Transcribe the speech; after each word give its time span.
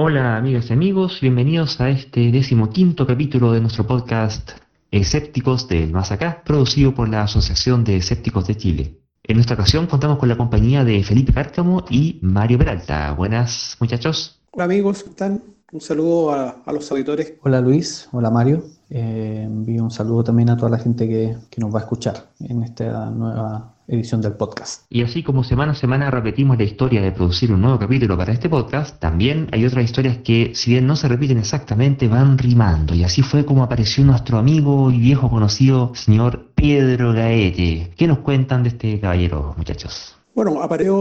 Hola 0.00 0.36
amigas 0.36 0.70
y 0.70 0.74
amigos, 0.74 1.18
bienvenidos 1.20 1.80
a 1.80 1.90
este 1.90 2.30
decimoquinto 2.30 3.04
capítulo 3.04 3.50
de 3.50 3.60
nuestro 3.60 3.84
podcast 3.84 4.52
Escépticos 4.92 5.66
del 5.66 5.90
Más 5.90 6.12
Acá, 6.12 6.40
producido 6.44 6.94
por 6.94 7.08
la 7.08 7.22
Asociación 7.22 7.82
de 7.82 7.96
Escépticos 7.96 8.46
de 8.46 8.56
Chile. 8.56 9.00
En 9.24 9.34
nuestra 9.34 9.54
ocasión 9.54 9.88
contamos 9.88 10.18
con 10.18 10.28
la 10.28 10.36
compañía 10.36 10.84
de 10.84 11.02
Felipe 11.02 11.32
Cárcamo 11.32 11.84
y 11.90 12.20
Mario 12.22 12.58
Peralta. 12.58 13.10
Buenas 13.10 13.76
muchachos. 13.80 14.40
Hola 14.52 14.66
amigos, 14.66 15.00
¿cómo 15.00 15.10
están? 15.10 15.42
Un 15.72 15.80
saludo 15.80 16.30
a, 16.30 16.62
a 16.64 16.72
los 16.72 16.88
auditores. 16.92 17.34
Hola 17.42 17.60
Luis, 17.60 18.08
hola 18.12 18.30
Mario. 18.30 18.62
Eh, 18.90 19.42
envío 19.46 19.82
un 19.82 19.90
saludo 19.90 20.22
también 20.22 20.50
a 20.50 20.56
toda 20.56 20.70
la 20.70 20.78
gente 20.78 21.08
que, 21.08 21.36
que 21.50 21.60
nos 21.60 21.74
va 21.74 21.80
a 21.80 21.82
escuchar 21.82 22.28
en 22.38 22.62
esta 22.62 23.10
nueva 23.10 23.74
edición 23.88 24.20
del 24.20 24.34
podcast. 24.34 24.84
Y 24.90 25.02
así 25.02 25.22
como 25.22 25.42
semana 25.42 25.72
a 25.72 25.74
semana 25.74 26.10
repetimos 26.10 26.58
la 26.58 26.64
historia 26.64 27.00
de 27.00 27.10
producir 27.10 27.52
un 27.52 27.62
nuevo 27.62 27.78
capítulo 27.78 28.16
para 28.16 28.32
este 28.32 28.48
podcast, 28.48 29.00
también 29.00 29.48
hay 29.50 29.64
otras 29.64 29.84
historias 29.84 30.18
que, 30.18 30.52
si 30.54 30.72
bien 30.72 30.86
no 30.86 30.94
se 30.94 31.08
repiten 31.08 31.38
exactamente, 31.38 32.06
van 32.06 32.38
rimando. 32.38 32.94
Y 32.94 33.04
así 33.04 33.22
fue 33.22 33.44
como 33.44 33.62
apareció 33.62 34.04
nuestro 34.04 34.38
amigo 34.38 34.90
y 34.90 34.98
viejo 34.98 35.30
conocido, 35.30 35.92
señor 35.94 36.52
Pedro 36.54 37.12
Gaete. 37.12 37.90
¿Qué 37.96 38.06
nos 38.06 38.18
cuentan 38.18 38.62
de 38.62 38.68
este 38.68 39.00
caballero, 39.00 39.54
muchachos? 39.56 40.14
Bueno, 40.34 40.62
apareció 40.62 40.96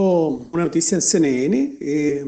una 0.52 0.63
noticia 0.63 0.96
en 0.96 1.02
CNN 1.02 1.77
eh, 1.80 2.26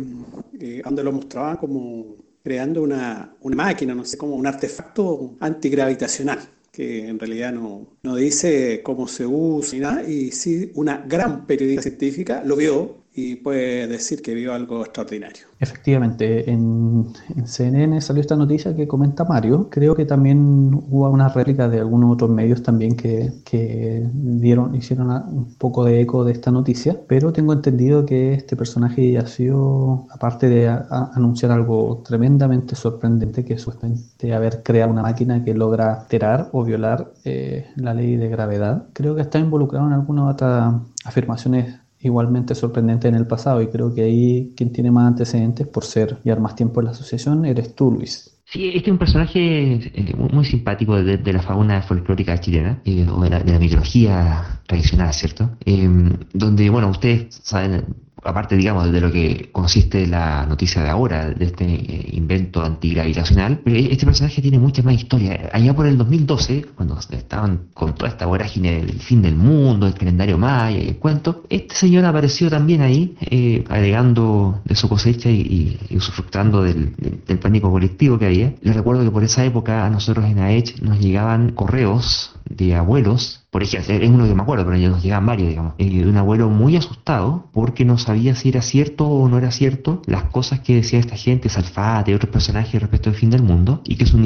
eh, 0.60 0.82
donde 0.84 1.04
lo 1.04 1.12
mostraban 1.12 1.58
como 1.58 2.06
creando 2.44 2.84
una, 2.84 3.34
una 3.42 3.56
máquina, 3.56 3.96
no 3.96 4.06
sé, 4.06 4.18
como 4.18 4.36
un 4.36 4.46
artefacto 4.46 5.36
antigravitacional 5.40 6.40
que 6.80 7.10
en 7.10 7.20
realidad 7.20 7.52
no, 7.52 7.98
no 8.04 8.16
dice 8.16 8.80
cómo 8.84 9.10
se 9.10 9.26
usa 9.26 9.74
ni 9.74 9.80
nada, 9.82 10.04
y 10.10 10.32
sí 10.32 10.72
una 10.76 11.04
gran 11.06 11.46
periodista 11.46 11.82
científica 11.82 12.42
lo 12.46 12.56
vio 12.56 12.99
y 13.20 13.36
puede 13.36 13.88
decir 13.88 14.22
que 14.22 14.34
vio 14.34 14.54
algo 14.54 14.82
extraordinario. 14.82 15.48
Efectivamente, 15.60 16.50
en, 16.50 17.08
en, 17.36 17.48
CNN 17.48 18.00
salió 18.00 18.22
esta 18.22 18.36
noticia 18.36 18.76
que 18.76 18.88
comenta 18.88 19.26
Mario. 19.26 19.70
Creo 19.70 19.94
que 19.96 20.06
también 20.06 20.74
hubo 20.90 21.10
una 21.10 21.28
réplica 21.28 21.68
de 21.68 21.80
algunos 21.80 22.14
otros 22.14 22.30
medios 22.30 22.64
también 22.64 22.96
que, 22.96 23.32
que 23.44 24.08
dieron, 24.14 24.74
hicieron 24.76 25.10
un 25.10 25.56
poco 25.56 25.84
de 25.84 26.00
eco 26.02 26.24
de 26.24 26.32
esta 26.32 26.52
noticia, 26.52 26.98
pero 27.08 27.34
tengo 27.34 27.52
entendido 27.52 28.06
que 28.06 28.34
este 28.34 28.56
personaje 28.56 29.18
ha 29.18 29.28
sido, 29.28 30.08
aparte 30.12 30.48
de 30.48 30.70
a, 30.70 30.88
a 30.90 31.12
anunciar 31.16 31.52
algo 31.52 32.02
tremendamente 32.06 32.76
sorprendente, 32.76 33.44
que 33.44 33.56
es 33.56 33.62
supuestamente 33.62 34.34
haber 34.34 34.64
creado 34.64 34.92
una 34.92 35.02
máquina 35.02 35.44
que 35.44 35.54
logra 35.54 36.02
alterar 36.02 36.50
o 36.54 36.64
violar 36.64 37.12
eh, 37.26 37.68
la 37.76 37.94
ley 37.94 38.16
de 38.16 38.30
gravedad, 38.30 38.88
creo 38.94 39.16
que 39.16 39.22
está 39.22 39.40
involucrado 39.40 39.88
en 39.88 39.94
algunas 39.94 40.34
otras 40.34 40.74
afirmaciones 41.04 41.80
igualmente 42.02 42.56
sorprendente 42.56 43.08
en 43.08 43.16
el 43.16 43.28
pasado 43.28 43.62
y 43.62 43.68
creo 43.68 43.94
que 43.94 44.04
ahí 44.04 44.54
quien 44.56 44.72
tiene 44.72 44.92
más 44.92 45.08
antecedentes 45.08 45.68
por 45.68 45.84
ser 45.84 46.18
llevar 46.24 46.40
más 46.40 46.56
tiempo 46.56 46.80
en 46.80 46.86
la 46.86 46.92
asociación 46.92 47.46
eres 47.46 47.76
tú, 47.76 47.92
Luis. 47.92 48.40
Sí, 48.52 48.70
este 48.70 48.90
es 48.90 48.92
un 48.92 48.98
personaje 48.98 49.74
eh, 49.76 50.16
muy 50.16 50.44
simpático 50.44 50.96
de, 50.96 51.18
de, 51.18 51.34
la 51.34 51.42
fauna 51.42 51.84
folclórica 51.84 52.40
chilena, 52.40 52.82
eh, 52.84 53.06
o 53.08 53.22
de 53.22 53.30
la, 53.30 53.40
de 53.42 53.52
la, 53.52 53.60
mitología 53.60 54.62
tradicional, 54.66 55.14
¿cierto? 55.14 55.52
Eh, 55.66 55.88
donde, 56.34 56.68
bueno, 56.72 56.90
ustedes 56.90 57.28
saben, 57.44 57.86
aparte, 58.24 58.56
digamos, 58.56 58.92
de 58.92 59.02
lo 59.02 59.12
que 59.12 59.50
consiste 59.52 60.08
la 60.08 60.46
noticia 60.46 60.84
de 60.84 60.90
ahora, 60.90 61.30
de 61.30 61.46
este 61.46 61.66
eh, 61.66 62.10
invento 62.14 62.64
antigravitacional, 62.64 63.62
este 63.66 64.06
personaje 64.06 64.42
tiene 64.42 64.60
mucha 64.60 64.82
más 64.84 64.96
historia. 64.96 65.50
Allá 65.52 65.74
por 65.76 65.86
el 65.86 65.98
2012, 65.98 66.66
cuando 66.76 66.98
estaban 66.98 67.70
con 67.74 67.96
toda 67.96 68.10
esta 68.10 68.26
vorágine 68.26 68.86
del 68.86 69.00
fin 69.00 69.22
del 69.22 69.36
mundo, 69.36 69.88
el 69.88 69.94
calendario 69.94 70.38
maya 70.38 70.78
y 70.78 70.90
el 70.90 70.98
cuento, 70.98 71.44
este 71.50 71.76
señor 71.76 72.06
apareció 72.06 72.50
también 72.50 72.82
ahí, 72.82 73.16
eh, 73.22 73.64
agregando 73.70 74.62
de 74.66 74.76
su 74.76 74.90
cosecha 74.90 75.30
y, 75.30 75.42
y, 75.42 75.80
y 75.90 75.98
usufructando 75.98 76.64
del, 76.64 76.96
del, 76.98 77.22
del, 77.26 77.40
pánico 77.40 77.72
colectivo 77.72 78.20
que 78.20 78.26
había. 78.26 78.54
Les 78.62 78.76
recuerdo 78.76 79.04
que 79.04 79.12
por 79.12 79.24
esa 79.24 79.46
época 79.46 79.86
a 79.86 79.90
nosotros 79.90 80.26
en 80.26 80.40
AECH 80.40 80.82
nos 80.82 81.00
llegaban 81.00 81.52
correos 81.52 82.34
de 82.50 82.76
abuelos, 82.76 83.39
por 83.50 83.64
ejemplo, 83.64 83.96
es 83.96 84.10
uno 84.10 84.28
que 84.28 84.36
me 84.36 84.44
acuerdo, 84.44 84.66
pero 84.66 84.78
nos 84.90 85.02
llegaban 85.02 85.26
varios, 85.26 85.50
digamos, 85.50 85.74
eh, 85.80 85.90
de 85.90 86.08
un 86.08 86.18
abuelo 86.18 86.50
muy 86.50 86.76
asustado 86.76 87.50
porque 87.52 87.84
no 87.84 87.98
sabía 87.98 88.36
si 88.36 88.50
era 88.50 88.62
cierto 88.62 89.08
o 89.08 89.28
no 89.28 89.38
era 89.38 89.52
cierto 89.52 90.02
las 90.06 90.26
cosas 90.26 90.60
que 90.60 90.76
decía 90.76 91.00
esta 91.00 91.16
gente, 91.16 91.50
Salfate 91.50 92.12
y 92.12 92.14
otros 92.14 92.32
personajes 92.32 92.80
respecto 92.80 93.10
al 93.10 93.16
fin 93.16 93.32
del 93.32 93.42
mundo, 93.42 93.82
y 93.86 93.96
que 93.96 94.06
su, 94.06 94.18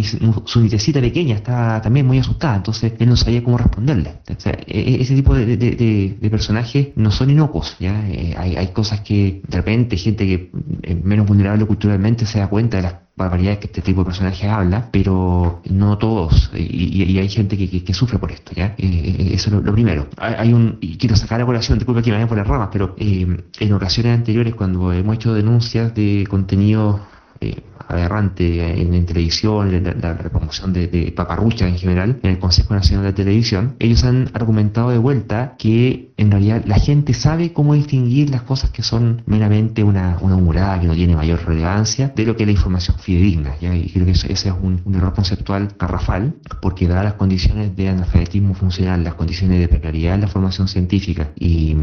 su 0.45 0.69
pequeña 0.94 1.35
estaba 1.35 1.81
también 1.81 2.06
muy 2.06 2.19
asustada, 2.19 2.57
entonces 2.57 2.94
él 3.00 3.09
no 3.09 3.16
sabía 3.16 3.44
cómo 3.44 3.57
responderle. 3.57 4.22
O 4.29 4.39
sea, 4.39 4.53
ese 4.67 5.16
tipo 5.16 5.35
de 5.35 6.28
personajes 6.29 6.89
no 6.95 7.12
son 7.12 7.29
inocuos, 7.29 7.75
¿ya? 7.79 8.07
Eh, 8.09 8.35
hay, 8.38 8.56
hay 8.56 8.67
cosas 8.67 9.01
que 9.01 9.41
de 9.47 9.57
repente 9.57 9.97
gente 9.97 10.25
que 10.25 10.51
es 10.81 11.03
menos 11.03 11.28
vulnerable 11.28 11.66
culturalmente 11.66 12.25
se 12.25 12.39
da 12.39 12.47
cuenta 12.47 12.78
de 12.78 12.83
las 12.83 13.02
barbaridades 13.16 13.59
que 13.59 13.68
este 13.68 13.81
tipo 13.81 14.01
de 14.01 14.06
personajes 14.06 14.50
habla, 14.50 14.90
pero 14.91 15.62
no 15.69 15.97
todos, 15.97 16.51
y, 16.56 17.03
y 17.03 17.19
hay 17.19 17.29
gente 17.29 17.57
que, 17.57 17.69
que, 17.69 17.84
que, 17.84 17.94
sufre 17.94 18.18
por 18.18 18.31
esto, 18.31 18.53
¿ya? 18.56 18.74
Eh, 18.78 19.31
eso 19.34 19.50
es 19.56 19.63
lo, 19.63 19.72
primero. 19.72 20.07
Hay 20.18 20.51
un, 20.51 20.78
y 20.81 20.97
quiero 20.97 21.16
sacar 21.16 21.40
a 21.41 21.46
colación, 21.46 21.78
disculpa 21.78 22.01
que 22.01 22.09
me 22.09 22.16
vayan 22.16 22.28
por 22.28 22.38
las 22.38 22.47
ramas, 22.47 22.69
pero 22.72 22.96
eh, 22.97 23.28
en 23.59 23.74
ocasiones 23.74 24.18
anteriores 24.18 24.56
cuando 24.56 24.91
hemos 24.91 25.16
hecho 25.16 25.34
denuncias 25.34 25.94
de 25.94 26.25
contenido 26.28 27.01
eh, 27.40 27.62
aberrante 27.88 28.81
en, 28.81 28.94
en, 28.94 29.05
televisión, 29.05 29.73
en 29.73 29.83
la, 29.83 29.94
la 30.13 30.29
promoción 30.29 30.73
de, 30.73 30.88
de 30.88 31.11
paparrucha 31.11 31.67
en 31.67 31.77
general, 31.77 32.19
en 32.23 32.31
el 32.31 32.39
Consejo 32.39 32.73
Nacional 32.73 33.05
de 33.05 33.13
Televisión, 33.13 33.75
ellos 33.79 34.03
han 34.03 34.29
argumentado 34.33 34.89
de 34.89 34.97
vuelta 34.97 35.55
que 35.57 36.13
en 36.17 36.31
realidad 36.31 36.63
la 36.66 36.75
gente 36.75 37.13
sabe 37.13 37.53
cómo 37.53 37.73
distinguir 37.73 38.29
las 38.29 38.44
cosas 38.44 38.69
que 38.69 38.83
son 38.83 39.23
meramente 39.25 39.83
una, 39.83 40.17
una 40.21 40.35
humorada 40.35 40.79
que 40.79 40.88
no 40.88 40.94
tiene 40.94 41.16
mayor 41.16 41.44
relevancia 41.45 42.13
de 42.16 42.25
lo 42.25 42.35
que 42.35 42.44
es 42.44 42.47
la 42.47 42.53
información 42.53 42.97
fidedigna. 42.99 43.55
¿ya? 43.59 43.75
Y 43.75 43.89
creo 43.89 44.05
que 44.05 44.11
eso, 44.11 44.27
ese 44.27 44.50
es 44.50 44.55
un, 44.61 44.81
un, 44.85 44.95
error 44.95 45.13
conceptual 45.13 45.69
garrafal, 45.77 46.35
porque 46.61 46.88
dadas 46.88 47.05
las 47.05 47.13
condiciones 47.13 47.75
de 47.75 47.89
analfabetismo 47.89 48.53
funcional, 48.53 49.03
las 49.03 49.15
condiciones 49.15 49.59
de 49.59 49.67
precariedad 49.67 50.15
en 50.15 50.21
la 50.21 50.27
formación 50.27 50.67
científica 50.67 51.31
y 51.35 51.75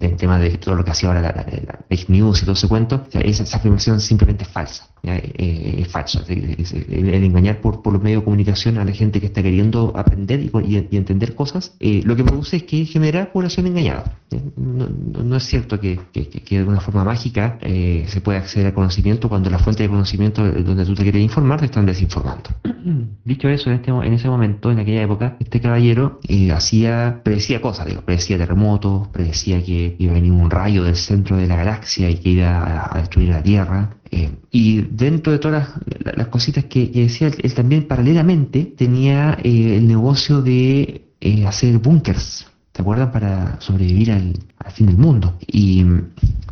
el 0.00 0.16
tema 0.16 0.38
de 0.38 0.50
todo 0.58 0.74
lo 0.74 0.84
que 0.84 0.90
hacía 0.90 1.10
ahora 1.10 1.20
la, 1.20 1.32
la, 1.32 1.44
la, 1.44 1.78
fake 1.88 2.08
news 2.08 2.42
y 2.42 2.44
todo 2.44 2.54
ese 2.54 2.68
cuento, 2.68 3.04
o 3.06 3.10
sea, 3.10 3.20
esa, 3.20 3.42
esa, 3.42 3.56
afirmación 3.58 4.00
simplemente 4.00 4.44
es 4.44 4.50
falsa. 4.50 4.88
¿ya? 5.02 5.14
Eh, 5.44 5.82
es 5.82 5.88
falso. 5.88 6.24
Es, 6.26 6.72
el, 6.72 7.24
engañar 7.24 7.60
por, 7.60 7.86
los 7.92 8.02
medios 8.02 8.22
de 8.22 8.24
comunicación 8.24 8.78
a 8.78 8.84
la 8.84 8.92
gente 8.92 9.20
que 9.20 9.26
está 9.26 9.42
queriendo 9.42 9.92
aprender 9.94 10.40
y, 10.40 10.50
y, 10.64 10.88
y 10.90 10.96
entender 10.96 11.34
cosas, 11.34 11.76
eh, 11.80 12.02
lo 12.04 12.16
que 12.16 12.24
produce 12.24 12.56
es 12.56 12.62
que 12.62 12.84
genera 12.86 13.30
población 13.32 13.66
engañada. 13.66 14.18
No, 14.56 14.88
no, 14.88 15.36
es 15.36 15.44
cierto 15.44 15.78
que, 15.78 16.00
de 16.12 16.64
una 16.64 16.80
forma 16.80 17.04
mágica 17.04 17.58
eh, 17.60 18.04
se 18.08 18.20
puede 18.20 18.38
acceder 18.38 18.66
al 18.68 18.74
conocimiento 18.74 19.28
cuando 19.28 19.50
la 19.50 19.58
fuente 19.58 19.82
de 19.82 19.88
conocimiento 19.88 20.42
donde 20.50 20.84
tú 20.84 20.94
te 20.94 21.02
quieres 21.02 21.22
informar 21.22 21.60
te 21.60 21.66
están 21.66 21.86
desinformando. 21.86 22.50
Dicho 23.24 23.48
eso, 23.48 23.70
en, 23.70 23.76
este, 23.76 23.90
en 23.90 24.12
ese 24.12 24.28
momento, 24.28 24.70
en 24.70 24.78
aquella 24.78 25.02
época, 25.02 25.36
este 25.38 25.60
caballero 25.60 26.20
eh, 26.28 26.52
hacía, 26.52 27.20
predecía 27.22 27.60
cosas, 27.60 27.86
digo, 27.86 28.00
predecía 28.02 28.38
terremotos, 28.38 29.08
predecía 29.08 29.62
que 29.62 29.96
iba 29.98 30.12
a 30.12 30.14
venir 30.14 30.32
un 30.32 30.50
rayo 30.50 30.84
del 30.84 30.96
centro 30.96 31.36
de 31.36 31.46
la 31.46 31.56
galaxia 31.56 32.10
y 32.10 32.16
que 32.16 32.30
iba 32.30 32.90
a 32.92 32.98
destruir 32.98 33.28
la 33.30 33.42
Tierra. 33.42 33.90
Eh, 34.16 34.30
y 34.52 34.82
dentro 34.82 35.32
de 35.32 35.40
todas 35.40 35.70
las, 36.14 36.28
cositas 36.28 36.66
que, 36.66 36.86
decía, 36.86 37.32
él 37.36 37.52
también 37.52 37.88
paralelamente 37.88 38.64
tenía 38.64 39.36
eh, 39.42 39.78
el 39.78 39.88
negocio 39.88 40.40
de 40.40 41.02
eh, 41.20 41.44
hacer 41.44 41.78
búnkers 41.78 42.46
¿te 42.70 42.82
acuerdas? 42.82 43.10
Para 43.10 43.60
sobrevivir 43.60 44.12
al, 44.12 44.38
al, 44.58 44.72
fin 44.72 44.86
del 44.86 44.98
mundo. 44.98 45.36
Y 45.48 45.84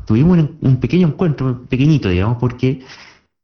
tuvimos 0.06 0.38
un, 0.38 0.56
un, 0.60 0.76
pequeño 0.78 1.06
encuentro, 1.06 1.64
pequeñito, 1.68 2.08
digamos, 2.08 2.38
porque 2.38 2.80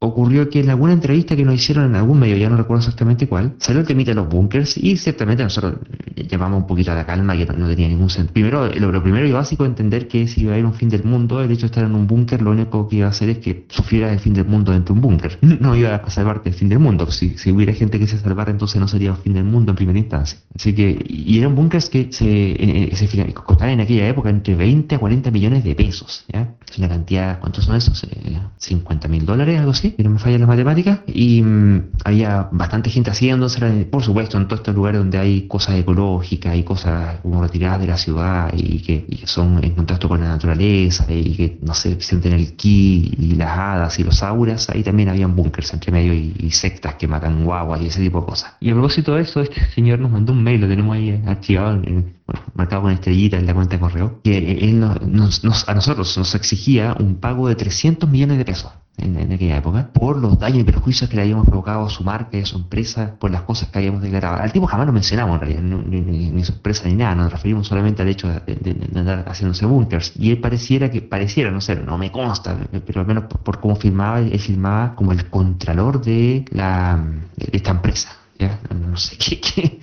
ocurrió 0.00 0.48
que 0.48 0.60
en 0.60 0.70
alguna 0.70 0.92
entrevista 0.92 1.34
que 1.34 1.44
nos 1.44 1.54
hicieron 1.54 1.86
en 1.86 1.96
algún 1.96 2.20
medio, 2.20 2.36
ya 2.36 2.48
no 2.48 2.56
recuerdo 2.56 2.80
exactamente 2.80 3.26
cuál, 3.26 3.54
salió 3.58 3.80
el 3.80 3.86
temita 3.86 4.12
de 4.12 4.16
los 4.16 4.28
bunkers 4.28 4.76
y 4.76 4.96
ciertamente 4.96 5.42
nosotros 5.42 5.74
llamamos 6.14 6.60
un 6.60 6.66
poquito 6.66 6.92
a 6.92 6.94
la 6.94 7.04
calma 7.04 7.36
que 7.36 7.46
no, 7.46 7.68
tenía 7.68 7.88
ningún 7.88 8.10
sentido. 8.10 8.32
Primero, 8.32 8.68
lo, 8.68 8.92
lo, 8.92 9.02
primero 9.02 9.26
y 9.26 9.32
básico 9.32 9.64
entender 9.64 10.06
que 10.06 10.28
si 10.28 10.42
iba 10.42 10.52
a 10.52 10.54
haber 10.54 10.66
un 10.66 10.74
fin 10.74 10.88
del 10.88 11.02
mundo, 11.04 11.42
el 11.42 11.50
hecho 11.50 11.62
de 11.62 11.66
estar 11.66 11.84
en 11.84 11.94
un 11.94 12.06
búnker 12.06 12.42
lo 12.42 12.52
único 12.52 12.88
que 12.88 12.96
iba 12.96 13.06
a 13.06 13.10
hacer 13.10 13.28
es 13.30 13.38
que 13.38 13.66
sufriera 13.68 14.12
el 14.12 14.20
fin 14.20 14.34
del 14.34 14.44
mundo 14.44 14.72
dentro 14.72 14.94
de 14.94 15.00
un 15.00 15.02
búnker. 15.02 15.38
No 15.58 15.74
iba 15.74 15.96
a 15.96 16.10
salvarte 16.10 16.50
del 16.50 16.58
fin 16.58 16.68
del 16.68 16.78
mundo. 16.78 17.10
Si, 17.10 17.34
hubiera 17.50 17.72
gente 17.72 17.98
que 17.98 18.06
se 18.06 18.18
salvara, 18.18 18.52
entonces 18.52 18.80
no 18.80 18.86
sería 18.86 19.10
el 19.10 19.16
fin 19.16 19.34
del 19.34 19.44
mundo 19.44 19.72
en 19.72 19.76
primera 19.76 19.98
instancia. 19.98 20.38
Así 20.54 20.72
que, 20.72 21.04
y 21.08 21.38
eran 21.38 21.54
bunkers 21.56 21.88
que 21.88 22.08
se, 22.12 22.26
eh, 22.26 22.90
se 22.94 23.34
costaban 23.34 23.74
en 23.74 23.80
aquella 23.80 24.08
época 24.08 24.30
entre 24.30 24.54
20 24.54 24.94
a 24.94 24.98
40 24.98 25.30
millones 25.30 25.64
de 25.64 25.74
pesos. 25.74 26.24
Es 26.28 26.78
una 26.78 26.88
cantidad, 26.88 27.40
¿cuántos 27.40 27.64
son 27.64 27.76
esos? 27.76 28.04
Eh, 28.04 28.38
50 28.58 29.08
mil 29.08 29.26
dólares, 29.26 29.58
algo 29.58 29.72
así, 29.72 29.87
que 29.96 30.02
no 30.02 30.10
me 30.10 30.18
falla 30.18 30.38
la 30.38 30.46
matemática. 30.46 31.02
Y 31.06 31.42
mmm, 31.42 31.90
había 32.04 32.48
bastante 32.52 32.90
gente 32.90 33.10
haciéndose, 33.10 33.86
por 33.90 34.02
supuesto, 34.02 34.36
en 34.36 34.46
todos 34.46 34.60
estos 34.60 34.74
lugares 34.74 35.00
donde 35.00 35.18
hay 35.18 35.46
cosas 35.48 35.76
ecológicas 35.76 36.56
y 36.56 36.62
cosas 36.62 37.20
como 37.22 37.42
retiradas 37.42 37.80
de 37.80 37.86
la 37.86 37.96
ciudad 37.96 38.52
y 38.54 38.80
que, 38.80 39.06
son 39.24 39.62
en 39.62 39.74
contacto 39.74 40.08
con 40.08 40.20
la 40.20 40.28
naturaleza 40.28 41.04
y 41.12 41.34
que, 41.34 41.58
no 41.62 41.74
sé, 41.74 42.00
sienten 42.00 42.32
el 42.32 42.56
ki 42.56 43.14
y 43.18 43.34
las 43.34 43.58
hadas 43.58 43.98
y 43.98 44.04
los 44.04 44.22
auras, 44.22 44.70
ahí 44.70 44.82
también 44.82 45.08
habían 45.08 45.34
búnkers 45.36 45.72
entre 45.72 45.92
medio 45.92 46.14
y, 46.14 46.48
sectas 46.50 46.94
que 46.94 47.06
matan 47.06 47.44
guaguas 47.44 47.80
y 47.82 47.86
ese 47.86 48.00
tipo 48.00 48.20
de 48.20 48.26
cosas. 48.26 48.54
Y 48.58 48.70
a 48.70 48.72
propósito 48.72 49.14
de 49.14 49.22
eso, 49.22 49.40
este 49.40 49.64
señor 49.74 50.00
nos 50.00 50.10
mandó 50.10 50.32
un 50.32 50.42
mail, 50.42 50.60
lo 50.62 50.68
tenemos 50.68 50.96
ahí 50.96 51.22
archivado, 51.26 51.74
en, 51.74 52.16
bueno, 52.26 52.42
marcado 52.54 52.82
con 52.82 52.92
estrellita 52.92 53.36
en 53.36 53.46
la 53.46 53.54
cuenta 53.54 53.76
de 53.76 53.80
correo, 53.80 54.20
que 54.24 54.38
él 54.38 54.80
nos, 54.80 55.00
nos, 55.02 55.44
nos, 55.44 55.68
a 55.68 55.74
nosotros 55.74 56.16
nos 56.16 56.34
exigía 56.34 56.96
un 56.98 57.16
pago 57.16 57.48
de 57.48 57.54
300 57.54 58.10
millones 58.10 58.38
de 58.38 58.44
pesos 58.44 58.72
en, 58.98 59.32
aquella 59.32 59.56
época, 59.56 59.90
por 59.92 60.18
los 60.18 60.38
daños 60.38 60.60
y 60.60 60.64
perjuicios 60.64 61.08
que 61.08 61.16
le 61.16 61.22
habíamos 61.22 61.46
provocado 61.46 61.86
a 61.86 61.90
su 61.90 62.04
marca 62.04 62.36
y 62.36 62.42
a 62.42 62.46
su 62.46 62.56
empresa, 62.56 63.14
por 63.18 63.30
las 63.30 63.42
cosas 63.42 63.68
que 63.68 63.78
habíamos 63.78 64.02
declarado. 64.02 64.36
Al 64.36 64.52
tipo 64.52 64.66
jamás 64.66 64.86
lo 64.86 64.92
mencionamos 64.92 65.34
en 65.34 65.40
realidad, 65.40 65.62
ni, 65.62 66.44
su 66.44 66.52
empresa 66.52 66.88
ni 66.88 66.94
nada, 66.94 67.14
nos 67.14 67.32
referimos 67.32 67.66
solamente 67.66 68.02
al 68.02 68.08
hecho 68.08 68.28
de, 68.28 68.88
andar 68.94 69.24
haciéndose 69.28 69.66
bunkers. 69.66 70.12
Y 70.16 70.30
él 70.30 70.40
pareciera 70.40 70.90
que, 70.90 71.02
pareciera, 71.02 71.50
no 71.50 71.60
sé, 71.60 71.76
no 71.76 71.98
me 71.98 72.10
consta, 72.10 72.56
pero 72.86 73.00
al 73.00 73.06
menos 73.06 73.24
por, 73.24 73.60
cómo 73.60 73.76
firmaba, 73.76 74.20
él 74.20 74.38
firmaba 74.38 74.94
como 74.94 75.12
el 75.12 75.28
contralor 75.30 76.02
de, 76.02 76.44
la, 76.50 77.02
de 77.36 77.48
esta 77.52 77.70
empresa. 77.70 78.17
¿Ya? 78.38 78.60
No 78.74 78.96
sé 78.96 79.16
qué. 79.18 79.80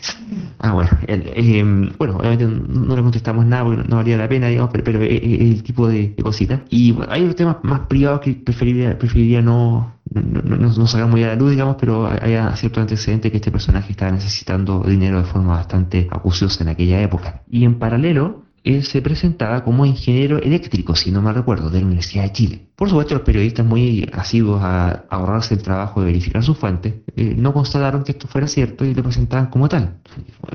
Ah, 0.59 0.73
bueno. 0.73 0.89
Em, 1.07 1.91
bueno, 1.97 2.17
obviamente 2.17 2.45
no 2.47 2.95
le 2.95 3.01
contestamos 3.01 3.45
nada 3.45 3.63
porque 3.65 3.83
no 3.87 3.97
valía 3.97 4.17
la 4.17 4.29
pena, 4.29 4.47
digamos, 4.47 4.71
pero, 4.71 4.83
pero 4.83 5.01
es, 5.03 5.21
el 5.21 5.63
tipo 5.63 5.87
de, 5.87 6.15
cositas. 6.15 6.61
Y 6.69 6.95
hay 7.09 7.21
otros 7.21 7.35
temas 7.35 7.57
más 7.63 7.81
privados 7.81 8.21
que 8.21 8.33
preferiría, 8.33 8.97
preferiría 8.97 9.41
no, 9.41 9.95
no, 10.11 10.41
no, 10.41 10.57
no 10.57 10.87
sacar 10.87 11.07
muy 11.07 11.23
a 11.23 11.27
la 11.27 11.35
luz, 11.35 11.51
digamos, 11.51 11.75
pero 11.79 12.07
hay 12.07 12.37
cierto 12.55 12.81
antecedente 12.81 13.29
que 13.29 13.37
este 13.37 13.51
personaje 13.51 13.91
estaba 13.91 14.11
necesitando 14.11 14.83
dinero 14.83 15.19
de 15.19 15.25
forma 15.25 15.55
bastante 15.55 16.07
acuciosa 16.09 16.63
en 16.63 16.69
aquella 16.69 17.01
época. 17.01 17.43
Y 17.49 17.65
en 17.65 17.75
paralelo, 17.77 18.44
él 18.65 18.83
se 18.83 19.01
presentaba 19.01 19.63
como 19.63 19.85
ingeniero 19.85 20.39
eléctrico, 20.39 20.95
si 20.95 21.11
no 21.11 21.21
me 21.21 21.31
recuerdo, 21.31 21.69
de 21.69 21.79
la 21.79 21.85
Universidad 21.85 22.23
de 22.23 22.31
Chile. 22.31 22.67
Por 22.75 22.89
supuesto, 22.89 23.13
los 23.13 23.23
periodistas 23.23 23.65
muy 23.65 24.09
asiduos 24.13 24.61
a 24.61 25.05
ahorrarse 25.09 25.53
el 25.53 25.61
trabajo 25.61 26.01
de 26.01 26.07
verificar 26.07 26.43
sus 26.43 26.57
fuentes, 26.57 26.95
eh, 27.15 27.35
no 27.37 27.53
constataron 27.53 28.03
que 28.03 28.13
esto 28.13 28.27
fuera 28.27 28.47
cierto 28.47 28.83
y 28.83 28.93
lo 28.93 29.03
presentaban 29.03 29.47
como 29.47 29.69
tal. 29.69 30.01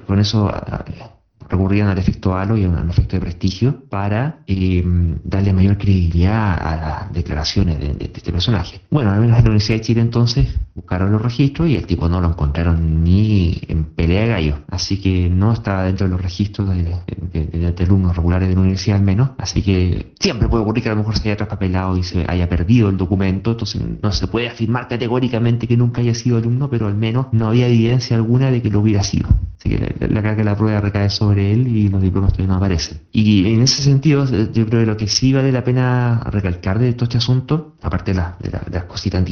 Con 0.07 0.19
eso 0.19 0.51
recurrían 1.51 1.89
al 1.89 1.99
efecto 1.99 2.35
halo 2.37 2.57
y 2.57 2.65
al 2.65 2.89
efecto 2.89 3.17
de 3.17 3.21
prestigio 3.21 3.85
para 3.89 4.39
eh, 4.47 4.83
darle 5.25 5.53
mayor 5.53 5.77
credibilidad 5.77 6.55
a 6.55 6.77
las 6.77 7.13
declaraciones 7.13 7.79
de, 7.81 8.11
este 8.15 8.33
personaje. 8.33 8.81
Bueno, 8.91 9.11
al 9.11 9.21
menos 9.21 9.39
en 9.39 9.45
la 9.45 9.51
Universidad 9.51 9.79
de 9.79 9.83
Chile 9.83 10.01
entonces 10.01 10.59
buscaron 10.75 11.13
los 11.13 11.21
registros 11.21 11.69
y 11.69 11.77
el 11.77 11.87
tipo 11.87 12.09
no 12.09 12.21
lo 12.21 12.29
encontraron 12.29 13.03
ni 13.05 13.61
en 13.69 13.85
pelea 13.85 14.23
de 14.23 14.29
gallo. 14.29 14.59
Así 14.69 15.01
que 15.01 15.29
no 15.29 15.53
estaba 15.53 15.85
dentro 15.85 16.07
de 16.07 16.13
los 16.13 16.23
registros 16.23 16.69
de, 16.69 17.75
alumnos 17.81 18.15
regulares 18.15 18.49
de 18.49 18.55
la 18.55 18.61
universidad 18.61 18.99
al 18.99 19.05
menos. 19.05 19.31
Así 19.39 19.63
que 19.63 20.13
siempre 20.21 20.49
puede 20.49 20.63
ocurrir 20.63 20.85
que 20.85 20.91
a 20.91 20.93
lo 20.93 20.99
mejor 20.99 21.19
se 21.19 21.29
haya 21.29 21.37
traspapelado 21.37 21.97
y 21.97 22.03
se 22.03 22.25
haya 22.29 22.49
perdido 22.49 22.89
el 22.89 22.97
documento. 22.97 23.53
Entonces 23.53 23.83
no 24.03 24.13
se 24.13 24.27
puede 24.29 24.49
afirmar 24.49 24.89
categóricamente 24.89 25.67
que 25.67 25.77
nunca 25.77 26.01
haya 26.01 26.15
sido 26.15 26.39
alumno, 26.39 26.71
pero 26.71 26.87
al 26.87 26.95
menos 26.95 27.27
no 27.33 27.49
había 27.49 27.67
evidencia 27.67 28.17
alguna 28.17 28.51
de 28.51 28.63
que 28.63 28.71
lo 28.71 28.81
hubiera 28.81 29.03
sido. 29.03 29.29
Así 29.59 29.69
que 29.69 30.09
la, 30.09 30.23
carga 30.23 30.37
de 30.37 30.45
la 30.45 30.57
prueba 30.57 30.81
recae 30.81 31.11
sobre 31.11 31.40
él 31.41 31.69
y 31.69 31.89
los 31.89 32.03
diplomas 32.03 32.33
todavía 32.33 32.53
no 32.53 32.57
aparecen. 32.57 33.01
Y 33.13 33.53
en 33.53 33.63
ese 33.63 33.83
sentido, 33.83 34.25
eh, 34.25 34.51
yo 34.53 34.67
creo 34.67 34.81
que 34.81 34.87
lo 34.87 34.97
que 34.97 35.09
sí 35.09 35.33
vale 35.33 35.53
la 35.53 35.65
pena 35.65 36.23
recalcar 36.31 36.79
de 36.79 36.93
todo 36.93 37.05
este 37.05 37.19
asunto, 37.19 37.77
aparte 37.83 38.13
de, 38.13 38.21
las 38.71 38.85
cositas 38.85 39.25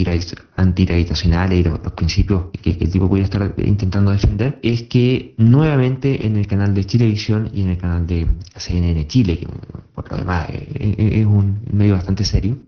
antigravitacionales 0.56 1.60
y 1.60 1.62
los, 1.62 1.78
principios 1.92 2.44
que, 2.62 2.70
el 2.70 2.90
tipo 2.90 3.08
puede 3.08 3.24
estar 3.24 3.54
intentando 3.58 4.10
defender, 4.10 4.58
es 4.62 4.82
que 4.82 5.34
nuevamente 5.36 6.26
en 6.26 6.36
el 6.36 6.46
canal 6.46 6.74
de 6.74 6.84
Chilevisión 6.84 7.50
y 7.52 7.62
en 7.62 7.68
el 7.70 7.78
canal 7.78 8.06
de 8.06 8.26
CNN 8.56 9.06
Chile, 9.06 9.38
que 9.38 9.46
por 9.94 10.10
lo 10.10 10.18
demás 10.18 10.48
eh, 10.50 10.68
eh, 10.78 11.20
es 11.20 11.26
un 11.26 11.60
medio 11.72 11.94
bastante 11.94 12.24
serio, 12.24 12.58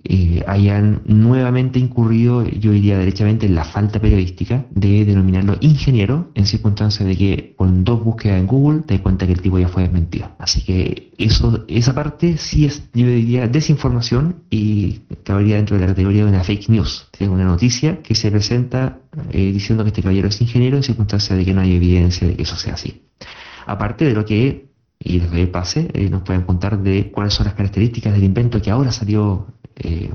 hayan 0.46 1.02
nuevamente 1.04 1.78
incurrido, 1.78 2.44
yo 2.48 2.72
diría 2.72 2.98
derechamente, 2.98 3.46
en 3.46 3.54
la 3.54 3.64
falta 3.64 4.00
periodística 4.00 4.64
de 4.70 5.04
denominarlo 5.04 5.56
ingeniero 5.60 6.30
en 6.34 6.46
circunstancias 6.46 7.06
de 7.08 7.16
que 7.16 7.54
con 7.56 7.84
dos 7.84 8.02
búsquedas 8.02 8.40
en 8.40 8.46
Google 8.46 8.80
te 8.80 8.94
das 8.94 9.02
cuenta 9.02 9.26
que 9.26 9.32
el 9.32 9.40
tipo 9.40 9.58
ya 9.58 9.68
fue 9.68 9.82
desmentido. 9.82 10.30
Así 10.38 10.62
que 10.62 11.12
eso, 11.18 11.64
esa 11.68 11.94
parte 11.94 12.36
sí 12.36 12.64
es, 12.66 12.88
yo 12.94 13.06
diría, 13.06 13.48
desinformación 13.48 14.36
y 14.50 15.00
cabería 15.24 15.56
dentro 15.56 15.69
de 15.74 15.82
la 15.82 15.88
categoría 15.88 16.24
de 16.24 16.30
una 16.30 16.44
fake 16.44 16.68
news. 16.68 17.08
Es 17.18 17.28
una 17.28 17.44
noticia 17.44 18.02
que 18.02 18.14
se 18.14 18.30
presenta 18.30 18.98
eh, 19.30 19.52
diciendo 19.52 19.84
que 19.84 19.88
este 19.88 20.02
caballero 20.02 20.28
es 20.28 20.40
ingeniero 20.40 20.76
en 20.76 20.82
circunstancias 20.82 21.38
de 21.38 21.44
que 21.44 21.54
no 21.54 21.60
hay 21.60 21.74
evidencia 21.74 22.26
de 22.26 22.36
que 22.36 22.42
eso 22.42 22.56
sea 22.56 22.74
así. 22.74 23.02
Aparte 23.66 24.04
de 24.04 24.14
lo 24.14 24.24
que, 24.24 24.70
y 24.98 25.18
desde 25.18 25.42
el 25.42 25.50
pase, 25.50 25.88
eh, 25.92 26.08
nos 26.08 26.22
pueden 26.22 26.42
contar 26.42 26.82
de 26.82 27.10
cuáles 27.10 27.34
son 27.34 27.46
las 27.46 27.54
características 27.54 28.12
del 28.12 28.24
invento 28.24 28.60
que 28.60 28.70
ahora 28.70 28.92
salió 28.92 29.46
eh, 29.76 30.10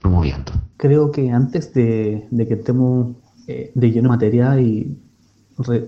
promoviendo. 0.00 0.52
Creo 0.76 1.10
que 1.10 1.30
antes 1.30 1.72
de, 1.74 2.26
de 2.30 2.48
que 2.48 2.54
estemos 2.54 3.16
de 3.46 3.90
lleno 3.90 4.08
materia 4.08 4.58
y 4.58 4.98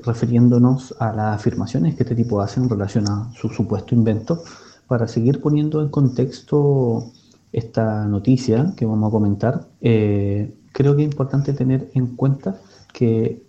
refiriéndonos 0.04 0.94
a 1.00 1.12
las 1.12 1.36
afirmaciones 1.36 1.94
que 1.94 2.02
este 2.02 2.14
tipo 2.14 2.40
hace 2.40 2.60
en 2.60 2.68
relación 2.68 3.08
a 3.08 3.32
su 3.32 3.48
supuesto 3.48 3.94
invento, 3.94 4.42
para 4.86 5.08
seguir 5.08 5.40
poniendo 5.40 5.82
en 5.82 5.88
contexto 5.88 7.12
esta 7.56 8.06
noticia 8.06 8.74
que 8.76 8.84
vamos 8.84 9.08
a 9.08 9.10
comentar, 9.10 9.66
eh, 9.80 10.54
creo 10.72 10.94
que 10.94 11.02
es 11.02 11.10
importante 11.10 11.54
tener 11.54 11.90
en 11.94 12.14
cuenta 12.14 12.60
que 12.92 13.42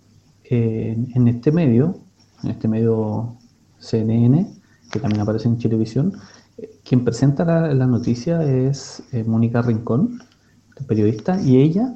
eh, 0.44 0.96
en 1.14 1.28
este 1.28 1.52
medio, 1.52 1.98
en 2.42 2.50
este 2.50 2.68
medio 2.68 3.36
CNN, 3.78 4.46
que 4.90 4.98
también 4.98 5.20
aparece 5.20 5.48
en 5.48 5.58
televisión, 5.58 6.14
eh, 6.56 6.80
quien 6.84 7.04
presenta 7.04 7.44
la, 7.44 7.86
noticia 7.86 8.42
es 8.42 9.02
Mónica 9.26 9.60
Rincón, 9.60 10.22
periodista, 10.86 11.40
y 11.42 11.58
ella 11.58 11.94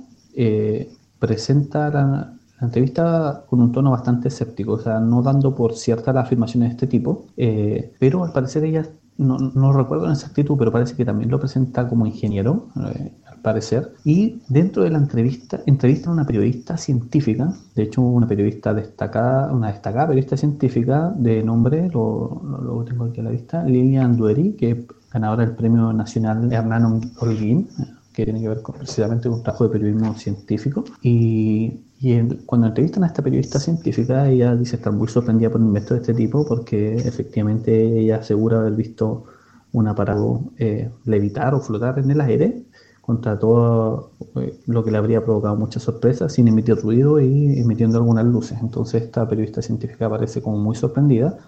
presenta 1.19 1.89
la, 1.91 2.35
entrevista 2.61 3.45
con 3.49 3.61
un 3.61 3.73
tono 3.73 3.91
bastante 3.91 4.29
escéptico, 4.29 4.73
o 4.73 4.79
sea, 4.79 5.01
no 5.01 5.23
dando 5.23 5.55
por 5.55 5.75
ciertas 5.75 6.15
las 6.15 6.27
afirmaciones 6.27 6.69
de 6.69 6.75
este 6.75 6.87
tipo, 6.87 7.27
eh, 7.37 7.93
pero 7.99 8.25
al 8.25 8.33
parecer 8.33 8.65
ella, 8.65 8.87
no, 9.19 9.39
no 9.39 9.73
recuerdo 9.73 10.07
en 10.07 10.13
exactitud, 10.13 10.57
pero 10.59 10.73
parece 10.73 10.97
que 10.97 11.05
también 11.05 11.31
lo 11.31 11.39
presenta 11.39 11.89
como 11.89 12.07
ingeniero, 12.07 12.69
eh, 12.95 13.13
al 13.27 13.39
parecer, 13.41 13.93
y 14.05 14.41
dentro 14.49 14.83
de 14.83 14.91
la 14.91 14.99
entrevista, 14.99 15.61
entrevista 15.67 16.11
a 16.11 16.13
una 16.13 16.27
periodista 16.27 16.77
científica, 16.77 17.53
de 17.75 17.83
hecho 17.85 18.03
una 18.03 18.27
periodista 18.27 18.75
destacada, 18.75 19.53
una 19.53 19.69
destacada 19.69 20.09
periodista 20.09 20.37
científica 20.37 21.13
de 21.17 21.43
nombre, 21.43 21.89
lo, 21.91 22.43
lo, 22.63 22.85
tengo 22.85 23.05
aquí 23.05 23.21
a 23.21 23.25
la 23.25 23.31
vista, 23.31 23.65
Lilian 23.65 24.17
Dueri, 24.17 24.53
que 24.55 24.71
es 24.71 24.79
ganadora 25.13 25.45
del 25.45 25.55
Premio 25.55 25.93
Nacional 25.93 26.53
Hernán 26.53 27.13
Holguín, 27.21 27.69
que 28.13 28.25
tiene 28.25 28.41
que 28.41 28.49
ver 28.49 28.63
con, 28.63 28.77
precisamente 28.77 29.29
con 29.29 29.39
un 29.39 29.43
trabajo 29.43 29.65
de 29.65 29.71
periodismo 29.71 30.15
científico, 30.15 30.85
y 31.03 31.81
y 32.05 32.21
cuando 32.47 32.67
entrevistan 32.67 33.05
a 33.05 33.07
esta 33.07 33.23
periodista 33.23 33.61
científica, 33.61 34.29
ella 34.29 34.57
dice 34.57 34.75
estar 34.75 34.93
muy 34.93 35.07
sorprendida 35.07 35.51
por 35.51 35.61
un 35.61 35.69
invento 35.69 35.95
de 35.95 36.01
este 36.01 36.15
tipo 36.15 36.45
porque 36.45 36.97
efectivamente 36.97 38.01
ella 38.01 38.17
asegura 38.17 38.59
haber 38.59 38.73
visto 38.73 39.23
un 39.71 39.87
aparato 39.87 40.51
eh, 40.59 40.91
levitar 41.05 41.55
o 41.55 41.61
flotar 41.61 42.01
en 42.01 42.11
el 42.11 42.21
aire 42.21 42.65
contra 43.01 43.39
todo 43.39 44.11
eh, 44.35 44.59
lo 44.67 44.83
que 44.83 44.91
le 44.91 44.99
habría 44.99 45.25
provocado 45.25 45.55
muchas 45.55 45.85
sorpresas 45.85 46.33
sin 46.33 46.49
emitir 46.49 46.75
ruido 46.77 47.21
y 47.21 47.61
emitiendo 47.61 47.99
algunas 47.99 48.25
luces. 48.25 48.59
Entonces 48.61 49.03
esta 49.05 49.29
periodista 49.29 49.63
científica 49.63 50.11
parece 50.11 50.43
como 50.43 50.59
muy 50.59 50.75
sorprendida, 50.75 51.39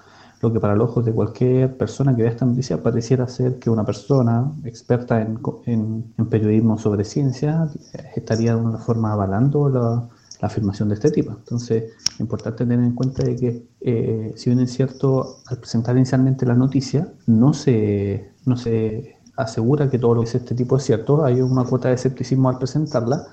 lo 0.40 0.52
que 0.52 0.60
para 0.60 0.76
los 0.76 0.88
ojos 0.90 1.04
de 1.04 1.12
cualquier 1.12 1.76
persona 1.76 2.14
que 2.14 2.22
vea 2.22 2.30
esta 2.30 2.46
noticia 2.46 2.80
pareciera 2.80 3.26
ser 3.26 3.58
que 3.58 3.70
una 3.70 3.84
persona 3.84 4.52
experta 4.62 5.20
en, 5.20 5.40
en, 5.66 6.14
en 6.16 6.26
periodismo 6.26 6.78
sobre 6.78 7.02
ciencia 7.02 7.68
estaría 8.14 8.52
de 8.52 8.58
alguna 8.58 8.78
forma 8.78 9.12
avalando 9.12 9.68
la 9.68 10.08
la 10.40 10.48
afirmación 10.48 10.88
de 10.88 10.96
este 10.96 11.10
tipo. 11.10 11.32
Entonces, 11.32 11.92
es 12.12 12.20
importante 12.20 12.64
tener 12.64 12.80
en 12.80 12.94
cuenta 12.94 13.22
de 13.22 13.36
que, 13.36 13.66
eh, 13.80 14.32
si 14.36 14.50
bien 14.50 14.60
es 14.60 14.72
cierto, 14.72 15.38
al 15.46 15.58
presentar 15.58 15.96
inicialmente 15.96 16.46
la 16.46 16.54
noticia, 16.54 17.12
no 17.26 17.52
se, 17.52 18.32
no 18.44 18.56
se 18.56 19.16
asegura 19.36 19.90
que 19.90 19.98
todo 19.98 20.14
lo 20.14 20.20
que 20.20 20.26
dice 20.26 20.38
este 20.38 20.54
tipo 20.54 20.76
es 20.76 20.84
cierto, 20.84 21.24
hay 21.24 21.40
una 21.40 21.64
cuota 21.64 21.88
de 21.88 21.94
escepticismo 21.94 22.48
al 22.48 22.58
presentarla. 22.58 23.26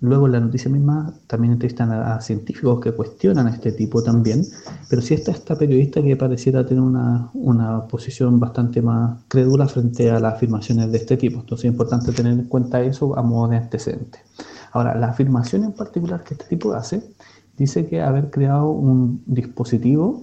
Luego 0.00 0.26
en 0.26 0.32
la 0.32 0.40
noticia 0.40 0.70
misma 0.70 1.12
también 1.26 1.54
entrevistan 1.54 1.90
a, 1.90 2.20
científicos 2.20 2.80
que 2.80 2.92
cuestionan 2.92 3.48
este 3.48 3.72
tipo 3.72 4.00
también, 4.00 4.44
pero 4.88 5.02
si 5.02 5.14
está 5.14 5.32
esta 5.32 5.56
periodista 5.56 6.00
que 6.00 6.16
pareciera 6.16 6.64
tener 6.64 6.84
una, 6.84 7.30
una 7.34 7.84
posición 7.88 8.38
bastante 8.38 8.80
más 8.80 9.18
crédula 9.26 9.66
frente 9.66 10.08
a 10.08 10.20
las 10.20 10.34
afirmaciones 10.34 10.92
de 10.92 10.98
este 10.98 11.16
tipo. 11.16 11.40
Entonces 11.40 11.64
es 11.64 11.72
importante 11.72 12.12
tener 12.12 12.32
en 12.34 12.44
cuenta 12.44 12.80
eso 12.80 13.18
a 13.18 13.22
modo 13.22 13.48
de 13.48 13.56
antecedente. 13.56 14.20
Ahora, 14.72 14.94
la 14.94 15.08
afirmación 15.08 15.64
en 15.64 15.72
particular 15.72 16.22
que 16.24 16.34
este 16.34 16.46
tipo 16.46 16.72
hace 16.72 17.02
dice 17.56 17.86
que 17.86 18.00
haber 18.00 18.30
creado 18.30 18.70
un 18.70 19.22
dispositivo 19.26 20.22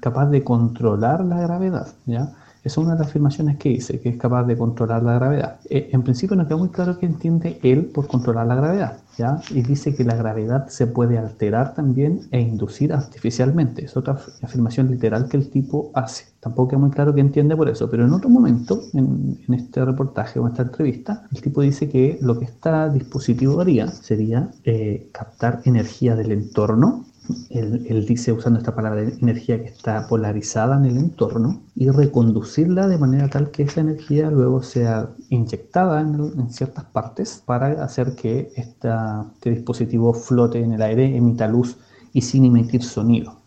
capaz 0.00 0.26
de 0.26 0.44
controlar 0.44 1.24
la 1.24 1.40
gravedad, 1.40 1.88
¿ya? 2.06 2.32
Es 2.62 2.76
una 2.76 2.92
de 2.92 2.98
las 2.98 3.08
afirmaciones 3.08 3.56
que 3.56 3.70
dice, 3.70 4.00
que 4.00 4.10
es 4.10 4.16
capaz 4.18 4.44
de 4.44 4.56
controlar 4.56 5.02
la 5.02 5.14
gravedad. 5.14 5.60
Eh, 5.70 5.90
en 5.92 6.02
principio 6.02 6.36
no 6.36 6.46
queda 6.46 6.58
muy 6.58 6.68
claro 6.68 6.98
qué 6.98 7.06
entiende 7.06 7.58
él 7.62 7.86
por 7.86 8.06
controlar 8.06 8.46
la 8.46 8.54
gravedad, 8.54 8.98
¿ya? 9.16 9.40
Y 9.50 9.62
dice 9.62 9.94
que 9.94 10.04
la 10.04 10.14
gravedad 10.14 10.68
se 10.68 10.86
puede 10.86 11.18
alterar 11.18 11.74
también 11.74 12.28
e 12.30 12.40
inducir 12.40 12.92
artificialmente. 12.92 13.84
Es 13.84 13.96
otra 13.96 14.18
afirmación 14.42 14.90
literal 14.90 15.28
que 15.28 15.38
el 15.38 15.48
tipo 15.50 15.90
hace. 15.94 16.24
Tampoco 16.40 16.68
queda 16.68 16.80
muy 16.80 16.90
claro 16.90 17.14
qué 17.14 17.20
entiende 17.20 17.56
por 17.56 17.68
eso, 17.68 17.90
pero 17.90 18.04
en 18.04 18.12
otro 18.12 18.28
momento, 18.30 18.80
en, 18.94 19.38
este 19.52 19.84
reportaje 19.84 20.38
o 20.38 20.46
en 20.46 20.52
esta 20.52 20.62
entrevista, 20.62 21.26
el 21.32 21.40
tipo 21.40 21.60
dice 21.60 21.88
que 21.88 22.18
lo 22.20 22.38
que 22.38 22.46
este 22.46 22.90
dispositivo 22.92 23.60
haría 23.60 23.88
sería 23.88 24.50
eh, 24.64 25.08
captar 25.12 25.60
energía 25.64 26.14
del 26.14 26.32
entorno 26.32 27.04
él, 27.50 28.06
dice 28.06 28.32
usando 28.32 28.58
esta 28.58 28.74
palabra 28.74 29.02
energía 29.02 29.62
que 29.62 29.68
está 29.68 30.06
polarizada 30.08 30.76
en 30.76 30.84
el 30.86 30.96
entorno 30.96 31.60
y 31.74 31.88
reconducirla 31.90 32.88
de 32.88 32.98
manera 32.98 33.28
tal 33.28 33.50
que 33.50 33.64
esa 33.64 33.80
energía 33.80 34.30
luego 34.30 34.62
sea 34.62 35.10
inyectada 35.28 36.00
en, 36.00 36.50
ciertas 36.50 36.84
partes 36.84 37.42
para 37.44 37.84
hacer 37.84 38.14
que 38.14 38.52
este 38.56 39.50
dispositivo 39.50 40.12
flote 40.12 40.60
en 40.60 40.72
el 40.72 40.82
aire, 40.82 41.16
emita 41.16 41.48
luz 41.48 41.76
y 42.12 42.22
sin 42.22 42.44
emitir 42.44 42.82
sonido. 42.82 43.40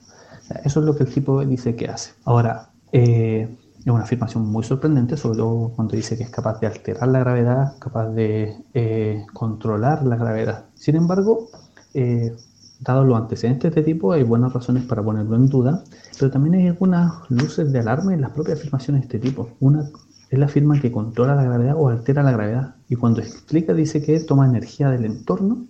Eso 0.64 0.80
es 0.80 0.86
lo 0.86 0.96
que 0.96 1.04
el 1.04 1.14
tipo 1.14 1.44
dice 1.46 1.76
que 1.76 1.88
hace. 1.88 2.14
Ahora, 2.26 2.70
eh, 2.92 3.48
es 3.80 3.92
una 3.92 4.04
afirmación 4.04 4.46
muy 4.46 4.64
sorprendente, 4.64 5.18
sobre 5.18 5.40
todo 5.40 5.74
cuando 5.76 5.96
dice 5.96 6.18
que 6.18 6.24
es 6.24 6.30
capaz 6.30 6.60
de 6.60 6.68
alterar 6.68 7.08
la 7.10 7.20
gravedad, 7.20 7.74
capaz 7.80 8.10
de 8.12 8.56
eh, 8.74 9.26
controlar 9.34 10.06
la 10.06 10.16
gravedad. 10.16 10.66
Sin 10.74 10.96
embargo, 10.96 11.50
eh, 11.94 12.34
dado 12.80 13.04
los 13.04 13.18
antecedentes 13.18 13.74
de 13.74 13.80
este 13.80 13.94
tipo, 13.94 14.12
hay 14.12 14.24
buenas 14.24 14.54
razones 14.54 14.84
para 14.86 15.04
ponerlo 15.04 15.36
en 15.36 15.48
duda, 15.48 15.84
pero 16.20 16.32
también 16.32 16.56
hay 16.56 16.68
algunas 16.68 17.14
luces 17.30 17.72
de 17.72 17.80
alarma 17.80 18.14
en 18.14 18.22
las 18.22 18.32
propias 18.32 18.60
afirmaciones 18.60 19.02
de 19.02 19.18
este 19.18 19.20
tipo. 19.28 19.50
Una 19.60 19.90
es 20.30 20.40
la 20.40 20.46
afirma 20.46 20.80
que 20.82 20.92
controla 20.92 21.36
la 21.36 21.44
gravedad 21.44 21.76
o 21.78 21.90
altera 21.90 22.24
la 22.24 22.32
gravedad, 22.32 22.76
y 22.90 22.96
cuando 22.96 23.22
explica 23.22 23.74
dice 23.74 24.02
que 24.02 24.20
toma 24.20 24.46
energía 24.46 24.90
del 24.90 25.06
entorno 25.06 25.66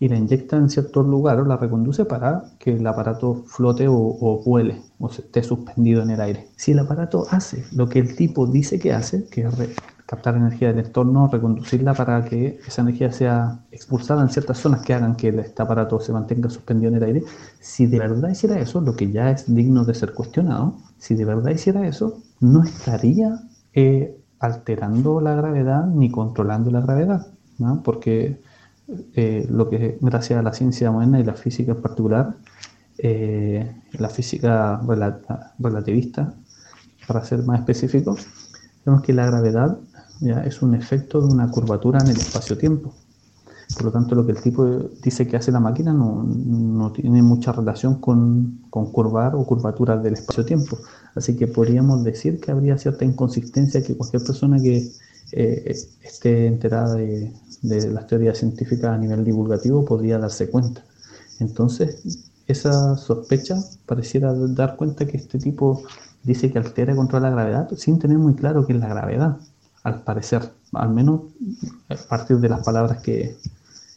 y 0.00 0.08
la 0.08 0.16
inyecta 0.16 0.56
en 0.56 0.70
cierto 0.70 1.02
lugar 1.02 1.40
o 1.40 1.44
la 1.44 1.56
reconduce 1.56 2.04
para 2.04 2.44
que 2.58 2.76
el 2.76 2.86
aparato 2.86 3.44
flote 3.46 3.86
o, 3.88 4.42
vuele 4.44 4.80
o 4.98 5.08
esté 5.08 5.42
suspendido 5.42 6.02
en 6.02 6.10
el 6.10 6.20
aire. 6.20 6.48
Si 6.56 6.72
el 6.72 6.78
aparato 6.78 7.26
hace 7.30 7.64
lo 7.72 7.88
que 7.88 7.98
el 7.98 8.14
tipo 8.14 8.46
dice 8.46 8.78
que 8.78 8.92
hace, 8.92 9.26
que 9.28 9.42
es 9.42 9.58
captar 10.08 10.36
energía 10.36 10.68
del 10.68 10.86
entorno, 10.86 11.28
reconducirla 11.30 11.92
para 11.92 12.24
que 12.24 12.58
esa 12.66 12.80
energía 12.80 13.12
sea 13.12 13.60
expulsada 13.70 14.22
en 14.22 14.30
ciertas 14.30 14.56
zonas 14.56 14.80
que 14.80 14.94
hagan 14.94 15.14
que 15.16 15.28
este 15.28 15.60
aparato 15.60 16.00
se 16.00 16.14
mantenga 16.14 16.48
suspendido 16.48 16.88
en 16.88 16.96
el 16.96 17.02
aire, 17.02 17.24
si 17.60 17.84
de 17.86 17.98
verdad 17.98 18.30
hiciera 18.30 18.58
eso, 18.58 18.80
lo 18.80 18.96
que 18.96 19.12
ya 19.12 19.30
es 19.30 19.54
digno 19.54 19.84
de 19.84 19.92
ser 19.92 20.14
cuestionado, 20.14 20.78
si 20.96 21.14
de 21.14 21.26
verdad 21.26 21.50
hiciera 21.50 21.86
eso, 21.86 22.22
no 22.40 22.64
estaría 22.64 23.38
eh, 23.74 24.16
alterando 24.38 25.20
la 25.20 25.34
gravedad 25.34 25.86
ni 25.86 26.10
controlando 26.10 26.70
la 26.70 26.80
gravedad, 26.80 27.26
¿no? 27.58 27.82
porque 27.82 28.40
eh, 29.14 29.46
lo 29.50 29.68
que 29.68 29.98
gracias 30.00 30.38
a 30.38 30.42
la 30.42 30.54
ciencia 30.54 30.90
moderna 30.90 31.20
y 31.20 31.24
la 31.24 31.34
física 31.34 31.72
en 31.72 31.82
particular, 31.82 32.34
eh, 32.96 33.76
la 33.92 34.08
física 34.08 34.80
relativista, 35.58 36.32
para 37.06 37.22
ser 37.26 37.42
más 37.42 37.60
específico, 37.60 38.16
vemos 38.86 39.02
que 39.02 39.12
la 39.12 39.26
gravedad 39.26 39.78
ya 40.20 40.42
es 40.42 40.62
un 40.62 40.74
efecto 40.74 41.20
de 41.20 41.32
una 41.32 41.50
curvatura 41.50 42.00
en 42.00 42.08
el 42.08 42.16
espacio-tiempo. 42.16 42.94
Por 43.74 43.84
lo 43.84 43.92
tanto, 43.92 44.14
lo 44.14 44.24
que 44.24 44.32
el 44.32 44.40
tipo 44.40 44.64
dice 45.02 45.26
que 45.26 45.36
hace 45.36 45.52
la 45.52 45.60
máquina 45.60 45.92
no, 45.92 46.22
no 46.24 46.90
tiene 46.90 47.22
mucha 47.22 47.52
relación 47.52 48.00
con, 48.00 48.62
con, 48.70 48.90
curvar 48.90 49.34
o 49.34 49.44
curvaturas 49.44 50.02
del 50.02 50.14
espacio-tiempo. 50.14 50.78
Así 51.14 51.36
que 51.36 51.46
podríamos 51.46 52.02
decir 52.02 52.40
que 52.40 52.50
habría 52.50 52.78
cierta 52.78 53.04
inconsistencia 53.04 53.82
que 53.82 53.96
cualquier 53.96 54.24
persona 54.24 54.58
que 54.58 54.90
eh, 55.32 55.76
esté 56.02 56.46
enterada 56.46 56.94
de, 56.94 57.32
de 57.62 57.90
las 57.90 58.06
teorías 58.06 58.38
científicas 58.38 58.90
a 58.90 58.98
nivel 58.98 59.24
divulgativo 59.24 59.84
podría 59.84 60.18
darse 60.18 60.48
cuenta. 60.48 60.84
Entonces, 61.40 62.24
esa 62.46 62.96
sospecha 62.96 63.56
pareciera 63.86 64.32
dar 64.32 64.76
cuenta 64.76 65.06
que 65.06 65.18
este 65.18 65.38
tipo 65.38 65.82
dice 66.22 66.50
que 66.50 66.58
altera 66.58 66.92
y 66.92 66.96
controla 66.96 67.28
la 67.28 67.36
gravedad 67.36 67.68
sin 67.76 67.98
tener 67.98 68.18
muy 68.18 68.34
claro 68.34 68.66
qué 68.66 68.72
es 68.72 68.80
la 68.80 68.88
gravedad, 68.88 69.36
al 69.82 70.02
parecer, 70.02 70.42
al 70.72 70.90
menos 70.90 71.22
a 71.88 71.96
partir 72.08 72.38
de 72.38 72.48
las 72.48 72.64
palabras 72.64 73.02
que, 73.02 73.36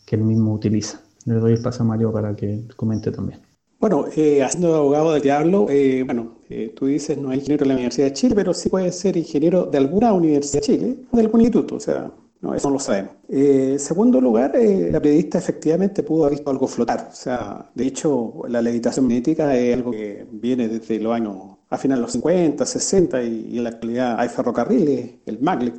que 0.06 0.16
él 0.16 0.24
mismo 0.24 0.54
utiliza. 0.54 1.02
Le 1.26 1.36
doy 1.36 1.54
el 1.54 1.62
paso 1.62 1.84
a 1.84 1.86
Mario 1.86 2.12
para 2.12 2.36
que 2.36 2.64
comente 2.76 3.12
también. 3.12 3.40
Bueno, 3.80 4.06
eh, 4.16 4.44
haciendo 4.44 4.76
abogado 4.76 5.14
del 5.14 5.24
diablo, 5.24 5.66
eh, 5.70 6.04
bueno, 6.06 6.38
eh, 6.50 6.72
tú 6.76 6.86
dices 6.86 7.18
no 7.18 7.32
es 7.32 7.40
ingeniero 7.40 7.64
de 7.64 7.70
la 7.70 7.74
Universidad 7.74 8.08
de 8.08 8.14
Chile, 8.14 8.36
pero 8.36 8.54
sí 8.54 8.70
puede 8.70 8.92
ser 8.92 9.18
ingeniero 9.18 9.66
de 9.66 9.80
alguna 9.80 10.14
universidad 10.14 10.62
de 10.62 10.66
Chile, 10.68 10.98
de 11.12 11.22
algún 11.22 11.42
instituto, 11.42 11.78
o 11.78 11.80
sea, 11.80 12.12
no, 12.42 12.56
eso 12.56 12.70
no 12.70 12.74
lo 12.74 12.80
sabemos. 12.80 13.12
Eh, 13.30 13.76
segundo 13.78 14.20
lugar, 14.20 14.56
eh, 14.56 14.90
la 14.92 15.00
periodista 15.00 15.38
efectivamente 15.38 16.02
pudo 16.02 16.24
haber 16.24 16.38
visto 16.38 16.50
algo 16.50 16.68
flotar. 16.68 17.10
O 17.12 17.16
sea, 17.16 17.70
de 17.76 17.86
hecho, 17.86 18.42
la 18.48 18.64
levitación 18.64 19.06
magnética 19.06 19.56
es 19.56 19.76
algo 19.76 19.92
que 19.92 20.26
viene 20.32 20.68
desde 20.68 21.00
los 21.00 21.14
años, 21.14 21.36
a 21.70 21.78
finales 21.78 22.00
de 22.00 22.02
los 22.02 22.12
50, 22.14 22.66
60 22.66 23.24
y, 23.24 23.58
en 23.58 23.64
la 23.64 23.70
actualidad 23.70 24.20
hay 24.20 24.28
ferrocarriles, 24.30 25.12
el 25.28 25.40
maglev. 25.40 25.76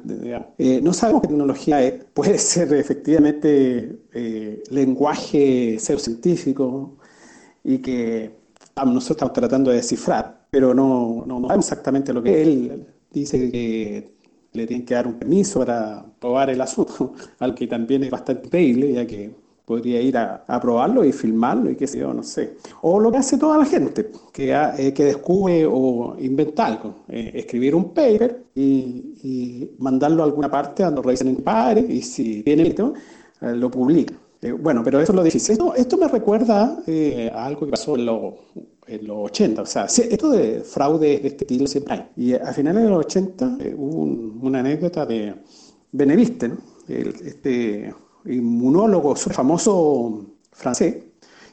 Eh, 0.57 0.81
no 0.81 0.92
sabemos 0.92 1.23
qué 1.23 1.28
tecnología 1.28 1.83
es. 1.83 2.04
Puede 2.14 2.38
ser 2.38 2.73
efectivamente 2.75 3.99
lenguaje 4.71 5.78
ser 5.81 5.99
científico 5.99 6.97
y 7.64 7.78
que 7.78 8.37
nosotros 8.76 9.11
estamos 9.11 9.33
tratando 9.33 9.71
de 9.71 9.78
descifrar, 9.78 10.47
pero 10.50 10.73
no, 10.73 11.25
no, 11.26 11.40
no 11.40 11.49
sabemos 11.49 11.66
exactamente 11.66 12.12
lo 12.12 12.23
que 12.23 12.42
él 12.42 12.87
dice 13.11 13.50
que 13.50 14.22
le 14.53 14.67
tienen 14.67 14.87
que 14.87 14.95
dar 14.95 15.07
un 15.07 15.15
permiso 15.15 15.61
para 15.61 16.05
probar 16.21 16.51
el 16.51 16.61
asunto, 16.61 17.15
al 17.39 17.55
que 17.55 17.67
también 17.67 18.05
es 18.05 18.11
bastante 18.11 18.47
increíble, 18.47 18.93
ya 18.93 19.07
que 19.07 19.31
podría 19.65 20.01
ir 20.01 20.17
a, 20.19 20.45
probarlo 20.61 21.05
y 21.05 21.13
filmarlo 21.13 21.71
y 21.71 21.77
qué 21.77 21.87
sé 21.87 21.99
yo, 21.99 22.13
no 22.13 22.23
sé. 22.23 22.57
O 22.83 23.01
lo 23.01 23.11
que 23.11 23.19
hace 23.19 23.39
toda 23.39 23.59
la 23.59 23.65
gente, 23.65 24.11
que, 24.33 24.53
eh, 24.53 24.93
que 24.93 25.05
descubre 25.05 25.65
o 25.67 26.17
inventa 26.21 26.67
algo, 26.67 26.97
eh, 27.09 27.33
escribir 27.35 27.75
un 27.75 27.95
paper 27.95 28.45
y, 28.55 29.71
mandarlo 29.79 30.23
a 30.23 30.27
alguna 30.27 30.51
parte 30.51 30.83
donde 30.83 31.03
revisen 31.03 31.29
en 31.29 31.37
pares 31.37 31.89
y 31.89 32.03
si 32.03 32.43
tiene 32.43 32.69
esto, 32.69 32.93
eh, 33.41 33.55
lo 33.55 33.71
publica. 33.71 34.15
Bueno, 34.51 34.83
pero 34.83 35.01
eso 35.01 35.13
es 35.13 35.17
lo 35.17 35.23
difícil. 35.23 35.53
Esto, 35.53 35.75
esto 35.75 35.97
me 35.97 36.09
recuerda 36.09 36.83
a 37.33 37.47
algo 37.47 37.67
que 37.67 37.71
pasó 37.71 37.97
en 37.97 38.07
en 38.87 39.07
los 39.07 39.17
80. 39.27 39.63
O 39.63 39.67
sea, 39.67 39.85
esto 39.85 40.31
de 40.31 40.61
fraude 40.61 41.21
de 41.21 41.29
este 41.29 41.45
estilo 41.45 41.67
siempre 41.67 41.95
hay. 41.95 42.09
Y 42.17 42.35
a 42.35 42.53
finales 42.53 42.83
de 42.83 42.91
los 42.91 43.07
80 43.07 43.57
eh, 43.61 43.75
hubo 43.77 44.03
una 44.47 44.61
anécdota 44.61 45.07
de 45.07 45.35
Beneviste, 45.93 46.51
este 46.89 47.95
inmunólogo 48.25 49.15
famoso 49.15 50.27
francés, 50.51 50.97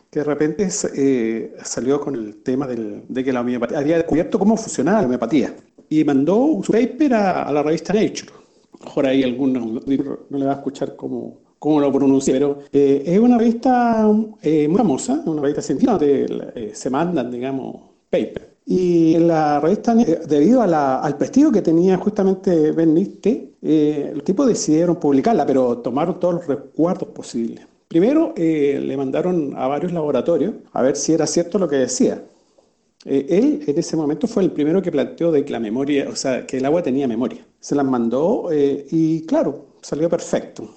que 0.10 0.20
de 0.20 0.24
repente 0.24 0.70
eh, 0.96 1.56
salió 1.64 2.00
con 2.00 2.16
el 2.16 2.42
tema 2.42 2.68
de 2.68 3.24
que 3.24 3.34
la 3.34 3.42
homeopatía 3.42 3.80
había 3.80 3.98
descubierto 3.98 4.40
cómo 4.40 4.58
funcionaba 4.58 5.02
la 5.02 5.08
homeopatía 5.08 5.56
y 5.90 6.04
mandó 6.04 6.62
su 6.64 6.72
paper 6.72 7.14
a, 7.14 7.52
la 7.52 7.64
revista 7.64 7.94
Nature. 7.94 8.32
Mejor 8.82 9.06
ahí 9.08 9.24
alguno 9.24 9.82
no 10.30 10.38
le 10.38 10.46
va 10.46 10.54
a 10.54 10.56
escuchar 10.56 10.96
cómo, 10.96 11.49
cómo 11.60 11.82
lo 11.82 11.92
pronuncie, 11.92 12.34
pero 12.34 12.60
eh, 12.72 13.04
es 13.06 13.20
una 13.20 13.38
revista 13.38 14.10
eh, 14.42 14.68
muy 14.68 14.78
famosa, 14.78 15.22
una 15.26 15.42
revista 15.42 15.62
científica 15.62 15.92
donde 15.98 16.52
eh, 16.56 16.72
se 16.74 16.90
mandan, 16.90 17.30
digamos, 17.30 17.76
papers. 18.10 18.46
Y 18.66 19.18
la 19.18 19.60
revista, 19.60 19.96
debido 19.96 20.62
al 20.62 21.18
prestigio 21.18 21.52
que 21.52 21.64
tenía 21.64 21.98
justamente 21.98 22.72
Ben 22.72 22.94
Niste, 22.94 23.54
los 24.14 24.24
tipos 24.24 24.46
decidieron 24.46 24.98
publicarla, 24.98 25.44
pero 25.44 25.80
tomaron 25.80 26.20
todos 26.20 26.36
los 26.36 26.48
recuerdos 26.48 27.10
posibles. 27.10 27.66
Primero 27.88 28.32
le 28.38 28.96
mandaron 28.96 29.56
a 29.58 29.68
varios 29.68 29.92
laboratorios 29.92 30.54
a 30.72 30.84
ver 30.84 30.96
si 30.96 31.14
era 31.14 31.26
cierto 31.26 31.58
lo 31.58 31.68
que 31.68 31.78
decía. 31.78 32.22
él 33.06 33.64
en 33.66 33.80
ese 33.80 33.98
momento 33.98 34.28
fue 34.28 34.44
el 34.44 34.52
primero 34.52 34.84
que 34.84 34.92
planteó 34.92 35.32
de 35.32 35.44
que 35.44 35.52
la 35.52 35.60
memoria, 35.60 36.08
o 36.08 36.16
sea, 36.16 36.46
que 36.46 36.58
el 36.58 36.66
agua 36.66 36.84
tenía 36.84 37.08
memoria. 37.08 37.44
Se 37.60 37.74
las 37.74 37.88
mandó 37.88 38.50
y 38.54 39.26
claro, 39.26 39.66
salió 39.82 40.08
perfecto 40.10 40.70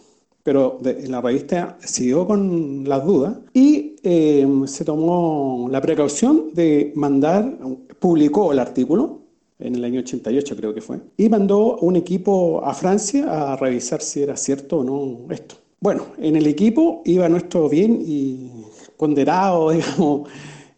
pero 0.42 0.78
en 0.84 1.10
la 1.10 1.20
revista 1.20 1.78
siguió 1.80 2.26
con 2.26 2.88
las 2.88 3.04
dudas 3.04 3.36
y 3.54 3.96
eh, 4.02 4.46
se 4.66 4.84
tomó 4.84 5.68
la 5.70 5.80
precaución 5.80 6.52
de 6.54 6.92
mandar, 6.96 7.58
publicó 7.98 8.52
el 8.52 8.58
artículo 8.58 9.20
en 9.62 9.76
el 9.76 9.84
año 9.84 10.00
88 10.00 10.56
creo 10.56 10.74
que 10.74 10.80
fue, 10.80 10.98
y 11.16 11.28
mandó 11.28 11.76
un 11.78 11.96
equipo 11.96 12.64
a 12.64 12.74
Francia 12.74 13.52
a 13.52 13.56
revisar 13.56 14.02
si 14.02 14.22
era 14.22 14.36
cierto 14.36 14.78
o 14.78 14.84
no 14.84 15.32
esto. 15.32 15.56
Bueno, 15.80 16.06
en 16.18 16.36
el 16.36 16.46
equipo 16.46 17.02
iba 17.04 17.28
nuestro 17.28 17.68
bien 17.68 18.02
y 18.04 18.50
ponderado, 18.96 19.70
digamos, 19.72 20.28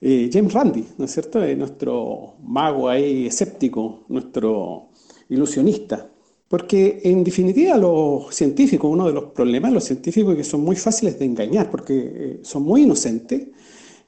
eh, 0.00 0.30
James 0.33 0.52
Randi, 0.52 0.85
¿no 0.99 1.04
es 1.04 1.12
cierto? 1.12 1.42
Eh, 1.42 1.56
nuestro 1.56 2.35
mago 2.42 2.88
ahí 2.88 3.26
escéptico, 3.26 4.04
nuestro 4.09 4.88
ilusionista. 5.28 6.09
Porque 6.54 7.00
en 7.02 7.25
definitiva 7.25 7.76
los 7.76 8.32
científicos, 8.32 8.88
uno 8.88 9.08
de 9.08 9.12
los 9.12 9.25
problemas 9.32 9.73
de 9.73 9.75
los 9.75 9.82
científicos 9.82 10.34
es 10.34 10.38
que 10.38 10.44
son 10.44 10.61
muy 10.61 10.76
fáciles 10.76 11.18
de 11.18 11.25
engañar, 11.25 11.68
porque 11.68 11.94
eh, 11.96 12.38
son 12.42 12.62
muy 12.62 12.82
inocentes 12.82 13.49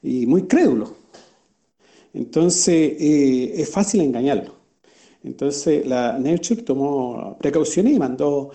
y 0.00 0.26
muy 0.26 0.42
crédulos. 0.42 0.92
Entonces 2.14 2.94
eh, 3.00 3.52
es 3.56 3.68
fácil 3.68 4.02
engañarlos. 4.02 4.52
Entonces 5.24 5.84
la 5.88 6.16
Nature 6.20 6.62
tomó 6.62 7.36
precauciones 7.36 7.94
y 7.94 7.98
mandó 7.98 8.52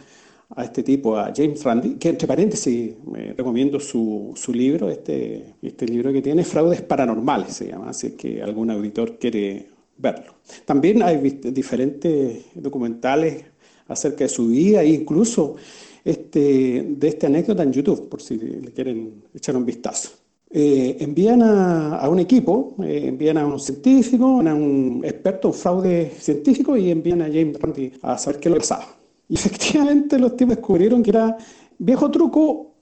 a 0.55 0.63
este 0.63 0.83
tipo, 0.83 1.17
a 1.17 1.33
James 1.35 1.61
Randi, 1.61 1.95
que 1.95 2.07
entre 2.07 2.29
paréntesis 2.29 2.93
me 3.05 3.33
recomiendo 3.33 3.77
su, 3.77 4.31
su, 4.37 4.53
libro, 4.53 4.89
este, 4.89 5.55
este 5.61 5.85
libro 5.85 6.13
que 6.13 6.21
tiene 6.21 6.45
Fraudes 6.45 6.81
Paranormales, 6.81 7.55
se 7.55 7.67
llama, 7.67 7.89
así 7.89 8.11
que 8.11 8.41
algún 8.41 8.71
auditor 8.71 9.19
quiere 9.19 9.67
verlo. 9.97 10.35
También 10.63 11.03
hay 11.03 11.17
diferentes 11.17 12.45
documentales 12.55 13.50
acerca 13.91 14.23
de 14.25 14.29
su 14.29 14.47
vida 14.47 14.81
e 14.83 14.89
incluso 14.89 15.55
este, 16.03 16.85
de 16.97 17.07
esta 17.07 17.27
anécdota 17.27 17.63
en 17.63 17.71
YouTube, 17.73 18.09
por 18.09 18.21
si 18.21 18.37
le 18.37 18.71
quieren 18.71 19.23
echar 19.33 19.55
un 19.55 19.65
vistazo. 19.65 20.09
eh, 20.53 20.97
envían 20.99 21.41
a, 21.43 22.09
un 22.09 22.19
equipo, 22.19 22.75
eh, 22.83 23.05
envían 23.07 23.37
a 23.37 23.45
un 23.45 23.59
científico, 23.59 24.41
a 24.41 24.53
un 24.53 25.01
experto 25.05 25.47
en 25.49 25.53
fraude 25.53 26.11
científico 26.19 26.75
y 26.75 26.91
envían 26.91 27.21
a 27.21 27.25
James 27.27 27.57
Randi 27.59 27.93
a 28.01 28.17
saber 28.17 28.39
qué 28.39 28.49
lo 28.49 28.57
pasaba. 28.57 28.85
Y 29.29 29.35
efectivamente 29.39 30.19
los 30.19 30.35
tipos 30.35 30.55
descubrieron 30.57 31.01
que 31.03 31.11
era 31.11 31.37
viejo 31.79 32.11
truco 32.11 32.73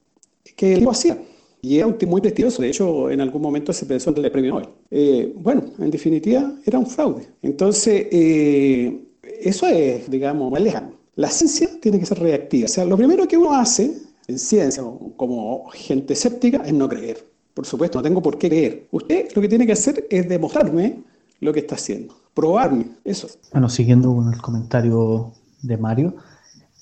que 0.55 0.75
tipo 0.77 0.91
hacía. 0.91 1.17
Y 1.61 1.77
era 1.77 1.87
un 1.87 1.97
tipo 1.97 2.09
muy 2.11 2.21
prestigioso, 2.21 2.61
de 2.61 2.69
hecho 2.69 3.09
en 3.11 3.21
algún 3.21 3.41
momento 3.41 3.73
se 3.73 3.85
pensó 3.85 4.11
en 4.11 4.23
el 4.25 4.31
premio 4.31 4.51
Nobel. 4.51 4.69
Eh, 4.89 5.33
bueno, 5.35 5.63
en 5.77 5.91
definitiva 5.91 6.53
era 6.65 6.79
un 6.79 6.87
fraude. 6.87 7.27
Entonces, 7.41 8.07
eso 8.09 9.67
es, 9.67 10.09
digamos, 10.09 10.51
más 10.51 10.61
lejano. 10.61 10.98
La 11.19 11.29
ciencia 11.29 11.67
tiene 11.81 11.99
que 11.99 12.05
ser 12.05 12.17
reactiva. 12.19 12.63
O 12.63 12.69
sea, 12.69 12.85
lo 12.85 12.95
primero 12.95 13.27
que 13.27 13.35
uno 13.35 13.53
hace 13.53 13.93
en 14.25 14.39
ciencia, 14.39 14.81
como 15.17 15.65
gente 15.71 16.13
escéptica, 16.13 16.63
es 16.65 16.71
no 16.71 16.87
creer. 16.87 17.27
Por 17.53 17.65
supuesto, 17.65 17.97
no 17.97 18.03
tengo 18.03 18.21
por 18.21 18.37
qué 18.37 18.47
creer. 18.47 18.87
Usted 18.89 19.27
lo 19.35 19.41
que 19.41 19.49
tiene 19.49 19.65
que 19.65 19.73
hacer 19.73 20.07
es 20.09 20.29
demostrarme 20.29 21.03
lo 21.41 21.51
que 21.51 21.59
está 21.59 21.75
haciendo, 21.75 22.15
probarme, 22.33 22.85
eso. 23.03 23.27
Bueno, 23.51 23.67
siguiendo 23.67 24.15
con 24.15 24.33
el 24.33 24.41
comentario 24.41 25.33
de 25.61 25.75
Mario, 25.75 26.15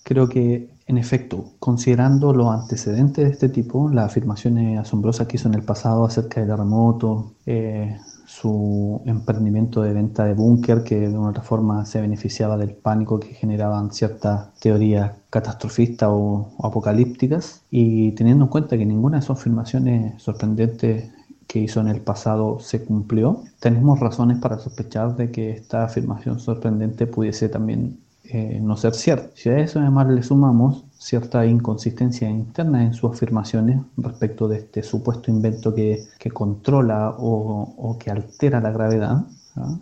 creo 0.03 0.29
que 0.29 0.69
en 0.85 0.99
efecto, 0.99 1.53
considerando 1.57 2.31
los 2.31 2.47
antecedentes 2.53 3.25
de 3.25 3.31
este 3.31 3.49
tipo, 3.49 3.89
las 3.89 4.05
afirmaciones 4.05 4.79
asombrosas 4.79 5.25
que 5.25 5.37
hizo 5.37 5.47
en 5.47 5.55
el 5.55 5.63
pasado 5.63 6.05
acerca 6.05 6.41
del 6.41 6.49
terremoto, 6.51 7.33
eh, 7.47 7.97
su 8.27 9.01
emprendimiento 9.05 9.81
de 9.81 9.93
venta 9.93 10.25
de 10.25 10.33
búnker, 10.33 10.83
que 10.83 10.99
de 10.99 11.17
una 11.17 11.31
forma 11.41 11.85
se 11.85 12.01
beneficiaba 12.01 12.57
del 12.57 12.75
pánico 12.75 13.21
que 13.21 13.33
generaban 13.33 13.91
ciertas 13.93 14.53
teorías 14.59 15.13
catastrofistas 15.29 16.09
o, 16.11 16.51
apocalípticas, 16.61 17.63
y 17.71 18.11
teniendo 18.11 18.43
en 18.45 18.49
cuenta 18.49 18.77
que 18.77 18.85
ninguna 18.85 19.17
de 19.17 19.23
esas 19.23 19.39
afirmaciones 19.39 20.21
sorprendentes 20.21 21.09
que 21.47 21.59
hizo 21.59 21.79
en 21.79 21.87
el 21.87 22.01
pasado 22.01 22.59
se 22.59 22.83
cumplió, 22.83 23.43
tenemos 23.61 23.97
razones 24.01 24.39
para 24.39 24.59
sospechar 24.59 25.15
de 25.15 25.31
que 25.31 25.51
esta 25.51 25.85
afirmación 25.85 26.41
sorprendente 26.41 27.07
pudiese 27.07 27.47
también 27.47 27.97
eh, 28.25 28.59
no 28.61 28.75
ser 28.75 28.93
cierta. 28.93 29.29
Si 29.35 29.47
a 29.47 29.57
eso 29.59 29.79
además 29.79 30.09
le 30.09 30.21
sumamos 30.21 30.83
cierta 30.97 31.45
inconsistencia 31.45 32.29
interna 32.29 32.83
en 32.83 32.93
sus 32.93 33.11
afirmaciones 33.11 33.81
respecto 33.97 34.47
de 34.47 34.57
este 34.57 34.83
supuesto 34.83 35.31
invento 35.31 35.73
que, 35.73 36.07
controla 36.33 37.15
o, 37.17 37.97
que 37.99 38.11
altera 38.11 38.59
la 38.59 38.71
gravedad, 38.71 39.25
¿ah? 39.55 39.79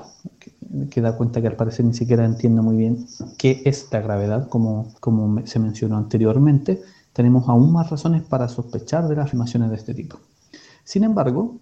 que, 0.90 1.02
da 1.02 1.18
cuenta 1.18 1.42
que 1.42 1.48
al 1.48 1.56
parecer 1.56 1.86
ni 1.86 1.94
siquiera 1.94 2.26
entiende 2.26 2.62
muy 2.62 2.76
bien 2.76 3.06
qué 3.38 3.62
es 3.66 3.88
la 3.92 4.02
gravedad, 4.02 4.50
como, 4.50 4.94
como 5.00 5.46
se 5.46 5.60
mencionó 5.60 5.98
anteriormente, 5.98 6.82
tenemos 7.14 7.48
aún 7.48 7.72
más 7.72 7.90
razones 7.90 8.24
para 8.24 8.48
sospechar 8.48 9.08
de 9.08 9.16
las 9.16 9.26
afirmaciones 9.28 9.70
de 9.70 9.76
este 9.78 9.94
tipo. 9.94 10.20
Sin 10.84 11.04
embargo, 11.04 11.60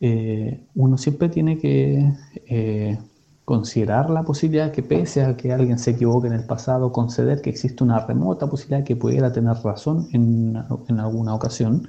eh, 0.00 0.66
uno 0.74 0.98
siempre 0.98 1.28
tiene 1.28 1.58
que 1.58 2.12
eh, 2.46 2.98
considerar 3.46 4.10
la 4.10 4.24
posibilidad 4.24 4.72
que 4.72 4.82
pese 4.82 5.22
a 5.22 5.36
que 5.36 5.52
alguien 5.52 5.78
se 5.78 5.92
equivoque 5.92 6.26
en 6.26 6.32
el 6.34 6.44
pasado, 6.44 6.90
conceder 6.90 7.40
que 7.40 7.48
existe 7.48 7.84
una 7.84 8.04
remota 8.04 8.48
posibilidad 8.48 8.84
que 8.84 8.96
pudiera 8.96 9.32
tener 9.32 9.56
razón 9.62 10.08
en, 10.12 10.56
alguna 10.98 11.32
ocasión 11.32 11.88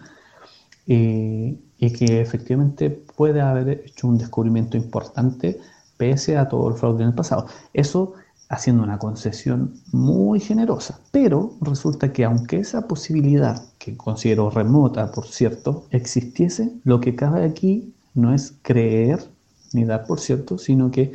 eh, 0.85 1.57
y 1.79 1.93
que 1.93 2.21
efectivamente 2.21 2.91
puede 2.91 3.41
haber 3.41 3.69
hecho 3.69 4.07
un 4.07 4.19
descubrimiento 4.19 4.77
importante 4.77 5.59
pese 5.97 6.37
a 6.37 6.47
todo 6.47 6.69
el 6.69 6.75
fraude 6.75 7.01
en 7.01 7.09
el 7.09 7.15
pasado. 7.15 7.47
Eso 7.73 8.13
haciendo 8.49 8.83
una 8.83 8.99
concesión 8.99 9.73
muy 9.91 10.39
generosa. 10.39 10.99
Pero 11.09 11.53
resulta 11.61 12.13
que 12.13 12.23
aunque 12.23 12.59
esa 12.59 12.87
posibilidad, 12.87 13.63
que 13.79 13.97
considero 13.97 14.51
remota, 14.51 15.11
por 15.11 15.25
cierto, 15.25 15.85
existiese, 15.89 16.71
lo 16.83 16.99
que 16.99 17.15
cabe 17.15 17.45
aquí 17.45 17.95
no 18.13 18.31
es 18.31 18.53
creer 18.61 19.27
ni 19.73 19.85
dar 19.85 20.05
por 20.05 20.19
cierto, 20.19 20.59
sino 20.59 20.91
que 20.91 21.13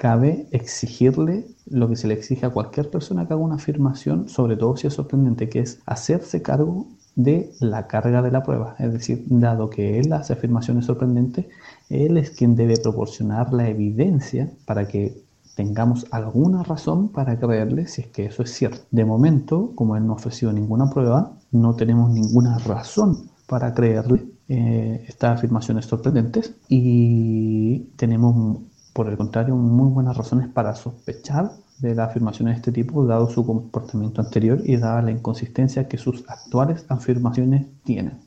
cabe 0.00 0.46
exigirle 0.50 1.44
lo 1.66 1.86
que 1.90 1.94
se 1.94 2.08
le 2.08 2.14
exige 2.14 2.46
a 2.46 2.50
cualquier 2.50 2.88
persona 2.88 3.26
que 3.26 3.34
haga 3.34 3.42
una 3.42 3.56
afirmación, 3.56 4.30
sobre 4.30 4.56
todo 4.56 4.74
si 4.74 4.86
es 4.86 4.94
sorprendente, 4.94 5.50
que 5.50 5.58
es 5.58 5.78
hacerse 5.84 6.40
cargo 6.40 6.86
de 7.16 7.52
la 7.60 7.86
carga 7.86 8.22
de 8.22 8.30
la 8.30 8.42
prueba. 8.42 8.76
Es 8.78 8.94
decir, 8.94 9.24
dado 9.28 9.68
que 9.68 9.98
él 9.98 10.10
hace 10.14 10.32
afirmaciones 10.32 10.86
sorprendentes, 10.86 11.44
él 11.90 12.16
es 12.16 12.30
quien 12.30 12.56
debe 12.56 12.78
proporcionar 12.78 13.52
la 13.52 13.68
evidencia 13.68 14.50
para 14.64 14.88
que 14.88 15.20
tengamos 15.54 16.06
alguna 16.12 16.62
razón 16.62 17.10
para 17.10 17.38
creerle 17.38 17.86
si 17.86 18.00
es 18.00 18.06
que 18.06 18.24
eso 18.24 18.42
es 18.42 18.54
cierto. 18.54 18.80
De 18.90 19.04
momento, 19.04 19.72
como 19.74 19.96
él 19.96 20.06
no 20.06 20.14
ha 20.14 20.16
ofrecido 20.16 20.50
ninguna 20.50 20.88
prueba, 20.88 21.34
no 21.50 21.76
tenemos 21.76 22.10
ninguna 22.10 22.56
razón 22.56 23.28
para 23.46 23.74
creerle 23.74 24.24
eh, 24.48 25.04
estas 25.06 25.36
afirmaciones 25.36 25.84
sorprendentes 25.84 26.54
y 26.70 27.80
tenemos 27.96 28.62
por 28.92 29.08
el 29.08 29.16
contrario, 29.16 29.54
muy 29.56 29.90
buenas 29.90 30.16
razones 30.16 30.48
para 30.48 30.74
sospechar 30.74 31.52
de 31.78 31.94
la 31.94 32.04
afirmación 32.04 32.48
de 32.48 32.54
este 32.54 32.72
tipo, 32.72 33.06
dado 33.06 33.30
su 33.30 33.44
comportamiento 33.46 34.20
anterior 34.20 34.60
y 34.64 34.76
dada 34.76 35.02
la 35.02 35.10
inconsistencia 35.10 35.88
que 35.88 35.98
sus 35.98 36.28
actuales 36.28 36.84
afirmaciones 36.88 37.66
tienen. 37.84 38.20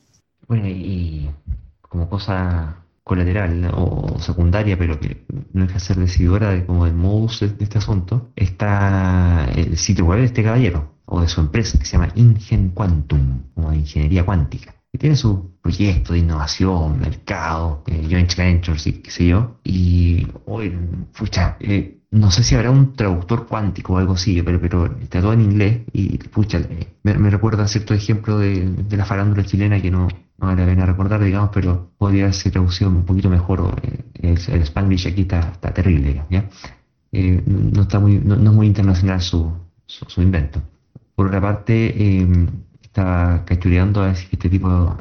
Bueno, 0.47 0.67
y 0.67 1.29
como 1.81 2.09
cosa 2.09 2.77
colateral 3.03 3.71
o 3.75 4.17
secundaria, 4.19 4.77
pero 4.77 4.99
que 4.99 5.25
no 5.51 5.63
deja 5.63 5.75
de 5.75 5.79
ser 5.79 5.97
decidora 5.97 6.51
de 6.51 6.65
como 6.65 6.85
el 6.85 6.93
modus 6.93 7.41
de, 7.41 7.53
este 7.59 7.77
asunto, 7.77 8.31
está 8.35 9.45
el 9.55 9.77
sitio 9.77 10.05
web 10.05 10.19
de 10.19 10.25
este 10.25 10.43
caballero, 10.43 10.93
o 11.05 11.21
de 11.21 11.27
su 11.27 11.41
empresa, 11.41 11.77
que 11.77 11.85
se 11.85 11.97
llama 11.97 12.11
Ingen 12.15 12.69
Quantum, 12.69 13.43
o 13.55 13.73
ingeniería 13.73 14.25
cuántica 14.25 14.73
tiene 14.97 15.15
su 15.15 15.53
proyecto 15.61 16.13
de 16.13 16.19
innovación, 16.19 16.99
mercado, 16.99 17.83
eh, 17.87 18.07
joint 18.09 18.35
ventures 18.35 18.85
y 18.85 18.93
qué 18.93 19.11
sé 19.11 19.27
yo. 19.27 19.57
Y 19.63 20.25
pucha, 21.17 21.57
eh, 21.59 21.97
no 22.11 22.29
sé 22.29 22.43
si 22.43 22.53
habrá 22.53 22.69
un 22.69 22.93
traductor 22.93 23.47
cuántico 23.47 23.93
o 23.93 23.97
algo 23.97 24.13
así, 24.13 24.41
pero, 24.43 24.61
pero 24.61 24.85
está 25.01 25.19
todo 25.19 25.33
en 25.33 25.41
inglés 25.41 25.81
y 25.93 26.17
pucha, 26.19 26.59
eh, 26.59 26.93
me, 27.01 27.29
recuerda 27.29 27.67
cierto 27.67 27.95
ejemplo 27.95 28.37
de, 28.37 28.65
de, 28.69 28.97
la 28.97 29.05
farándula 29.05 29.43
chilena 29.43 29.81
que 29.81 29.89
no, 29.89 30.07
no 30.37 30.47
vale 30.47 30.61
la 30.61 30.67
pena 30.67 30.85
recordar, 30.85 31.23
digamos, 31.23 31.49
pero 31.51 31.89
podría 31.97 32.31
ser 32.31 32.51
traducido 32.51 32.91
un 32.91 33.03
poquito 33.03 33.29
mejor. 33.29 33.81
el, 34.21 34.37
el 34.47 34.61
Spanglish 34.61 35.07
aquí 35.07 35.21
está, 35.21 35.53
terrible, 35.73 36.23
¿ya? 36.29 36.47
no, 37.11 37.81
está 37.81 37.99
muy, 37.99 38.19
no, 38.19 38.35
es 38.35 38.41
muy 38.41 38.67
internacional 38.67 39.21
su, 39.21 39.51
su, 39.87 40.21
invento. 40.21 40.61
Por 41.15 41.27
otra 41.27 41.41
parte, 41.41 42.25
estaba 42.93 43.43
cachureando 43.45 44.03
a 44.03 44.11
este 44.11 44.49
tipo 44.49 44.95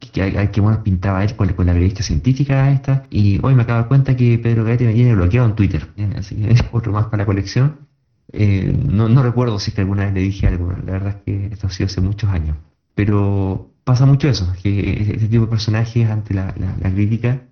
que, 0.00 0.50
que 0.50 0.60
bueno 0.60 0.82
pintaba 0.82 1.22
él 1.22 1.36
con, 1.36 1.46
la 1.64 1.72
revista 1.72 2.02
científica 2.02 2.72
esta. 2.72 3.04
Y 3.08 3.38
hoy 3.40 3.54
me 3.54 3.62
acabo 3.62 3.82
de 3.82 3.88
cuenta 3.88 4.16
que 4.16 4.36
Pedro 4.38 4.64
Gaete 4.64 4.84
me 4.84 4.94
tiene 4.94 5.14
bloqueado 5.14 5.46
en 5.46 5.54
Twitter 5.54 5.88
así 6.16 6.34
que 6.34 6.50
es 6.50 6.64
otro 6.72 6.92
más 6.92 7.06
para 7.06 7.18
la 7.18 7.26
colección. 7.26 7.86
Eh, 8.32 8.76
no, 8.90 9.08
no, 9.08 9.22
recuerdo 9.22 9.60
si 9.60 9.70
es 9.70 9.76
que 9.76 9.82
alguna 9.82 10.06
vez 10.06 10.14
le 10.14 10.20
dije 10.20 10.48
algo 10.48 10.72
la 10.72 10.92
verdad 10.92 11.08
es 11.10 11.22
que 11.24 11.46
esto 11.52 11.68
ha 11.68 11.70
sido 11.70 11.86
hace 11.86 12.00
muchos 12.00 12.28
años. 12.30 12.56
Pero 12.96 13.70
pasa 13.84 14.06
mucho 14.06 14.28
eso 14.28 14.52
que 14.60 15.12
este 15.14 15.28
tipo 15.28 15.44
de 15.44 15.50
personajes 15.50 16.10
ante 16.10 16.34
la, 16.34 16.52
la, 16.58 16.90
crítica 16.90 17.42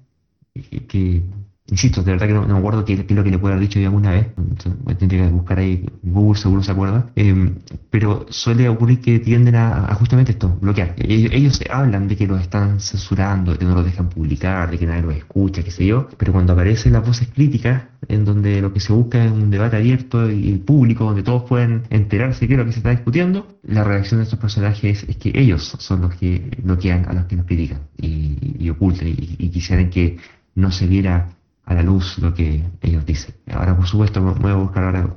que 0.88 1.22
Insisto, 1.66 2.02
de 2.02 2.12
verdad 2.12 2.26
que 2.26 2.34
no, 2.34 2.46
me 2.46 2.58
acuerdo 2.58 2.84
qué, 2.84 2.92
es 2.92 3.10
lo 3.10 3.24
que 3.24 3.30
le 3.30 3.38
puedo 3.38 3.54
haber 3.54 3.66
dicho 3.66 3.80
yo 3.80 3.86
alguna 3.86 4.10
vez. 4.10 4.26
Tendría 4.98 5.24
que 5.24 5.32
buscar 5.32 5.58
ahí 5.58 5.86
Google, 6.02 6.38
seguro 6.38 6.62
se 6.62 6.72
acuerda. 6.72 7.10
Em, 7.16 7.54
pero 7.88 8.26
suele 8.28 8.68
ocurrir 8.68 9.00
que 9.00 9.18
tienden 9.18 9.54
a, 9.54 9.94
justamente 9.94 10.32
esto, 10.32 10.58
bloquear. 10.60 10.94
Ellos, 10.98 11.58
hablan 11.70 12.06
de 12.06 12.16
que 12.16 12.26
los 12.26 12.42
están 12.42 12.80
censurando, 12.80 13.52
de 13.52 13.58
que 13.58 13.64
no 13.64 13.74
los 13.74 13.84
dejan 13.86 14.10
publicar, 14.10 14.70
de 14.70 14.78
que 14.78 14.86
nadie 14.86 15.02
los 15.02 15.16
escucha, 15.16 15.62
qué 15.62 15.70
sé 15.70 15.86
yo. 15.86 16.06
Pero 16.18 16.32
cuando 16.32 16.52
aparecen 16.52 16.92
las 16.92 17.06
voces 17.06 17.28
críticas, 17.28 17.84
en 18.08 18.26
donde 18.26 18.60
lo 18.60 18.70
que 18.74 18.80
se 18.80 18.92
busca 18.92 19.24
es 19.24 19.32
un 19.32 19.48
debate 19.48 19.76
abierto 19.76 20.30
y 20.30 20.58
público, 20.58 21.04
donde 21.04 21.22
todos 21.22 21.44
pueden 21.44 21.84
enterarse 21.88 22.46
de 22.46 22.56
lo 22.58 22.66
que 22.66 22.72
se 22.72 22.80
está 22.80 22.90
discutiendo, 22.90 23.48
la 23.62 23.84
reacción 23.84 24.20
de 24.20 24.24
estos 24.24 24.38
personajes 24.38 25.06
es 25.08 25.16
que 25.16 25.32
ellos 25.34 25.74
son 25.78 26.02
los 26.02 26.14
que 26.16 26.50
bloquean 26.62 27.06
a 27.08 27.14
los 27.14 27.24
que 27.24 27.36
nos 27.36 27.46
critican 27.46 27.80
y, 27.96 28.68
ocultan 28.68 29.08
y, 29.08 29.36
y 29.38 29.48
quisieran 29.48 29.88
que 29.88 30.18
no 30.54 30.70
se 30.70 30.86
viera 30.86 31.28
a 31.66 31.74
la 31.74 31.82
luz 31.82 32.18
lo 32.18 32.34
que 32.34 32.62
ellos 32.82 33.06
dicen. 33.06 33.34
Ahora, 33.52 33.76
por 33.76 33.86
supuesto, 33.86 34.20
me 34.20 34.32
voy 34.32 34.50
a 34.50 34.56
buscar 34.56 34.84
ahora 34.84 35.14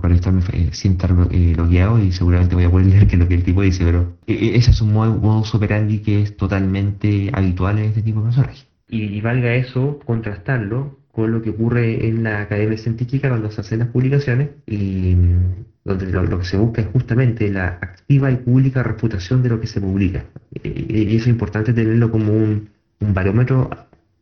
para 0.00 0.14
estarme 0.14 0.42
eh, 0.52 0.68
sin 0.72 0.92
estar 0.92 1.10
eh, 1.30 1.56
y 2.04 2.12
seguramente 2.12 2.54
voy 2.54 2.64
a 2.64 2.70
poder 2.70 2.86
leer 2.92 3.06
que 3.06 3.16
lo 3.16 3.26
que 3.26 3.34
el 3.34 3.42
tipo 3.42 3.62
dice, 3.62 3.84
pero 3.84 4.16
eh, 4.26 4.52
ese 4.54 4.70
es 4.70 4.80
un 4.80 4.92
modo 4.92 5.42
operandi 5.52 5.98
que 6.00 6.22
es 6.22 6.36
totalmente 6.36 7.30
habitual 7.32 7.78
en 7.78 7.86
este 7.86 8.02
tipo 8.02 8.20
de 8.20 8.26
personajes. 8.26 8.66
Y, 8.88 9.20
valga 9.20 9.54
eso 9.54 9.98
contrastarlo 10.04 10.98
con 11.10 11.32
lo 11.32 11.42
que 11.42 11.50
ocurre 11.50 12.06
en 12.06 12.22
la 12.22 12.42
academia 12.42 12.78
científica 12.78 13.28
cuando 13.28 13.50
se 13.50 13.60
hacen 13.60 13.80
las 13.80 13.88
publicaciones 13.88 14.50
y 14.66 15.16
mm, 15.16 15.64
donde 15.84 16.12
lo, 16.12 16.38
que 16.38 16.44
se 16.44 16.56
busca 16.56 16.82
es 16.82 16.88
justamente 16.88 17.50
la 17.50 17.78
activa 17.80 18.30
y 18.30 18.36
pública 18.36 18.84
reputación 18.84 19.42
de 19.42 19.48
lo 19.48 19.60
que 19.60 19.66
se 19.66 19.80
publica. 19.80 20.24
Y 20.62 21.16
eso 21.16 21.24
es 21.24 21.28
importante 21.28 21.72
tenerlo 21.72 22.10
como 22.12 22.32
un, 22.32 22.68
un 23.00 23.14
barómetro 23.14 23.70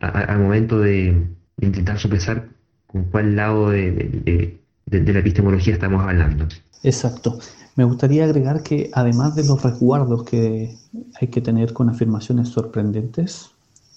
al 0.01 0.39
momento 0.39 0.81
de, 0.81 1.27
intentar 1.61 1.99
sopesar 1.99 2.49
con 2.87 3.05
cuál 3.05 3.37
lado 3.37 3.71
de, 3.71 4.59
la 4.87 5.19
epistemología 5.19 5.75
estamos 5.75 6.03
hablando. 6.03 6.47
Exacto. 6.83 7.39
Me 7.77 7.85
gustaría 7.85 8.25
agregar 8.25 8.63
que 8.63 8.91
además 8.93 9.35
de 9.35 9.45
los 9.45 9.63
resguardos 9.63 10.23
que 10.25 10.77
hay 11.21 11.29
que 11.29 11.41
tener 11.41 11.73
con 11.73 11.89
afirmaciones 11.89 12.49
sorprendentes, 12.49 13.51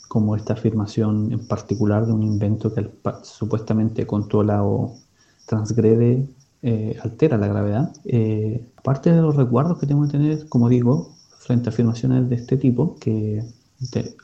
como 0.08 0.36
esta 0.36 0.54
afirmación 0.54 1.32
en 1.32 1.48
particular 1.48 2.06
de 2.06 2.14
un 2.14 2.24
invento 2.24 2.74
que 2.74 2.90
supuestamente 3.24 4.08
controla 4.08 4.64
o 4.64 4.98
transgrede, 5.46 6.28
eh, 6.64 6.98
altera 7.04 7.38
la 7.38 7.48
gravedad. 7.48 7.94
Eh, 8.06 8.66
aparte 8.78 9.12
de 9.12 9.22
los 9.22 9.36
recuerdos 9.36 9.80
que 9.80 9.86
tengo 9.86 10.04
que 10.06 10.12
tener, 10.12 10.50
como 10.50 10.70
digo, 10.70 11.14
frente 11.40 11.70
a 11.70 11.72
afirmaciones 11.72 12.30
de 12.30 12.36
este 12.36 12.58
tipo, 12.58 12.96
que 13.00 13.44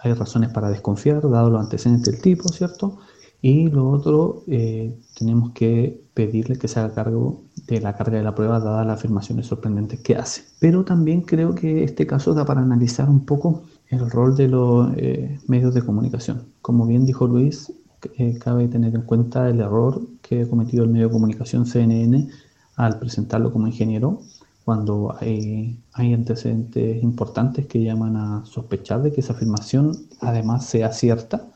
hay 0.02 0.13
razones 0.13 0.50
para 0.50 0.69
desconfiar, 0.69 1.22
dado 1.30 1.50
los 1.52 1.62
antecedentes 1.62 2.12
del 2.12 2.22
tipo, 2.22 2.50
¿cierto? 2.50 2.98
Y 3.45 3.69
lo 3.69 3.89
otro, 3.89 4.43
eh, 4.47 4.97
tenemos 5.19 5.51
que 5.51 6.01
pedirle 6.13 6.58
que 6.58 6.69
se 6.69 6.79
haga 6.79 6.95
cargo 6.95 7.43
de 7.67 7.82
la 7.82 7.93
carga 7.93 8.17
de 8.17 8.23
la 8.23 8.34
prueba, 8.34 8.62
dadas 8.62 8.88
las 8.88 8.99
afirmaciones 8.99 9.47
sorprendentes 9.47 9.99
que 9.99 10.15
hace. 10.15 10.43
Pero 10.62 10.86
también 10.86 11.23
creo 11.23 11.53
que 11.53 11.84
este 11.84 12.08
caso 12.08 12.34
da 12.34 12.45
para 12.45 12.62
analizar 12.62 13.10
un 13.10 13.25
poco 13.25 13.63
el 13.89 14.10
rol 14.10 14.38
de 14.38 14.47
los 14.47 14.93
eh, 14.95 15.39
medios 15.47 15.73
de 15.73 15.82
comunicación. 15.82 16.53
Como 16.62 16.88
bien 16.88 17.06
dijo 17.06 17.27
Luis, 17.27 17.73
eh, 18.17 18.39
cabe 18.39 18.69
tener 18.69 18.95
en 18.95 19.01
cuenta 19.01 19.49
el 19.49 19.60
error 19.60 20.01
que 20.21 20.43
ha 20.43 20.49
cometido 20.49 20.86
el 20.86 20.91
medio 20.91 21.08
de 21.08 21.13
comunicación 21.13 21.65
CNN 21.65 22.29
al 22.77 22.97
presentarlo 22.97 23.51
como 23.51 23.67
ingeniero, 23.67 24.21
cuando 24.63 25.17
hay, 25.19 25.84
hay 25.91 26.13
antecedentes 26.13 27.03
importantes 27.03 27.65
que 27.67 27.84
llaman 27.84 28.15
a 28.15 28.45
sospechar 28.45 29.01
de 29.01 29.12
que 29.12 29.19
esa 29.19 29.34
afirmación 29.34 29.91
además 30.21 30.65
sea 30.65 30.93
cierta 30.93 31.49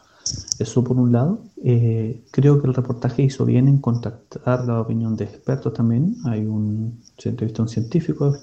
eso 0.60 0.84
por 0.84 0.98
un 0.98 1.12
lado. 1.12 1.40
Eh, 1.64 2.24
creo 2.32 2.62
que 2.62 2.68
el 2.68 2.74
reportaje 2.74 3.24
hizo 3.24 3.46
bien 3.46 3.68
en 3.68 3.80
contactar 3.80 4.66
la 4.66 4.82
opinión 4.82 5.16
de 5.16 5.26
expertos 5.26 5.74
también. 5.74 6.16
Hay 6.26 6.46
un, 6.46 7.00
se 7.18 7.30
entrevistó 7.30 7.64
un 7.64 7.70
científico 7.70 8.36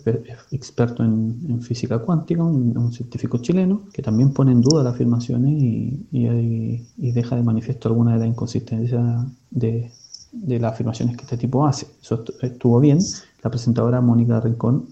experto 0.51 1.05
en, 1.05 1.63
física 1.63 1.99
cuántica, 1.99 2.43
un, 2.43 2.93
científico 2.93 3.39
chileno, 3.39 3.83
que 3.93 4.03
también 4.03 4.33
pone 4.33 4.53
en 4.53 4.61
duda 4.61 4.83
las 4.83 4.95
afirmaciones 4.95 5.53
y, 5.63 6.07
y, 6.11 7.13
deja 7.13 7.37
de 7.37 7.43
manifiesto 7.43 7.89
alguna 7.89 8.15
de 8.15 8.19
las 8.19 8.29
inconsistencias 8.29 9.27
de, 9.51 9.91
de 10.33 10.59
las 10.59 10.73
afirmaciones 10.73 11.17
que 11.17 11.23
este 11.23 11.37
tipo 11.37 11.67
hace. 11.67 11.87
Eso 12.03 12.25
estuvo 12.43 12.81
bien. 12.81 12.99
La 13.43 13.51
presentadora 13.51 14.01
Mónica 14.01 14.41
Rincón, 14.41 14.87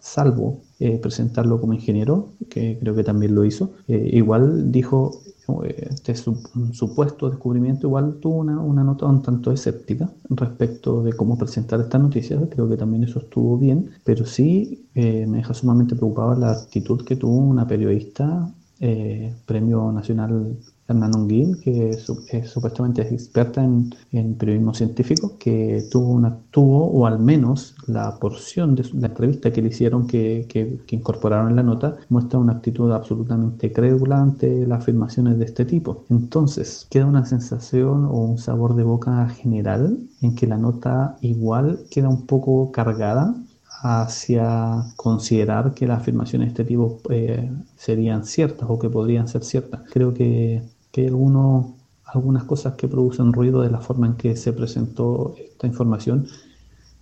salvo 0.00 0.62
eh, 0.78 0.98
presentarlo 0.98 1.60
como 1.60 1.74
ingeniero, 1.74 2.30
que 2.48 2.78
creo 2.80 2.94
que 2.94 3.04
también 3.04 3.34
lo 3.34 3.44
hizo, 3.44 3.72
eh, 3.86 4.10
igual 4.12 4.72
dijo 4.72 5.20
este 5.64 6.14
supuesto 6.14 7.28
descubrimiento 7.28 7.86
igual 7.86 8.18
tuvo 8.20 8.36
una, 8.38 8.60
una, 8.60 8.84
nota 8.84 9.06
un 9.06 9.22
tanto 9.22 9.52
escéptica 9.52 10.08
respecto 10.30 11.02
de 11.02 11.12
cómo 11.12 11.36
presentar 11.36 11.80
esta 11.80 11.98
noticia. 11.98 12.38
Creo 12.48 12.68
que 12.68 12.76
también 12.76 13.04
eso 13.04 13.18
estuvo 13.18 13.58
bien, 13.58 13.90
pero 14.04 14.24
sí 14.24 14.88
eh, 14.94 15.26
me 15.26 15.38
deja 15.38 15.54
sumamente 15.54 15.94
preocupada 15.94 16.36
la 16.36 16.50
actitud 16.52 17.04
que 17.04 17.16
tuvo 17.16 17.36
una 17.36 17.66
periodista, 17.66 18.50
eh, 18.80 19.34
Premio 19.46 19.92
Nacional 19.92 20.56
Hernán 20.90 21.14
Unguín, 21.14 21.60
que 21.60 21.90
es, 21.90 22.02
supuestamente 22.02 23.02
es 23.02 23.12
experta 23.12 23.62
en, 23.62 24.34
periodismo 24.34 24.74
científico, 24.74 25.36
que 25.38 25.84
tuvo, 25.90 26.08
una, 26.12 26.36
tuvo, 26.50 26.86
o 26.86 27.06
al 27.06 27.20
menos 27.20 27.76
la 27.86 28.18
porción 28.18 28.74
de 28.74 28.84
la 28.94 29.06
entrevista 29.06 29.52
que 29.52 29.62
le 29.62 29.68
hicieron, 29.68 30.06
que, 30.06 30.46
que, 30.48 30.80
incorporaron 30.94 31.50
en 31.50 31.56
la 31.56 31.62
nota, 31.62 31.96
muestra 32.08 32.38
una 32.38 32.54
actitud 32.54 32.90
absolutamente 32.90 33.72
crédula 33.72 34.20
ante 34.20 34.66
las 34.66 34.82
afirmaciones 34.82 35.38
de 35.38 35.44
este 35.44 35.64
tipo. 35.64 36.04
Entonces, 36.10 36.86
queda 36.90 37.06
una 37.06 37.24
sensación 37.24 38.04
o 38.06 38.16
un 38.24 38.38
sabor 38.38 38.74
de 38.74 38.82
boca 38.82 39.28
general 39.28 39.98
en 40.22 40.34
que 40.34 40.46
la 40.46 40.58
nota 40.58 41.16
igual 41.20 41.80
queda 41.90 42.08
un 42.08 42.26
poco 42.26 42.72
cargada 42.72 43.34
hacia 43.82 44.84
considerar 44.96 45.72
que 45.74 45.86
las 45.86 46.00
afirmaciones 46.00 46.48
de 46.48 46.62
este 46.62 46.64
tipo 46.64 46.98
eh, 47.10 47.50
serían 47.76 48.24
ciertas 48.24 48.68
o 48.68 48.78
que 48.78 48.90
podrían 48.90 49.28
ser 49.28 49.42
ciertas. 49.44 49.82
Creo 49.90 50.12
que 50.12 50.62
que 50.92 51.02
hay 51.02 51.06
algunas 51.08 52.44
cosas 52.44 52.74
que 52.74 52.88
producen 52.88 53.32
ruido 53.32 53.62
de 53.62 53.70
la 53.70 53.80
forma 53.80 54.06
en 54.06 54.14
que 54.14 54.36
se 54.36 54.52
presentó 54.52 55.34
esta 55.38 55.66
información 55.66 56.26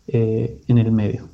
eh, 0.06 0.60
en 0.68 0.78
el 0.78 0.92
medio. 0.92 1.28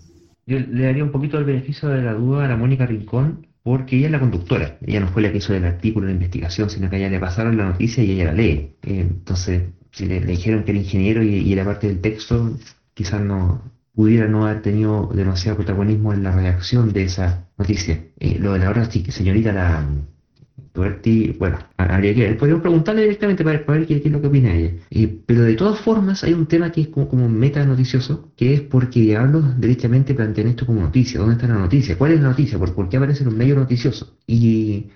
Yo 0.46 0.58
le 0.58 0.84
daría 0.84 1.04
un 1.04 1.10
poquito 1.10 1.38
el 1.38 1.44
beneficio 1.44 1.88
de 1.88 2.02
la 2.02 2.12
duda 2.12 2.44
a 2.44 2.48
la 2.48 2.56
Mónica 2.56 2.86
Rincón, 2.86 3.46
porque 3.62 3.96
ella 3.96 4.06
es 4.06 4.12
la 4.12 4.20
conductora. 4.20 4.78
Ella 4.82 5.00
no 5.00 5.08
fue 5.08 5.22
la 5.22 5.32
que 5.32 5.38
hizo 5.38 5.54
el 5.54 5.64
artículo 5.64 6.06
de 6.06 6.12
investigación, 6.12 6.68
sino 6.68 6.90
que 6.90 6.96
a 6.96 6.98
ella 6.98 7.08
le 7.08 7.18
pasaron 7.18 7.56
la 7.56 7.64
noticia 7.64 8.04
y 8.04 8.10
ella 8.12 8.26
la 8.26 8.34
lee. 8.34 8.76
Eh, 8.82 9.00
entonces, 9.00 9.62
si 9.90 10.06
le, 10.06 10.20
dijeron 10.20 10.64
que 10.64 10.72
era 10.72 10.80
ingeniero 10.80 11.22
y, 11.22 11.50
era 11.50 11.64
parte 11.64 11.86
del 11.86 12.00
texto, 12.00 12.58
quizás 12.92 13.22
no 13.22 13.62
pudiera 13.94 14.28
no 14.28 14.46
haber 14.46 14.60
tenido 14.60 15.10
demasiado 15.14 15.56
protagonismo 15.56 16.12
en 16.12 16.24
la 16.24 16.32
redacción 16.32 16.92
de 16.92 17.04
esa 17.04 17.48
noticia. 17.56 18.04
Eh, 18.18 18.38
lo 18.38 18.52
de 18.52 18.58
la 18.58 18.70
hora, 18.70 18.84
señorita, 18.84 19.52
la, 19.52 19.86
bueno, 20.74 21.58
habría 21.76 22.14
que 22.14 22.20
ver. 22.22 22.36
Podríamos 22.36 22.62
preguntarle 22.62 23.02
directamente 23.02 23.44
para, 23.44 23.58
ver 23.60 23.86
qué, 23.86 24.02
es 24.04 24.10
lo 24.10 24.20
que 24.20 24.26
opina 24.26 24.52
ella. 24.52 24.72
pero 25.24 25.42
de 25.42 25.54
todas 25.54 25.78
formas, 25.80 26.24
hay 26.24 26.32
un 26.32 26.46
tema 26.46 26.72
que 26.72 26.82
es 26.82 26.88
como, 26.88 27.08
como 27.08 27.28
meta 27.28 27.64
noticioso, 27.64 28.32
que 28.36 28.54
es 28.54 28.60
porque 28.62 29.00
Diablos 29.00 29.60
directamente 29.60 30.14
plantean 30.14 30.48
esto 30.48 30.66
como 30.66 30.80
noticia. 30.80 31.20
¿Dónde 31.20 31.34
está 31.34 31.46
la 31.46 31.54
noticia? 31.54 31.96
¿Cuál 31.96 32.12
es 32.12 32.20
la 32.20 32.30
noticia? 32.30 32.58
¿Por, 32.58 32.88
qué 32.88 32.96
aparece 32.96 33.22
en 33.22 33.28
un 33.28 33.38
medio 33.38 33.54
noticioso? 33.54 34.16
Y 34.26 34.88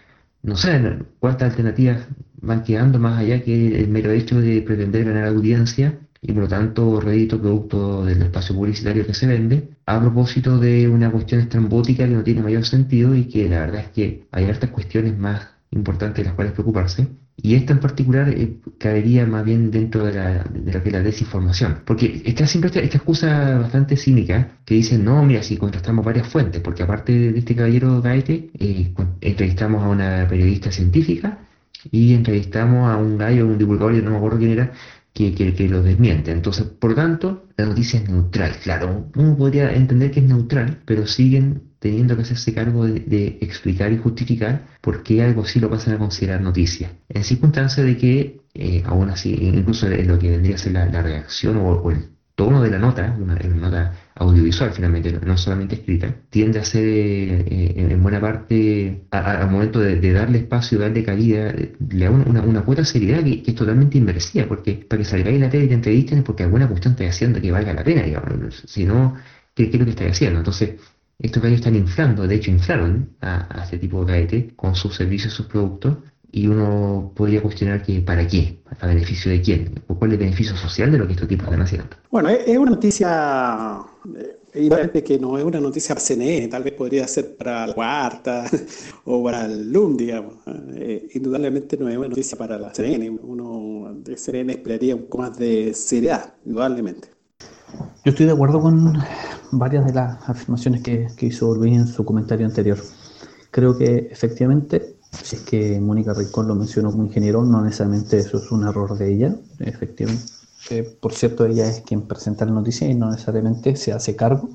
no 0.42 0.56
sé 0.56 0.98
cuántas 1.20 1.50
alternativas 1.50 2.08
van 2.40 2.64
quedando 2.64 2.98
más 2.98 3.18
allá 3.18 3.42
que 3.42 3.80
el 3.80 3.88
mero 3.88 4.10
hecho 4.10 4.40
de 4.40 4.62
pretender 4.62 5.04
ganar 5.04 5.26
audiencia 5.26 5.98
y 6.20 6.32
por 6.32 6.44
lo 6.44 6.48
tanto 6.48 7.00
rédito 7.00 7.40
producto 7.40 8.04
del 8.04 8.22
espacio 8.22 8.54
publicitario 8.54 9.06
que 9.06 9.14
se 9.14 9.26
vende, 9.26 9.70
a 9.86 10.00
propósito 10.00 10.58
de 10.58 10.88
una 10.88 11.10
cuestión 11.10 11.40
estrambótica 11.40 12.06
que 12.08 12.14
no 12.14 12.24
tiene 12.24 12.42
mayor 12.42 12.64
sentido 12.64 13.14
y 13.14 13.24
que 13.26 13.48
la 13.48 13.60
verdad 13.60 13.80
es 13.82 13.88
que 13.90 14.26
hay 14.32 14.46
hartas 14.46 14.70
cuestiones 14.70 15.16
más 15.16 15.57
importantes 15.70 16.18
de 16.18 16.24
las 16.24 16.34
cuales 16.34 16.52
preocuparse. 16.52 17.08
Y 17.40 17.54
esta 17.54 17.72
en 17.72 17.80
particular 17.80 18.28
eh, 18.30 18.58
caería 18.78 19.24
más 19.26 19.44
bien 19.44 19.70
dentro 19.70 20.04
de, 20.04 20.14
la, 20.14 20.42
de 20.42 20.72
lo 20.72 20.82
que 20.82 20.90
la 20.90 21.02
desinformación. 21.02 21.82
Porque 21.84 22.22
está 22.24 22.46
siempre 22.46 22.68
esta, 22.68 22.80
excusa 22.80 23.58
bastante 23.58 23.96
cínica 23.96 24.58
que 24.64 24.74
dice, 24.74 24.98
no, 24.98 25.22
mira, 25.24 25.42
si 25.42 25.56
contrastamos 25.56 26.04
varias 26.04 26.26
fuentes, 26.26 26.60
porque 26.60 26.82
aparte 26.82 27.12
de 27.32 27.38
este 27.38 27.54
caballero 27.54 28.02
Gaete, 28.02 28.50
eh, 28.58 28.92
entrevistamos 29.20 29.84
a 29.84 29.88
una 29.88 30.26
periodista 30.28 30.72
científica 30.72 31.38
y 31.92 32.14
entrevistamos 32.14 32.88
a 32.90 32.96
un 32.96 33.18
gallo, 33.18 33.46
un 33.46 33.58
divulgador, 33.58 34.02
no 34.02 34.10
me 34.10 34.16
acuerdo 34.16 34.38
quién 34.38 34.50
era, 34.50 34.72
que, 35.12 35.34
que, 35.34 35.54
que, 35.54 35.68
lo 35.68 35.82
desmiente. 35.82 36.32
Entonces, 36.32 36.66
por 36.66 36.94
tanto, 36.94 37.46
la 37.56 37.66
noticia 37.66 38.00
es 38.00 38.08
neutral. 38.08 38.52
Claro, 38.62 39.10
uno 39.14 39.36
podría 39.36 39.72
entender 39.72 40.10
que 40.10 40.20
es 40.20 40.26
neutral, 40.26 40.80
pero 40.84 41.06
siguen 41.06 41.67
teniendo 41.78 42.16
que 42.16 42.22
hacerse 42.22 42.54
cargo 42.54 42.86
de, 42.86 43.38
explicar 43.40 43.92
y 43.92 43.98
justificar 43.98 44.66
por 44.80 45.02
qué 45.02 45.22
algo 45.22 45.44
sí 45.44 45.60
lo 45.60 45.70
pasan 45.70 45.94
a 45.94 45.98
considerar 45.98 46.40
noticia. 46.40 46.90
En 47.08 47.24
circunstancia 47.24 47.84
de 47.84 47.96
que, 47.96 48.40
eh, 48.54 48.82
aún 48.86 49.10
así, 49.10 49.34
incluso 49.40 49.88
lo 49.88 50.18
que 50.18 50.30
vendría 50.30 50.56
a 50.56 50.58
ser 50.58 50.72
la, 50.72 51.02
reacción 51.02 51.56
o, 51.58 51.90
el 51.90 52.10
tono 52.34 52.62
de 52.62 52.70
la 52.70 52.78
nota, 52.78 53.16
una, 53.20 53.34
nota 53.34 53.92
audiovisual 54.14 54.70
finalmente, 54.72 55.12
no 55.12 55.36
solamente 55.36 55.76
escrita, 55.76 56.14
tiende 56.30 56.58
a 56.60 56.64
ser 56.64 56.84
eh, 56.84 57.74
en 57.76 58.02
buena 58.02 58.20
parte, 58.20 59.06
al 59.10 59.50
momento 59.50 59.80
de, 59.80 60.12
darle 60.12 60.38
espacio, 60.38 60.78
darle 60.78 61.04
cabida, 61.04 61.52
le 61.52 62.04
da 62.04 62.10
una, 62.10 62.42
una, 62.42 62.62
cuota 62.62 62.82
de 62.82 62.86
seriedad 62.86 63.22
que, 63.22 63.42
es 63.46 63.54
totalmente 63.54 63.98
inversiva, 63.98 64.46
porque 64.46 64.74
para 64.88 65.02
que 65.02 65.04
salgáis 65.04 65.40
la 65.40 65.50
tele 65.50 65.64
y 65.64 65.68
te 65.68 65.74
entrevisten 65.74 66.18
es 66.18 66.24
porque 66.24 66.44
alguna 66.44 66.68
cuestión 66.68 66.92
está 66.92 67.08
haciendo 67.08 67.40
que 67.40 67.50
valga 67.52 67.72
la 67.72 67.84
pena, 67.84 68.02
digamos, 68.02 68.62
si 68.66 68.84
no, 68.84 69.16
¿qué, 69.54 69.64
es 69.64 69.78
lo 69.78 69.84
que 69.84 69.90
estáis 69.90 70.12
haciendo? 70.12 70.38
Entonces, 70.38 70.70
estos 71.18 71.42
gallos 71.42 71.58
están 71.58 71.74
inflando, 71.74 72.26
de 72.26 72.36
hecho 72.36 72.50
inflaron 72.50 73.16
a, 73.20 73.62
este 73.64 73.78
tipo 73.78 74.04
de 74.04 74.12
gaete 74.12 74.52
con 74.54 74.74
sus 74.74 74.94
servicios, 74.94 75.32
sus 75.32 75.46
productos, 75.46 75.96
y 76.30 76.46
uno 76.46 77.12
podría 77.16 77.42
cuestionar 77.42 77.82
que 77.82 78.00
para 78.00 78.26
qué, 78.26 78.60
a 78.80 78.86
beneficio 78.86 79.30
de 79.30 79.40
quién, 79.40 79.82
o 79.88 79.98
cuál 79.98 80.12
es 80.12 80.18
el 80.18 80.24
beneficio 80.26 80.56
social 80.56 80.92
de 80.92 80.98
lo 80.98 81.06
que 81.06 81.14
estos 81.14 81.26
tipos 81.26 81.46
están 81.46 81.62
haciendo. 81.62 81.88
Bueno, 82.10 82.28
es 82.28 82.56
una 82.56 82.70
noticia, 82.72 83.80
eh, 84.54 85.02
que 85.04 85.18
no 85.18 85.38
es 85.38 85.44
una 85.44 85.58
noticia 85.58 85.94
para 85.94 86.04
CNN, 86.04 86.48
tal 86.48 86.62
vez 86.62 86.74
podría 86.74 87.08
ser 87.08 87.36
para 87.36 87.66
la 87.66 87.74
Cuarta 87.74 88.44
o 89.04 89.24
para 89.24 89.46
el 89.46 89.72
LUM, 89.72 89.96
digamos. 89.96 90.34
Eh, 90.74 91.08
indudablemente 91.14 91.76
no 91.76 91.88
es 91.88 91.96
una 91.96 92.08
noticia 92.08 92.38
para 92.38 92.58
la 92.58 92.72
CNN, 92.72 93.10
uno 93.10 93.92
de 94.04 94.16
CNN 94.16 94.52
esperaría 94.52 94.94
un 94.94 95.02
poco 95.02 95.18
más 95.18 95.36
de 95.36 95.74
seriedad, 95.74 96.34
indudablemente. 96.44 97.17
Yo 98.04 98.12
estoy 98.12 98.26
de 98.26 98.32
acuerdo 98.32 98.60
con 98.60 98.98
varias 99.52 99.86
de 99.86 99.92
las 99.92 100.28
afirmaciones 100.28 100.82
que, 100.82 101.08
hizo 101.20 101.54
Luis 101.54 101.76
en 101.76 101.86
su 101.86 102.04
comentario 102.04 102.46
anterior. 102.46 102.78
Creo 103.50 103.76
que 103.76 104.08
efectivamente, 104.10 104.96
si 105.10 105.36
es 105.36 105.42
que 105.42 105.80
Mónica 105.80 106.14
Rincón 106.14 106.48
lo 106.48 106.54
mencionó 106.54 106.90
como 106.90 107.04
ingeniero, 107.04 107.44
no 107.44 107.62
necesariamente 107.62 108.18
eso 108.18 108.38
es 108.38 108.50
un 108.50 108.66
error 108.66 108.96
de 108.96 109.12
ella. 109.12 109.36
Efectivamente, 109.58 110.24
por 111.00 111.12
cierto, 111.12 111.44
ella 111.46 111.68
es 111.68 111.80
quien 111.80 112.02
presenta 112.02 112.44
la 112.44 112.52
noticia 112.52 112.88
y 112.88 112.94
no 112.94 113.10
necesariamente 113.10 113.76
se 113.76 113.92
hace 113.92 114.16
cargo 114.16 114.48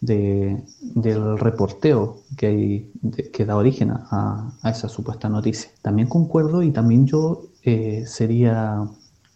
de, 0.00 0.62
del 0.80 1.38
reporteo 1.38 2.20
que, 2.36 2.46
hay, 2.46 2.92
que 3.32 3.44
da 3.44 3.56
origen 3.56 3.90
a, 3.90 4.52
esa 4.64 4.88
supuesta 4.88 5.28
noticia. 5.28 5.70
También 5.82 6.08
concuerdo 6.08 6.62
y 6.62 6.70
también 6.70 7.06
yo 7.06 7.42
eh, 7.64 8.04
sería 8.06 8.88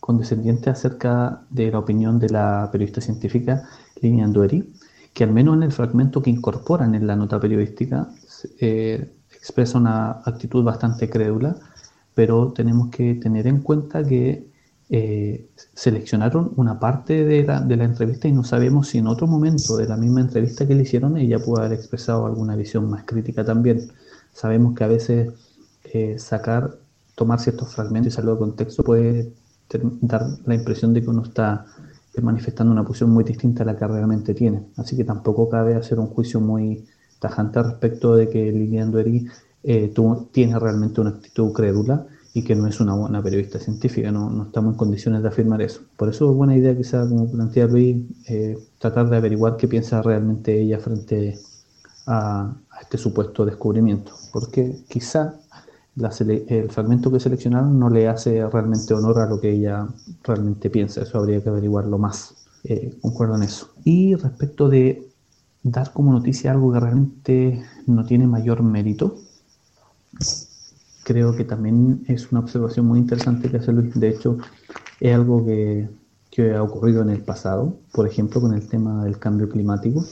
condescendiente 0.02 0.68
acerca 0.68 1.42
de 1.48 1.70
la 1.70 1.78
opinión 1.78 2.18
de 2.18 2.28
la 2.28 2.68
periodista 2.72 3.00
científica 3.00 3.62
Lilian 4.00 4.26
Andueri, 4.26 4.72
que 5.14 5.22
al 5.22 5.32
menos 5.32 5.56
en 5.56 5.62
el 5.62 5.70
fragmento 5.72 6.20
que 6.20 6.30
incorporan 6.30 6.96
en 6.96 7.06
la 7.06 7.14
nota 7.14 7.38
periodística 7.38 8.08
eh, 8.58 9.12
expresa 9.30 9.78
una 9.78 10.22
actitud 10.24 10.64
bastante 10.64 11.08
crédula 11.08 11.56
pero 12.14 12.52
tenemos 12.52 12.90
que 12.90 13.14
tener 13.14 13.46
en 13.46 13.60
cuenta 13.60 14.04
que 14.04 14.46
eh, 14.90 15.46
seleccionaron 15.74 16.52
una 16.56 16.78
parte 16.78 17.24
de 17.24 17.44
la, 17.44 17.60
de 17.60 17.76
la, 17.76 17.84
entrevista 17.84 18.28
y 18.28 18.32
no 18.32 18.44
sabemos 18.44 18.88
si 18.88 18.98
en 18.98 19.06
otro 19.06 19.26
momento 19.26 19.76
de 19.76 19.86
la 19.86 19.96
misma 19.96 20.20
entrevista 20.20 20.66
que 20.66 20.74
le 20.74 20.82
hicieron 20.82 21.16
ella 21.16 21.38
pudo 21.38 21.60
haber 21.60 21.72
expresado 21.72 22.26
alguna 22.26 22.56
visión 22.56 22.90
más 22.90 23.04
crítica 23.04 23.44
también. 23.44 23.90
Sabemos 24.32 24.74
que 24.74 24.84
a 24.84 24.88
veces 24.88 25.32
eh, 25.84 26.18
sacar, 26.18 26.76
tomar 27.14 27.40
ciertos 27.40 27.74
fragmentos 27.74 28.12
y 28.12 28.16
salirlo 28.16 28.34
de 28.34 28.40
contexto 28.40 28.82
puede 28.82 29.32
dar 30.00 30.26
la 30.46 30.54
impresión 30.54 30.92
de 30.94 31.02
que 31.02 31.10
uno 31.10 31.22
está 31.22 31.66
manifestando 32.20 32.72
una 32.72 32.84
posición 32.84 33.10
muy 33.10 33.24
distinta 33.24 33.62
a 33.62 33.66
la 33.66 33.76
que 33.76 33.86
realmente 33.86 34.34
tiene. 34.34 34.62
Así 34.76 34.96
que 34.96 35.04
tampoco 35.04 35.48
cabe 35.48 35.74
hacer 35.74 35.98
un 35.98 36.08
juicio 36.08 36.40
muy 36.40 36.84
tajante 37.18 37.62
respecto 37.62 38.16
de 38.16 38.28
que 38.28 38.52
Lilian 38.52 38.90
Duery 38.90 39.28
eh, 39.62 39.94
tiene 40.32 40.58
realmente 40.58 41.00
una 41.00 41.10
actitud 41.10 41.52
crédula 41.52 42.06
y 42.34 42.42
que 42.42 42.54
no 42.54 42.66
es 42.66 42.80
una 42.80 42.94
buena 42.94 43.22
periodista 43.22 43.58
científica, 43.58 44.10
no, 44.10 44.30
no, 44.30 44.44
estamos 44.44 44.72
en 44.72 44.78
condiciones 44.78 45.22
de 45.22 45.28
afirmar 45.28 45.60
eso. 45.60 45.82
Por 45.96 46.08
eso 46.08 46.30
es 46.30 46.36
buena 46.36 46.56
idea 46.56 46.76
quizá, 46.76 47.06
como 47.06 47.30
plantea 47.30 47.66
Luis, 47.66 47.98
eh, 48.26 48.58
tratar 48.78 49.10
de 49.10 49.16
averiguar 49.16 49.56
qué 49.56 49.68
piensa 49.68 50.00
realmente 50.02 50.58
ella 50.60 50.78
frente 50.78 51.38
a, 52.06 52.54
este 52.80 52.98
supuesto 52.98 53.44
descubrimiento, 53.44 54.12
porque 54.32 54.82
quizá 54.88 55.34
el 55.96 56.70
fragmento 56.70 57.10
que 57.12 57.20
seleccionaron 57.20 57.78
no 57.78 57.90
le 57.90 58.08
hace 58.08 58.46
realmente 58.48 58.94
honor 58.94 59.20
a 59.20 59.26
lo 59.26 59.40
que 59.40 59.50
ella 59.50 59.86
realmente 60.22 60.70
piensa, 60.70 61.02
eso 61.02 61.18
habría 61.18 61.42
que 61.42 61.50
averiguarlo 61.50 61.98
más, 61.98 62.34
eh, 62.64 62.96
concuerdo 63.00 63.36
en 63.36 63.42
eso. 63.42 63.70
Y 63.84 64.14
respecto 64.14 64.68
de 64.68 65.08
dar 65.62 65.92
como 65.92 66.12
noticia 66.12 66.50
algo 66.50 66.72
que 66.72 66.80
realmente 66.80 67.62
no 67.86 68.04
tiene 68.06 68.26
mayor 68.26 68.62
mérito, 68.62 69.16
creo 71.04 71.36
que 71.36 71.44
también 71.44 72.04
es 72.08 72.30
una 72.32 72.40
observación 72.40 72.86
muy 72.86 72.98
interesante 72.98 73.50
que 73.50 73.58
hacer. 73.58 73.74
De 73.74 74.08
hecho, 74.08 74.38
es 75.00 75.14
algo 75.14 75.44
que, 75.44 75.88
que, 76.30 76.54
ha 76.54 76.62
ocurrido 76.62 77.02
en 77.02 77.10
el 77.10 77.22
pasado, 77.22 77.76
por 77.92 78.06
ejemplo, 78.06 78.40
con 78.40 78.54
el 78.54 78.66
tema 78.66 79.04
del 79.04 79.18
cambio 79.18 79.48
climático, 79.48 80.04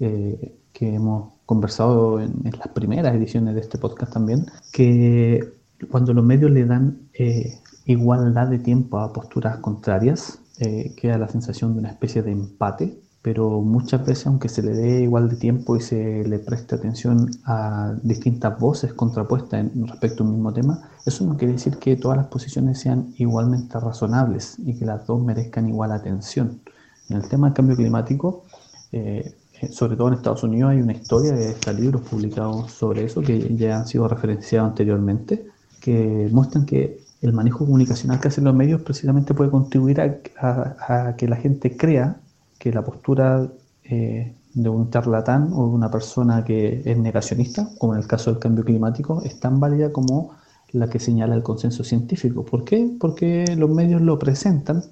eh, 0.00 0.58
que 0.72 0.94
hemos 0.94 1.35
conversado 1.46 2.20
en, 2.20 2.34
las 2.58 2.68
primeras 2.68 3.14
ediciones 3.14 3.54
de 3.54 3.60
este 3.60 3.78
podcast 3.78 4.12
también, 4.12 4.46
que 4.72 5.52
cuando 5.90 6.12
los 6.12 6.24
medios 6.24 6.50
le 6.50 6.64
dan 6.64 7.08
eh, 7.14 7.58
igualdad 7.86 8.48
de 8.48 8.58
tiempo 8.58 8.98
a 8.98 9.12
posturas 9.12 9.58
contrarias, 9.58 10.40
eh, 10.58 10.94
queda 10.96 11.18
la 11.18 11.28
sensación 11.28 11.74
de 11.74 11.80
una 11.80 11.90
especie 11.90 12.22
de 12.22 12.32
empate 12.32 12.98
pero 13.26 13.60
muchas 13.60 14.06
veces 14.06 14.28
aunque 14.28 14.48
se 14.48 14.62
le 14.62 14.70
dé 14.70 15.02
igual 15.02 15.28
de 15.28 15.34
tiempo 15.34 15.74
y 15.74 15.80
se 15.80 16.22
le 16.22 16.38
preste 16.38 16.76
atención 16.76 17.28
a 17.44 17.92
distintas 18.04 18.56
voces 18.56 18.94
contrapuestas 18.94 19.62
en, 19.62 19.88
respecto 19.88 20.22
a 20.22 20.26
un 20.28 20.34
mismo 20.34 20.52
tema, 20.52 20.90
eso 21.04 21.26
no 21.26 21.36
quiere 21.36 21.54
decir 21.54 21.76
que 21.78 21.96
todas 21.96 22.18
las 22.18 22.28
posiciones 22.28 22.78
sean 22.78 23.14
igualmente 23.18 23.80
razonables 23.80 24.60
y 24.60 24.78
que 24.78 24.84
las 24.84 25.08
dos 25.08 25.20
merezcan 25.24 25.68
igual 25.68 25.90
atención. 25.90 26.60
En 27.08 27.16
el 27.16 27.28
tema 27.28 27.48
del 27.48 27.54
cambio 27.54 27.74
climático, 27.74 28.44
eh, 28.92 29.34
sobre 29.70 29.96
todo 29.96 30.08
en 30.08 30.14
Estados 30.14 30.42
Unidos 30.42 30.70
hay 30.70 30.80
una 30.80 30.92
historia 30.92 31.32
de 31.32 31.74
libros 31.74 32.02
publicados 32.02 32.72
sobre 32.72 33.04
eso 33.04 33.20
que 33.20 33.54
ya 33.56 33.78
han 33.78 33.86
sido 33.86 34.08
referenciados 34.08 34.70
anteriormente, 34.70 35.46
que 35.80 36.28
muestran 36.32 36.66
que 36.66 37.00
el 37.22 37.32
manejo 37.32 37.60
comunicacional 37.60 38.20
que 38.20 38.28
hacen 38.28 38.44
los 38.44 38.54
medios 38.54 38.82
precisamente 38.82 39.34
puede 39.34 39.50
contribuir 39.50 40.00
a 40.00 41.16
que 41.16 41.28
la 41.28 41.36
gente 41.36 41.76
crea 41.76 42.20
que 42.58 42.72
la 42.72 42.84
postura 42.84 43.48
eh, 43.84 44.34
de 44.54 44.68
un 44.68 44.90
charlatán 44.90 45.52
o 45.52 45.68
de 45.68 45.74
una 45.74 45.90
persona 45.90 46.44
que 46.44 46.82
es 46.84 46.98
negacionista, 46.98 47.68
como 47.78 47.94
en 47.94 48.00
el 48.00 48.06
caso 48.06 48.30
del 48.30 48.40
cambio 48.40 48.64
climático, 48.64 49.22
es 49.22 49.38
tan 49.38 49.60
válida 49.60 49.92
como 49.92 50.32
la 50.72 50.88
que 50.88 50.98
señala 50.98 51.34
el 51.34 51.42
consenso 51.42 51.84
científico. 51.84 52.44
¿Por 52.44 52.64
qué? 52.64 52.90
Porque 52.98 53.54
los 53.56 53.70
medios 53.70 54.00
lo 54.00 54.18
presentan 54.18 54.82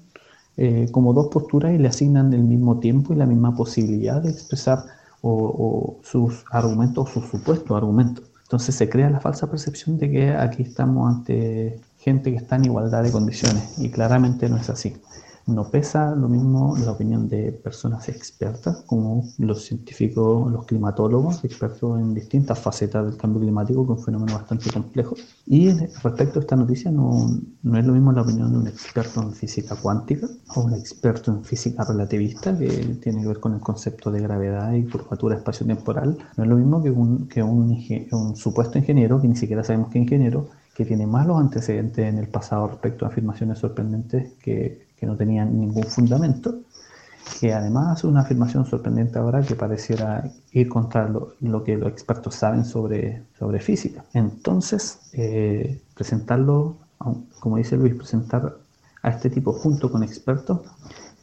eh, 0.57 0.87
como 0.91 1.13
dos 1.13 1.27
posturas 1.27 1.73
y 1.73 1.77
le 1.77 1.87
asignan 1.87 2.33
el 2.33 2.43
mismo 2.43 2.79
tiempo 2.79 3.13
y 3.13 3.17
la 3.17 3.25
misma 3.25 3.55
posibilidad 3.55 4.21
de 4.21 4.29
expresar 4.31 4.85
o, 5.21 5.97
sus 6.03 6.45
argumentos 6.51 7.09
o 7.09 7.13
sus 7.13 7.29
supuestos 7.29 7.75
argumentos. 7.75 8.25
Entonces 8.43 8.75
se 8.75 8.87
crea 8.87 9.09
la 9.09 9.19
falsa 9.19 9.49
percepción 9.49 9.97
de 9.97 10.11
que 10.11 10.29
aquí 10.31 10.61
estamos 10.63 11.13
ante 11.13 11.81
gente 11.97 12.31
que 12.31 12.37
está 12.37 12.55
en 12.57 12.65
igualdad 12.65 13.03
de 13.03 13.11
condiciones 13.11 13.79
y 13.79 13.89
claramente 13.89 14.47
no 14.47 14.57
es 14.57 14.69
así. 14.69 14.95
No 15.47 15.69
pesa 15.69 16.15
lo 16.15 16.27
mismo 16.27 16.75
la 16.77 16.91
opinión 16.91 17.29
de 17.29 17.51
personas 17.51 18.09
expertas 18.09 18.83
como 18.87 19.23
los 19.37 19.63
científicos, 19.63 20.51
los 20.51 20.65
climatólogos, 20.65 21.43
expertos 21.43 21.99
en 21.99 22.15
distintas 22.15 22.57
facetas 22.57 23.05
del 23.05 23.17
cambio 23.17 23.41
climático, 23.41 23.85
que 23.85 23.93
es 23.93 23.99
un 23.99 24.05
fenómeno 24.05 24.33
bastante 24.33 24.71
complejo. 24.71 25.15
Y 25.45 25.71
respecto 25.71 26.39
a 26.39 26.41
esta 26.41 26.55
noticia, 26.55 26.89
no, 26.89 27.29
no 27.61 27.77
es 27.77 27.85
lo 27.85 27.93
mismo 27.93 28.11
la 28.11 28.23
opinión 28.23 28.51
de 28.51 28.57
un 28.57 28.67
experto 28.67 29.21
en 29.21 29.33
física 29.33 29.75
cuántica 29.75 30.27
o 30.55 30.61
un 30.61 30.73
experto 30.73 31.31
en 31.31 31.43
física 31.43 31.83
relativista, 31.83 32.57
que 32.57 32.67
tiene 33.01 33.21
que 33.21 33.27
ver 33.27 33.39
con 33.39 33.53
el 33.53 33.59
concepto 33.59 34.11
de 34.11 34.21
gravedad 34.21 34.73
y 34.73 34.83
curvatura 34.85 35.35
espacio-temporal. 35.35 36.17
No 36.37 36.43
es 36.43 36.49
lo 36.49 36.55
mismo 36.55 36.81
que 36.81 36.89
un, 36.89 37.27
que 37.27 37.43
un, 37.43 38.35
supuesto 38.35 38.79
ingeniero, 38.79 39.21
que 39.21 39.27
ni 39.27 39.35
siquiera 39.35 39.63
sabemos 39.63 39.89
qué 39.91 39.99
ingeniero, 39.99 40.47
que 40.73 40.85
tiene 40.85 41.05
malos 41.05 41.39
antecedentes 41.39 42.05
en 42.05 42.17
el 42.17 42.27
pasado 42.27 42.67
respecto 42.67 43.05
a 43.05 43.09
afirmaciones 43.09 43.59
sorprendentes 43.59 44.33
que 44.41 44.84
que 44.97 45.05
no 45.05 45.15
tenían 45.15 45.59
ningún 45.59 45.83
fundamento, 45.83 46.59
que 47.39 47.53
además 47.53 48.03
una 48.03 48.21
afirmación 48.21 48.65
sorprendente 48.65 49.19
ahora 49.19 49.41
que 49.41 49.55
pareciera 49.55 50.29
ir 50.51 50.69
contra 50.69 51.09
lo, 51.09 51.63
que 51.63 51.75
los 51.75 51.89
expertos 51.89 52.35
saben 52.35 52.65
sobre, 52.65 53.23
sobre 53.37 53.59
física. 53.59 54.05
Entonces, 54.13 54.99
eh, 55.13 55.81
presentarlo, 55.95 56.77
como 57.39 57.57
dice 57.57 57.77
Luis, 57.77 57.95
presentar 57.95 58.57
a 59.01 59.09
este 59.09 59.29
tipo 59.29 59.53
junto 59.53 59.91
con 59.91 60.03
expertos 60.03 60.61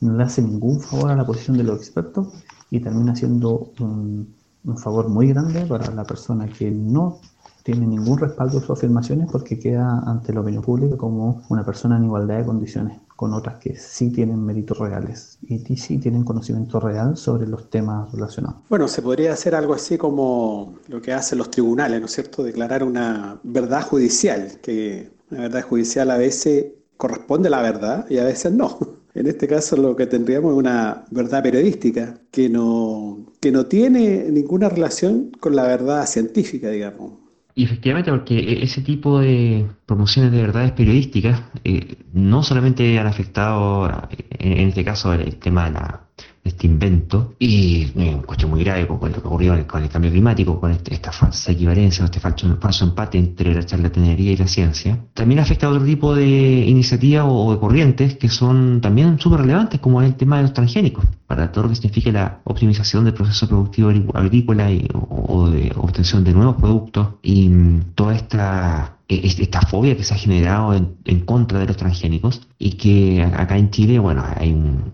no 0.01 0.17
le 0.17 0.25
hace 0.25 0.43
ningún 0.43 0.81
favor 0.81 1.11
a 1.11 1.17
la 1.17 1.25
posición 1.25 1.57
de 1.57 1.65
los 1.65 1.79
expertos 1.79 2.29
y 2.71 2.81
termina 2.81 3.15
siendo 3.15 3.71
un, 3.81 4.35
un 4.65 4.79
favor 4.79 5.09
muy 5.09 5.29
grande 5.29 5.65
para 5.67 5.93
la 5.93 6.05
persona 6.05 6.47
que 6.47 6.71
no 6.71 7.19
tiene 7.63 7.87
ningún 7.87 8.19
respaldo 8.19 8.61
sus 8.61 8.71
afirmaciones 8.71 9.29
porque 9.31 9.59
queda 9.59 10.01
ante 10.07 10.33
la 10.33 10.41
opinión 10.41 10.63
pública 10.63 10.97
como 10.97 11.43
una 11.49 11.65
persona 11.65 11.97
en 11.97 12.05
igualdad 12.05 12.39
de 12.39 12.45
condiciones 12.45 12.99
con 13.23 13.35
otras 13.35 13.61
que 13.61 13.77
sí 13.77 14.11
tienen 14.11 14.45
méritos 14.45 14.77
reales 14.81 15.39
y 15.47 15.77
sí 15.77 15.99
tienen 15.99 16.25
conocimiento 16.25 16.81
real 16.81 17.17
sobre 17.17 17.47
los 17.47 17.71
temas 17.71 18.11
relacionados. 18.11 18.63
Bueno, 18.69 18.89
se 18.89 19.01
podría 19.01 19.33
hacer 19.33 19.55
algo 19.55 19.75
así 19.75 19.97
como 19.97 20.75
lo 20.89 21.01
que 21.01 21.13
hacen 21.13 21.39
los 21.39 21.49
tribunales, 21.49 22.01
¿no 22.01 22.07
es 22.07 22.13
cierto? 22.13 22.43
Declarar 22.43 22.83
una 22.83 23.39
verdad 23.45 23.83
judicial, 23.83 24.59
que 24.61 25.13
una 25.31 25.43
verdad 25.43 25.63
judicial 25.63 26.11
a 26.11 26.17
veces 26.17 26.73
corresponde 26.97 27.47
a 27.47 27.53
la 27.53 27.63
verdad 27.63 28.07
y 28.11 28.19
a 28.19 28.25
veces 28.25 28.51
no. 28.51 28.77
En 29.15 29.29
este 29.29 29.47
caso 29.47 29.77
lo 29.77 29.95
que 29.95 30.07
tendríamos 30.07 30.55
es 30.55 30.59
una 30.59 31.05
verdad 31.13 31.45
periodística 31.45 32.19
que 32.33 32.49
no, 32.49 33.27
que 33.41 33.53
no 33.53 33.67
tiene 33.67 34.33
ninguna 34.33 34.69
relación 34.69 35.31
con 35.39 35.55
la 35.55 35.63
verdad 35.63 36.07
científica, 36.07 36.71
digamos. 36.71 37.22
Y 37.55 37.65
efectivamente, 37.65 38.11
porque 38.11 38.39
e-, 38.39 38.63
ese 38.65 38.83
tipo 38.83 39.21
de 39.21 39.67
promociones 39.87 40.33
de 40.33 40.41
verdades 40.41 40.73
periodísticas 40.73 41.43
eh, 41.65 41.97
no 42.13 42.43
solamente 42.43 42.99
han 42.99 43.07
afectado, 43.07 43.91
en, 44.39 44.69
este 44.69 44.85
caso, 44.85 45.13
el 45.13 45.37
tema 45.37 45.65
de 45.67 45.73
la 45.73 46.02
este 46.45 46.67
invento. 46.67 47.35
Y 47.39 47.93
eh, 47.97 48.15
un 48.15 48.23
cuestión 48.23 48.51
muy 48.51 48.65
grave 48.65 48.87
con, 48.87 49.13
lo 49.13 49.21
que 49.21 49.27
ocurrió 49.27 49.67
con 49.67 49.83
el 49.83 49.89
cambio 49.89 50.11
climático, 50.11 50.61
con 50.61 50.73
este, 50.73 50.95
esta 50.95 51.13
falsa 51.13 51.53
equivalencia, 51.53 52.05
este 52.05 52.21
falso, 52.21 52.57
falso, 52.61 52.85
empate 52.85 53.19
entre 53.19 53.55
la 53.55 53.65
charlatanería 53.65 54.33
y 54.33 54.37
la 54.37 54.49
ciencia, 54.49 54.99
también 55.15 55.41
afecta 55.41 55.67
a 55.67 55.71
otro 55.71 55.85
tipo 55.85 56.15
de 56.15 56.65
iniciativas 56.67 57.27
o, 57.29 57.53
de 57.53 57.59
corrientes 57.59 58.17
que 58.17 58.29
son 58.29 58.81
también 58.81 59.19
súper 59.19 59.41
relevantes, 59.41 59.81
como 59.81 60.03
el 60.03 60.15
tema 60.15 60.37
de 60.37 60.43
los 60.43 60.53
transgénicos, 60.53 61.05
para 61.27 61.53
todo 61.53 61.65
lo 61.65 61.71
que 61.71 61.77
significa 61.77 62.11
la 62.13 62.41
optimización 62.45 63.05
del 63.05 63.15
proceso 63.15 63.49
productivo 63.49 63.91
agrícola 64.15 64.71
y, 64.71 64.89
o, 64.93 65.49
de 65.49 65.73
obtención 65.77 66.25
de 66.25 66.33
nuevos 66.33 66.57
productos. 66.57 67.09
Y 67.23 67.49
mm, 67.49 67.93
toda 67.95 68.15
esta 68.15 68.97
e, 69.09 69.27
esta 69.27 69.61
fobia 69.63 69.97
que 69.97 70.05
se 70.05 70.15
ha 70.15 70.17
generado 70.17 70.75
en, 70.75 70.97
en, 71.05 71.21
contra 71.21 71.59
de 71.59 71.67
los 71.67 71.77
transgénicos 71.77 72.43
y 72.59 72.73
que 72.73 73.23
acá 73.23 73.57
en 73.59 73.71
Chile, 73.71 73.99
bueno, 73.99 74.25
hay 74.37 74.53
un, 74.53 74.93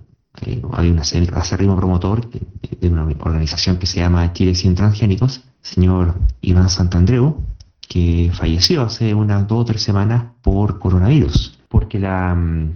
hay 0.73 0.91
un 0.91 0.99
acérrimo 0.99 1.77
promotor 1.77 2.29
de 2.31 2.89
una 2.89 3.05
organización 3.05 3.79
que 3.79 3.87
se 3.87 4.01
llama 4.01 4.33
Chile 4.33 4.55
Sin 4.55 4.75
Transgénicos, 4.75 5.43
señor 5.61 6.15
Iván 6.41 6.69
Santandreu, 6.69 7.43
que 7.89 8.31
falleció 8.35 8.83
hace 8.83 9.15
unas 9.15 9.49
dos 9.49 9.63
o 9.63 9.65
tres 9.65 9.83
semanas 9.83 10.25
por 10.43 10.79
coronavirus, 10.79 11.59
porque 11.69 11.99
la 11.99 12.35
mm, 12.35 12.73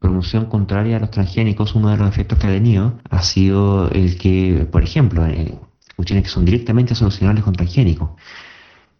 promoción 0.00 0.46
contraria 0.46 0.96
a 0.96 1.00
los 1.00 1.10
transgénicos, 1.10 1.74
uno 1.74 1.88
de 1.90 1.96
los 1.96 2.08
efectos 2.08 2.38
que 2.38 2.46
ha 2.48 2.50
tenido 2.50 2.98
ha 3.10 3.22
sido 3.22 3.88
el 3.90 4.18
que, 4.18 4.68
por 4.70 4.82
ejemplo, 4.82 5.24
eh, 5.26 5.58
cuestiones 5.96 6.24
que 6.24 6.30
son 6.30 6.44
directamente 6.44 6.94
solucionables 6.94 7.44
con 7.44 7.54
transgénicos. 7.54 8.10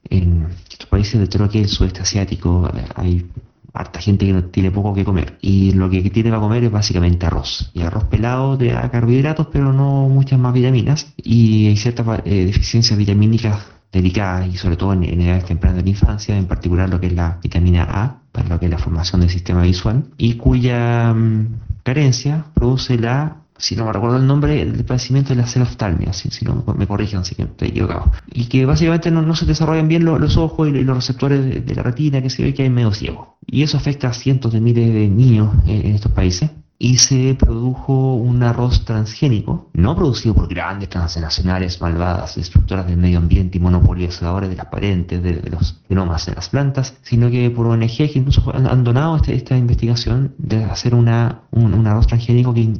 En 0.09 0.49
estos 0.71 0.89
países 0.89 1.21
de 1.21 1.27
todo 1.27 1.49
el 1.53 1.69
sudeste 1.69 2.03
asiático 2.03 2.71
eh, 2.75 2.85
hay 2.95 3.27
harta 3.75 4.01
gente 4.01 4.25
que 4.25 4.33
no 4.33 4.45
tiene 4.45 4.71
poco 4.71 4.95
que 4.95 5.05
comer. 5.05 5.37
Y 5.43 5.73
lo 5.73 5.91
que 5.91 6.01
tiene 6.11 6.31
para 6.31 6.41
comer 6.41 6.65
es 6.65 6.71
básicamente 6.71 7.27
arroz. 7.27 7.71
Y 7.75 7.83
arroz 7.83 8.05
pelado 8.05 8.57
de 8.57 8.71
carbohidratos, 8.91 9.49
pero 9.53 9.73
no 9.73 10.09
muchas 10.09 10.39
más 10.39 10.55
vitaminas. 10.55 11.13
Y 11.17 11.67
hay 11.67 11.77
ciertas 11.77 12.21
eh, 12.25 12.47
deficiencias 12.47 12.97
vitamínicas 12.97 13.67
dedicadas 13.93 14.49
y 14.53 14.57
sobre 14.57 14.77
todo 14.77 14.93
en, 14.93 15.21
edades 15.21 15.45
tempranas 15.45 15.77
de 15.79 15.83
la 15.85 15.91
infancia, 15.91 16.37
en 16.37 16.47
particular 16.47 16.89
lo 16.89 17.01
que 17.01 17.09
es 17.09 17.13
la 17.13 17.39
vitamina 17.43 17.87
A, 17.89 18.19
para 18.33 18.49
lo 18.49 18.59
que 18.59 18.67
es 18.67 18.71
la 18.71 18.79
formación 18.79 19.21
del 19.21 19.31
sistema 19.31 19.63
visual, 19.63 20.05
y 20.17 20.35
cuya 20.35 21.13
mm, 21.13 21.61
carencia 21.83 22.47
produce 22.55 22.99
la 22.99 23.44
si 23.57 23.77
no 23.77 23.85
me 23.85 23.93
recuerdo 23.93 24.17
el 24.17 24.27
nombre, 24.27 24.61
el 24.61 24.85
padecimiento 24.85 25.31
de 25.31 25.37
la 25.37 25.47
celoftalmia, 25.47 26.13
si, 26.13 26.31
si 26.31 26.45
no 26.45 26.65
me 26.77 26.87
corrigen 26.87 27.25
si 27.25 27.41
estoy 27.41 27.69
equivocado. 27.69 28.11
Y 28.33 28.47
que 28.47 28.67
básicamente 28.67 29.11
no, 29.11 29.35
se 29.37 29.47
desarrollan 29.47 29.89
bien 29.89 30.05
los 30.05 30.37
ojos 30.37 30.69
y, 30.69 30.73
los 30.73 30.97
receptores 30.97 31.65
de, 31.65 31.75
la 31.75 31.83
retina, 31.83 32.21
que 32.21 32.31
se 32.31 32.43
ve 32.43 32.55
que 32.55 32.65
hay 32.65 32.71
medio 32.71 32.93
ciego. 32.93 33.39
Y 33.47 33.63
eso 33.63 33.77
afecta 33.77 34.09
a 34.09 34.13
cientos 34.13 34.53
de 34.53 34.61
miles 34.61 34.93
de 34.93 35.09
niños 35.09 35.55
en 35.67 35.95
estos 35.95 36.13
países 36.13 36.51
y 36.79 36.99
se 36.99 37.35
produjo 37.35 38.15
un 38.15 38.43
arroz 38.43 38.85
transgénico, 38.85 39.71
no 39.73 39.95
producido 39.95 40.35
por 40.35 40.49
grandes 40.49 40.89
transnacionales 40.89 41.81
malvadas, 41.81 42.35
destructoras 42.37 42.87
del 42.87 42.97
medio 42.97 43.19
ambiente 43.19 43.59
y 43.59 43.61
monopolizadoras 43.61 44.51
de 44.51 44.57
las 44.57 44.67
patentes, 44.67 45.23
de, 45.23 45.51
los 45.51 45.81
genomas 45.89 46.27
de 46.27 46.35
las 46.35 46.49
plantas, 46.49 46.99
sino 47.03 47.31
que 47.31 47.49
por 47.51 47.67
ONG 47.67 47.97
que 47.97 48.13
incluso 48.15 48.53
han 48.55 48.85
donado 48.85 49.17
este, 49.17 49.35
esta, 49.35 49.57
investigación 49.57 50.35
de 50.39 50.65
hacer 50.65 50.95
una, 50.95 51.43
un, 51.51 51.87
arroz 51.87 52.07
transgénico 52.07 52.53
que, 52.53 52.73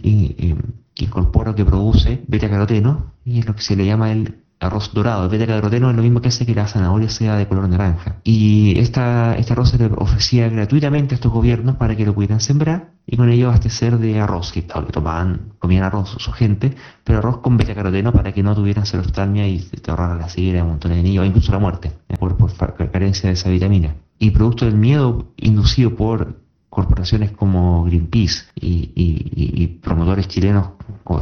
que 0.95 1.05
incorpora, 1.05 1.55
que 1.55 1.65
produce 1.65 2.23
beta-caroteno, 2.27 3.13
y 3.25 3.39
es 3.39 3.47
lo 3.47 3.55
que 3.55 3.63
se 3.63 3.77
le 3.77 3.87
llama 3.87 4.13
el 4.13 4.44
arroz 4.61 4.93
dorado. 4.93 5.25
El 5.25 5.31
beta-caroteno 5.31 5.91
es 5.91 5.97
lo 5.97 6.03
mismo 6.03 6.21
que 6.21 6.29
hace 6.29 6.47
que 6.47 6.55
la 6.55 6.67
zanahoria 6.67 7.09
sea 7.09 7.37
de 7.37 7.47
color 7.47 7.69
naranja. 7.69 8.17
Y 8.25 8.79
esta, 8.79 9.37
este 9.37 9.53
arroz 9.53 9.71
se 9.71 9.79
le 9.79 9.87
ofrecía 9.97 10.49
gratuitamente 10.49 11.15
a 11.15 11.17
estos 11.17 11.33
gobiernos 11.33 11.77
para 11.77 11.97
que 11.97 12.05
lo 12.05 12.15
pudieran 12.15 12.41
sembrar 12.41 12.93
y 13.07 13.17
con 13.17 13.29
ello 13.29 13.49
abastecer 13.49 13.99
de 13.99 14.21
arroz, 14.21 14.53
que 14.53 14.63
tomaban, 14.63 15.53
comían 15.59 15.85
arroz 15.85 16.17
su 16.19 16.33
gente, 16.33 16.75
pero 17.05 17.19
arroz 17.19 17.39
con 17.39 17.57
beta-caroteno 17.57 18.13
para 18.13 18.33
que 18.33 18.43
no 18.43 18.55
tuvieran 18.55 18.87
celostalmia 18.87 19.47
y 19.47 19.59
te 19.59 19.91
ahorraran 19.91 20.19
la 20.19 20.29
ceguera 20.29 20.63
un 20.63 20.71
montón 20.71 20.93
de 20.93 21.03
niños, 21.03 21.23
o 21.23 21.27
incluso 21.27 21.53
la 21.53 21.59
muerte, 21.59 21.93
eh, 22.09 22.17
por, 22.17 22.37
por 22.37 22.91
carencia 22.91 23.29
de 23.29 23.35
esa 23.35 23.51
vitamina. 23.51 23.95
Y 24.19 24.31
producto 24.31 24.65
del 24.65 24.77
miedo 24.77 25.33
inducido 25.37 25.95
por 25.97 26.44
corporaciones 26.75 27.31
como 27.31 27.85
Greenpeace 27.85 28.45
y, 28.57 29.79
promotores 29.83 30.29
chilenos 30.29 30.71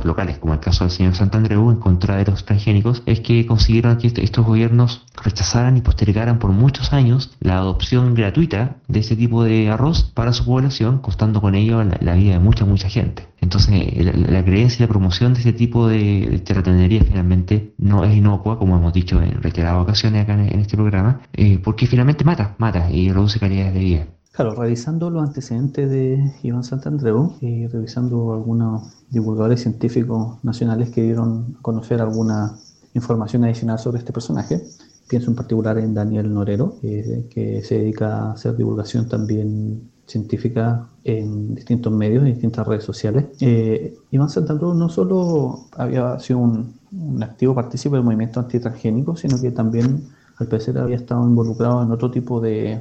locales, 0.04 0.38
como 0.38 0.54
el 0.54 0.60
caso 0.60 0.84
del 0.84 0.90
señor 0.90 1.14
Santandreu, 1.14 1.70
en 1.70 1.76
contra 1.76 2.16
de 2.16 2.24
los 2.24 2.44
transgénicos, 2.44 3.02
es 3.06 3.20
que 3.20 3.46
consiguieron 3.46 3.98
que 3.98 4.06
estos 4.06 4.46
gobiernos 4.46 5.04
rechazaran 5.22 5.76
y 5.76 5.80
postergaran 5.80 6.38
por 6.38 6.50
muchos 6.52 6.92
años 6.92 7.36
la 7.40 7.58
adopción 7.58 8.14
gratuita 8.14 8.76
de 8.88 9.00
este 9.00 9.16
tipo 9.16 9.44
de 9.44 9.70
arroz 9.70 10.04
para 10.14 10.32
su 10.32 10.44
población, 10.44 10.98
costando 10.98 11.40
con 11.40 11.54
ello 11.54 11.82
la, 11.84 12.14
vida 12.14 12.32
de 12.34 12.38
mucha, 12.38 12.64
mucha 12.64 12.88
gente. 12.88 13.28
Entonces, 13.40 13.72
la, 14.14 14.44
creencia 14.44 14.78
y 14.78 14.86
la 14.86 14.88
promoción 14.88 15.34
de 15.34 15.40
este 15.40 15.52
tipo 15.52 15.88
de, 15.88 16.42
de 16.44 17.04
finalmente 17.06 17.74
no 17.78 18.04
es 18.04 18.14
inocua, 18.16 18.58
como 18.58 18.76
hemos 18.76 18.92
dicho 18.92 19.20
en 19.20 19.42
reiteradas 19.42 19.82
ocasiones 19.82 20.22
acá 20.22 20.34
en, 20.34 20.60
este 20.60 20.76
programa, 20.76 21.20
eh, 21.32 21.58
porque 21.62 21.86
finalmente 21.86 22.24
mata, 22.24 22.54
mata 22.58 22.90
y 22.90 23.10
reduce 23.10 23.38
calidad 23.38 23.72
de 23.72 23.80
vida. 23.80 24.06
Claro, 24.32 24.54
revisando 24.54 25.10
los 25.10 25.22
antecedentes 25.22 25.90
de 25.90 26.32
Iván 26.42 26.64
Santandreu 26.64 27.34
y 27.42 27.66
revisando 27.66 28.32
algunos 28.32 29.04
divulgadores 29.10 29.60
científicos 29.60 30.42
nacionales 30.42 30.90
que 30.90 31.02
dieron 31.02 31.56
a 31.58 31.62
conocer 31.62 32.00
alguna 32.00 32.56
información 32.94 33.44
adicional 33.44 33.78
sobre 33.78 33.98
este 33.98 34.10
personaje, 34.10 34.62
pienso 35.06 35.30
en 35.30 35.36
particular 35.36 35.76
en 35.76 35.92
Daniel 35.92 36.32
Norero, 36.32 36.76
que 36.80 37.60
se 37.62 37.78
dedica 37.78 38.28
a 38.28 38.32
hacer 38.32 38.56
divulgación 38.56 39.06
también 39.06 39.90
científica 40.06 40.88
en 41.04 41.54
distintos 41.54 41.92
medios, 41.92 42.24
en 42.24 42.32
distintas 42.32 42.66
redes 42.66 42.84
sociales. 42.84 43.26
Eh, 43.40 43.94
Iván 44.12 44.30
Santandreu 44.30 44.72
no 44.72 44.88
solo 44.88 45.66
había 45.76 46.18
sido 46.20 46.38
un, 46.38 46.72
un 46.90 47.22
activo 47.22 47.54
partícipe 47.54 47.96
del 47.96 48.04
movimiento 48.04 48.40
antitransgénico, 48.40 49.14
sino 49.14 49.38
que 49.38 49.50
también 49.50 50.08
al 50.38 50.48
parecer 50.48 50.78
había 50.78 50.96
estado 50.96 51.22
involucrado 51.28 51.82
en 51.82 51.90
otro 51.92 52.10
tipo 52.10 52.40
de 52.40 52.80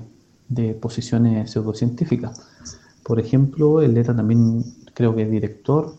de 0.51 0.73
posiciones 0.73 1.51
pseudocientíficas. 1.51 2.39
Por 3.03 3.19
ejemplo, 3.19 3.81
él 3.81 3.97
era 3.97 4.15
también, 4.15 4.63
creo 4.93 5.15
que 5.15 5.25
director 5.25 5.95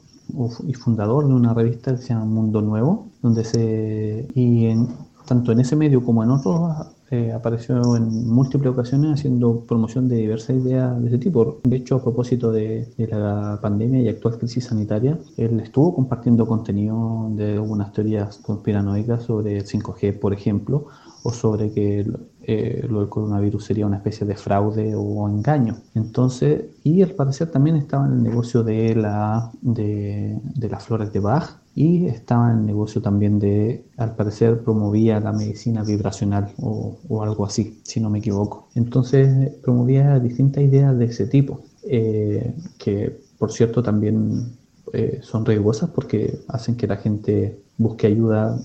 y 0.66 0.74
fundador 0.74 1.26
de 1.26 1.34
una 1.34 1.52
revista 1.52 1.92
que 1.92 1.98
se 1.98 2.08
llama 2.10 2.26
Mundo 2.26 2.62
Nuevo, 2.62 3.08
donde 3.22 3.44
se, 3.44 4.28
y 4.34 4.66
en, 4.66 4.88
tanto 5.26 5.52
en 5.52 5.60
ese 5.60 5.76
medio 5.76 6.04
como 6.04 6.22
en 6.22 6.30
otros 6.30 6.86
eh, 7.10 7.30
apareció 7.30 7.96
en 7.96 8.26
múltiples 8.26 8.72
ocasiones 8.72 9.12
haciendo 9.12 9.60
promoción 9.66 10.08
de 10.08 10.16
diversas 10.16 10.56
ideas 10.56 10.98
de 11.00 11.08
ese 11.08 11.18
tipo. 11.18 11.60
De 11.64 11.76
hecho, 11.76 11.96
a 11.96 12.02
propósito 12.02 12.50
de, 12.50 12.88
la 12.96 13.58
pandemia 13.60 14.00
y 14.00 14.08
actual 14.08 14.38
crisis 14.38 14.64
sanitaria, 14.64 15.18
él 15.36 15.60
estuvo 15.60 15.94
compartiendo 15.94 16.46
contenido 16.46 17.28
de 17.32 17.54
algunas 17.54 17.92
teorías 17.92 18.38
conspiranoicas 18.38 19.24
sobre 19.24 19.58
el 19.58 19.66
5G, 19.66 20.18
por 20.18 20.32
ejemplo, 20.32 20.86
o 21.22 21.32
sobre 21.32 21.70
que 21.72 22.06
eh, 22.44 22.84
lo 22.88 23.00
del 23.00 23.08
coronavirus 23.08 23.64
sería 23.64 23.86
una 23.86 23.96
especie 23.96 24.26
de 24.26 24.36
fraude 24.36 24.94
o 24.96 25.28
engaño. 25.28 25.76
Entonces, 25.94 26.64
y 26.82 27.02
al 27.02 27.10
parecer 27.10 27.50
también 27.50 27.76
estaba 27.76 28.06
en 28.06 28.14
el 28.14 28.22
negocio 28.22 28.62
de, 28.62 28.94
la, 28.94 29.50
de, 29.60 30.38
de 30.42 30.68
las 30.68 30.84
flores 30.84 31.12
de 31.12 31.20
Bach 31.20 31.58
y 31.74 32.06
estaba 32.06 32.50
en 32.50 32.58
el 32.58 32.66
negocio 32.66 33.00
también 33.00 33.38
de, 33.38 33.84
al 33.96 34.14
parecer, 34.14 34.62
promovía 34.62 35.20
la 35.20 35.32
medicina 35.32 35.82
vibracional 35.84 36.52
o, 36.60 36.98
o 37.08 37.22
algo 37.22 37.46
así, 37.46 37.80
si 37.84 38.00
no 38.00 38.10
me 38.10 38.18
equivoco. 38.18 38.68
Entonces, 38.74 39.52
promovía 39.62 40.18
distintas 40.18 40.64
ideas 40.64 40.98
de 40.98 41.04
ese 41.06 41.26
tipo, 41.26 41.60
eh, 41.84 42.54
que 42.78 43.20
por 43.38 43.52
cierto 43.52 43.82
también 43.82 44.52
eh, 44.92 45.20
son 45.22 45.46
riesgosas 45.46 45.90
porque 45.90 46.40
hacen 46.48 46.76
que 46.76 46.86
la 46.86 46.96
gente 46.96 47.58
busque 47.78 48.06
ayuda 48.06 48.58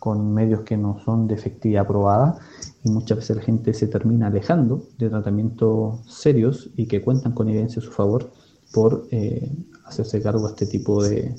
con 0.00 0.32
medios 0.32 0.60
que 0.60 0.76
no 0.76 1.00
son 1.04 1.26
de 1.26 1.34
efectividad 1.34 1.86
probada 1.86 2.38
muchas 2.88 3.18
veces 3.18 3.36
la 3.36 3.42
gente 3.42 3.74
se 3.74 3.86
termina 3.86 4.28
alejando 4.28 4.88
de 4.98 5.08
tratamientos 5.08 6.00
serios 6.06 6.70
y 6.76 6.86
que 6.86 7.02
cuentan 7.02 7.32
con 7.32 7.48
evidencia 7.48 7.80
a 7.80 7.84
su 7.84 7.92
favor 7.92 8.30
por 8.72 9.06
eh, 9.10 9.50
hacerse 9.84 10.20
cargo 10.20 10.46
a 10.46 10.50
este 10.50 10.66
tipo 10.66 11.02
de 11.02 11.34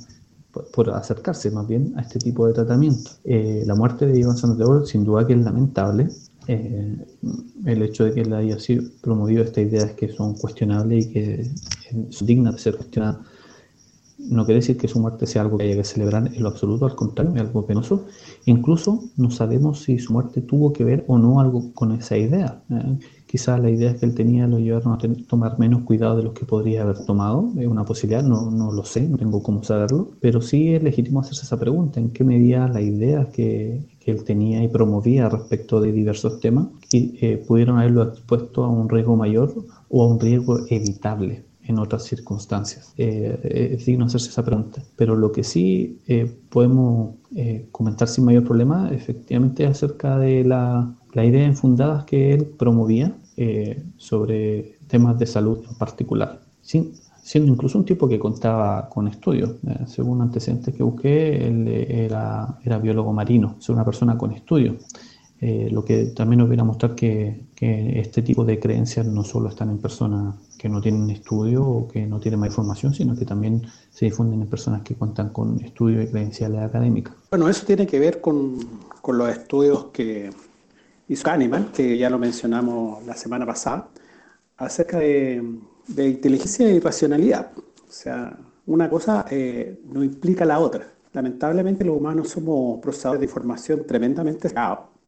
por, 0.73 0.89
acercarse 0.89 1.51
más 1.51 1.67
bien 1.67 1.93
a 1.95 2.01
este 2.01 2.19
tipo 2.19 2.47
de 2.47 2.53
tratamiento. 2.53 3.11
Eh, 3.23 3.63
la 3.65 3.75
muerte 3.75 4.07
de 4.07 4.19
Iván 4.19 4.35
Oro 4.61 4.85
sin 4.85 5.03
duda 5.03 5.25
que 5.27 5.33
es 5.33 5.39
lamentable. 5.39 6.09
Eh, 6.47 7.05
el 7.65 7.81
hecho 7.83 8.05
de 8.05 8.13
que 8.13 8.21
él 8.21 8.33
haya 8.33 8.59
sido 8.59 8.83
promovido 9.01 9.43
esta 9.43 9.61
idea 9.61 9.85
es 9.85 9.91
que 9.91 10.09
son 10.09 10.33
cuestionables 10.33 11.05
y 11.05 11.09
que 11.11 11.51
son 12.09 12.25
dignas 12.25 12.55
de 12.55 12.59
ser 12.59 12.75
cuestionadas 12.75 13.17
no 14.19 14.45
quiere 14.45 14.59
decir 14.59 14.77
que 14.77 14.87
su 14.87 14.99
muerte 14.99 15.25
sea 15.25 15.43
algo 15.43 15.57
que 15.57 15.63
haya 15.63 15.77
que 15.77 15.83
celebrar 15.83 16.27
en 16.27 16.43
lo 16.43 16.49
absoluto, 16.49 16.85
al 16.85 16.95
contrario, 16.95 17.33
es 17.35 17.41
algo 17.41 17.65
penoso. 17.65 18.05
Incluso 18.49 19.03
no 19.15 19.29
sabemos 19.29 19.83
si 19.83 19.99
su 19.99 20.11
muerte 20.11 20.41
tuvo 20.41 20.73
que 20.73 20.83
ver 20.83 21.05
o 21.07 21.19
no 21.19 21.39
algo 21.39 21.71
con 21.75 21.91
esa 21.91 22.17
idea. 22.17 22.63
¿eh? 22.71 22.97
Quizás 23.27 23.59
la 23.59 23.69
idea 23.69 23.95
que 23.95 24.07
él 24.07 24.15
tenía 24.15 24.47
lo 24.47 24.57
llevaron 24.57 24.93
a 24.93 24.97
tomar 25.27 25.59
menos 25.59 25.83
cuidado 25.83 26.17
de 26.17 26.23
los 26.23 26.33
que 26.33 26.45
podría 26.45 26.81
haber 26.81 27.05
tomado. 27.05 27.51
Es 27.59 27.67
una 27.67 27.85
posibilidad, 27.85 28.23
no, 28.23 28.49
no 28.49 28.71
lo 28.71 28.83
sé, 28.83 29.07
no 29.07 29.17
tengo 29.17 29.43
cómo 29.43 29.63
saberlo. 29.63 30.09
Pero 30.19 30.41
sí 30.41 30.73
es 30.73 30.81
legítimo 30.81 31.19
hacerse 31.19 31.43
esa 31.45 31.59
pregunta, 31.59 31.99
en 31.99 32.09
qué 32.09 32.23
medida 32.23 32.67
las 32.67 32.81
ideas 32.81 33.27
que, 33.27 33.85
que 33.99 34.09
él 34.09 34.23
tenía 34.23 34.63
y 34.63 34.67
promovía 34.67 35.29
respecto 35.29 35.79
de 35.79 35.91
diversos 35.91 36.39
temas 36.39 36.69
eh, 36.91 37.45
pudieron 37.47 37.77
haberlo 37.77 38.01
expuesto 38.01 38.63
a 38.63 38.69
un 38.69 38.89
riesgo 38.89 39.15
mayor 39.15 39.53
o 39.89 40.03
a 40.03 40.07
un 40.07 40.19
riesgo 40.19 40.65
evitable 40.69 41.48
en 41.69 41.77
otras 41.77 42.03
circunstancias. 42.03 42.93
Eh, 42.97 43.75
es 43.77 43.85
digno 43.85 44.05
hacerse 44.05 44.29
esa 44.29 44.43
pregunta. 44.43 44.81
Pero 44.95 45.15
lo 45.15 45.31
que 45.31 45.43
sí 45.43 45.99
eh, 46.07 46.25
podemos 46.49 47.15
eh, 47.35 47.67
comentar 47.71 48.07
sin 48.07 48.25
mayor 48.25 48.43
problema, 48.43 48.89
efectivamente, 48.91 49.67
acerca 49.67 50.17
de 50.17 50.43
la, 50.43 50.91
la 51.13 51.25
idea 51.25 51.45
infundadas 51.45 52.05
que 52.05 52.33
él 52.33 52.45
promovía 52.45 53.15
sobre 53.95 54.79
temas 54.87 55.17
de 55.17 55.25
salud 55.25 55.59
en 55.69 55.77
particular. 55.77 56.41
Siendo 56.61 57.53
incluso 57.53 57.77
un 57.77 57.85
tipo 57.85 58.09
que 58.09 58.19
contaba 58.19 58.89
con 58.89 59.07
estudios. 59.07 59.51
según 59.85 60.21
antecedentes 60.21 60.75
que 60.75 60.83
busqué, 60.83 61.47
él 61.47 61.65
era, 61.69 62.59
era 62.65 62.79
biólogo 62.79 63.13
marino, 63.13 63.55
es 63.57 63.69
una 63.69 63.85
persona 63.85 64.17
con 64.17 64.33
estudios. 64.33 64.75
lo 65.39 65.85
que 65.85 66.07
también 66.07 66.39
nos 66.39 66.49
viene 66.49 66.63
a 66.63 66.65
mostrar 66.65 66.95
que, 66.95 67.45
que, 67.55 68.01
este 68.01 68.23
tipo 68.23 68.43
de 68.43 68.59
creencias 68.59 69.05
no 69.07 69.23
solo 69.23 69.47
están 69.47 69.69
en 69.69 69.77
personas 69.77 70.35
que 70.59 70.67
no 70.67 70.81
tienen 70.81 71.09
estudio 71.09 71.65
o 71.65 71.87
que 71.87 72.05
no 72.05 72.19
tienen 72.19 72.41
más 72.41 72.49
información, 72.49 72.93
sino 72.93 73.15
que 73.15 73.25
también 73.25 73.65
se 73.89 74.05
difunden 74.05 74.41
en 74.41 74.47
personas 74.47 74.81
que 74.81 74.93
cuentan 74.93 75.29
con 75.29 75.59
estudios 75.63 76.03
y 76.03 76.07
credenciales 76.07 76.61
académicas. 76.61 77.15
Bueno, 77.31 77.47
eso 77.47 77.65
tiene 77.65 77.87
que 77.87 77.97
ver 77.97 78.19
con, 78.19 78.57
con 79.01 79.17
los 79.17 79.29
estudios 79.29 79.85
que 79.85 80.29
hizo 81.07 81.23
Kahneman, 81.23 81.71
que 81.71 81.97
ya 81.97 82.09
lo 82.09 82.19
mencionamos 82.19 83.05
la 83.05 83.15
semana 83.15 83.45
pasada, 83.45 83.87
acerca 84.57 84.99
de, 84.99 85.41
de 85.87 86.09
inteligencia 86.09 86.69
y 86.69 86.79
racionalidad. 86.79 87.51
O 87.55 87.91
sea, 87.91 88.37
una 88.65 88.89
cosa 88.89 89.25
eh, 89.31 89.79
no 89.91 90.03
implica 90.03 90.43
la 90.43 90.59
otra. 90.59 90.85
Lamentablemente 91.13 91.85
los 91.85 91.95
humanos 91.97 92.29
somos 92.29 92.79
procesadores 92.81 93.21
de 93.21 93.25
información 93.27 93.87
tremendamente 93.87 94.49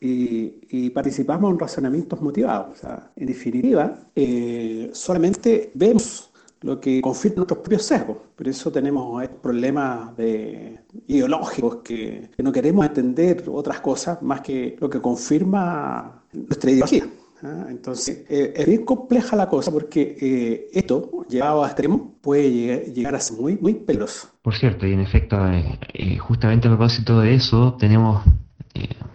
y, 0.02 0.90
participamos 0.90 1.52
en 1.52 1.60
razonamientos 1.60 2.20
motivados. 2.22 2.80
en 3.16 3.26
definitiva, 3.28 4.00
eh, 4.16 4.90
solamente 4.94 5.72
vemos 5.76 6.32
lo 6.62 6.80
que 6.80 7.02
confirma 7.02 7.38
nuestros 7.38 7.60
propios 7.60 7.84
sesgos. 7.84 8.18
Por 8.36 8.48
eso 8.48 8.72
tenemos 8.72 9.28
problemas 9.42 10.16
de, 10.18 10.80
ideológicos 11.08 11.78
que, 11.84 12.30
no 12.40 12.52
queremos 12.52 12.86
entender 12.86 13.44
otras 13.48 13.80
cosas 13.80 14.22
más 14.22 14.42
que 14.42 14.76
lo 14.80 14.90
que 14.90 15.00
confirma 15.00 16.24
nuestra 16.34 16.72
ideología. 16.72 17.08
¿ah? 17.44 17.66
Entonces, 17.70 18.26
eh, 18.30 18.54
es 18.56 18.66
bien 18.66 18.86
compleja 18.86 19.36
la 19.36 19.48
cosa 19.48 19.72
porque 19.72 20.18
eh, 20.20 20.68
esto, 20.74 21.26
llevado 21.30 21.64
a 21.64 21.68
extremo, 21.68 22.16
puede 22.22 22.92
llegar, 22.92 23.16
a 23.16 23.20
ser 23.20 23.38
muy, 23.38 23.58
muy 23.58 23.76
peligroso. 23.76 24.30
Por 24.42 24.56
cierto, 24.56 24.88
y 24.88 24.94
en 24.94 25.00
efecto, 25.00 25.38
eh, 25.48 26.18
justamente 26.18 26.68
a 26.68 26.72
propósito 26.72 27.20
de 27.22 27.36
eso, 27.36 27.76
tenemos 27.80 28.24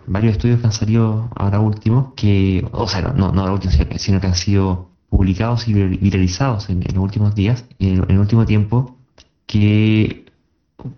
varios 0.07 0.33
estudios 0.33 0.61
que 0.61 0.67
han 0.67 0.73
salido 0.73 1.31
ahora 1.35 1.61
último, 1.61 2.15
que, 2.17 2.67
o 2.73 2.89
sea, 2.89 3.03
no, 3.03 3.33
no 3.33 3.41
ahora 3.41 3.53
último, 3.53 3.73
sino 3.97 4.21
que 4.21 4.27
han 4.27 4.35
sido 4.35 4.91
publicados 5.09 5.69
y 5.69 5.73
viralizados 5.73 6.69
en, 6.69 6.81
los 6.81 6.97
últimos 6.97 7.35
días, 7.35 7.65
en, 7.79 8.05
el 8.09 8.19
último 8.19 8.45
tiempo, 8.47 8.99
que 9.47 10.27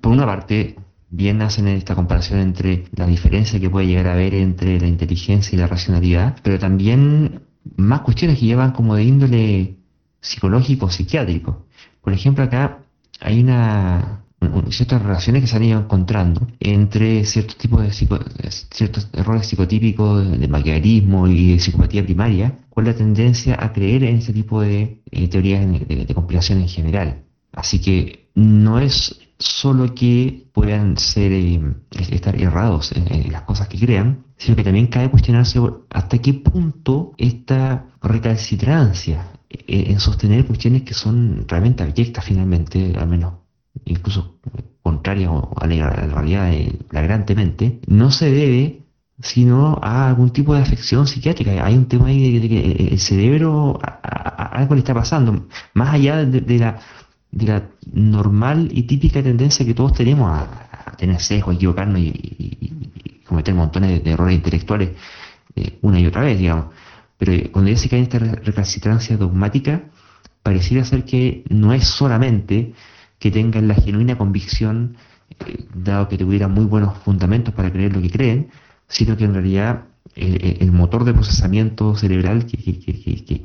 por 0.00 0.12
una 0.12 0.26
parte 0.26 0.76
bien 1.10 1.40
hacen 1.40 1.68
esta 1.68 1.94
comparación 1.94 2.40
entre 2.40 2.84
la 2.94 3.06
diferencia 3.06 3.60
que 3.60 3.70
puede 3.70 3.86
llegar 3.86 4.08
a 4.08 4.12
haber 4.12 4.34
entre 4.34 4.78
la 4.80 4.86
inteligencia 4.86 5.56
y 5.56 5.58
la 5.58 5.66
racionalidad, 5.66 6.36
pero 6.42 6.58
también 6.58 7.42
más 7.76 8.00
cuestiones 8.00 8.38
que 8.38 8.46
llevan 8.46 8.72
como 8.72 8.94
de 8.94 9.04
índole 9.04 9.76
psicológico 10.20 10.90
psiquiátrico. 10.90 11.66
Por 12.02 12.12
ejemplo, 12.12 12.44
acá 12.44 12.80
hay 13.20 13.40
una 13.40 14.24
ciertas 14.70 15.02
relaciones 15.02 15.42
que 15.42 15.48
se 15.48 15.56
han 15.56 15.64
ido 15.64 15.80
encontrando 15.80 16.46
entre 16.60 17.24
ciertos 17.24 17.56
tipos 17.56 17.82
de 17.82 17.90
ciertos 17.90 19.08
errores 19.12 19.46
psicotípicos 19.46 20.38
de 20.38 20.48
maquiavelismo 20.48 21.26
y 21.26 21.52
de 21.52 21.58
psicopatía 21.58 22.04
primaria 22.04 22.58
con 22.70 22.84
la 22.84 22.94
tendencia 22.94 23.56
a 23.58 23.72
creer 23.72 24.04
en 24.04 24.18
ese 24.18 24.32
tipo 24.32 24.60
de 24.60 25.02
eh, 25.10 25.28
teorías 25.28 25.66
de, 25.66 26.14
compilación 26.14 26.60
en 26.60 26.68
general. 26.68 27.24
Así 27.52 27.80
que 27.80 28.28
no 28.34 28.78
es 28.78 29.20
solo 29.38 29.94
que 29.94 30.48
puedan 30.52 30.96
ser 30.96 31.32
eh, 31.32 31.60
estar 32.10 32.40
errados 32.40 32.92
en, 32.92 33.32
las 33.32 33.42
cosas 33.42 33.68
que 33.68 33.78
crean, 33.78 34.24
sino 34.36 34.56
que 34.56 34.64
también 34.64 34.86
cabe 34.86 35.10
cuestionarse 35.10 35.60
hasta 35.90 36.18
qué 36.18 36.34
punto 36.34 37.12
esta 37.16 37.86
recalcitrancia 38.00 39.32
eh, 39.50 39.86
en 39.88 39.98
sostener 39.98 40.46
cuestiones 40.46 40.82
que 40.82 40.94
son 40.94 41.46
realmente 41.48 41.82
abyectas 41.82 42.24
finalmente, 42.24 42.92
al 42.96 43.08
menos 43.08 43.34
incluso 43.88 44.38
contraria 44.82 45.30
a 45.30 45.66
la 45.66 45.90
realidad 45.90 46.52
flagrantemente, 46.88 47.80
no 47.86 48.10
se 48.10 48.30
debe 48.30 48.88
sino 49.20 49.78
a 49.82 50.08
algún 50.08 50.30
tipo 50.30 50.54
de 50.54 50.62
afección 50.62 51.06
psiquiátrica. 51.06 51.64
Hay 51.64 51.76
un 51.76 51.86
tema 51.86 52.06
ahí 52.06 52.38
de, 52.38 52.48
que 52.48 52.88
el 52.92 53.00
cerebro, 53.00 53.78
algo 54.02 54.74
le 54.74 54.80
está 54.80 54.94
pasando, 54.94 55.48
más 55.74 55.94
allá 55.94 56.24
de, 56.24 56.58
la, 56.58 57.70
normal 57.92 58.68
y 58.72 58.84
típica 58.84 59.22
tendencia 59.22 59.66
que 59.66 59.74
todos 59.74 59.92
tenemos 59.92 60.30
a, 60.30 60.94
tener 60.96 61.20
sesgo, 61.20 61.50
a 61.50 61.54
equivocarnos 61.54 62.00
y, 62.00 63.22
cometer 63.26 63.54
montones 63.54 64.02
de, 64.02 64.10
errores 64.10 64.36
intelectuales 64.36 64.90
eh, 65.54 65.78
una 65.82 66.00
y 66.00 66.06
otra 66.06 66.22
vez, 66.22 66.38
digamos. 66.38 66.66
Pero 67.18 67.50
cuando 67.50 67.70
ya 67.70 67.88
cae 67.88 67.98
en 67.98 68.04
esta 68.04 68.18
recalcitrancia 68.18 69.16
dogmática, 69.16 69.82
pareciera 70.42 70.84
ser 70.84 71.04
que 71.04 71.44
no 71.50 71.72
es 71.72 71.86
solamente 71.86 72.72
que 73.18 73.30
tengan 73.30 73.68
la 73.68 73.74
genuina 73.74 74.16
convicción, 74.16 74.96
eh, 75.46 75.66
dado 75.74 76.08
que 76.08 76.18
tuvieran 76.18 76.52
muy 76.52 76.64
buenos 76.64 76.96
fundamentos 76.98 77.54
para 77.54 77.72
creer 77.72 77.94
lo 77.94 78.02
que 78.02 78.10
creen, 78.10 78.50
sino 78.88 79.16
que 79.16 79.24
en 79.24 79.34
realidad 79.34 79.84
el, 80.14 80.72
motor 80.72 81.04
de 81.04 81.14
procesamiento 81.14 81.94
cerebral 81.94 82.46
que, 82.46 82.56
que, 82.56 83.44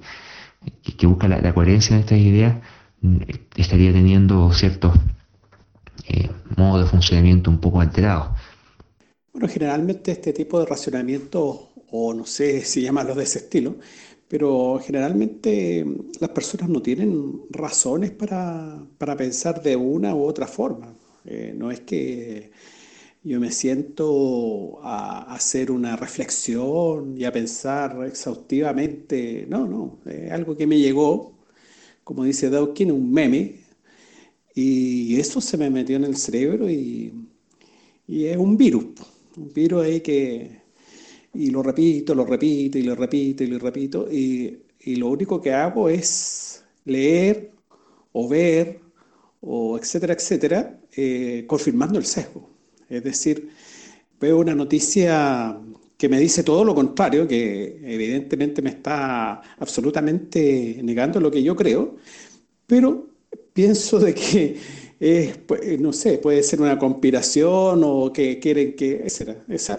que, 0.98 1.08
busca 1.08 1.28
la, 1.28 1.54
coherencia 1.54 1.96
de 1.96 2.02
estas 2.02 2.18
ideas 2.18 2.56
mm, 3.02 3.18
estaría 3.58 3.92
teniendo 3.92 4.52
ciertos 4.54 4.94
eh, 6.08 6.30
modos 6.58 6.86
de 6.86 6.90
funcionamiento 6.90 7.50
un 7.50 7.60
poco 7.60 7.82
alterados. 7.82 8.30
Bueno, 9.34 9.48
generalmente 9.48 10.12
este 10.12 10.32
tipo 10.32 10.60
de 10.60 10.66
racionamiento, 10.66 11.72
o 11.92 12.14
no 12.14 12.26
sé 12.26 12.64
si 12.64 12.82
llamarlo 12.82 13.16
de 13.16 13.24
ese 13.24 13.40
estilo, 13.40 13.78
pero 14.34 14.80
generalmente 14.84 15.86
las 16.20 16.32
personas 16.32 16.68
no 16.68 16.82
tienen 16.82 17.44
razones 17.52 18.10
para, 18.10 18.84
pensar 19.16 19.62
de 19.62 19.76
una 19.76 20.16
u 20.16 20.24
otra 20.24 20.48
forma. 20.48 20.92
Eh, 21.24 21.54
no 21.56 21.70
es 21.70 21.82
que 21.82 22.50
yo 23.24 23.40
me 23.40 23.52
siento 23.52 24.80
a, 24.82 25.36
hacer 25.36 25.70
una 25.70 25.96
reflexión 25.96 27.16
y 27.16 27.26
a 27.26 27.32
pensar 27.32 27.96
exhaustivamente. 28.08 29.46
No, 29.48 29.68
no, 29.68 30.00
es 30.08 30.32
algo 30.32 30.58
que 30.58 30.66
me 30.66 30.80
llegó, 30.80 31.38
como 32.04 32.24
dice 32.24 32.50
Dawkins, 32.50 32.92
un 32.92 33.14
meme, 33.14 33.60
y 34.56 35.16
eso 35.20 35.42
se 35.42 35.58
me 35.58 35.70
metió 35.70 35.96
en 35.98 36.06
el 36.06 36.18
cerebro 36.18 36.68
y, 36.68 37.14
y 38.08 38.26
es 38.26 38.38
un 38.38 38.58
virus, 38.58 38.86
un 39.38 39.54
virus 39.54 39.84
ahí 39.84 40.02
que 40.02 40.63
y 41.34 41.50
lo 41.50 41.64
repito, 41.64 42.14
lo 42.16 42.26
repito 42.26 42.78
y 42.78 42.84
lo 42.84 42.96
repito 42.96 43.44
y 43.44 43.48
lo 43.48 43.60
repito 43.60 44.08
y, 44.12 44.60
lo 44.98 45.08
único 45.08 45.42
que 45.42 45.54
hago 45.54 45.88
es 45.88 46.66
leer 46.86 47.52
o 48.12 48.28
ver 48.28 48.82
o 49.42 49.78
etcétera, 49.78 50.14
etcétera, 50.14 50.80
eh, 50.96 51.46
confirmando 51.48 51.98
el 52.00 52.06
sesgo. 52.06 52.50
Es 52.90 53.04
decir, 53.04 53.50
veo 54.20 54.40
una 54.40 54.56
noticia 54.56 55.58
que 55.98 56.10
me 56.10 56.20
dice 56.20 56.44
todo 56.44 56.66
lo 56.66 56.76
contrario, 56.76 57.28
que 57.28 57.80
evidentemente 57.82 58.62
me 58.62 58.72
está 58.72 59.42
absolutamente 59.58 60.82
negando 60.84 61.20
lo 61.22 61.32
que 61.32 61.42
yo 61.42 61.56
creo, 61.56 61.96
pero 62.68 63.08
pienso 63.54 64.00
de 64.00 64.14
que 64.14 64.58
pues, 65.48 65.80
no 65.82 65.92
sé, 65.92 66.18
puede 66.18 66.42
ser 66.44 66.62
una 66.62 66.80
conspiración 66.80 67.82
o 67.84 68.14
que 68.14 68.40
quieren 68.40 68.76
que, 68.76 69.10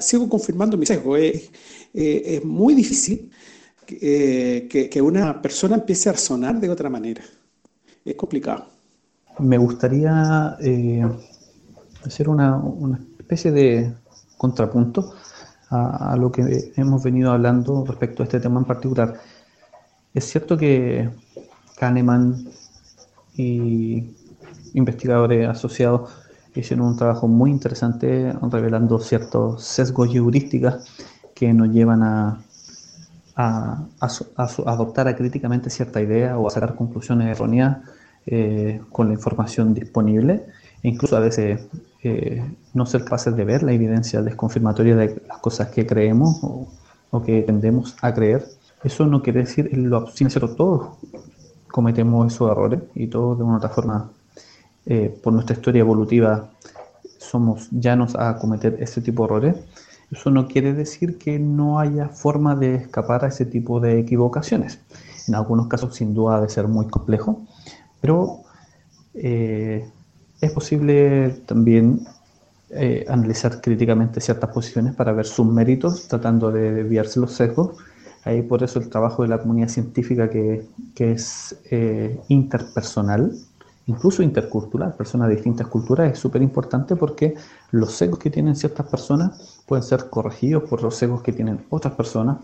sigo 0.00 0.28
confirmando 0.28 0.76
mi 0.76 0.84
sesgo. 0.84 1.16
Es, 1.16 1.50
eh, 1.94 2.22
es 2.26 2.44
muy 2.44 2.74
difícil 2.74 3.30
eh, 3.88 4.66
que, 4.70 4.90
que, 4.90 5.00
una 5.00 5.40
persona 5.40 5.76
empiece 5.76 6.10
a 6.10 6.12
razonar 6.12 6.60
de 6.60 6.68
otra 6.68 6.90
manera. 6.90 7.22
Es 8.04 8.14
complicado. 8.16 8.66
Me 9.38 9.56
gustaría 9.56 10.56
eh, 10.60 11.06
hacer 12.04 12.28
una, 12.28 12.56
una, 12.56 13.00
especie 13.18 13.50
de 13.50 13.94
contrapunto 14.36 15.14
a, 15.70 16.12
a, 16.12 16.16
lo 16.16 16.30
que 16.30 16.72
hemos 16.76 17.02
venido 17.02 17.32
hablando 17.32 17.84
respecto 17.86 18.22
a 18.22 18.26
este 18.26 18.40
tema 18.40 18.60
en 18.60 18.66
particular. 18.66 19.18
Es 20.12 20.26
cierto 20.26 20.58
que 20.58 21.08
Kahneman 21.76 22.46
y 23.36 24.14
investigadores 24.74 25.48
asociados 25.48 26.10
hicieron 26.54 26.86
un 26.86 26.96
trabajo 26.96 27.26
muy 27.26 27.50
interesante 27.50 28.32
revelando 28.50 28.98
ciertos 28.98 29.64
sesgos 29.64 30.14
y 30.14 30.18
heurísticas 30.18 30.84
que 31.34 31.52
nos 31.52 31.70
llevan 31.70 32.02
a, 32.02 32.38
a, 33.36 33.84
adoptar 34.66 35.14
críticamente 35.16 35.70
cierta 35.70 36.00
idea 36.00 36.38
o 36.38 36.46
a 36.46 36.50
sacar 36.50 36.74
conclusiones 36.74 37.28
erróneas 37.28 37.78
eh, 38.26 38.80
con 38.90 39.08
la 39.08 39.14
información 39.14 39.74
disponible 39.74 40.46
e 40.82 40.88
incluso 40.88 41.16
a 41.16 41.20
veces 41.20 41.60
eh, 42.02 42.44
no 42.74 42.86
ser 42.86 43.04
capaces 43.04 43.34
de 43.34 43.44
ver 43.44 43.62
la 43.62 43.72
evidencia 43.72 44.22
desconfirmatoria 44.22 44.96
de 44.96 45.22
las 45.26 45.38
cosas 45.38 45.68
que 45.68 45.86
creemos 45.86 46.38
o, 46.42 46.68
que 47.24 47.42
tendemos 47.42 47.94
a 48.02 48.12
creer. 48.12 48.44
Eso 48.82 49.06
no 49.06 49.22
quiere 49.22 49.40
decir, 49.40 49.70
lo, 49.78 50.08
sin 50.08 50.28
todos 50.28 50.98
cometemos 51.68 52.32
esos 52.32 52.50
errores 52.50 52.80
y 52.94 53.06
todos 53.06 53.38
de 53.38 53.44
una 53.44 53.54
u 53.54 53.56
otra 53.58 53.68
forma 53.68 54.10
eh, 54.86 55.18
por 55.22 55.32
nuestra 55.32 55.56
historia 55.56 55.80
evolutiva 55.80 56.50
somos 57.18 57.68
llanos 57.70 58.14
a 58.16 58.36
cometer 58.36 58.76
ese 58.80 59.00
tipo 59.00 59.22
de 59.22 59.26
errores, 59.26 59.56
eso 60.12 60.30
no 60.30 60.46
quiere 60.46 60.74
decir 60.74 61.18
que 61.18 61.38
no 61.38 61.78
haya 61.78 62.08
forma 62.08 62.54
de 62.54 62.76
escapar 62.76 63.24
a 63.24 63.28
ese 63.28 63.46
tipo 63.46 63.80
de 63.80 63.98
equivocaciones. 63.98 64.78
En 65.26 65.34
algunos 65.34 65.68
casos 65.68 65.96
sin 65.96 66.12
duda 66.12 66.40
de 66.40 66.50
ser 66.50 66.68
muy 66.68 66.86
complejo, 66.86 67.42
pero 68.02 68.40
eh, 69.14 69.88
es 70.40 70.52
posible 70.52 71.30
también 71.46 72.06
eh, 72.70 73.06
analizar 73.08 73.62
críticamente 73.62 74.20
ciertas 74.20 74.50
posiciones 74.50 74.94
para 74.94 75.12
ver 75.12 75.24
sus 75.24 75.46
méritos, 75.46 76.06
tratando 76.08 76.52
de 76.52 76.72
desviarse 76.72 77.18
los 77.20 77.32
sesgos. 77.32 77.70
Ahí 78.24 78.42
por 78.42 78.62
eso 78.62 78.78
el 78.78 78.90
trabajo 78.90 79.22
de 79.22 79.28
la 79.28 79.38
comunidad 79.38 79.68
científica 79.68 80.28
que, 80.28 80.66
que 80.94 81.12
es 81.12 81.56
interpersonal, 82.28 83.32
incluso 83.86 84.22
intercultural, 84.22 84.94
personas 84.94 85.28
de 85.28 85.34
distintas 85.34 85.66
culturas, 85.66 86.12
es 86.12 86.18
súper 86.18 86.42
importante 86.42 86.96
porque 86.96 87.34
los 87.70 87.92
sesgos 87.92 88.18
que 88.18 88.30
tienen 88.30 88.56
ciertas 88.56 88.86
personas 88.86 89.60
pueden 89.66 89.82
ser 89.82 90.08
corregidos 90.08 90.64
por 90.64 90.82
los 90.82 90.96
sesgos 90.96 91.22
que 91.22 91.32
tienen 91.32 91.64
otras 91.70 91.94
personas, 91.94 92.38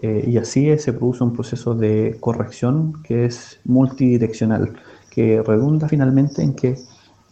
eh, 0.00 0.24
y 0.26 0.38
así 0.38 0.76
se 0.78 0.92
produce 0.92 1.22
un 1.22 1.32
proceso 1.32 1.74
de 1.74 2.16
corrección 2.18 3.02
que 3.02 3.26
es 3.26 3.60
multidireccional, 3.64 4.74
que 5.10 5.42
redunda 5.42 5.88
finalmente 5.88 6.42
en 6.42 6.54
que 6.54 6.78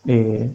eh, 0.06 0.54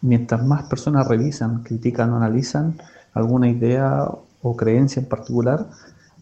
mientras 0.00 0.44
más 0.44 0.64
personas 0.64 1.06
revisan, 1.06 1.62
critican 1.62 2.12
o 2.12 2.16
analizan 2.16 2.80
alguna 3.12 3.48
idea 3.48 4.08
o 4.42 4.56
creencia 4.56 5.00
en 5.00 5.08
particular, 5.08 5.66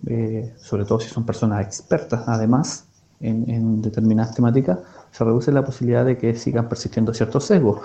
eh, 0.07 0.55
sobre 0.59 0.85
todo 0.85 1.01
si 1.01 1.09
son 1.09 1.25
personas 1.25 1.65
expertas 1.65 2.23
además 2.27 2.85
en, 3.21 3.49
en 3.51 3.83
determinadas 3.83 4.35
temáticas, 4.35 4.79
se 5.11 5.25
reduce 5.25 5.53
la 5.53 5.65
posibilidad 5.65 6.05
de 6.05 6.17
que 6.17 6.35
sigan 6.35 6.69
persistiendo 6.69 7.13
ciertos 7.15 7.45
sesgos. 7.45 7.81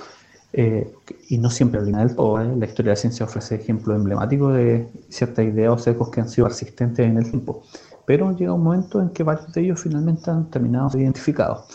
Eh, 0.55 0.93
y 1.29 1.39
no 1.39 1.49
siempre 1.49 1.79
el 1.79 1.91
del 1.91 2.15
todo. 2.15 2.39
¿eh? 2.39 2.55
La 2.55 2.65
historia 2.65 2.91
de 2.91 2.95
la 2.95 3.01
ciencia 3.01 3.25
ofrece 3.25 3.55
ejemplos 3.55 3.97
emblemáticos 3.97 4.53
de 4.53 4.87
ciertas 5.09 5.45
ideas 5.45 5.73
o 5.73 5.77
sesgos 5.79 6.09
que 6.09 6.21
han 6.21 6.29
sido 6.29 6.47
persistentes 6.47 7.05
en 7.07 7.17
el 7.17 7.29
tiempo. 7.29 7.63
Pero 8.05 8.35
llega 8.35 8.53
un 8.53 8.63
momento 8.63 9.01
en 9.01 9.09
que 9.09 9.23
varios 9.23 9.51
de 9.51 9.61
ellos 9.61 9.81
finalmente 9.81 10.29
han 10.29 10.49
terminado 10.51 10.89
de 10.89 11.01
identificados. 11.01 11.65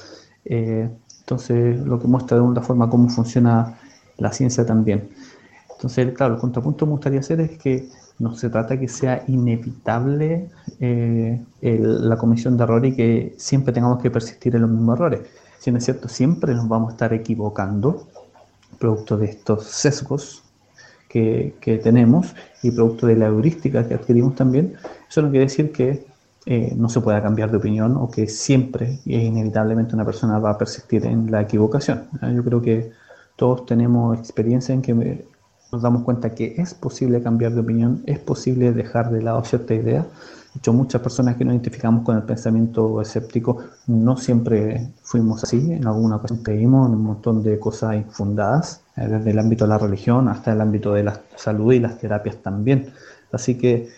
Eh, 0.45 0.89
entonces, 1.21 1.79
lo 1.81 1.99
que 1.99 2.07
muestra 2.07 2.37
de 2.37 2.43
una 2.43 2.63
forma 2.63 2.89
cómo 2.89 3.09
funciona 3.09 3.79
la 4.17 4.33
ciencia 4.33 4.65
también. 4.65 5.11
Entonces, 5.73 6.13
claro, 6.15 6.35
el 6.35 6.41
contrapunto 6.41 6.85
que 6.85 6.87
me 6.87 6.93
gustaría 6.93 7.21
hacer 7.21 7.41
es 7.41 7.59
que 7.59 7.89
no 8.19 8.35
se 8.35 8.51
trata 8.51 8.79
que 8.79 8.89
sea 8.89 9.25
inevitable 9.29 10.51
la 10.81 12.17
comisión 12.17 12.57
de 12.57 12.65
errores 12.65 12.93
y 12.93 12.97
que 12.97 13.35
siempre 13.39 13.73
tengamos 13.73 14.03
que 14.03 14.11
persistir 14.11 14.55
en 14.57 14.63
los 14.63 14.71
mismos 14.71 14.97
errores. 14.97 15.21
Si 15.59 15.71
no 15.71 15.79
es 15.79 15.85
cierto, 15.85 16.09
siempre 16.09 16.55
nos 16.55 16.69
vamos 16.69 16.91
a 16.91 16.93
estar 16.93 17.13
equivocando 17.13 18.07
producto 18.79 19.17
de 19.17 19.27
estos 19.27 19.65
sesgos 19.65 20.43
que, 21.09 21.81
tenemos 21.83 22.35
y 22.63 22.71
producto 22.71 23.07
de 23.07 23.17
la 23.17 23.27
heurística 23.27 23.87
que 23.87 23.95
adquirimos 23.95 24.35
también, 24.35 24.75
eso 25.09 25.23
no 25.23 25.31
quiere 25.31 25.47
decir 25.47 25.73
que 25.73 26.07
eh, 26.47 26.73
no 26.77 26.89
se 26.89 27.01
pueda 27.01 27.23
cambiar 27.23 27.51
de 27.51 27.57
opinión 27.57 27.97
o 27.97 28.11
que 28.11 28.27
siempre 28.27 29.01
e 29.07 29.25
inevitablemente 29.25 29.95
una 29.95 30.05
persona 30.05 30.39
va 30.39 30.51
a 30.51 30.59
persistir 30.59 31.05
en 31.07 31.31
la 31.31 31.43
equivocación. 31.43 32.05
Yo 32.35 32.45
creo 32.45 32.63
que 32.63 32.91
todos 33.37 33.67
tenemos 33.67 34.19
experiencia 34.19 34.75
en 34.75 34.83
que 34.83 35.27
nos 35.73 35.83
damos 35.83 36.03
cuenta 36.03 36.35
que 36.35 36.55
es 36.59 36.75
posible 36.75 37.23
cambiar 37.23 37.53
de 37.53 37.61
opinión, 37.61 38.03
es 38.07 38.19
posible 38.19 38.73
dejar 38.73 39.11
de 39.11 39.23
lado 39.23 39.45
cierta 39.45 39.75
idea 39.75 40.07
de 40.55 40.61
hecho, 40.61 40.73
muchas 40.73 41.03
personas 41.03 41.37
que 41.37 41.45
nos 41.45 41.53
identificamos 41.53 42.05
con 42.05 42.17
el 42.17 42.23
pensamiento 42.23 43.01
escéptico 43.03 43.59
no 43.87 44.17
siempre 44.17 44.89
fuimos 45.03 45.45
así. 45.45 45.73
En 45.73 45.87
alguna 45.87 46.17
ocasión 46.17 46.43
creímos 46.43 46.89
en 46.89 46.95
un 46.95 47.03
montón 47.03 47.43
de 47.43 47.59
cosas 47.59 47.97
infundadas, 47.97 48.83
eh, 48.97 49.07
desde 49.07 49.31
el 49.31 49.39
ámbito 49.39 49.65
de 49.65 49.69
la 49.69 49.79
religión 49.79 50.29
hasta 50.29 50.53
el 50.53 50.61
ámbito 50.61 50.95
de 50.95 51.05
la 51.05 51.21
salud 51.37 51.73
y 51.75 51.81
las 51.81 51.99
terapias 51.99 52.37
también. 52.37 52.93
Así 53.31 53.57
que 53.57 53.89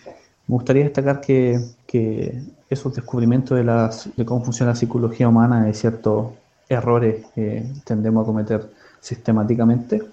me 0.47 0.53
gustaría 0.55 0.83
destacar 0.83 1.21
que, 1.21 1.59
que 1.87 2.43
esos 2.69 2.93
descubrimientos 2.93 3.57
de, 3.57 3.63
las, 3.63 4.09
de 4.15 4.25
cómo 4.25 4.43
funciona 4.43 4.73
la 4.73 4.75
psicología 4.75 5.29
humana 5.29 5.69
y 5.69 5.73
ciertos 5.73 6.33
errores 6.67 7.25
que 7.33 7.65
tendemos 7.85 8.23
a 8.23 8.25
cometer 8.25 8.69
sistemáticamente 8.99 10.03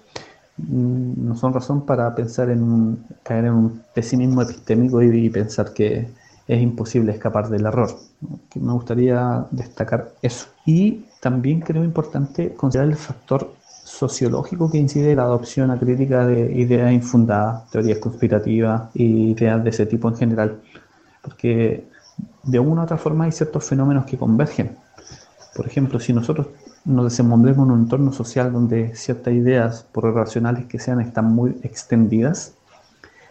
no 0.58 1.36
son 1.36 1.52
razón 1.52 1.86
para 1.86 2.14
pensar 2.14 2.50
en 2.50 2.98
caer 3.22 3.46
en 3.46 3.52
un 3.52 3.82
pesimismo 3.94 4.42
epistémico 4.42 5.02
y 5.02 5.30
pensar 5.30 5.72
que 5.72 6.08
es 6.46 6.62
imposible 6.62 7.12
escapar 7.12 7.48
del 7.48 7.66
error. 7.66 7.90
Me 8.54 8.72
gustaría 8.72 9.46
destacar 9.50 10.12
eso. 10.22 10.46
Y 10.64 11.04
también 11.20 11.60
creo 11.60 11.84
importante 11.84 12.54
considerar 12.54 12.90
el 12.90 12.96
factor 12.96 13.52
sociológico 13.84 14.70
que 14.70 14.78
incide 14.78 15.12
en 15.12 15.16
la 15.18 15.24
adopción 15.24 15.70
acrítica 15.70 16.26
de 16.26 16.52
ideas 16.52 16.92
infundadas, 16.92 17.70
teorías 17.70 17.98
conspirativas 17.98 18.90
y 18.94 19.32
ideas 19.32 19.62
de 19.62 19.70
ese 19.70 19.86
tipo 19.86 20.08
en 20.08 20.16
general. 20.16 20.60
Porque 21.22 21.84
de 22.42 22.58
una 22.58 22.82
u 22.82 22.84
otra 22.84 22.96
forma 22.96 23.24
hay 23.24 23.32
ciertos 23.32 23.64
fenómenos 23.64 24.06
que 24.06 24.16
convergen. 24.16 24.76
Por 25.54 25.66
ejemplo, 25.66 26.00
si 26.00 26.12
nosotros 26.12 26.48
nos 26.88 27.04
desenvolvemos 27.04 27.66
en 27.66 27.72
un 27.72 27.80
entorno 27.80 28.12
social 28.12 28.52
donde 28.52 28.96
ciertas 28.96 29.34
ideas, 29.34 29.86
por 29.92 30.12
racionales 30.12 30.66
que 30.66 30.78
sean, 30.78 31.00
están 31.00 31.26
muy 31.26 31.56
extendidas, 31.62 32.54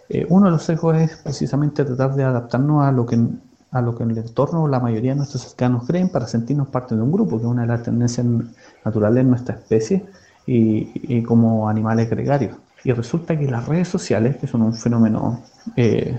eh, 0.09 0.25
uno 0.29 0.45
de 0.45 0.51
los 0.51 0.63
sesgos 0.63 0.95
es 0.97 1.17
precisamente 1.17 1.83
tratar 1.83 2.15
de 2.15 2.23
adaptarnos 2.23 2.85
a 2.85 2.91
lo 2.91 3.05
que 3.05 3.19
a 3.71 3.81
lo 3.81 3.95
que 3.95 4.03
en 4.03 4.11
el 4.11 4.19
entorno 4.19 4.67
la 4.67 4.79
mayoría 4.79 5.11
de 5.11 5.17
nuestros 5.17 5.41
cercanos 5.41 5.85
creen 5.85 6.07
para 6.07 6.25
sentirnos 6.25 6.69
parte 6.69 6.95
de 6.95 7.01
un 7.01 7.11
grupo, 7.11 7.37
que 7.37 7.43
es 7.43 7.49
una 7.49 7.63
de 7.63 7.67
las 7.67 7.83
tendencias 7.83 8.25
naturales 8.85 9.21
en 9.21 9.29
nuestra 9.29 9.55
especie 9.55 10.05
y, 10.45 11.21
como 11.23 11.67
animales 11.67 12.09
gregarios. 12.09 12.55
Y 12.85 12.93
resulta 12.93 13.37
que 13.37 13.45
las 13.51 13.67
redes 13.67 13.89
sociales, 13.89 14.37
que 14.37 14.47
son 14.47 14.61
un 14.61 14.73
fenómeno 14.73 15.41
eh, 15.75 16.17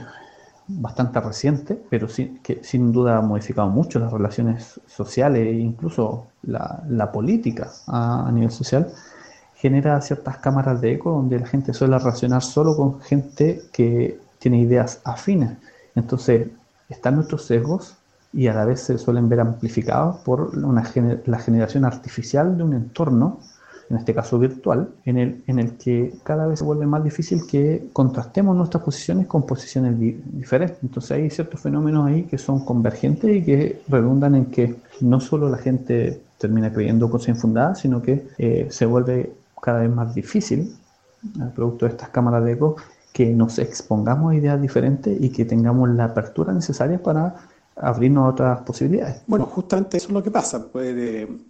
bastante 0.68 1.20
reciente, 1.20 1.82
pero 1.88 2.06
que 2.42 2.60
sin 2.62 2.92
duda 2.92 3.16
ha 3.16 3.20
modificado 3.22 3.68
mucho 3.68 3.98
las 3.98 4.12
relaciones 4.12 4.80
sociales 4.86 5.46
e 5.46 5.52
incluso 5.58 6.26
la, 6.42 6.82
la 6.88 7.10
política 7.10 7.70
a, 7.86 8.28
a 8.28 8.32
nivel 8.32 8.50
social, 8.50 8.92
genera 9.56 10.00
ciertas 10.00 10.36
cámaras 10.38 10.80
de 10.80 10.92
eco 10.92 11.10
donde 11.10 11.40
la 11.40 11.46
gente 11.46 11.74
suele 11.74 11.98
relacionar 11.98 12.42
solo 12.42 12.76
con 12.76 13.00
gente 13.00 13.62
que 13.72 14.20
tiene 14.38 14.60
ideas 14.60 15.00
afines. 15.04 15.56
Entonces, 15.94 16.48
están 16.88 17.16
nuestros 17.16 17.44
sesgos 17.44 17.96
y 18.32 18.46
a 18.46 18.54
la 18.54 18.64
vez 18.64 18.80
se 18.82 18.98
suelen 18.98 19.28
ver 19.28 19.40
amplificados 19.40 20.18
por 20.18 20.56
una, 20.56 20.84
la 21.26 21.38
generación 21.38 21.84
artificial 21.84 22.56
de 22.56 22.62
un 22.62 22.74
entorno, 22.74 23.40
en 23.90 23.96
este 23.96 24.14
caso 24.14 24.38
virtual, 24.38 24.90
en 25.04 25.16
el, 25.16 25.42
en 25.46 25.58
el 25.58 25.76
que 25.78 26.12
cada 26.22 26.46
vez 26.46 26.58
se 26.58 26.64
vuelve 26.64 26.86
más 26.86 27.02
difícil 27.02 27.46
que 27.46 27.88
contrastemos 27.92 28.54
nuestras 28.54 28.82
posiciones 28.82 29.26
con 29.26 29.46
posiciones 29.46 29.98
diferentes. 29.98 30.78
Entonces 30.82 31.12
hay 31.12 31.30
ciertos 31.30 31.60
fenómenos 31.60 32.06
ahí 32.06 32.24
que 32.24 32.36
son 32.36 32.64
convergentes 32.64 33.34
y 33.34 33.42
que 33.42 33.80
redundan 33.88 34.34
en 34.34 34.46
que 34.46 34.76
no 35.00 35.20
solo 35.20 35.48
la 35.48 35.56
gente 35.58 36.20
termina 36.36 36.72
creyendo 36.72 37.10
cosas 37.10 37.30
infundadas, 37.30 37.80
sino 37.80 38.02
que 38.02 38.26
eh, 38.36 38.68
se 38.70 38.84
vuelve 38.84 39.32
cada 39.60 39.80
vez 39.80 39.90
más 39.90 40.14
difícil, 40.14 40.76
producto 41.54 41.86
de 41.86 41.92
estas 41.92 42.10
cámaras 42.10 42.44
de 42.44 42.52
eco, 42.52 42.76
que 43.12 43.26
nos 43.30 43.58
expongamos 43.58 44.32
a 44.32 44.36
ideas 44.36 44.60
diferentes 44.60 45.16
y 45.20 45.30
que 45.30 45.44
tengamos 45.44 45.88
la 45.88 46.04
apertura 46.04 46.52
necesaria 46.52 47.02
para 47.02 47.34
abrirnos 47.80 48.24
a 48.24 48.28
otras 48.28 48.60
posibilidades. 48.60 49.22
Bueno, 49.26 49.46
justamente 49.46 49.96
eso 49.96 50.08
es 50.08 50.12
lo 50.12 50.22
que 50.22 50.30
pasa, 50.30 50.68
pues 50.70 50.96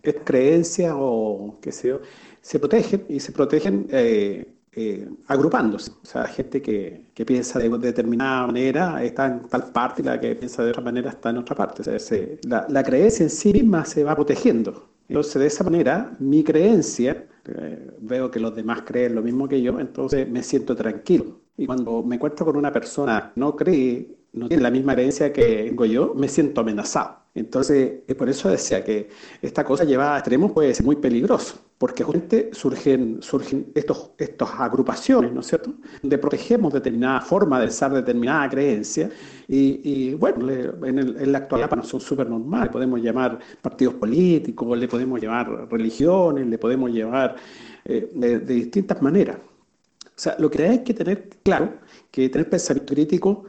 estas 0.03 0.25
creencias 0.25 0.95
o 0.97 1.57
qué 1.61 1.73
sé 1.73 1.89
yo, 1.89 2.01
se 2.41 2.59
protegen 2.59 3.05
y 3.09 3.21
se 3.21 3.33
protegen 3.33 3.87
eh, 3.91 4.47
eh, 4.73 5.09
agrupándose. 5.27 5.91
O 6.03 6.07
sea, 6.07 6.25
gente 6.27 6.63
que, 6.63 7.07
que, 7.15 7.25
piensa 7.25 7.59
de 7.59 7.69
determinada 7.79 8.47
manera 8.47 9.03
está 9.03 9.27
en 9.27 9.49
tal 9.49 9.73
parte 9.73 10.03
y 10.03 10.05
la 10.05 10.21
que 10.21 10.35
piensa 10.37 10.65
de 10.65 10.71
otra 10.71 10.83
manera 10.83 11.11
está 11.11 11.31
en 11.31 11.39
otra 11.39 11.57
parte. 11.57 11.83
O 11.83 11.99
sea, 11.99 12.21
la, 12.43 12.67
la 12.69 12.83
creencia 12.83 13.25
en 13.25 13.31
sí 13.31 13.53
misma 13.53 13.85
se 13.85 14.05
va 14.05 14.15
protegiendo. 14.15 14.89
Entonces, 15.09 15.41
de 15.41 15.47
esa 15.47 15.65
manera, 15.65 16.15
mi 16.19 16.45
creencia 16.45 17.27
eh, 17.47 17.91
veo 18.01 18.31
que 18.31 18.41
los 18.41 18.55
demás 18.55 18.83
creen 18.83 19.15
lo 19.15 19.23
mismo 19.23 19.49
que 19.49 19.63
yo, 19.63 19.81
entonces 19.81 20.29
me 20.29 20.43
siento 20.43 20.77
tranquilo. 20.77 21.41
Y 21.57 21.67
cuando 21.67 22.03
me 22.03 22.17
encuentro 22.17 22.45
con 22.45 22.57
una 22.57 22.73
persona 22.73 23.33
que 23.35 23.41
no 23.41 23.57
cree, 23.57 24.18
no 24.33 24.49
tiene 24.49 24.63
la 24.63 24.71
misma 24.71 24.95
creencia 24.95 25.33
que 25.33 25.65
tengo 25.69 25.85
yo, 25.85 26.15
me 26.15 26.29
siento 26.29 26.61
amenazado. 26.61 27.19
Entonces, 27.35 28.01
por 28.17 28.29
eso 28.29 28.49
decía 28.49 28.85
que 28.85 29.09
esta 29.41 29.65
cosa 29.65 29.85
llevada 29.85 30.17
a 30.17 30.19
extremos 30.19 30.53
puede 30.53 30.75
ser 30.75 30.85
muy 30.85 30.97
peligroso, 30.97 31.57
porque 31.79 32.03
justamente 32.03 32.51
surgen, 32.53 33.23
surgen 33.23 33.71
estos, 33.75 34.11
estas 34.19 34.51
agrupaciones, 34.59 35.33
¿no 35.33 35.41
es 35.41 35.47
cierto?, 35.47 35.75
donde 36.03 36.19
protegemos 36.19 36.73
determinada 36.73 37.21
forma 37.21 37.61
de 37.61 37.67
pensar, 37.67 37.93
determinada 37.93 38.49
creencia, 38.49 39.11
y, 39.47 40.15
bueno, 40.15 40.51
en, 40.51 41.33
la 41.33 41.39
actualidad 41.39 41.71
para 41.71 41.83
nosotros 41.83 42.03
son 42.03 42.09
súper 42.09 42.29
normales, 42.29 42.71
podemos 42.71 43.01
llamar 43.01 43.39
partidos 43.63 43.95
políticos, 43.95 44.77
le 44.77 44.89
podemos 44.89 45.21
llamar 45.21 45.69
religiones, 45.71 46.47
le 46.47 46.59
podemos 46.59 46.91
llamar 46.91 47.37
eh, 47.85 48.11
de, 48.15 48.41
distintas 48.41 49.01
maneras. 49.01 49.37
O 49.39 50.21
sea, 50.21 50.35
lo 50.39 50.51
que 50.51 50.67
hay 50.67 50.83
que 50.83 50.93
tener 50.93 51.29
claro 51.45 51.75
que 52.11 52.29
tener 52.29 52.51
pensamiento 52.51 52.93
crítico 52.93 53.45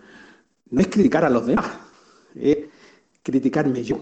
no 0.71 0.81
es 0.81 0.87
criticar 0.87 1.25
a 1.25 1.29
los 1.29 1.45
demás, 1.45 1.65
criticarme 3.23 3.83
yo. 3.83 3.97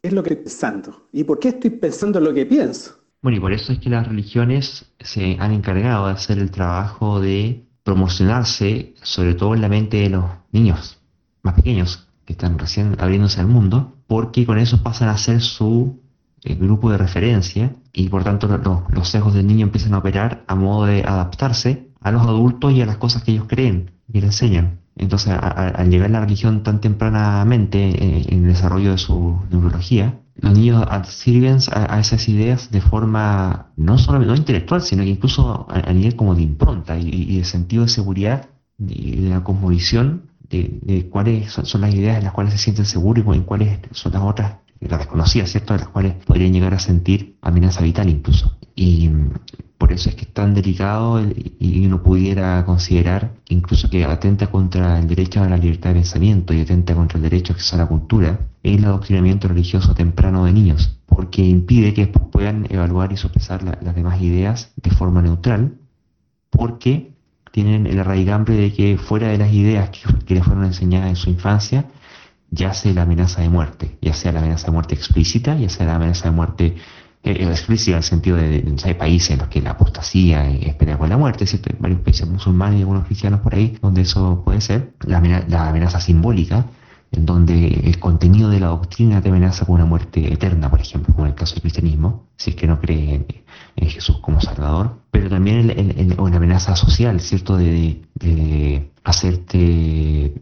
¿Qué 0.00 0.08
es 0.08 0.14
lo 0.14 0.22
que 0.22 0.34
estoy 0.34 0.44
pensando? 0.44 1.08
¿Y 1.12 1.24
por 1.24 1.38
qué 1.38 1.48
estoy 1.48 1.70
pensando 1.70 2.18
en 2.18 2.24
lo 2.24 2.34
que 2.34 2.46
pienso? 2.46 2.98
Bueno, 3.20 3.38
y 3.38 3.40
por 3.40 3.52
eso 3.52 3.72
es 3.72 3.80
que 3.80 3.90
las 3.90 4.06
religiones 4.06 4.92
se 5.00 5.36
han 5.40 5.52
encargado 5.52 6.06
de 6.06 6.12
hacer 6.12 6.38
el 6.38 6.52
trabajo 6.52 7.20
de 7.20 7.64
promocionarse, 7.82 8.94
sobre 9.02 9.34
todo 9.34 9.54
en 9.54 9.60
la 9.60 9.68
mente 9.68 9.96
de 9.96 10.10
los 10.10 10.24
niños 10.52 11.00
más 11.42 11.54
pequeños, 11.54 12.06
que 12.24 12.34
están 12.34 12.58
recién 12.58 12.94
abriéndose 13.00 13.40
al 13.40 13.48
mundo, 13.48 13.96
porque 14.06 14.46
con 14.46 14.58
eso 14.58 14.82
pasan 14.82 15.08
a 15.08 15.16
ser 15.16 15.40
su 15.40 15.98
eh, 16.44 16.54
grupo 16.54 16.90
de 16.90 16.98
referencia 16.98 17.74
y 17.92 18.08
por 18.08 18.22
tanto 18.22 18.46
los, 18.46 18.82
los 18.90 19.08
sesgos 19.08 19.34
del 19.34 19.46
niño 19.46 19.64
empiezan 19.66 19.94
a 19.94 19.98
operar 19.98 20.44
a 20.46 20.54
modo 20.54 20.86
de 20.86 21.02
adaptarse 21.02 21.88
a 22.00 22.12
los 22.12 22.22
adultos 22.22 22.72
y 22.72 22.82
a 22.82 22.86
las 22.86 22.98
cosas 22.98 23.24
que 23.24 23.32
ellos 23.32 23.46
creen 23.48 23.90
y 24.12 24.20
le 24.20 24.26
enseñan. 24.26 24.78
Entonces, 24.98 25.32
al 25.40 25.90
llegar 25.90 26.10
la 26.10 26.20
religión 26.20 26.62
tan 26.62 26.80
tempranamente 26.80 27.78
eh, 27.78 28.26
en 28.28 28.44
el 28.44 28.48
desarrollo 28.48 28.90
de 28.90 28.98
su 28.98 29.38
neurología, 29.50 30.20
los 30.40 30.52
niños 30.52 30.84
sirven 31.08 31.58
a, 31.72 31.98
esas 31.98 32.28
ideas 32.28 32.70
de 32.70 32.80
forma 32.80 33.72
no 33.76 33.98
solo 33.98 34.20
no 34.20 34.36
intelectual, 34.36 34.82
sino 34.82 35.02
que 35.02 35.10
incluso 35.10 35.66
a, 35.68 35.92
nivel 35.92 36.14
como 36.14 36.34
de 36.34 36.42
impronta 36.42 36.98
y, 36.98 37.38
de 37.38 37.44
sentido 37.44 37.82
de 37.84 37.88
seguridad 37.88 38.48
y 38.78 39.16
de 39.16 39.30
la 39.30 39.42
cosmovisión 39.42 40.30
de, 40.48 41.08
cuáles 41.10 41.52
son, 41.52 41.80
las 41.80 41.94
ideas 41.94 42.18
en 42.18 42.24
las 42.24 42.32
cuales 42.32 42.52
se 42.52 42.58
sienten 42.58 42.84
seguros 42.84 43.24
y 43.36 43.40
cuáles 43.40 43.80
son 43.90 44.12
las 44.12 44.22
otras, 44.22 44.56
las 44.80 44.98
desconocidas, 44.98 45.50
¿cierto?, 45.50 45.74
de 45.74 45.80
las 45.80 45.88
cuales 45.88 46.14
podrían 46.24 46.52
llegar 46.52 46.72
a 46.74 46.78
sentir 46.78 47.36
amenaza 47.42 47.82
vital 47.82 48.08
incluso. 48.08 48.56
Y 48.74 49.10
por 49.78 49.92
eso 49.92 50.10
es 50.10 50.16
que 50.16 50.22
es 50.22 50.34
tan 50.34 50.54
delicado 50.54 51.22
y 51.58 51.86
uno 51.86 52.02
pudiera 52.02 52.64
considerar 52.66 53.32
incluso 53.48 53.88
que 53.88 54.04
atenta 54.04 54.48
contra 54.48 54.98
el 54.98 55.06
derecho 55.06 55.42
a 55.42 55.48
la 55.48 55.56
libertad 55.56 55.90
de 55.90 55.96
pensamiento 55.96 56.52
y 56.52 56.60
atenta 56.60 56.94
contra 56.94 57.16
el 57.16 57.22
derecho 57.22 57.54
a 57.72 57.76
la 57.76 57.86
cultura 57.86 58.40
el 58.62 58.84
adoctrinamiento 58.84 59.48
religioso 59.48 59.94
temprano 59.94 60.44
de 60.44 60.52
niños 60.52 60.98
porque 61.18 61.42
impide 61.42 61.94
que 61.94 62.06
puedan 62.06 62.66
evaluar 62.70 63.12
y 63.12 63.16
sopesar 63.16 63.64
las 63.64 63.94
demás 63.96 64.22
ideas 64.22 64.72
de 64.76 64.90
forma 64.90 65.20
neutral, 65.20 65.74
porque 66.48 67.12
tienen 67.50 67.88
el 67.88 67.98
arraigambre 67.98 68.54
de 68.54 68.72
que 68.72 68.98
fuera 68.98 69.26
de 69.26 69.38
las 69.38 69.52
ideas 69.52 69.90
que, 69.90 69.98
que 70.24 70.34
les 70.34 70.44
fueron 70.44 70.64
enseñadas 70.64 71.08
en 71.08 71.16
su 71.16 71.30
infancia, 71.30 71.86
yace 72.52 72.94
la 72.94 73.02
amenaza 73.02 73.40
de 73.40 73.48
muerte, 73.48 73.98
ya 74.00 74.12
sea 74.14 74.30
la 74.30 74.38
amenaza 74.38 74.66
de 74.66 74.72
muerte 74.72 74.94
explícita, 74.94 75.56
ya 75.56 75.68
sea 75.68 75.86
la 75.86 75.96
amenaza 75.96 76.28
de 76.28 76.36
muerte 76.36 76.76
eh, 77.22 77.48
explícita 77.50 77.92
en 77.92 77.96
el 77.98 78.02
sentido 78.04 78.36
de, 78.36 78.62
de, 78.62 78.76
hay 78.84 78.94
países 78.94 79.30
en 79.30 79.38
los 79.38 79.48
que 79.48 79.60
la 79.60 79.70
apostasía 79.70 80.48
es 80.48 80.74
pena 80.76 80.96
con 80.96 81.08
la 81.08 81.16
muerte, 81.16 81.46
¿cierto? 81.46 81.70
Hay 81.72 81.76
varios 81.80 82.00
países 82.00 82.28
musulmanes 82.28 82.78
y 82.78 82.82
algunos 82.82 83.06
cristianos 83.06 83.40
por 83.40 83.54
ahí 83.54 83.76
donde 83.82 84.02
eso 84.02 84.42
puede 84.44 84.60
ser, 84.60 84.94
la, 85.04 85.20
la 85.48 85.68
amenaza 85.68 86.00
simbólica, 86.00 86.66
en 87.10 87.26
donde 87.26 87.68
el 87.84 87.98
contenido 87.98 88.50
de 88.50 88.60
la 88.60 88.68
doctrina 88.68 89.20
te 89.20 89.30
amenaza 89.30 89.64
con 89.64 89.76
una 89.76 89.86
muerte 89.86 90.32
eterna, 90.32 90.70
por 90.70 90.80
ejemplo, 90.80 91.14
como 91.14 91.26
en 91.26 91.32
el 91.32 91.36
caso 91.36 91.54
del 91.54 91.62
cristianismo, 91.62 92.28
si 92.36 92.50
es 92.50 92.56
que 92.56 92.66
no 92.66 92.80
cree 92.80 93.26
en, 93.76 93.88
Jesús 93.88 94.18
como 94.18 94.40
Salvador, 94.40 95.02
pero 95.10 95.30
también 95.30 95.70
en, 95.70 96.20
una 96.20 96.36
amenaza 96.36 96.76
social, 96.76 97.20
¿cierto? 97.20 97.56
De, 97.56 98.02
de 98.14 98.90
hacerte 99.04 100.34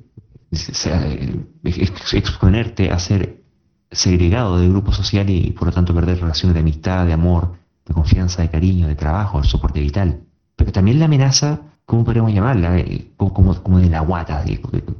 exponerte 2.12 2.91
a 2.91 2.99
ser 2.99 3.46
segregado 3.91 4.59
del 4.59 4.70
grupo 4.70 4.93
social 4.93 5.28
y 5.30 5.53
por 5.53 5.68
lo 5.68 5.72
tanto 5.72 5.95
perder 5.95 6.20
relaciones 6.20 6.55
de 6.55 6.61
amistad, 6.61 7.07
de 7.07 7.12
amor, 7.12 7.55
de 7.87 7.95
confianza, 7.95 8.43
de 8.43 8.51
cariño, 8.51 8.89
de 8.89 8.95
trabajo, 8.95 9.41
de 9.41 9.49
soporte 9.49 9.80
vital. 9.80 10.20
Pero 10.57 10.72
también 10.72 10.99
la 10.99 11.05
amenaza, 11.05 11.61
¿cómo 11.84 12.05
podemos 12.05 12.32
llamarla? 12.32 12.78
Eh, 12.78 13.11
como, 13.16 13.62
como 13.62 13.78
de 13.78 13.89
la 13.89 14.01
guata, 14.01 14.45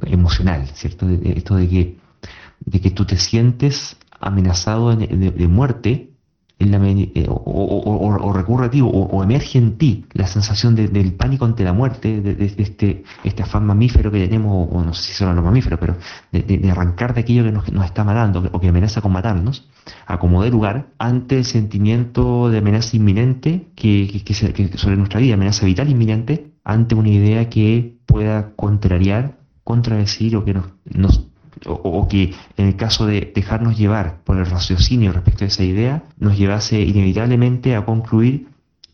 emocional, 0.05 0.67
¿cierto? 0.73 1.07
esto 1.09 1.55
de 1.55 1.67
que, 1.67 1.97
de 2.59 2.81
que 2.81 2.91
tú 2.91 3.05
te 3.05 3.17
sientes 3.17 3.97
amenazado 4.19 4.95
de 4.95 5.47
muerte 5.47 6.06
eh, 6.59 7.27
o, 7.29 8.33
recurre 8.33 8.65
a 8.65 8.69
ti 8.71 8.81
o, 8.81 9.23
emerge 9.23 9.59
en 9.59 9.77
ti 9.77 10.05
la 10.13 10.25
sensación 10.25 10.75
del 10.75 11.13
pánico 11.13 11.45
ante 11.45 11.63
la 11.63 11.71
muerte, 11.71 12.19
de, 12.19 12.45
este, 12.57 13.03
este 13.23 13.43
afán 13.43 13.65
mamífero 13.65 14.11
que 14.11 14.25
tenemos, 14.25 14.67
o 14.71 14.83
no 14.83 14.93
sé 14.93 15.03
si 15.03 15.13
son 15.13 15.35
los 15.35 15.45
mamíferos, 15.45 15.79
pero 15.79 15.97
de, 16.31 16.71
arrancar 16.71 17.13
de 17.13 17.21
aquello 17.21 17.43
que 17.43 17.51
nos, 17.51 17.85
está 17.85 18.03
matando 18.03 18.49
o 18.51 18.59
que 18.59 18.69
amenaza 18.69 19.01
con 19.01 19.11
matarnos, 19.11 19.69
a 20.07 20.17
de 20.17 20.49
lugar 20.49 20.87
ante 20.97 21.37
el 21.37 21.45
sentimiento 21.45 22.49
de 22.49 22.57
amenaza 22.57 22.97
inminente 22.97 23.67
que, 23.75 24.23
que, 24.25 24.33
sobre 24.33 24.97
nuestra 24.97 25.19
vida, 25.19 25.35
amenaza 25.35 25.65
vital 25.65 25.89
inminente, 25.89 26.53
ante 26.63 26.95
una 26.95 27.09
idea 27.09 27.49
que 27.49 27.97
pueda 28.07 28.55
contrariar, 28.55 29.37
contradecir 29.63 30.35
o 30.35 30.43
que 30.43 30.53
nos 30.53 31.27
o, 31.65 32.07
que 32.07 32.33
en 32.57 32.67
el 32.67 32.75
caso 32.75 33.05
de 33.05 33.31
dejarnos 33.33 33.77
llevar 33.77 34.21
por 34.23 34.37
el 34.37 34.45
raciocinio 34.45 35.11
respecto 35.11 35.43
a 35.43 35.47
esa 35.47 35.63
idea, 35.63 36.03
nos 36.17 36.37
llevase 36.37 36.81
inevitablemente 36.81 37.75
a 37.75 37.85
concluir 37.85 38.49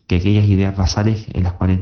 que 0.06 0.16
aquellas 0.16 0.46
ideas 0.46 0.76
basales 0.76 1.26
en 1.32 1.44
las 1.44 1.54
cuales 1.54 1.80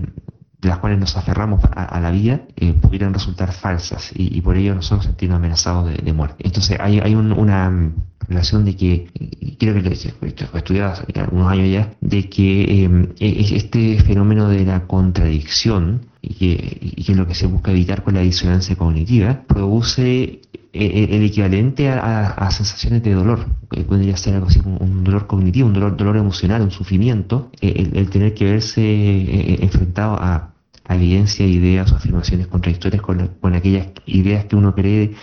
de 0.62 0.68
las 0.68 0.78
cuales 0.78 1.00
nos 1.00 1.16
aferramos 1.16 1.60
a, 1.74 1.98
la 1.98 2.12
vida 2.12 2.42
eh, 2.54 2.72
pudieran 2.72 3.12
resultar 3.12 3.52
falsas 3.52 4.12
y, 4.14 4.40
por 4.42 4.56
ello 4.56 4.76
nosotros 4.76 5.06
sentirnos 5.06 5.38
amenazados 5.38 5.90
de, 5.92 6.12
muerte. 6.12 6.44
Entonces 6.46 6.78
hay, 6.78 7.00
hay 7.00 7.16
una 7.16 7.92
relación 8.28 8.64
de 8.64 8.76
que, 8.76 9.10
creo 9.58 9.74
que 9.74 9.82
lo 9.82 9.90
he 9.90 10.58
estudiado 10.58 10.92
hace 10.92 11.04
algunos 11.18 11.50
años 11.50 11.68
ya, 11.68 11.90
de 12.00 12.28
que 12.28 12.84
em, 12.84 13.08
e, 13.18 13.56
este 13.56 14.00
fenómeno 14.02 14.48
de 14.48 14.64
la 14.64 14.86
contradicción 14.86 16.06
y 16.20 16.34
que, 16.34 16.78
y 16.80 17.02
que 17.02 17.16
lo 17.16 17.26
que 17.26 17.34
se 17.34 17.48
busca 17.48 17.72
evitar 17.72 18.04
con 18.04 18.14
la 18.14 18.20
disonancia 18.20 18.76
cognitiva, 18.76 19.42
produce 19.48 20.42
el 20.72 21.22
equivalente 21.22 21.88
a, 21.90 22.50
sensaciones 22.50 23.02
de 23.02 23.12
dolor, 23.12 23.46
podría 23.88 24.16
ser 24.16 24.34
algo 24.34 24.46
así 24.46 24.60
como 24.60 24.78
un 24.78 25.04
dolor 25.04 25.26
cognitivo, 25.26 25.66
un 25.66 25.74
dolor, 25.74 25.96
dolor 25.96 26.16
emocional, 26.16 26.62
un 26.62 26.70
sufrimiento, 26.70 27.50
eh, 27.60 27.90
el, 27.94 28.08
tener 28.08 28.32
que 28.34 28.46
verse 28.46 29.62
enfrentado 29.62 30.14
a, 30.14 30.52
a 30.84 30.96
evidencia, 30.96 31.46
ideas 31.46 31.92
o 31.92 31.96
afirmaciones 31.96 32.46
contradictorias 32.46 33.02
con, 33.02 33.28
con 33.40 33.54
aquellas 33.54 33.88
ideas 34.06 34.46
que 34.46 34.56
uno 34.56 34.74
cree 34.74 35.14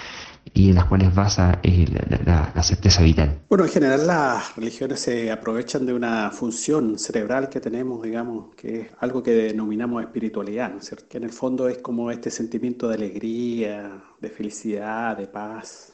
y 0.54 0.70
en 0.70 0.76
las 0.76 0.86
cuales 0.86 1.14
basa 1.14 1.60
eh, 1.64 1.86
la, 2.26 2.64
certeza 2.64 3.02
vital. 3.02 3.42
Bueno, 3.50 3.66
en 3.66 3.72
general 3.72 4.06
las 4.06 4.56
religiones 4.56 5.00
se 5.00 5.32
aprovechan 5.32 5.86
de 5.86 5.94
una 5.94 6.30
función 6.32 7.00
cerebral 7.00 7.50
que 7.50 7.60
tenemos, 7.60 8.04
digamos, 8.04 8.54
que 8.56 8.82
es 8.82 8.88
algo 9.00 9.24
que 9.24 9.32
denominamos 9.32 10.04
espiritualidad, 10.04 10.72
¿no 10.72 10.80
es 10.80 10.86
cierto? 10.86 11.06
Que 11.10 11.18
en 11.18 11.24
el 11.24 11.32
fondo 11.32 11.68
es 11.68 11.80
como 11.80 12.12
este 12.12 12.30
sentimiento 12.30 12.88
de 12.88 12.96
alegría, 12.96 14.04
de 14.20 14.30
felicidad, 14.30 15.18
de 15.18 15.28
paz, 15.28 15.94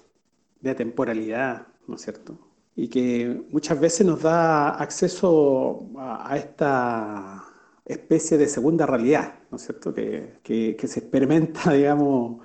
de 0.61 0.75
temporalidad, 0.75 1.67
¿no 1.87 1.95
es 1.95 2.01
cierto? 2.01 2.37
Y 2.75 2.87
que 2.87 3.41
muchas 3.51 3.79
veces 3.79 4.05
nos 4.05 4.21
da 4.21 4.69
acceso 4.71 5.89
a, 5.97 6.35
esta 6.35 7.43
especie 7.85 8.37
de 8.37 8.47
segunda 8.47 8.85
realidad, 8.85 9.35
¿no 9.51 9.57
es 9.57 9.63
cierto? 9.63 9.93
Que, 9.93 10.39
que, 10.43 10.75
que 10.75 10.87
se 10.87 10.99
experimenta, 11.01 11.71
digamos, 11.73 12.41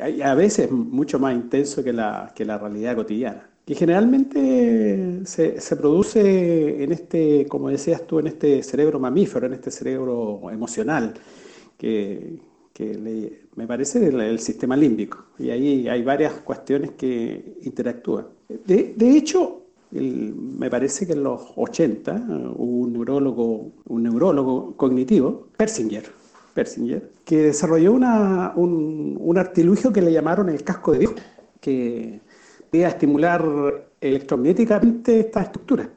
a 0.00 0.34
veces 0.34 0.70
mucho 0.70 1.18
más 1.18 1.34
intenso 1.34 1.82
que 1.82 1.92
la, 1.92 2.32
que 2.34 2.44
la 2.44 2.58
realidad 2.58 2.96
cotidiana. 2.96 3.48
Que 3.64 3.74
generalmente 3.74 5.22
se, 5.24 5.60
se, 5.60 5.76
produce 5.76 6.84
en 6.84 6.92
este, 6.92 7.46
como 7.48 7.68
decías 7.68 8.06
tú, 8.06 8.20
en 8.20 8.28
este 8.28 8.62
cerebro 8.62 9.00
mamífero, 9.00 9.46
en 9.46 9.54
este 9.54 9.72
cerebro 9.72 10.50
emocional, 10.52 11.14
que, 11.76 12.38
que 12.72 13.40
me 13.56 13.66
parece 13.66 14.06
el, 14.06 14.38
sistema 14.38 14.76
límbico. 14.76 15.24
Y 15.38 15.50
ahí 15.50 15.88
hay 15.88 16.02
varias 16.02 16.34
cuestiones 16.34 16.92
que 16.92 17.58
interactúan. 17.62 18.26
De, 18.48 18.94
de 18.96 19.16
hecho, 19.16 19.62
me 19.90 20.70
parece 20.70 21.06
que 21.06 21.14
en 21.14 21.24
los 21.24 21.40
80 21.56 22.26
hubo 22.56 22.82
un 22.82 22.92
neurólogo, 22.92 23.72
un 23.86 24.02
neurólogo 24.02 24.76
cognitivo, 24.76 25.48
Persinger, 25.56 26.04
Persinger, 26.56 27.12
que 27.24 27.42
desarrolló 27.42 27.92
una, 27.92 28.52
un, 28.56 29.16
un, 29.20 29.38
artilugio 29.38 29.92
que 29.92 30.00
le 30.00 30.10
llamaron 30.10 30.48
el 30.48 30.64
casco 30.64 30.92
de 30.92 30.98
Dios, 31.00 31.12
que 31.60 32.20
podía 32.70 32.88
estimular 32.88 33.44
electromagnéticamente 34.00 35.20
esta 35.20 35.42
estructura. 35.42 35.90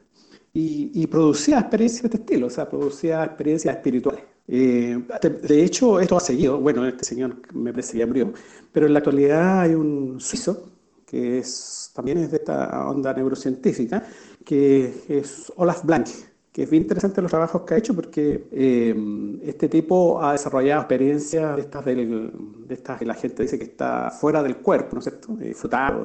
Y, 0.52 0.90
y, 0.94 1.06
producía 1.06 1.60
experiencias 1.60 2.02
de 2.02 2.08
este 2.08 2.18
estilo, 2.18 2.48
o 2.48 2.50
sea, 2.50 2.68
producía 2.68 3.24
experiencias 3.24 3.74
espirituales. 3.74 4.22
Eh, 4.46 5.00
de 5.42 5.64
hecho, 5.64 6.00
esto 6.00 6.16
ha 6.16 6.20
seguido, 6.20 6.60
bueno, 6.60 6.84
este 6.86 7.04
señor 7.04 7.36
me 7.54 7.70
parece 7.72 7.96
que 7.96 8.06
murió, 8.06 8.32
pero 8.72 8.86
en 8.86 8.92
la 8.92 8.98
actualidad 8.98 9.60
hay 9.60 9.74
un 9.74 10.20
suizo 10.20 10.70
que 11.06 11.38
es, 11.38 11.90
también 11.94 12.18
es 12.18 12.30
de 12.30 12.36
esta 12.38 12.88
onda 12.88 13.12
neurocientífica, 13.14 14.04
que 14.44 14.92
es 15.08 15.52
Olaf 15.56 15.84
Blank, 15.84 16.06
que 16.52 16.64
es 16.64 16.70
bien 16.70 16.82
interesante 16.82 17.22
los 17.22 17.30
trabajos 17.30 17.62
que 17.62 17.74
ha 17.74 17.76
hecho 17.76 17.94
porque 17.94 18.48
eh, 18.50 18.94
este 19.44 19.68
tipo 19.68 20.22
ha 20.22 20.32
desarrollado 20.32 20.80
experiencias 20.80 21.56
de 21.56 21.62
estas, 21.62 21.84
del, 21.84 22.32
de 22.66 22.74
estas 22.74 22.98
que 22.98 23.06
la 23.06 23.14
gente 23.14 23.44
dice 23.44 23.58
que 23.58 23.64
está 23.64 24.10
fuera 24.10 24.42
del 24.42 24.56
cuerpo, 24.56 24.94
¿no 24.94 24.98
es 24.98 25.04
cierto? 25.04 25.38
Eh, 25.40 25.54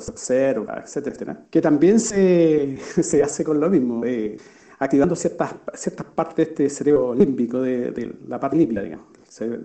observa, 0.08 0.82
etcétera, 0.84 1.14
etcétera. 1.16 1.46
Que 1.50 1.62
también 1.62 2.00
se, 2.00 2.78
se 3.02 3.24
hace 3.24 3.43
con 3.43 3.60
lo 3.60 3.70
mismo, 3.70 4.06
eh, 4.06 4.38
activando 4.80 5.16
ciertas, 5.16 5.56
ciertas 5.74 6.06
partes 6.08 6.36
de 6.36 6.43
este 6.43 6.70
cerebro 6.70 7.16
límbico, 7.16 7.62
de, 7.62 7.91
de 7.91 8.16
la 8.28 8.39
parte 8.39 8.58
límbica, 8.58 8.82
digamos, 8.82 9.06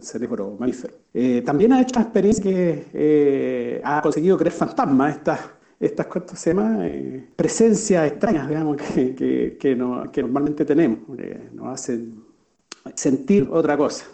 cerebro 0.01 0.57
mamífero. 0.59 0.95
Eh, 1.15 1.43
también 1.43 1.73
ha 1.73 1.81
hecho 1.81 2.01
experiencias 2.01 2.45
que 2.45 2.87
eh, 2.93 3.81
ha 3.85 4.03
conseguido 4.03 4.37
creer 4.37 4.53
fantasmas, 4.53 5.17
estas 5.17 5.41
estas 5.81 6.07
cuantas 6.07 6.39
se 6.39 6.55
eh, 6.55 7.27
presencias 7.35 8.13
extrañas, 8.13 8.49
digamos, 8.49 8.77
que, 8.77 9.57
que, 9.59 9.77
normalmente 9.77 10.67
tenemos, 10.67 10.99
que 11.17 11.49
nos 11.55 11.69
hacen 11.69 12.23
sentir 12.95 13.49
otra 13.51 13.79
cosa. 13.79 14.05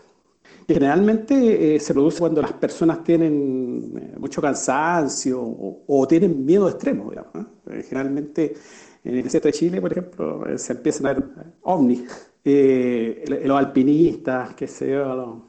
Generalmente 0.68 1.74
eh, 1.74 1.80
se 1.80 1.92
produce 1.92 2.20
cuando 2.20 2.40
las 2.40 2.52
personas 2.52 3.02
tienen 3.02 3.92
eh, 3.96 4.16
mucho 4.18 4.40
cansancio 4.40 5.40
o, 5.40 6.06
tienen 6.08 6.44
miedo 6.44 6.68
extremo, 6.68 7.10
digamos. 7.10 7.46
Generalmente 7.88 8.54
en 9.02 9.16
el 9.16 9.22
desierto 9.24 9.48
de 9.48 9.52
Chile, 9.52 9.80
por 9.80 9.90
ejemplo, 9.90 10.44
se 10.56 10.72
empiezan 10.72 11.06
a 11.06 11.12
ver 11.14 11.24
ovnis. 11.62 12.04
los 12.44 13.58
alpinistas, 13.58 14.54
que 14.54 14.68
se 14.68 14.94
los 14.94 15.36
eh, 15.36 15.45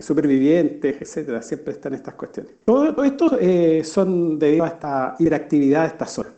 supervivientes, 0.00 0.96
etcétera, 1.00 1.42
siempre 1.42 1.72
están 1.72 1.94
estas 1.94 2.14
cuestiones. 2.14 2.52
Todo, 2.64 3.04
esto 3.04 3.38
eh, 3.40 3.82
son 3.84 4.38
debido 4.38 4.64
a 4.64 4.68
esta 4.68 5.16
hiperactividad 5.18 5.82
de 5.82 5.86
esta 5.88 6.06
zona. 6.06 6.32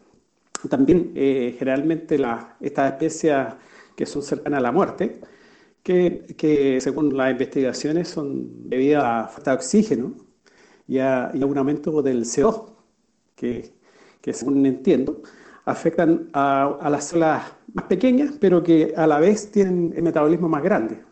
También 0.68 1.12
eh, 1.14 1.54
generalmente 1.58 2.18
estas 2.60 2.92
especies 2.92 3.36
que 3.94 4.06
son 4.06 4.22
cercanas 4.22 4.58
a 4.58 4.62
la 4.62 4.72
muerte, 4.72 5.20
que, 5.82 6.78
según 6.80 7.16
las 7.16 7.30
investigaciones 7.30 8.08
son 8.08 8.68
debidas 8.68 9.04
a 9.04 9.28
falta 9.28 9.52
de 9.52 9.56
oxígeno 9.56 10.14
y 10.86 10.98
a, 10.98 11.30
un 11.34 11.58
aumento 11.58 12.02
del 12.02 12.24
CO2, 12.24 12.72
que, 13.34 13.72
que 14.20 14.32
según 14.32 14.66
entiendo, 14.66 15.22
afectan 15.64 16.28
a, 16.32 16.76
a, 16.80 16.90
las 16.90 17.04
células 17.04 17.52
más 17.72 17.84
pequeñas, 17.86 18.34
pero 18.40 18.62
que 18.62 18.92
a 18.96 19.06
la 19.06 19.18
vez 19.20 19.50
tienen 19.50 19.92
el 19.96 20.02
metabolismo 20.02 20.48
más 20.48 20.62
grande 20.62 21.07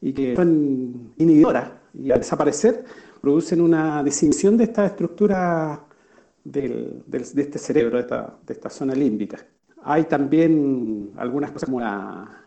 y 0.00 0.12
que 0.12 0.36
son 0.36 1.12
inhibidoras 1.16 1.70
y 1.94 2.10
al 2.10 2.18
desaparecer 2.18 2.84
producen 3.20 3.60
una 3.60 4.02
distinción 4.02 4.56
de 4.56 4.64
esta 4.64 4.86
estructura 4.86 5.84
del, 6.44 7.02
de 7.06 7.42
este 7.42 7.58
cerebro, 7.58 7.96
de 7.96 8.02
esta, 8.02 8.38
de 8.46 8.52
esta, 8.52 8.70
zona 8.70 8.94
límbica. 8.94 9.38
hay 9.82 10.04
también 10.04 11.10
algunas 11.16 11.50
cosas 11.50 11.68
como 11.68 11.80
la, 11.80 12.44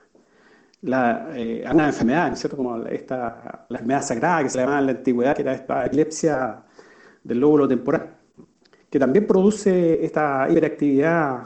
la 0.81 1.29
eh, 1.35 1.65
una 1.69 1.87
enfermedad, 1.87 2.33
¿cierto? 2.35 2.55
Como 2.55 2.77
esta, 2.85 3.65
la 3.67 3.77
enfermedad 3.77 4.01
sagrada 4.03 4.43
que 4.43 4.49
se 4.49 4.59
llamaba 4.59 4.79
en 4.79 4.85
la 4.85 4.91
antigüedad, 4.93 5.35
que 5.35 5.41
era 5.41 5.53
esta 5.53 5.85
epilepsia 5.85 6.63
del 7.23 7.39
lóbulo 7.39 7.67
temporal, 7.67 8.15
que 8.89 8.99
también 8.99 9.27
produce 9.27 10.03
esta 10.03 10.47
hiperactividad 10.49 11.43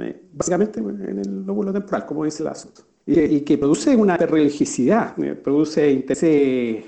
eh, 0.00 0.22
básicamente 0.32 0.80
en 0.80 1.18
el 1.18 1.44
lóbulo 1.44 1.72
temporal, 1.72 2.06
como 2.06 2.24
dice 2.24 2.42
el 2.42 2.48
asunto. 2.48 2.82
Y, 3.06 3.40
que 3.42 3.56
produce 3.56 3.94
una 3.94 4.16
religiosidad, 4.16 5.16
eh, 5.22 5.34
produce 5.34 5.90
intereses, 5.90 6.84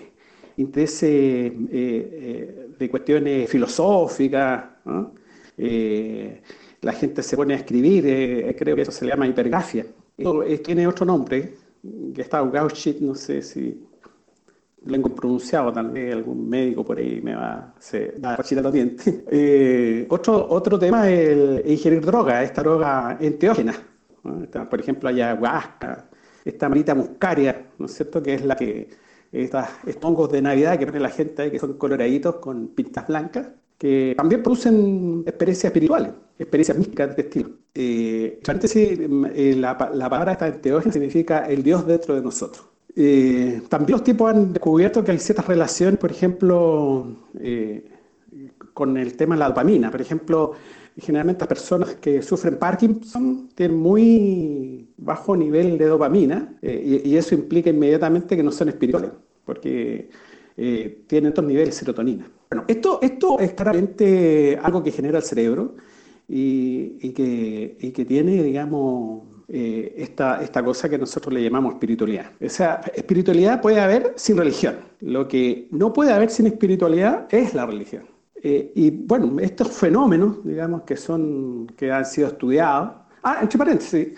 intereses 0.56 1.52
de 1.56 2.88
cuestiones 2.90 3.48
filosóficas, 3.48 4.64
la 6.80 6.92
gente 6.92 7.22
se 7.22 7.36
pone 7.36 7.54
a 7.54 7.58
escribir, 7.58 8.02
creo 8.56 8.74
que 8.74 8.82
eso 8.82 8.90
se 8.90 9.04
le 9.04 9.12
llama 9.12 9.28
hipergafia. 9.28 9.86
tiene 10.64 10.86
otro 10.88 11.06
nombre, 11.06 11.54
que 12.14 12.22
está 12.22 12.42
Gauchit, 12.42 13.00
no 13.00 13.14
sé 13.14 13.42
si 13.42 13.88
lo 14.84 14.96
he 14.96 15.10
pronunciado, 15.10 15.72
tal 15.72 15.90
vez 15.90 16.14
algún 16.14 16.48
médico 16.48 16.84
por 16.84 16.98
ahí 16.98 17.20
me 17.22 17.34
va, 17.34 17.74
se 17.78 18.14
va 18.24 18.34
a 18.34 18.36
rechitar 18.36 18.64
los 18.64 18.72
dientes. 18.72 19.22
Eh, 19.30 20.06
otro, 20.08 20.46
otro 20.48 20.78
tema 20.78 21.08
es 21.10 21.28
el 21.28 21.62
ingerir 21.66 22.00
droga, 22.00 22.42
esta 22.42 22.62
droga 22.62 23.18
enteógena. 23.20 23.74
por 24.70 24.80
ejemplo, 24.80 25.08
ayahuasca, 25.08 26.07
esta 26.50 26.68
marita 26.68 26.94
muscaria, 26.94 27.66
¿no 27.78 27.86
es 27.86 27.94
cierto? 27.94 28.22
Que 28.22 28.34
es 28.34 28.44
la 28.44 28.56
que, 28.56 28.88
estos 29.32 29.64
hongos 30.02 30.32
de 30.32 30.42
Navidad 30.42 30.78
que 30.78 30.86
pone 30.86 31.00
la 31.00 31.10
gente 31.10 31.42
ahí, 31.42 31.50
que 31.50 31.58
son 31.58 31.74
coloraditos 31.74 32.36
con 32.36 32.68
pintas 32.68 33.06
blancas, 33.06 33.48
que 33.76 34.14
también 34.16 34.42
producen 34.42 35.22
experiencias 35.26 35.70
espirituales, 35.70 36.12
experiencias 36.38 36.78
místicas 36.78 37.06
de 37.08 37.10
este 37.10 37.22
estilo. 37.22 37.50
Eh, 37.74 38.40
eh 38.44 39.54
la, 39.56 39.90
la, 39.94 40.10
palabra 40.10 40.32
esta 40.32 40.48
enteógena 40.48 40.92
significa 40.92 41.46
el 41.46 41.62
Dios 41.62 41.86
dentro 41.86 42.14
de 42.14 42.22
nosotros. 42.22 42.66
Eh, 42.96 43.62
también 43.68 43.92
los 43.92 44.02
tipos 44.02 44.28
han 44.28 44.52
descubierto 44.52 45.04
que 45.04 45.12
hay 45.12 45.18
ciertas 45.20 45.46
relaciones, 45.46 46.00
por 46.00 46.10
ejemplo, 46.10 47.06
eh, 47.38 47.88
con 48.74 48.96
el 48.96 49.16
tema 49.16 49.36
de 49.36 49.38
la 49.38 49.48
dopamina. 49.48 49.88
Por 49.88 50.00
ejemplo, 50.00 50.54
generalmente 50.98 51.40
las 51.40 51.48
personas 51.48 51.94
que 51.96 52.22
sufren 52.22 52.58
Parkinson 52.58 53.48
tienen 53.54 53.76
muy 53.76 54.88
bajo 54.96 55.36
nivel 55.36 55.78
de 55.78 55.86
dopamina 55.86 56.56
y, 56.62 57.08
y, 57.10 57.16
eso 57.16 57.34
implica 57.34 57.70
inmediatamente 57.70 58.36
que 58.36 58.42
no 58.42 58.50
son 58.50 58.68
espirituales, 58.68 59.10
porque 59.44 60.10
tienen 61.06 61.28
estos 61.28 61.44
niveles 61.44 61.68
de 61.68 61.72
serotonina. 61.72 62.28
Bueno, 62.50 62.64
esto, 62.66 62.98
esto 63.02 63.38
es 63.38 63.52
claramente 63.52 64.58
algo 64.62 64.82
que 64.82 64.90
genera 64.90 65.18
el 65.18 65.24
cerebro 65.24 65.76
y, 66.28 67.10
que, 67.12 67.92
que, 67.94 68.04
tiene, 68.04 68.42
digamos, 68.42 69.22
eh, 69.48 69.94
esta, 69.96 70.42
esta 70.42 70.62
cosa 70.64 70.88
que 70.88 70.98
nosotros 70.98 71.32
le 71.32 71.42
llamamos 71.42 71.74
espiritualidad. 71.74 72.32
O 72.40 72.48
sea, 72.48 72.80
espiritualidad 72.94 73.60
puede 73.60 73.80
haber 73.80 74.12
sin 74.16 74.36
religión. 74.36 74.76
Lo 75.00 75.26
que 75.28 75.68
no 75.70 75.92
puede 75.92 76.12
haber 76.12 76.30
sin 76.30 76.46
espiritualidad 76.46 77.26
es 77.30 77.54
la 77.54 77.66
religión. 77.66 78.04
Eh, 78.42 78.72
y 78.74 78.90
bueno, 78.90 79.38
estos 79.40 79.68
fenómenos, 79.76 80.44
digamos, 80.44 80.82
que, 80.82 80.96
son, 80.96 81.66
que 81.76 81.90
han 81.90 82.04
sido 82.04 82.28
estudiados. 82.28 82.92
Ah, 83.22 83.38
entre 83.42 83.58
paréntesis, 83.58 84.08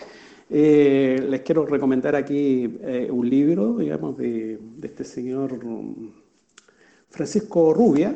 eh, 0.49 1.25
les 1.29 1.41
quiero 1.41 1.65
recomendar 1.65 2.15
aquí 2.15 2.65
un 3.09 3.29
libro, 3.29 3.77
digamos, 3.77 4.17
de, 4.17 4.59
este 4.81 5.03
señor 5.03 5.59
Francisco 7.09 7.73
Rubia, 7.73 8.15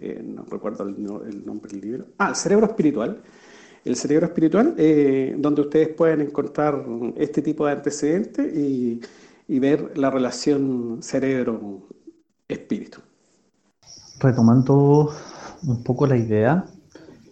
eh, 0.00 0.22
no 0.22 0.44
recuerdo 0.44 0.84
el, 0.84 1.44
nombre 1.44 1.72
del 1.72 1.80
libro, 1.80 2.06
ah, 2.18 2.28
El 2.28 2.36
cerebro 2.36 2.66
espiritual, 2.66 3.20
el 3.84 3.96
cerebro 3.96 4.26
espiritual, 4.26 4.74
eh, 4.76 5.34
donde 5.36 5.62
ustedes 5.62 5.88
pueden 5.88 6.20
encontrar 6.20 6.84
este 7.16 7.42
tipo 7.42 7.66
de 7.66 7.72
antecedentes 7.72 8.54
y, 8.54 9.00
ver 9.58 9.96
la 9.98 10.10
relación 10.10 10.98
cerebro-espíritu. 11.02 13.00
Retomando 14.20 15.10
un 15.62 15.82
poco 15.82 16.06
la 16.06 16.16
idea, 16.16 16.64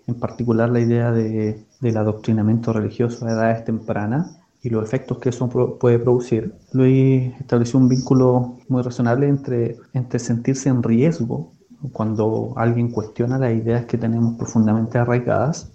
en 0.07 0.15
particular 0.15 0.71
la 0.71 0.81
idea 0.81 1.13
de, 1.13 1.65
del 1.81 1.97
adoctrinamiento 1.97 2.73
religioso 2.73 3.27
a 3.27 3.31
edades 3.31 3.65
tempranas, 3.65 4.39
y 4.63 4.71
los 4.71 4.83
efectos 4.83 5.19
que 5.19 5.29
eso 5.29 5.49
puede 5.79 5.99
producir, 6.01 6.53
Luis 6.73 7.33
estableció 7.39 7.79
un 7.79 7.89
vínculo 7.89 8.57
muy 8.69 8.83
razonable 8.83 9.29
entre, 9.29 9.77
entre 9.93 10.19
sentirse 10.19 10.69
en 10.69 10.83
riesgo 10.83 11.53
cuando 11.93 12.53
alguien 12.57 12.91
cuestiona 12.91 13.39
las 13.39 13.55
ideas 13.55 13.85
que 13.85 13.99
tenemos 13.99 14.37
profundamente 14.37 14.99
arraigadas 14.99 15.71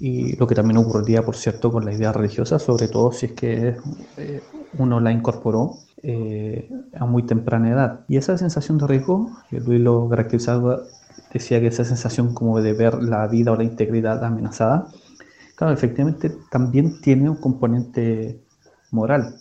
y 0.00 0.36
lo 0.36 0.46
que 0.46 0.54
también 0.54 0.78
ocurriría, 0.78 1.24
por 1.24 1.36
cierto, 1.36 1.72
con 1.72 1.84
la 1.84 1.92
idea 1.92 2.12
religiosa, 2.12 2.58
sobre 2.58 2.88
todo 2.88 3.12
si 3.12 3.26
es 3.26 3.32
que 3.32 3.76
eh, 4.16 4.42
uno 4.78 5.00
la 5.00 5.12
incorporó 5.12 5.76
eh, 6.02 6.68
a 6.94 7.06
muy 7.06 7.22
temprana 7.22 7.70
edad. 7.70 8.00
Y 8.08 8.16
esa 8.16 8.36
sensación 8.36 8.78
de 8.78 8.86
riesgo, 8.86 9.30
Luis 9.50 9.80
lo 9.80 10.08
caracterizaba, 10.08 10.80
decía 11.38 11.60
que 11.60 11.68
esa 11.68 11.84
sensación 11.84 12.34
como 12.34 12.60
de 12.60 12.72
ver 12.72 13.02
la 13.02 13.26
vida 13.26 13.52
o 13.52 13.56
la 13.56 13.64
integridad 13.64 14.24
amenazada, 14.24 14.88
Claro, 15.56 15.72
efectivamente 15.72 16.30
también 16.50 17.00
tiene 17.00 17.30
un 17.30 17.36
componente 17.36 18.42
moral. 18.90 19.34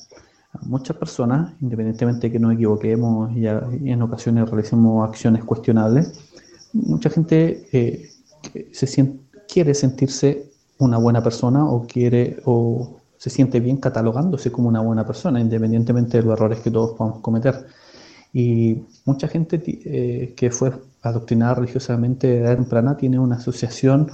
Muchas 0.61 0.95
personas, 0.95 1.53
independientemente 1.61 2.27
de 2.27 2.31
que 2.31 2.39
nos 2.39 2.53
equivoquemos 2.53 3.35
y, 3.35 3.45
en 3.47 4.01
ocasiones 4.01 4.49
realicemos 4.49 5.07
acciones 5.07 5.43
cuestionables, 5.43 6.13
mucha 6.71 7.09
gente 7.09 7.67
eh, 7.73 8.09
se 8.71 9.19
quiere 9.49 9.73
sentirse 9.73 10.49
una 10.79 10.97
buena 10.97 11.21
persona 11.21 11.65
o 11.65 11.85
quiere 11.85 12.37
o 12.45 12.97
se 13.17 13.29
siente 13.29 13.59
bien 13.59 13.77
catalogándose 13.77 14.53
como 14.53 14.69
una 14.69 14.79
buena 14.79 15.05
persona, 15.05 15.41
independientemente 15.41 16.17
de 16.17 16.23
los 16.23 16.33
errores 16.37 16.59
que 16.61 16.71
todos 16.71 16.95
podamos 16.95 17.19
cometer. 17.19 17.65
Y 18.31 18.83
mucha 19.03 19.27
gente 19.27 19.61
eh, 19.65 20.33
que 20.37 20.49
fue 20.49 20.71
adoctrinada 21.09 21.55
religiosamente 21.55 22.27
de 22.27 22.39
edad 22.39 22.55
temprana 22.55 22.97
tiene 22.97 23.19
una 23.19 23.35
asociación 23.35 24.11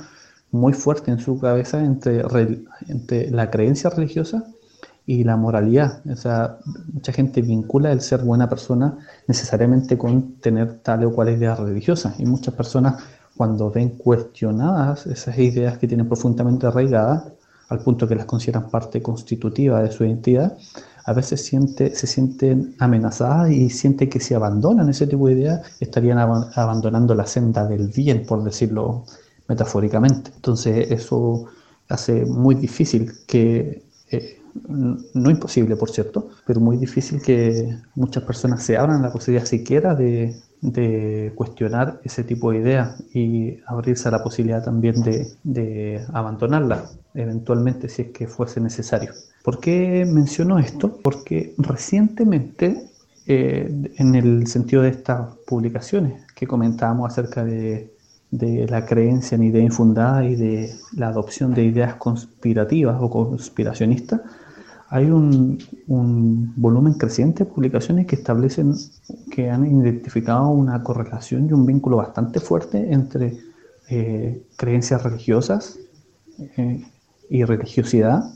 muy 0.52 0.74
fuerte 0.74 1.12
en 1.12 1.20
su 1.20 1.40
cabeza 1.40 1.84
entre, 1.84 2.24
la 3.32 3.50
creencia 3.50 3.90
religiosa 3.90 4.46
y 5.06 5.24
la 5.24 5.38
moralidad. 5.38 6.02
O 6.10 6.16
sea, 6.16 6.58
mucha 6.94 7.14
gente 7.14 7.42
vincula 7.42 7.92
el 7.92 8.02
ser 8.02 8.22
buena 8.22 8.50
persona 8.50 8.98
necesariamente 9.28 9.98
con 9.98 10.34
tener 10.36 10.80
tal 10.80 11.06
o 11.06 11.12
cual 11.12 11.30
idea 11.30 11.56
religiosa. 11.56 12.14
Y 12.18 12.26
muchas 12.26 12.54
personas, 12.54 13.02
cuando 13.36 13.72
ven 13.72 13.92
cuestionadas 13.92 15.08
esas 15.08 15.38
ideas 15.38 15.78
que 15.78 15.88
tienen 15.88 16.08
profundamente 16.08 16.68
arraigadas, 16.68 17.32
al 17.70 17.80
punto 17.80 18.06
que 18.06 18.16
las 18.16 18.26
consideran 18.26 18.70
parte 18.70 19.02
constitutiva 19.02 19.82
de 19.82 19.92
su 19.92 20.04
identidad, 20.04 20.58
a 21.04 21.14
veces 21.14 21.44
siente, 21.46 21.96
se 21.96 22.08
sienten 22.08 22.76
amenazadas 22.80 23.52
y 23.52 23.70
sienten 23.70 24.10
que 24.10 24.20
si 24.20 24.34
abandonan 24.34 24.90
ese 24.90 25.08
tipo 25.08 25.28
de 25.28 25.34
ideas, 25.34 25.62
estarían 25.80 26.18
abandonando 26.20 27.16
la 27.16 27.26
senda 27.26 27.68
del 27.68 27.88
bien, 27.88 28.26
por 28.26 28.44
decirlo 28.44 29.06
metafóricamente. 29.48 30.32
Entonces 30.36 30.92
eso 30.92 31.46
hace 31.90 32.26
muy 32.26 32.56
difícil 32.56 33.12
que, 33.28 33.84
eh, 34.12 34.42
no 35.14 35.30
imposible 35.30 35.76
por 35.76 35.90
cierto, 35.90 36.30
pero 36.46 36.60
muy 36.60 36.78
difícil 36.78 37.22
que 37.22 37.78
muchas 37.96 38.24
personas 38.24 38.64
se 38.64 38.78
abran 38.78 39.02
la 39.02 39.12
posibilidad 39.12 39.46
siquiera 39.46 39.96
de, 39.96 40.36
cuestionar 41.36 42.00
ese 42.04 42.24
tipo 42.24 42.52
de 42.52 42.60
ideas 42.60 43.04
y 43.16 43.58
abrirse 43.66 44.08
a 44.10 44.12
la 44.12 44.22
posibilidad 44.24 44.64
también 44.64 45.02
de, 45.02 45.28
de 45.44 46.06
abandonarla 46.14 46.86
eventualmente 47.16 47.90
si 47.90 48.04
es 48.04 48.08
que 48.10 48.28
fuese 48.28 48.62
necesario. 48.62 49.12
¿Por 49.44 49.60
qué 49.60 50.06
menciono 50.06 50.60
esto? 50.60 51.00
Porque 51.02 51.54
recientemente, 51.58 52.90
eh, 53.28 53.92
en 53.98 54.16
el 54.16 54.48
sentido 54.48 54.84
de 54.84 54.90
estas 54.90 55.36
publicaciones 55.48 56.26
que 56.36 56.48
comentábamos 56.48 57.12
acerca 57.12 57.44
de 57.44 57.92
la 58.32 58.86
creencia 58.86 59.36
en 59.36 59.44
idea 59.44 59.62
infundada 59.62 60.24
y 60.26 60.36
de 60.36 60.74
la 60.96 61.10
adopción 61.10 61.54
de 61.54 61.66
ideas 61.66 61.96
conspirativas 61.96 62.98
o 63.02 63.10
conspiracionistas, 63.10 64.22
hay 64.92 65.10
un, 65.10 65.58
volumen 66.58 66.94
creciente 66.96 67.46
de 67.46 67.50
publicaciones 67.50 68.06
que 68.08 68.18
establecen 68.18 68.76
que 69.32 69.50
han 69.50 69.66
identificado 69.66 70.50
una 70.50 70.84
correlación 70.84 71.48
y 71.50 71.54
un 71.54 71.66
vínculo 71.66 71.96
bastante 71.98 72.42
fuerte 72.42 72.92
entre 72.92 73.38
eh, 73.90 74.44
creencias 74.58 75.02
religiosas 75.02 75.80
eh, 76.58 76.84
y 77.30 77.44
religiosidad 77.46 78.34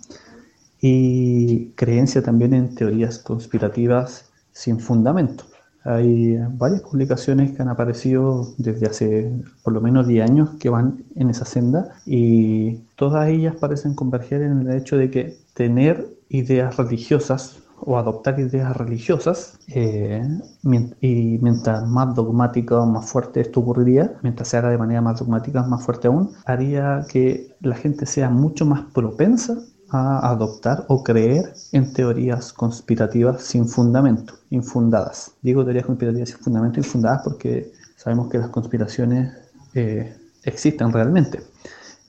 y 0.81 1.71
creencia 1.71 2.21
también 2.21 2.53
en 2.53 2.75
teorías 2.75 3.19
conspirativas 3.19 4.31
sin 4.51 4.79
fundamento. 4.79 5.45
Hay 5.83 6.37
varias 6.53 6.81
publicaciones 6.81 7.51
que 7.51 7.61
han 7.61 7.69
aparecido 7.69 8.53
desde 8.57 8.87
hace 8.87 9.31
por 9.63 9.73
lo 9.73 9.81
menos 9.81 10.07
10 10.07 10.29
años 10.29 10.49
que 10.59 10.69
van 10.69 11.03
en 11.15 11.29
esa 11.29 11.45
senda 11.45 11.95
y 12.07 12.77
todas 12.95 13.27
ellas 13.29 13.55
parecen 13.55 13.93
converger 13.93 14.41
en 14.41 14.61
el 14.61 14.75
hecho 14.75 14.97
de 14.97 15.11
que 15.11 15.37
tener 15.53 16.07
ideas 16.29 16.77
religiosas 16.77 17.59
o 17.79 17.99
adoptar 17.99 18.39
ideas 18.39 18.75
religiosas 18.75 19.59
eh, 19.67 20.27
y 21.01 21.37
mientras 21.39 21.87
más 21.87 22.15
dogmática 22.15 22.79
o 22.79 22.87
más 22.87 23.07
fuerte 23.07 23.41
esto 23.41 23.59
ocurriría, 23.59 24.17
mientras 24.23 24.47
se 24.47 24.57
haga 24.57 24.69
de 24.69 24.79
manera 24.79 25.01
más 25.01 25.19
dogmática, 25.19 25.61
más 25.63 25.83
fuerte 25.83 26.07
aún, 26.07 26.31
haría 26.45 27.05
que 27.07 27.55
la 27.59 27.75
gente 27.75 28.07
sea 28.07 28.29
mucho 28.29 28.65
más 28.65 28.85
propensa 28.91 29.55
a 29.89 30.29
adoptar 30.29 30.85
o 30.87 31.03
creer 31.03 31.53
en 31.71 31.93
teorías 31.93 32.53
conspirativas 32.53 33.43
sin 33.43 33.67
fundamento, 33.67 34.33
infundadas. 34.49 35.31
Digo 35.41 35.63
teorías 35.63 35.85
conspirativas 35.85 36.29
sin 36.29 36.39
fundamento, 36.39 36.79
infundadas 36.79 37.21
porque 37.23 37.71
sabemos 37.95 38.29
que 38.29 38.37
las 38.37 38.49
conspiraciones 38.49 39.33
eh, 39.73 40.15
existen 40.43 40.91
realmente. 40.91 41.41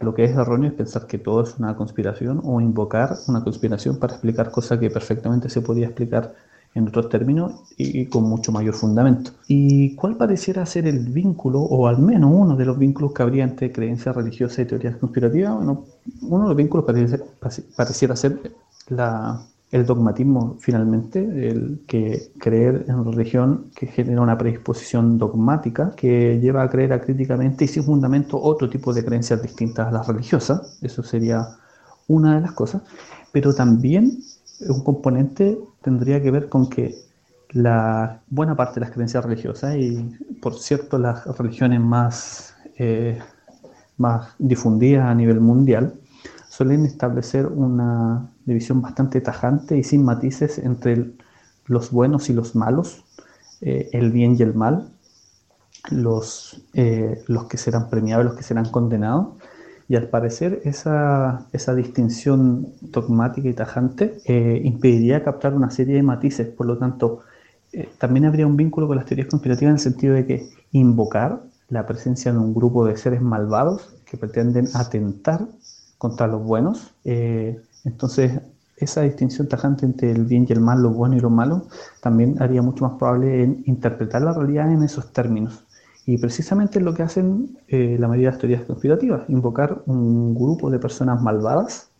Lo 0.00 0.14
que 0.14 0.24
es 0.24 0.32
erróneo 0.32 0.68
es 0.70 0.76
pensar 0.76 1.06
que 1.06 1.18
todo 1.18 1.42
es 1.42 1.56
una 1.58 1.74
conspiración 1.74 2.40
o 2.44 2.60
invocar 2.60 3.16
una 3.28 3.42
conspiración 3.42 3.98
para 3.98 4.14
explicar 4.14 4.50
cosas 4.50 4.78
que 4.78 4.90
perfectamente 4.90 5.48
se 5.48 5.62
podía 5.62 5.86
explicar 5.86 6.34
en 6.76 6.88
otros 6.88 7.08
términos 7.08 7.52
y, 7.76 8.06
con 8.06 8.24
mucho 8.24 8.52
mayor 8.52 8.74
fundamento. 8.74 9.32
¿Y 9.48 9.94
cuál 9.94 10.16
pareciera 10.16 10.64
ser 10.66 10.86
el 10.86 11.08
vínculo, 11.08 11.60
o 11.60 11.88
al 11.88 11.98
menos 11.98 12.30
uno 12.32 12.54
de 12.54 12.66
los 12.66 12.78
vínculos 12.78 13.12
que 13.12 13.22
habría 13.22 13.44
entre 13.44 13.72
creencias 13.72 14.14
religiosas 14.14 14.60
y 14.60 14.64
teorías 14.66 14.96
conspirativas? 14.96 15.56
Bueno, 15.56 15.84
uno 16.22 16.42
de 16.42 16.48
los 16.48 16.56
vínculos 16.56 16.84
pareciera 17.76 18.14
ser 18.14 18.52
la, 18.88 19.40
el 19.70 19.86
dogmatismo 19.86 20.56
finalmente, 20.60 21.18
el 21.48 21.80
que 21.86 22.30
creer 22.38 22.84
en 22.88 23.04
religión 23.04 23.70
que 23.74 23.86
genera 23.86 24.20
una 24.20 24.36
predisposición 24.36 25.16
dogmática 25.16 25.92
que 25.96 26.38
lleva 26.40 26.62
a 26.62 26.70
creer 26.70 26.92
acríticamente 26.92 27.64
y 27.64 27.68
sin 27.68 27.84
fundamento 27.84 28.40
otro 28.40 28.68
tipo 28.68 28.92
de 28.92 29.02
creencias 29.02 29.42
distintas 29.42 29.88
a 29.88 29.92
las 29.92 30.06
religiosas, 30.06 30.78
eso 30.82 31.02
sería 31.02 31.48
una 32.06 32.36
de 32.36 32.42
las 32.42 32.52
cosas, 32.52 32.82
pero 33.32 33.54
también 33.54 34.18
un 34.60 34.82
componente 34.82 35.58
tendría 35.82 36.22
que 36.22 36.30
ver 36.30 36.48
con 36.48 36.68
que 36.68 36.94
la 37.50 38.20
buena 38.28 38.56
parte 38.56 38.74
de 38.74 38.86
las 38.86 38.90
creencias 38.90 39.24
religiosas 39.24 39.76
y 39.76 40.16
por 40.40 40.58
cierto 40.58 40.98
las 40.98 41.24
religiones 41.38 41.80
más, 41.80 42.54
eh, 42.76 43.18
más 43.96 44.28
difundidas 44.38 45.06
a 45.06 45.14
nivel 45.14 45.40
mundial 45.40 45.94
suelen 46.48 46.86
establecer 46.86 47.46
una 47.46 48.30
división 48.44 48.80
bastante 48.80 49.20
tajante 49.20 49.76
y 49.76 49.84
sin 49.84 50.04
matices 50.04 50.58
entre 50.58 51.12
los 51.66 51.90
buenos 51.90 52.30
y 52.30 52.32
los 52.32 52.54
malos, 52.54 53.04
eh, 53.60 53.90
el 53.92 54.10
bien 54.10 54.36
y 54.38 54.42
el 54.42 54.54
mal, 54.54 54.88
los, 55.90 56.62
eh, 56.72 57.22
los 57.26 57.44
que 57.44 57.58
serán 57.58 57.90
premiados, 57.90 58.24
los 58.24 58.34
que 58.34 58.42
serán 58.42 58.70
condenados, 58.70 59.35
y 59.88 59.96
al 59.96 60.08
parecer 60.08 60.60
esa, 60.64 61.46
esa 61.52 61.74
distinción 61.74 62.72
dogmática 62.80 63.48
y 63.48 63.54
tajante 63.54 64.18
eh, 64.24 64.60
impediría 64.64 65.22
captar 65.22 65.54
una 65.54 65.70
serie 65.70 65.96
de 65.96 66.02
matices. 66.02 66.48
Por 66.48 66.66
lo 66.66 66.78
tanto, 66.78 67.20
eh, 67.72 67.88
también 67.98 68.26
habría 68.26 68.46
un 68.46 68.56
vínculo 68.56 68.88
con 68.88 68.96
las 68.96 69.06
teorías 69.06 69.28
conspirativas 69.28 69.70
en 69.70 69.74
el 69.74 69.80
sentido 69.80 70.14
de 70.14 70.26
que 70.26 70.48
invocar 70.72 71.40
la 71.68 71.86
presencia 71.86 72.32
de 72.32 72.38
un 72.38 72.54
grupo 72.54 72.84
de 72.84 72.96
seres 72.96 73.20
malvados 73.20 73.94
que 74.04 74.16
pretenden 74.16 74.68
atentar 74.74 75.46
contra 75.98 76.26
los 76.26 76.42
buenos. 76.42 76.94
Eh, 77.04 77.60
entonces, 77.84 78.40
esa 78.76 79.02
distinción 79.02 79.48
tajante 79.48 79.86
entre 79.86 80.10
el 80.10 80.24
bien 80.24 80.46
y 80.48 80.52
el 80.52 80.60
mal, 80.60 80.82
lo 80.82 80.90
bueno 80.90 81.16
y 81.16 81.20
lo 81.20 81.30
malo, 81.30 81.66
también 82.00 82.40
haría 82.42 82.62
mucho 82.62 82.84
más 82.84 82.98
probable 82.98 83.42
en 83.42 83.62
interpretar 83.66 84.22
la 84.22 84.32
realidad 84.32 84.70
en 84.72 84.82
esos 84.82 85.12
términos. 85.12 85.64
Y 86.06 86.18
precisamente 86.18 86.78
es 86.78 86.84
lo 86.84 86.94
que 86.94 87.02
hacen 87.02 87.58
eh, 87.66 87.96
la 87.98 88.06
mayoría 88.06 88.28
de 88.28 88.32
las 88.32 88.40
teorías 88.40 88.62
conspirativas, 88.62 89.28
invocar 89.28 89.82
un 89.86 90.36
grupo 90.36 90.70
de 90.70 90.78
personas 90.78 91.20
malvadas 91.20 91.90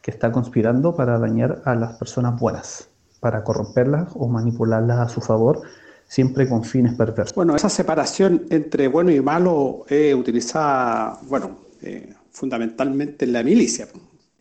que 0.00 0.12
está 0.12 0.30
conspirando 0.30 0.94
para 0.94 1.18
dañar 1.18 1.60
a 1.64 1.74
las 1.74 1.98
personas 1.98 2.38
buenas, 2.38 2.88
para 3.18 3.42
corromperlas 3.42 4.10
o 4.14 4.28
manipularlas 4.28 4.98
a 5.00 5.08
su 5.08 5.20
favor, 5.20 5.62
siempre 6.06 6.48
con 6.48 6.62
fines 6.62 6.94
perversos. 6.94 7.34
Bueno, 7.34 7.56
esa 7.56 7.68
separación 7.68 8.46
entre 8.50 8.86
bueno 8.86 9.10
y 9.10 9.20
malo 9.20 9.84
es 9.88 10.14
utilizada, 10.14 11.18
bueno, 11.28 11.58
eh, 11.82 12.14
fundamentalmente 12.30 13.24
en 13.24 13.32
la 13.32 13.42
milicia, 13.42 13.88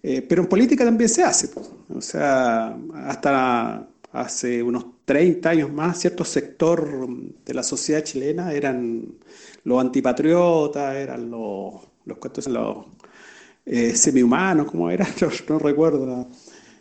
eh, 0.03 0.21
pero 0.29 0.43
en 0.43 0.47
política 0.47 0.85
también 0.85 1.09
se 1.09 1.23
hace. 1.23 1.49
O 1.89 2.01
sea, 2.01 2.77
hasta 3.07 3.83
hace 4.11 4.61
unos 4.61 4.85
30 5.07 5.49
años 5.49 5.71
más, 5.71 6.01
cierto 6.01 6.25
sector 6.25 7.07
de 7.45 7.53
la 7.53 7.63
sociedad 7.63 8.03
chilena 8.03 8.51
eran 8.51 9.05
los 9.63 9.79
antipatriotas, 9.79 10.97
eran 10.97 11.31
los, 11.31 11.75
los, 12.03 12.47
los 12.47 12.85
eh, 13.65 13.95
semi-humanos, 13.95 14.69
¿cómo 14.69 14.91
eran? 14.91 15.07
No, 15.47 15.59
recuerdo. 15.59 16.27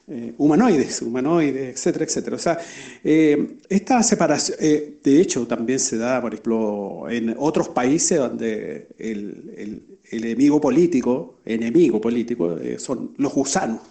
Eh, 0.08 0.34
humanoides, 0.38 1.02
humanoides, 1.02 1.74
etcétera, 1.76 2.04
etcétera. 2.04 2.34
O 2.34 2.38
sea, 2.40 2.58
eh, 3.04 3.58
esta 3.68 4.02
separación, 4.02 4.58
de 4.58 5.20
hecho, 5.20 5.46
también 5.46 5.78
se 5.78 5.96
da, 5.96 6.20
por 6.20 6.34
ejemplo, 6.34 7.06
en 7.08 7.32
otros 7.38 7.68
países 7.68 8.18
donde 8.18 8.88
el, 8.98 9.54
el, 9.56 9.98
enemigo 10.10 10.60
político, 10.60 11.38
enemigo 11.44 12.00
político, 12.00 12.58
son 12.78 13.14
los 13.18 13.32
gusanos, 13.32 13.82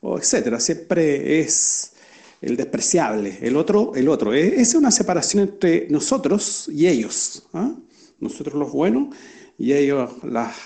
o 0.00 0.18
etcétera. 0.18 0.58
Siempre 0.58 1.40
es 1.40 1.91
el 2.42 2.56
despreciable, 2.56 3.38
el 3.40 3.56
otro, 3.56 3.92
el 3.94 4.08
otro. 4.08 4.34
E, 4.34 4.60
es 4.60 4.74
una 4.74 4.90
separación 4.90 5.44
entre 5.44 5.86
nosotros 5.88 6.68
y 6.68 6.88
ellos. 6.88 7.44
¿ah? 7.54 7.72
Nosotros 8.20 8.54
los 8.54 8.72
buenos 8.72 9.14
y 9.58 9.72
ellos 9.72 10.10
las, 10.24 10.56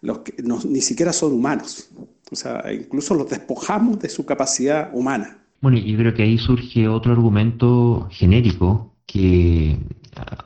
los 0.00 0.18
que 0.20 0.34
ni 0.42 0.80
siquiera 0.80 1.12
son 1.12 1.34
humanos. 1.34 1.90
O 2.30 2.34
sea, 2.34 2.64
incluso 2.72 3.14
los 3.14 3.28
despojamos 3.28 4.00
de 4.00 4.08
su 4.08 4.24
capacidad 4.24 4.90
humana. 4.92 5.38
Bueno, 5.60 5.78
yo 5.78 5.96
creo 5.96 6.14
que 6.14 6.22
ahí 6.22 6.38
surge 6.38 6.88
otro 6.88 7.12
argumento 7.12 8.08
genérico 8.10 8.94
que 9.06 9.78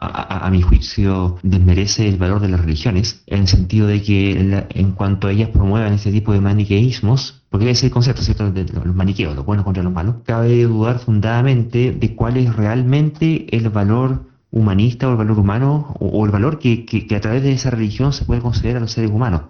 a, 0.01 0.49
mi 0.51 0.63
juicio 0.63 1.39
desmerece 1.43 2.09
el 2.09 2.17
valor 2.17 2.41
de 2.41 2.49
las 2.49 2.61
religiones, 2.61 3.23
en 3.27 3.41
el 3.43 3.49
sentido 3.49 3.87
de 3.87 4.03
que 4.03 4.33
en 4.33 4.93
cuanto 4.93 5.29
a 5.29 5.33
ellas 5.33 5.49
promuevan 5.51 5.95
este 5.95 6.13
tipo 6.13 6.33
de 6.33 6.41
maniqueísmos, 6.41 7.40
porque 7.51 7.69
ese 7.69 7.91
concepto 7.91 8.23
¿cierto? 8.23 8.51
de 8.51 8.65
los 8.65 8.95
maniqueos, 8.95 9.35
los 9.35 9.45
buenos 9.45 9.65
contra 9.65 9.83
los 9.83 9.93
malos, 9.93 10.17
cabe 10.25 10.63
dudar 10.63 11.01
fundadamente 11.01 11.93
de 11.93 12.15
cuál 12.15 12.37
es 12.37 12.55
realmente 12.55 13.55
el 13.55 13.69
valor 13.69 14.31
humanista 14.53 15.09
o 15.09 15.13
el 15.13 15.17
valor 15.17 15.39
humano 15.39 15.95
o, 15.99 16.25
el 16.25 16.31
valor 16.31 16.59
que, 16.59 17.07
a 17.15 17.21
través 17.21 17.43
de 17.43 17.53
esa 17.53 17.71
religión 17.71 18.13
se 18.13 18.25
puede 18.25 18.41
considerar 18.41 18.79
a 18.79 18.81
los 18.81 18.93
seres 18.93 19.11
humanos 19.11 19.43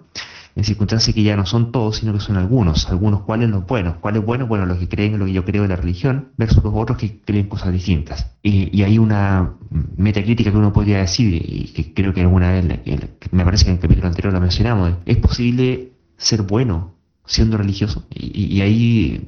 en 0.55 0.65
circunstancias 0.65 1.15
que 1.15 1.23
ya 1.23 1.37
no 1.37 1.45
son 1.45 1.71
todos, 1.71 1.97
sino 1.97 2.11
que 2.11 2.19
son 2.19 2.35
algunos. 2.35 2.89
Algunos, 2.89 3.21
¿cuáles 3.21 3.49
los 3.49 3.65
buenos? 3.65 3.95
¿Cuáles 4.01 4.25
buenos? 4.25 4.49
Bueno, 4.49 4.65
los 4.65 4.79
que 4.79 4.89
creen 4.89 5.13
en 5.13 5.19
lo 5.19 5.25
que 5.25 5.31
yo 5.31 5.45
creo 5.45 5.61
de 5.61 5.69
la 5.69 5.77
religión, 5.77 6.33
versus 6.35 6.61
los 6.61 6.73
otros 6.75 6.97
que 6.97 7.21
creen 7.21 7.47
cosas 7.47 7.71
distintas. 7.71 8.31
Y, 8.43 8.81
hay 8.83 8.97
una 8.97 9.53
metacrítica 9.95 10.51
que 10.51 10.57
uno 10.57 10.73
podría 10.73 10.97
decir, 10.97 11.33
y 11.33 11.71
que 11.73 11.93
creo 11.93 12.13
que 12.13 12.19
alguna 12.19 12.51
vez, 12.51 12.65
me 13.31 13.45
parece 13.45 13.63
que 13.63 13.71
en 13.71 13.77
el 13.77 13.81
capítulo 13.81 14.07
anterior 14.07 14.33
lo 14.33 14.41
mencionamos, 14.41 14.91
es 15.05 15.17
posible 15.17 15.93
ser 16.17 16.41
bueno 16.41 16.95
siendo 17.31 17.55
religioso. 17.55 18.03
Y, 18.13 18.59
ahí, 18.59 19.23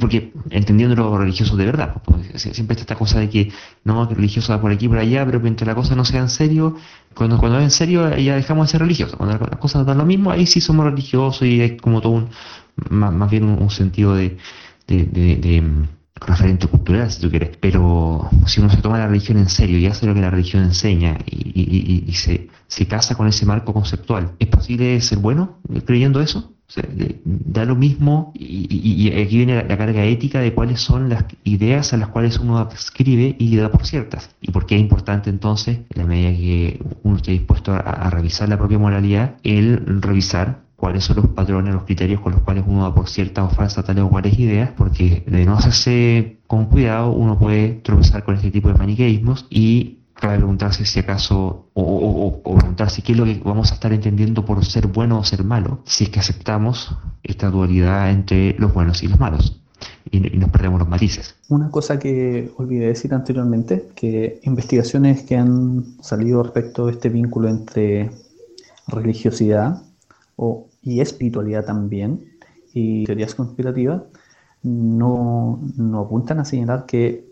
porque 0.00 0.32
entendiendo 0.50 0.96
lo 0.96 1.16
religioso 1.16 1.56
de 1.56 1.64
verdad, 1.64 2.02
siempre 2.34 2.74
está 2.74 2.82
esta 2.82 2.96
cosa 2.96 3.20
de 3.20 3.30
que 3.30 3.52
no, 3.84 4.08
que 4.08 4.16
religioso 4.16 4.52
va 4.52 4.60
por 4.60 4.72
aquí 4.72 4.88
por 4.88 4.98
allá, 4.98 5.24
pero 5.24 5.38
mientras 5.38 5.68
la 5.68 5.76
cosa 5.76 5.94
no 5.94 6.04
sea 6.04 6.20
en 6.22 6.28
serio, 6.28 6.74
cuando, 7.14 7.38
cuando 7.38 7.58
es 7.58 7.64
en 7.64 7.70
serio 7.70 8.16
ya 8.16 8.34
dejamos 8.34 8.66
de 8.66 8.72
ser 8.72 8.80
religiosos. 8.80 9.14
Cuando 9.14 9.38
las 9.38 9.60
cosas 9.60 9.86
dan 9.86 9.98
lo 9.98 10.04
mismo, 10.04 10.32
ahí 10.32 10.44
sí 10.44 10.60
somos 10.60 10.86
religiosos 10.86 11.46
y 11.46 11.60
hay 11.60 11.76
como 11.76 12.00
todo 12.00 12.14
un, 12.14 12.30
más, 12.90 13.30
bien 13.30 13.44
un, 13.44 13.70
sentido 13.70 14.16
de, 14.16 14.36
referente 16.20 16.66
cultural, 16.66 17.10
si 17.10 17.20
tú 17.20 17.30
quieres. 17.30 17.56
Pero 17.60 18.28
si 18.46 18.60
uno 18.60 18.70
se 18.70 18.78
toma 18.78 18.98
la 18.98 19.06
religión 19.06 19.38
en 19.38 19.48
serio 19.48 19.78
y 19.78 19.86
hace 19.86 20.06
lo 20.06 20.14
que 20.14 20.20
la 20.20 20.30
religión 20.30 20.64
enseña 20.64 21.18
y, 21.26 22.04
y 22.06 22.12
se, 22.14 22.48
se 22.66 22.86
casa 22.86 23.14
con 23.14 23.26
ese 23.28 23.46
marco 23.46 23.72
conceptual, 23.72 24.32
¿es 24.38 24.48
posible 24.48 25.00
ser 25.00 25.18
bueno 25.18 25.58
creyendo 25.84 26.20
eso? 26.20 26.52
da 27.24 27.64
lo 27.64 27.76
mismo 27.76 28.32
y, 28.34 29.10
aquí 29.12 29.36
viene 29.36 29.54
la, 29.54 29.78
carga 29.78 30.04
ética 30.04 30.40
de 30.40 30.52
cuáles 30.52 30.80
son 30.80 31.08
las 31.08 31.24
ideas 31.44 31.92
a 31.92 31.96
las 31.96 32.08
cuales 32.08 32.38
uno 32.38 32.68
escribe 32.72 33.36
y 33.38 33.56
da 33.56 33.70
por 33.70 33.86
ciertas. 33.86 34.30
Y 34.40 34.50
por 34.50 34.66
qué 34.66 34.74
es 34.74 34.80
importante 34.80 35.30
entonces, 35.30 35.78
en 35.94 36.02
la 36.02 36.04
medida 36.04 36.30
que 36.30 36.80
uno 37.02 37.16
esté 37.16 37.32
dispuesto 37.32 37.72
a, 37.72 38.10
revisar 38.10 38.48
la 38.48 38.58
propia 38.58 38.78
moralidad, 38.78 39.36
el 39.42 40.02
revisar 40.02 40.65
cuáles 40.76 41.04
son 41.04 41.16
los 41.16 41.28
patrones, 41.28 41.74
los 41.74 41.84
criterios 41.84 42.20
con 42.20 42.32
los 42.32 42.42
cuales 42.42 42.64
uno 42.66 42.82
da 42.82 42.94
por 42.94 43.08
ciertas 43.08 43.50
o 43.50 43.54
falsas 43.54 43.84
tales 43.84 44.04
o 44.04 44.10
cuales 44.10 44.38
ideas, 44.38 44.70
porque 44.76 45.24
de 45.26 45.44
no 45.44 45.54
hacerse 45.54 46.38
con 46.46 46.66
cuidado 46.66 47.10
uno 47.12 47.38
puede 47.38 47.80
tropezar 47.82 48.22
con 48.24 48.36
este 48.36 48.50
tipo 48.50 48.68
de 48.68 48.74
maniqueísmos 48.74 49.46
y 49.50 49.98
preguntarse 50.20 50.84
si 50.84 51.00
acaso, 51.00 51.66
o, 51.74 52.40
preguntarse 52.42 53.02
qué 53.02 53.12
es 53.12 53.18
lo 53.18 53.24
que 53.24 53.40
vamos 53.44 53.70
a 53.70 53.74
estar 53.74 53.92
entendiendo 53.92 54.44
por 54.44 54.64
ser 54.64 54.86
bueno 54.86 55.18
o 55.18 55.24
ser 55.24 55.44
malo, 55.44 55.80
si 55.84 56.04
es 56.04 56.10
que 56.10 56.20
aceptamos 56.20 56.96
esta 57.22 57.50
dualidad 57.50 58.10
entre 58.10 58.54
los 58.58 58.72
buenos 58.72 59.02
y 59.02 59.08
los 59.08 59.18
malos. 59.18 59.60
Y, 60.10 60.20
nos 60.20 60.50
perdemos 60.50 60.78
los 60.78 60.88
matices. 60.88 61.34
Una 61.48 61.70
cosa 61.70 61.98
que 61.98 62.50
olvidé 62.56 62.86
decir 62.86 63.12
anteriormente, 63.12 63.88
que 63.94 64.40
investigaciones 64.44 65.22
que 65.24 65.36
han 65.36 65.84
salido 66.00 66.42
respecto 66.42 66.86
de 66.86 66.92
este 66.92 67.08
vínculo 67.08 67.48
entre 67.48 68.10
religiosidad 68.86 69.82
y 70.82 71.00
espiritualidad 71.00 71.64
también, 71.64 72.36
y 72.74 73.04
teorías 73.04 73.34
conspirativas, 73.34 74.02
no, 74.62 75.60
no 75.76 76.00
apuntan 76.00 76.40
a 76.40 76.44
señalar 76.44 76.86
que 76.86 77.24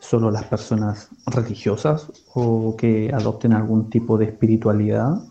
solo 0.00 0.30
las 0.30 0.44
personas 0.44 1.08
religiosas 1.26 2.12
o 2.34 2.76
que 2.76 3.10
adopten 3.12 3.52
algún 3.52 3.90
tipo 3.90 4.18
de 4.18 4.26
espiritualidad 4.26 5.22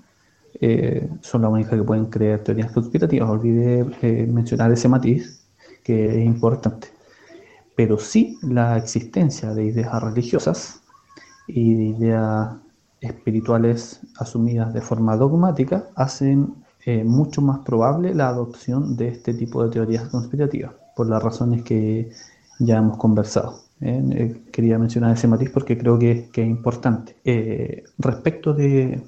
eh, 0.60 1.10
son 1.22 1.44
las 1.44 1.52
únicas 1.52 1.74
que 1.74 1.84
pueden 1.84 2.08
creer 2.08 2.44
teorías 2.44 2.72
conspirativas. 2.72 3.30
Olvidé 3.30 3.86
eh, 4.02 4.28
mencionar 4.28 4.72
ese 4.72 4.88
matiz 4.88 5.46
que 5.84 6.06
es 6.06 6.26
importante. 6.26 6.88
Pero 7.76 7.98
sí 7.98 8.38
la 8.42 8.78
existencia 8.78 9.54
de 9.54 9.66
ideas 9.66 10.02
religiosas 10.02 10.82
y 11.48 11.74
de 11.76 11.84
ideas 11.84 12.56
espirituales 13.02 14.02
asumidas 14.18 14.74
de 14.74 14.82
forma 14.82 15.18
dogmática 15.18 15.90
hacen 15.96 16.63
eh, 16.86 17.04
mucho 17.04 17.42
más 17.42 17.60
probable 17.60 18.14
la 18.14 18.30
adopción 18.30 18.96
de 18.96 19.10
este 19.10 19.34
tipo 19.34 19.64
de 19.64 19.72
teorías 19.72 20.10
conspirativas, 20.10 20.74
por 20.96 21.10
las 21.10 21.22
razones 21.22 21.64
que 21.64 22.12
ya 22.60 22.78
hemos 22.78 22.98
conversado. 22.98 23.60
quería 24.52 24.80
mencionar 24.80 25.14
ese 25.14 25.28
matiz 25.28 25.50
porque 25.50 25.78
creo 25.78 26.00
que, 26.00 26.30
que 26.32 26.42
es 26.44 26.48
importante. 26.48 27.16
respecto 27.98 28.54
de, 28.54 29.02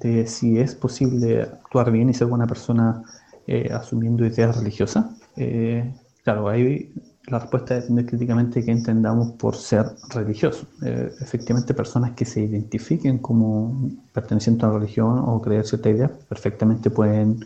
de 0.00 0.26
si 0.26 0.58
es 0.58 0.74
posible 0.74 1.42
actuar 1.42 1.90
bien 1.90 2.08
y 2.10 2.14
ser 2.14 2.28
buena 2.28 2.46
persona 2.46 3.02
eh, 3.46 3.68
asumiendo 3.72 4.26
ideas 4.26 4.56
religiosas. 4.56 5.06
Eh, 5.36 5.92
claro, 6.24 6.48
ahí 6.48 6.92
la 7.26 7.38
respuesta 7.38 7.74
depende 7.74 8.06
críticamente 8.06 8.64
que 8.64 8.70
entendamos 8.70 9.32
por 9.32 9.56
ser 9.56 9.86
religioso. 10.10 10.66
Eh, 10.82 11.12
efectivamente, 11.20 11.74
personas 11.74 12.12
que 12.12 12.24
se 12.24 12.40
identifiquen 12.40 13.18
como 13.18 13.90
pertenecientes 14.12 14.64
a 14.64 14.68
una 14.68 14.78
religión 14.78 15.18
o 15.18 15.40
creer 15.42 15.66
cierta 15.66 15.90
idea, 15.90 16.10
perfectamente 16.28 16.90
pueden 16.90 17.44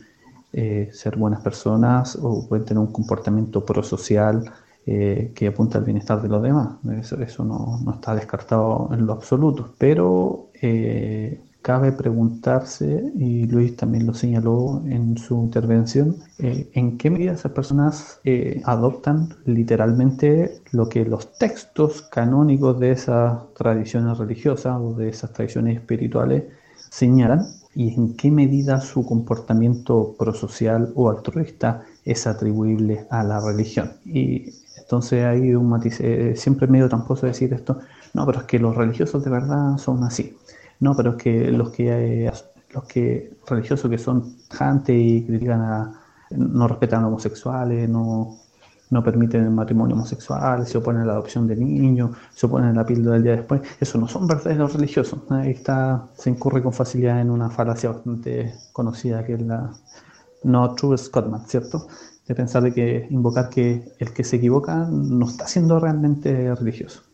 ser 0.52 1.16
buenas 1.16 1.42
personas 1.42 2.18
o 2.20 2.48
pueden 2.48 2.64
tener 2.64 2.80
un 2.80 2.92
comportamiento 2.92 3.64
prosocial 3.64 4.52
que 4.84 5.46
apunta 5.46 5.78
al 5.78 5.84
bienestar 5.84 6.20
de 6.20 6.28
los 6.28 6.42
demás. 6.42 6.70
Eso, 7.20 7.44
no, 7.44 7.78
no, 7.84 7.94
está 7.94 8.16
descartado 8.16 8.90
en 8.92 9.06
lo 9.06 9.12
absoluto. 9.12 9.72
Pero 9.78 10.48
Cabe 11.62 11.92
preguntarse, 11.92 13.12
y 13.18 13.44
Luis 13.44 13.76
también 13.76 14.06
lo 14.06 14.14
señaló 14.14 14.82
en 14.86 15.18
su 15.18 15.34
intervención, 15.42 16.16
eh, 16.38 16.70
en 16.72 16.96
qué 16.96 17.10
medida 17.10 17.32
esas 17.32 17.52
personas 17.52 18.18
eh, 18.24 18.62
adoptan 18.64 19.34
literalmente 19.44 20.62
lo 20.72 20.88
que 20.88 21.04
los 21.04 21.36
textos 21.38 22.00
canónicos 22.02 22.80
de 22.80 22.92
esas 22.92 23.52
tradiciones 23.54 24.16
religiosas 24.16 24.78
o 24.80 24.94
de 24.94 25.10
esas 25.10 25.34
tradiciones 25.34 25.76
espirituales 25.76 26.44
señalan 26.88 27.46
y 27.74 27.94
en 27.94 28.16
qué 28.16 28.30
medida 28.30 28.80
su 28.80 29.04
comportamiento 29.04 30.14
prosocial 30.18 30.92
o 30.94 31.10
altruista 31.10 31.82
es 32.04 32.26
atribuible 32.26 33.06
a 33.10 33.22
la 33.22 33.38
religión. 33.38 33.92
Y 34.06 34.46
entonces 34.78 35.24
hay 35.24 35.54
un 35.54 35.68
matiz, 35.68 36.00
eh, 36.00 36.34
siempre 36.36 36.66
medio 36.66 36.88
tramposo 36.88 37.26
decir 37.26 37.52
esto, 37.52 37.78
no, 38.14 38.26
pero 38.26 38.40
es 38.40 38.44
que 38.46 38.58
los 38.58 38.74
religiosos 38.76 39.22
de 39.24 39.30
verdad 39.30 39.76
son 39.78 40.02
así. 40.04 40.36
No, 40.80 40.96
pero 40.96 41.10
es 41.10 41.16
que 41.22 41.50
los 41.52 41.70
que 41.70 42.26
eh, 42.26 42.32
los 42.72 42.84
que 42.84 43.36
religiosos 43.46 43.90
que 43.90 43.98
son 43.98 44.36
jantes 44.50 44.96
y 44.98 45.24
critican 45.26 45.60
a 45.60 46.00
no 46.30 46.68
respetan 46.68 47.02
a 47.04 47.08
homosexuales, 47.08 47.88
no, 47.88 48.38
no 48.90 49.02
permiten 49.04 49.44
el 49.44 49.50
matrimonio 49.50 49.96
homosexual, 49.96 50.66
se 50.66 50.78
oponen 50.78 51.02
a 51.02 51.06
la 51.06 51.12
adopción 51.14 51.46
de 51.46 51.56
niños, 51.56 52.12
se 52.34 52.46
oponen 52.46 52.70
a 52.70 52.72
la 52.72 52.86
píldora 52.86 53.14
del 53.14 53.24
día 53.24 53.36
después, 53.36 53.62
eso 53.80 53.98
no 53.98 54.06
son 54.08 54.26
verdaderos 54.26 54.74
religiosos. 54.74 55.20
Ahí 55.30 55.50
está, 55.50 56.08
se 56.16 56.30
incurre 56.30 56.62
con 56.62 56.72
facilidad 56.72 57.20
en 57.20 57.30
una 57.30 57.50
falacia 57.50 57.90
bastante 57.90 58.54
conocida 58.72 59.24
que 59.24 59.34
es 59.34 59.42
la 59.42 59.72
no 60.44 60.74
true 60.74 60.96
Scottman, 60.96 61.46
¿cierto? 61.46 61.86
De 62.26 62.34
pensar 62.34 62.62
de 62.62 62.72
que 62.72 63.06
invocar 63.10 63.50
que 63.50 63.92
el 63.98 64.12
que 64.12 64.24
se 64.24 64.36
equivoca 64.36 64.88
no 64.90 65.26
está 65.26 65.46
siendo 65.48 65.78
realmente 65.80 66.54
religioso. 66.54 67.09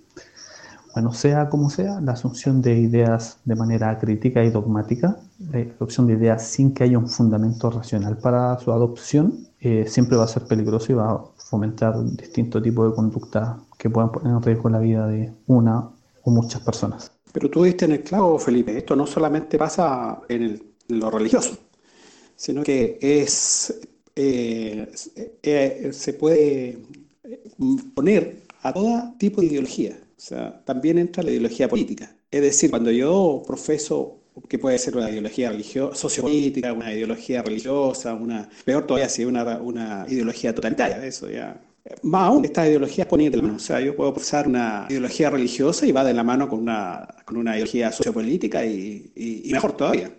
Bueno, 0.97 1.13
sea 1.13 1.51
como 1.51 1.69
sea, 1.69 2.01
la 2.01 2.13
asunción 2.13 2.63
de 2.63 2.79
ideas 2.79 3.39
de 3.45 3.55
manera 3.55 3.99
crítica 3.99 4.43
y 4.43 4.49
dogmática, 4.49 5.19
la 5.53 5.59
adopción 5.59 6.07
de 6.07 6.15
ideas 6.15 6.49
sin 6.49 6.73
que 6.73 6.85
haya 6.85 6.97
un 6.97 7.07
fundamento 7.07 7.69
racional 7.71 8.17
para 8.17 8.59
su 8.61 8.73
adopción, 8.73 9.47
eh, 9.61 9.85
siempre 9.87 10.17
va 10.17 10.25
a 10.25 10.27
ser 10.27 10.45
peligroso 10.45 10.93
y 10.93 10.95
va 10.95 11.13
a 11.13 11.25
fomentar 11.37 12.03
distintos 12.17 12.63
tipos 12.63 12.89
de 12.89 12.97
conductas 12.97 13.59
que 13.77 13.91
puedan 13.91 14.11
poner 14.11 14.33
en 14.33 14.43
riesgo 14.43 14.71
la 14.71 14.79
vida 14.79 15.07
de 15.07 15.35
una 15.49 15.87
o 16.23 16.31
muchas 16.31 16.63
personas. 16.63 17.13
Pero 17.31 17.51
tú 17.51 17.65
diste 17.65 17.85
en 17.85 17.93
el 17.93 18.03
clavo, 18.03 18.39
Felipe, 18.39 18.79
esto 18.79 18.97
no 18.97 19.07
solamente 19.07 19.59
pasa 19.59 20.23
en, 20.31 20.63
lo 20.89 21.11
religioso, 21.11 21.59
sino 22.37 22.63
que 22.63 22.97
es 23.03 23.81
eh, 24.15 24.91
eh, 25.43 25.91
se 25.93 26.15
puede 26.15 26.79
poner 27.95 28.45
a 28.63 28.73
todo 28.73 29.13
tipo 29.19 29.43
de 29.43 29.49
ideología 29.49 29.99
también 30.65 30.99
entra 30.99 31.23
la 31.23 31.31
ideología 31.31 31.69
política. 31.69 32.15
Es 32.31 32.43
decir, 32.43 32.71
cuando 32.71 32.91
yo 32.91 33.43
profeso 33.47 34.23
que 34.49 34.59
puede 34.59 34.79
ser 34.79 34.97
una 34.97 35.11
ideología 35.11 35.51
religiosa, 35.51 35.97
sociopolítica, 35.97 36.73
una 36.73 36.93
ideología 36.93 37.43
religiosa, 37.43 38.15
una 38.15 38.49
peor 38.65 38.87
todavía 38.87 39.09
si 39.09 39.25
una, 39.25 39.59
una 39.59 40.05
ideología 40.09 40.55
totalitaria, 40.55 41.05
eso 41.05 41.31
ya. 41.31 41.61
Más 42.03 42.29
aún, 42.29 42.45
esta 42.45 42.67
ideología 42.69 43.07
pone 43.07 43.31
de 43.31 43.37
la 43.37 43.43
mano. 43.45 43.57
O 43.57 43.61
sea, 43.61 43.81
yo 43.81 43.95
puedo 43.95 44.13
profesar 44.13 44.49
una 44.49 44.87
ideología 44.91 45.31
religiosa 45.31 45.87
y 45.87 45.93
va 45.93 46.05
de 46.05 46.13
la 46.13 46.25
mano 46.25 46.49
con 46.49 46.59
una, 46.59 47.07
con 47.25 47.37
una 47.37 47.55
ideología 47.55 47.93
sociopolítica 47.93 48.67
y, 48.67 49.13
y, 49.15 49.51
mejor 49.53 49.77
todavía. 49.77 50.11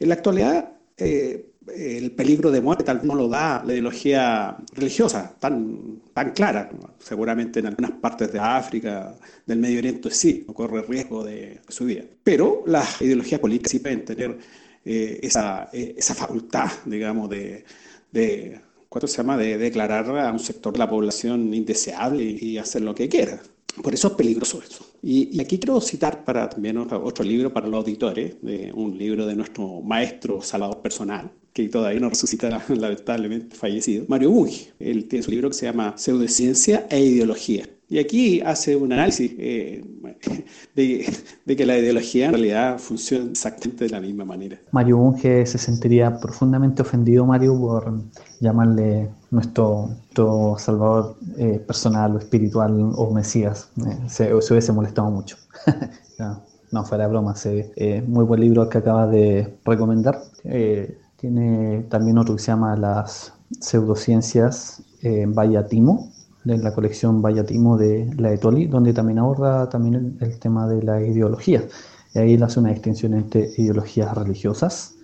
En 0.00 0.08
la 0.08 0.14
actualidad, 0.14 0.72
eh, 0.98 1.52
el 1.74 2.12
peligro 2.12 2.50
de 2.50 2.60
muerte 2.60 2.84
tal 2.84 2.98
vez 2.98 3.06
no 3.06 3.14
lo 3.14 3.28
da 3.28 3.62
la 3.64 3.72
ideología 3.72 4.56
religiosa 4.72 5.34
tan, 5.38 6.00
tan 6.12 6.32
clara. 6.32 6.70
Seguramente 6.98 7.60
en 7.60 7.66
algunas 7.66 7.92
partes 7.92 8.32
de 8.32 8.38
África, 8.38 9.14
del 9.44 9.58
Medio 9.58 9.78
Oriente 9.78 10.10
sí, 10.10 10.44
no 10.46 10.54
corre 10.54 10.82
riesgo 10.82 11.24
de 11.24 11.60
su 11.68 11.84
vida. 11.84 12.04
Pero 12.22 12.62
las 12.66 13.00
ideologías 13.02 13.40
políticas 13.40 13.72
sí 13.72 13.78
pueden 13.80 14.04
tener 14.04 14.38
eh, 14.84 15.18
esa, 15.22 15.68
eh, 15.72 15.94
esa, 15.96 16.14
facultad, 16.14 16.70
digamos, 16.84 17.28
de, 17.28 17.64
de 18.12 18.60
¿cuánto 18.88 19.06
se 19.06 19.16
llama?, 19.18 19.36
de 19.36 19.58
declarar 19.58 20.08
a 20.18 20.32
un 20.32 20.38
sector 20.38 20.72
de 20.72 20.78
la 20.78 20.88
población 20.88 21.52
indeseable 21.52 22.22
y 22.22 22.58
hacer 22.58 22.82
lo 22.82 22.94
que 22.94 23.08
quiera. 23.08 23.40
Por 23.82 23.92
eso 23.92 24.08
es 24.08 24.14
peligroso 24.14 24.62
eso. 24.62 24.86
Y, 25.02 25.40
aquí 25.40 25.58
quiero 25.58 25.80
citar 25.80 26.24
para 26.24 26.48
también 26.48 26.78
otro, 26.78 27.24
libro 27.24 27.52
para 27.52 27.68
los 27.68 27.78
auditores, 27.78 28.36
de 28.42 28.72
un 28.72 28.96
libro 28.96 29.26
de 29.26 29.36
nuestro 29.36 29.80
maestro 29.82 30.40
Salvador 30.40 30.80
Personal, 30.80 31.30
que 31.56 31.70
todavía 31.70 32.00
no 32.00 32.10
resucita 32.10 32.50
lamentablemente 32.68 33.56
fallecido, 33.56 34.04
Mario 34.08 34.30
Bunge. 34.30 34.74
Él 34.78 35.08
tiene 35.08 35.22
su 35.22 35.30
libro 35.30 35.48
que 35.48 35.54
se 35.54 35.64
llama 35.64 35.94
Pseudociencia 35.96 36.86
e 36.90 37.00
Ideología. 37.00 37.64
Y 37.88 37.98
aquí 37.98 38.42
hace 38.42 38.76
un 38.76 38.92
análisis 38.92 39.32
eh, 39.38 39.82
de, 40.74 41.56
que 41.56 41.64
la 41.64 41.78
ideología 41.78 42.26
en 42.26 42.32
realidad 42.32 42.78
funciona 42.78 43.30
exactamente 43.30 43.84
de 43.84 43.90
la 43.90 44.00
misma 44.00 44.26
manera. 44.26 44.58
Mario 44.70 44.98
Bunge 44.98 45.46
se 45.46 45.56
sentiría 45.56 46.18
profundamente 46.18 46.82
ofendido, 46.82 47.24
Mario, 47.24 47.58
por 47.58 48.02
llamarle 48.40 49.08
nuestro, 49.30 49.88
salvador 50.58 51.16
eh, 51.38 51.58
personal 51.66 52.16
o 52.16 52.18
espiritual 52.18 52.92
o 52.96 53.14
mesías. 53.14 53.70
Eh, 53.78 54.08
se, 54.08 54.34
hubiese 54.34 54.72
molestado 54.72 55.10
mucho. 55.10 55.38
no, 56.70 56.84
fuera 56.84 57.06
broma. 57.06 57.34
muy 58.06 58.24
buen 58.26 58.40
libro 58.42 58.68
que 58.68 58.76
acaba 58.76 59.06
de 59.06 59.56
recomendar. 59.64 60.20
Tiene 61.16 61.84
también 61.88 62.18
otro 62.18 62.36
que 62.36 62.42
se 62.42 62.48
llama 62.48 62.76
Las 62.76 63.32
pseudociencias 63.60 64.82
en 65.02 65.34
Timo 65.68 66.10
de 66.44 66.58
la 66.58 66.72
colección 66.72 67.22
Vallatimo 67.22 67.76
de 67.76 68.12
la 68.18 68.32
Etoli, 68.32 68.66
donde 68.66 68.92
también 68.92 69.18
aborda 69.18 69.68
también 69.68 70.16
el, 70.20 70.38
tema 70.38 70.68
de 70.68 70.82
la 70.82 71.02
ideología. 71.02 71.64
Y 72.14 72.18
ahí 72.18 72.34
hace 72.40 72.60
una 72.60 72.70
distinción 72.70 73.14
entre 73.14 73.50
ideologías 73.56 74.14
religiosas, 74.16 74.94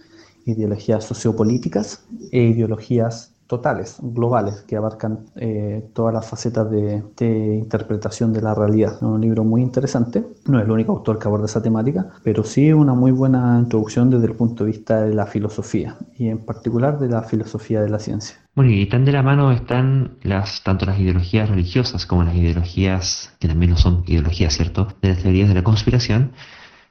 ideologías 0.45 1.05
sociopolíticas 1.05 2.05
e 2.31 2.43
ideologías 2.43 3.32
totales, 3.53 3.98
globales, 4.00 4.64
que 4.66 4.76
abarcan 4.76 5.26
eh, 5.36 5.84
todas 5.92 6.14
las 6.14 6.26
facetas 6.26 6.70
de, 6.70 7.03
interpretación 7.20 8.32
de 8.32 8.40
la 8.40 8.55
realidad. 8.55 8.94
Es 8.96 9.03
un 9.03 9.20
libro 9.20 9.44
muy 9.44 9.61
interesante, 9.61 10.24
no 10.46 10.59
es 10.59 10.64
el 10.64 10.70
único 10.70 10.92
autor 10.92 11.18
que 11.18 11.28
aborda 11.28 11.44
esa 11.44 11.61
temática, 11.61 12.07
pero 12.24 12.44
sí 12.44 12.72
una 12.72 12.94
muy 12.94 13.11
buena 13.11 13.59
introducción 13.59 14.09
desde 14.09 14.24
el 14.28 14.32
punto 14.32 14.64
de 14.64 14.70
vista 14.70 15.03
de 15.03 15.12
la 15.14 15.26
filosofía, 15.26 15.98
y 16.16 16.28
en 16.28 16.38
particular 16.38 16.98
de 16.98 17.11
la 17.11 17.24
filosofía 17.24 17.82
de 17.82 17.90
la 17.90 17.98
ciencia. 17.98 18.36
Bueno, 18.55 18.70
y 18.70 18.86
tan 18.86 19.05
de 19.05 19.12
la 19.12 19.22
mano 19.22 19.53
están 19.53 20.12
las, 20.22 20.62
tanto 20.62 20.86
las 20.86 20.98
ideologías 20.98 21.50
religiosas 21.50 22.07
como 22.07 22.24
las 22.24 22.34
ideologías, 22.34 23.34
que 23.38 23.48
también 23.48 23.72
no 23.72 23.76
son 23.76 24.03
ideologías, 24.07 24.55
¿cierto?, 24.55 24.88
de 25.03 25.11
las 25.11 25.18
teorías 25.18 25.50
de 25.50 25.57
la 25.57 25.62
conspiración, 25.62 26.32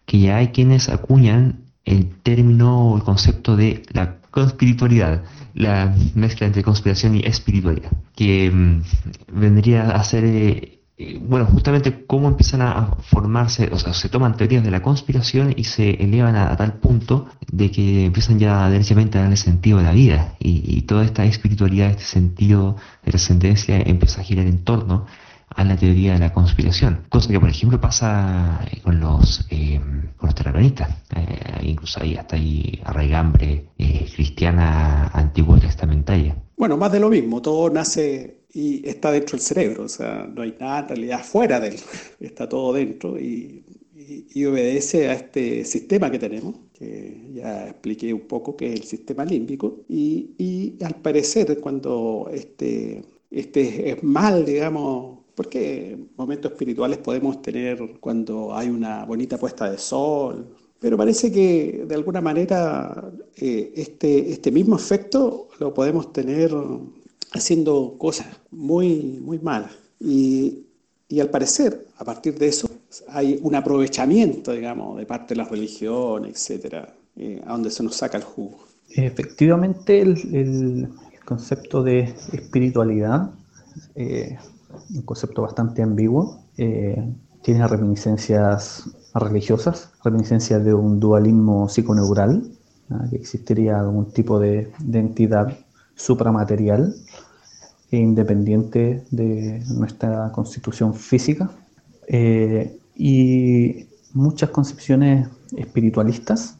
que 0.05 0.19
ya 0.19 0.37
hay 0.37 0.49
quienes 0.49 0.89
acuñan 0.89 1.61
el 1.85 2.15
término 2.21 2.91
o 2.91 2.97
el 2.97 3.01
concepto 3.01 3.55
de 3.55 3.81
la 3.91 4.20
conspiritualidad, 4.31 5.23
la 5.53 5.93
mezcla 6.15 6.47
entre 6.47 6.63
conspiración 6.63 7.15
y 7.15 7.19
espiritualidad, 7.25 7.91
que 8.15 8.49
mm, 8.49 8.81
vendría 9.33 9.91
a 9.91 10.03
ser, 10.03 10.23
eh, 10.23 10.79
eh, 10.97 11.19
bueno, 11.21 11.45
justamente 11.45 12.05
cómo 12.05 12.29
empiezan 12.29 12.61
a 12.61 12.95
formarse, 13.01 13.69
o 13.71 13.77
sea, 13.77 13.93
se 13.93 14.09
toman 14.09 14.37
teorías 14.37 14.63
de 14.63 14.71
la 14.71 14.81
conspiración 14.81 15.53
y 15.55 15.65
se 15.65 15.91
elevan 16.03 16.35
a, 16.35 16.55
tal 16.55 16.73
punto 16.73 17.27
de 17.51 17.69
que 17.69 18.05
empiezan 18.05 18.39
ya 18.39 18.69
derechamente 18.69 19.17
a 19.17 19.21
darle 19.21 19.37
sentido 19.37 19.79
a 19.79 19.83
la 19.83 19.91
vida. 19.91 20.35
Y, 20.39 20.81
toda 20.83 21.03
esta 21.05 21.25
espiritualidad, 21.25 21.91
este 21.91 22.03
sentido 22.03 22.75
de 23.05 23.11
trascendencia 23.11 23.79
empieza 23.79 24.21
a 24.21 24.23
girar 24.23 24.47
en 24.47 24.63
torno 24.63 25.05
a 25.55 25.63
la 25.63 25.75
teoría 25.75 26.13
de 26.13 26.19
la 26.19 26.33
conspiración, 26.33 27.05
cosa 27.09 27.29
que 27.29 27.39
por 27.39 27.49
ejemplo 27.49 27.79
pasa 27.79 28.65
eh, 28.71 28.79
con 28.81 28.99
los 28.99 29.45
eh, 29.49 29.79
con 30.17 30.27
los 30.27 30.35
terraplanistas, 30.35 30.89
eh, 31.15 31.59
incluso 31.63 32.01
ahí 32.01 32.15
hasta 32.15 32.35
ahí 32.35 32.79
arraigambre 32.83 33.65
cristiana 34.15 35.07
antigua 35.07 35.59
testamentaria. 35.59 36.35
Bueno, 36.57 36.77
más 36.77 36.91
de 36.91 36.99
lo 36.99 37.09
mismo, 37.09 37.41
todo 37.41 37.69
nace 37.69 38.41
y 38.53 38.87
está 38.87 39.11
dentro 39.11 39.37
del 39.37 39.41
cerebro, 39.41 39.83
o 39.83 39.89
sea, 39.89 40.29
no 40.33 40.41
hay 40.43 40.55
nada 40.59 40.81
en 40.81 40.87
realidad 40.89 41.23
fuera 41.23 41.59
de 41.59 41.69
él, 41.69 41.79
está 42.19 42.47
todo 42.47 42.73
dentro 42.73 43.19
y, 43.19 43.63
y, 44.33 44.45
obedece 44.45 45.09
a 45.09 45.13
este 45.13 45.65
sistema 45.65 46.11
que 46.11 46.19
tenemos, 46.19 46.55
que 46.73 47.31
ya 47.33 47.67
expliqué 47.67 48.13
un 48.13 48.27
poco 48.27 48.55
que 48.55 48.73
es 48.73 48.79
el 48.81 48.83
sistema 48.83 49.25
límbico, 49.25 49.79
y, 49.87 50.31
y 50.37 50.83
al 50.83 50.95
parecer 50.95 51.59
cuando 51.59 52.29
este, 52.31 53.03
este 53.31 53.91
es 53.91 54.03
mal, 54.03 54.45
digamos, 54.45 55.20
porque 55.41 55.97
momentos 56.17 56.51
espirituales 56.51 56.99
podemos 56.99 57.41
tener 57.41 57.97
cuando 57.99 58.55
hay 58.55 58.69
una 58.69 59.05
bonita 59.05 59.39
puesta 59.39 59.71
de 59.71 59.79
sol, 59.79 60.45
pero 60.79 60.95
parece 60.95 61.31
que 61.31 61.83
de 61.87 61.95
alguna 61.95 62.21
manera 62.21 63.11
eh, 63.35 63.73
este, 63.75 64.29
este 64.29 64.51
mismo 64.51 64.75
efecto 64.75 65.47
lo 65.59 65.73
podemos 65.73 66.13
tener 66.13 66.51
haciendo 67.31 67.95
cosas 67.97 68.27
muy, 68.51 69.19
muy 69.19 69.39
malas. 69.39 69.71
Y, 69.99 70.59
y 71.09 71.19
al 71.19 71.31
parecer, 71.31 71.87
a 71.97 72.05
partir 72.05 72.37
de 72.37 72.47
eso, 72.49 72.69
hay 73.07 73.39
un 73.41 73.55
aprovechamiento, 73.55 74.51
digamos, 74.53 74.95
de 74.99 75.07
parte 75.07 75.33
de 75.33 75.39
las 75.39 75.49
religiones, 75.49 76.33
etcétera, 76.33 76.93
eh, 77.15 77.41
a 77.47 77.53
donde 77.53 77.71
se 77.71 77.81
nos 77.81 77.95
saca 77.95 78.17
el 78.19 78.23
jugo. 78.23 78.59
Efectivamente, 78.89 80.01
el, 80.01 80.35
el 80.35 80.89
concepto 81.25 81.81
de 81.81 82.13
espiritualidad 82.31 83.31
eh, 83.95 84.37
un 84.93 85.01
concepto 85.03 85.41
bastante 85.41 85.81
ambiguo. 85.81 86.41
Eh, 86.57 87.13
tiene 87.41 87.67
reminiscencias 87.67 88.89
religiosas, 89.13 89.91
reminiscencias 90.03 90.63
de 90.63 90.73
un 90.73 90.99
dualismo 90.99 91.67
psiconeural, 91.67 92.51
que 93.09 93.15
existiría 93.15 93.79
algún 93.79 94.11
tipo 94.11 94.39
de, 94.39 94.71
entidad 94.93 95.57
supramaterial 95.95 96.93
e 97.89 97.97
independiente 97.97 99.03
de 99.11 99.63
nuestra 99.69 100.31
constitución 100.31 100.93
física. 100.93 101.49
Eh, 102.07 102.77
y 102.95 103.87
muchas 104.13 104.49
concepciones 104.49 105.27
espiritualistas 105.55 106.57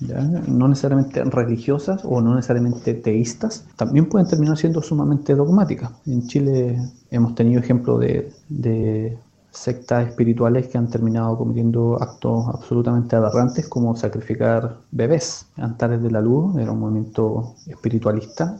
no 0.00 0.68
necesariamente 0.68 1.22
religiosas 1.24 2.02
o 2.04 2.20
no 2.20 2.34
necesariamente 2.34 2.94
teístas, 2.94 3.64
también 3.76 4.06
pueden 4.06 4.28
terminar 4.28 4.56
siendo 4.56 4.82
sumamente 4.82 5.34
dogmáticas. 5.34 5.90
En 6.06 6.26
Chile 6.26 6.78
hemos 7.10 7.34
tenido 7.34 7.60
ejemplos 7.60 8.00
de, 8.00 9.18
sectas 9.50 10.08
espirituales 10.08 10.66
que 10.66 10.78
han 10.78 10.90
terminado 10.90 11.38
cometiendo 11.38 11.96
actos 12.02 12.48
absolutamente 12.48 13.14
aberrantes 13.14 13.68
como 13.68 13.94
sacrificar 13.94 14.78
bebés. 14.90 15.46
Antares 15.56 16.02
de 16.02 16.10
la 16.10 16.20
Luz 16.20 16.56
era 16.56 16.72
un 16.72 16.80
movimiento 16.80 17.54
espiritualista 17.68 18.58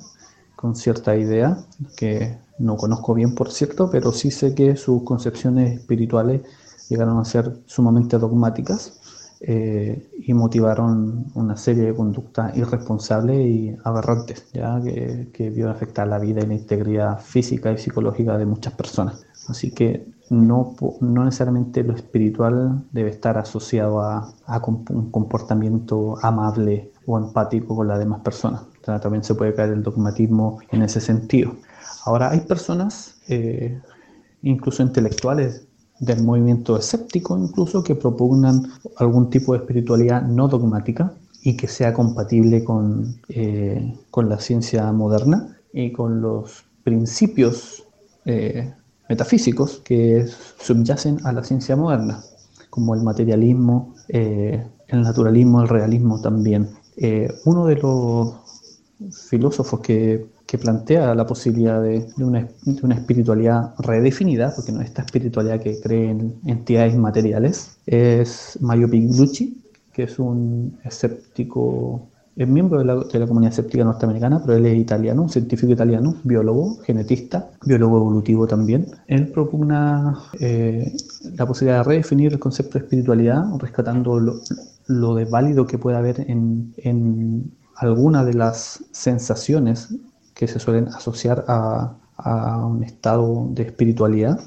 con 0.54 0.76
cierta 0.76 1.16
idea 1.16 1.58
que 1.96 2.38
no 2.60 2.76
conozco 2.76 3.12
bien 3.12 3.34
por 3.34 3.50
cierto, 3.50 3.90
pero 3.90 4.12
sí 4.12 4.30
sé 4.30 4.54
que 4.54 4.76
sus 4.76 5.02
concepciones 5.02 5.80
espirituales 5.80 6.42
llegaron 6.88 7.18
a 7.18 7.24
ser 7.24 7.58
sumamente 7.66 8.16
dogmáticas 8.16 9.00
eh, 9.46 10.08
y 10.20 10.32
motivaron 10.32 11.26
una 11.34 11.56
serie 11.58 11.82
de 11.84 11.94
conductas 11.94 12.56
irresponsables 12.56 13.46
y 13.46 13.76
aberrantes, 13.84 14.50
¿ya? 14.54 14.80
Que, 14.82 15.28
que 15.34 15.64
afectar 15.64 16.08
la 16.08 16.18
vida 16.18 16.40
y 16.42 16.46
la 16.46 16.54
integridad 16.54 17.20
física 17.20 17.70
y 17.70 17.76
psicológica 17.76 18.38
de 18.38 18.46
muchas 18.46 18.72
personas. 18.72 19.26
Así 19.46 19.70
que 19.70 20.06
no, 20.30 20.74
no 21.00 21.24
necesariamente 21.24 21.82
lo 21.82 21.94
espiritual 21.94 22.84
debe 22.92 23.10
estar 23.10 23.36
asociado 23.36 24.00
a, 24.00 24.32
un 24.66 25.10
comportamiento 25.10 26.16
amable 26.22 26.90
o 27.04 27.18
empático 27.18 27.76
con 27.76 27.88
las 27.88 27.98
demás 27.98 28.20
personas. 28.22 28.62
también 28.82 29.24
se 29.24 29.34
puede 29.34 29.54
caer 29.54 29.72
el 29.72 29.82
dogmatismo 29.82 30.60
en 30.70 30.80
ese 30.80 31.02
sentido. 31.02 31.54
Ahora, 32.06 32.30
hay 32.30 32.40
personas, 32.40 33.16
eh, 33.28 33.78
incluso 34.42 34.82
intelectuales, 34.82 35.66
del 36.04 36.22
movimiento 36.22 36.76
escéptico 36.76 37.38
incluso 37.38 37.82
que 37.82 37.94
propugnan 37.94 38.70
algún 38.96 39.30
tipo 39.30 39.52
de 39.52 39.58
espiritualidad 39.60 40.22
no 40.22 40.48
dogmática 40.48 41.14
y 41.42 41.56
que 41.56 41.68
sea 41.68 41.92
compatible 41.92 42.64
con, 42.64 43.16
eh, 43.28 43.94
con 44.10 44.28
la 44.28 44.38
ciencia 44.38 44.90
moderna 44.92 45.58
y 45.72 45.92
con 45.92 46.20
los 46.20 46.64
principios 46.82 47.84
eh, 48.24 48.72
metafísicos 49.08 49.80
que 49.84 50.26
subyacen 50.58 51.18
a 51.24 51.32
la 51.32 51.44
ciencia 51.44 51.76
moderna, 51.76 52.22
como 52.70 52.94
el 52.94 53.02
materialismo, 53.02 53.94
eh, 54.08 54.66
el 54.88 55.02
naturalismo, 55.02 55.62
el 55.62 55.68
realismo 55.68 56.20
también. 56.20 56.70
uno 57.44 57.66
de 57.66 57.76
los 57.76 58.34
filósofos 59.28 59.80
que 59.80 60.26
que 60.46 60.58
plantea 60.58 61.14
la 61.14 61.26
posibilidad 61.26 61.82
de, 61.82 62.06
una, 62.18 62.48
espiritualidad 62.94 63.74
redefinida, 63.78 64.52
porque 64.54 64.72
no 64.72 64.82
esta 64.82 65.02
espiritualidad 65.02 65.60
que 65.60 65.80
cree 65.80 66.10
en 66.10 66.34
entidades 66.46 66.96
materiales, 66.96 67.78
es 67.86 68.58
Mario 68.60 68.88
Piglucci, 68.90 69.62
que 69.92 70.02
es 70.04 70.18
un 70.18 70.78
escéptico, 70.84 72.08
es 72.36 72.48
miembro 72.48 72.78
de 72.80 72.84
la, 72.84 73.26
comunidad 73.26 73.52
escéptica 73.52 73.84
norteamericana, 73.84 74.42
pero 74.44 74.58
él 74.58 74.66
es 74.66 74.76
italiano, 74.76 75.22
un 75.22 75.30
científico 75.30 75.72
italiano, 75.72 76.16
biólogo, 76.24 76.76
genetista, 76.82 77.50
biólogo 77.64 77.98
evolutivo 77.98 78.46
también. 78.46 78.86
Él 79.06 79.28
propugna 79.28 80.18
eh, 80.40 80.92
la 81.36 81.46
posibilidad 81.46 81.78
de 81.78 81.84
redefinir 81.84 82.32
el 82.32 82.38
concepto 82.38 82.78
de 82.78 82.84
espiritualidad, 82.84 83.44
rescatando 83.58 84.20
lo, 84.20 84.40
lo 84.88 85.14
de 85.14 85.24
válido 85.24 85.66
que 85.66 85.78
puede 85.78 85.96
haber 85.96 86.28
en, 86.28 86.74
en 86.78 87.50
alguna 87.76 88.24
de 88.24 88.34
las 88.34 88.84
sensaciones 88.90 89.94
que 90.34 90.48
se 90.48 90.58
suelen 90.58 90.88
asociar 90.88 91.44
a, 91.48 91.96
un 92.66 92.84
estado 92.84 93.48
de 93.50 93.64
espiritualidad, 93.64 94.38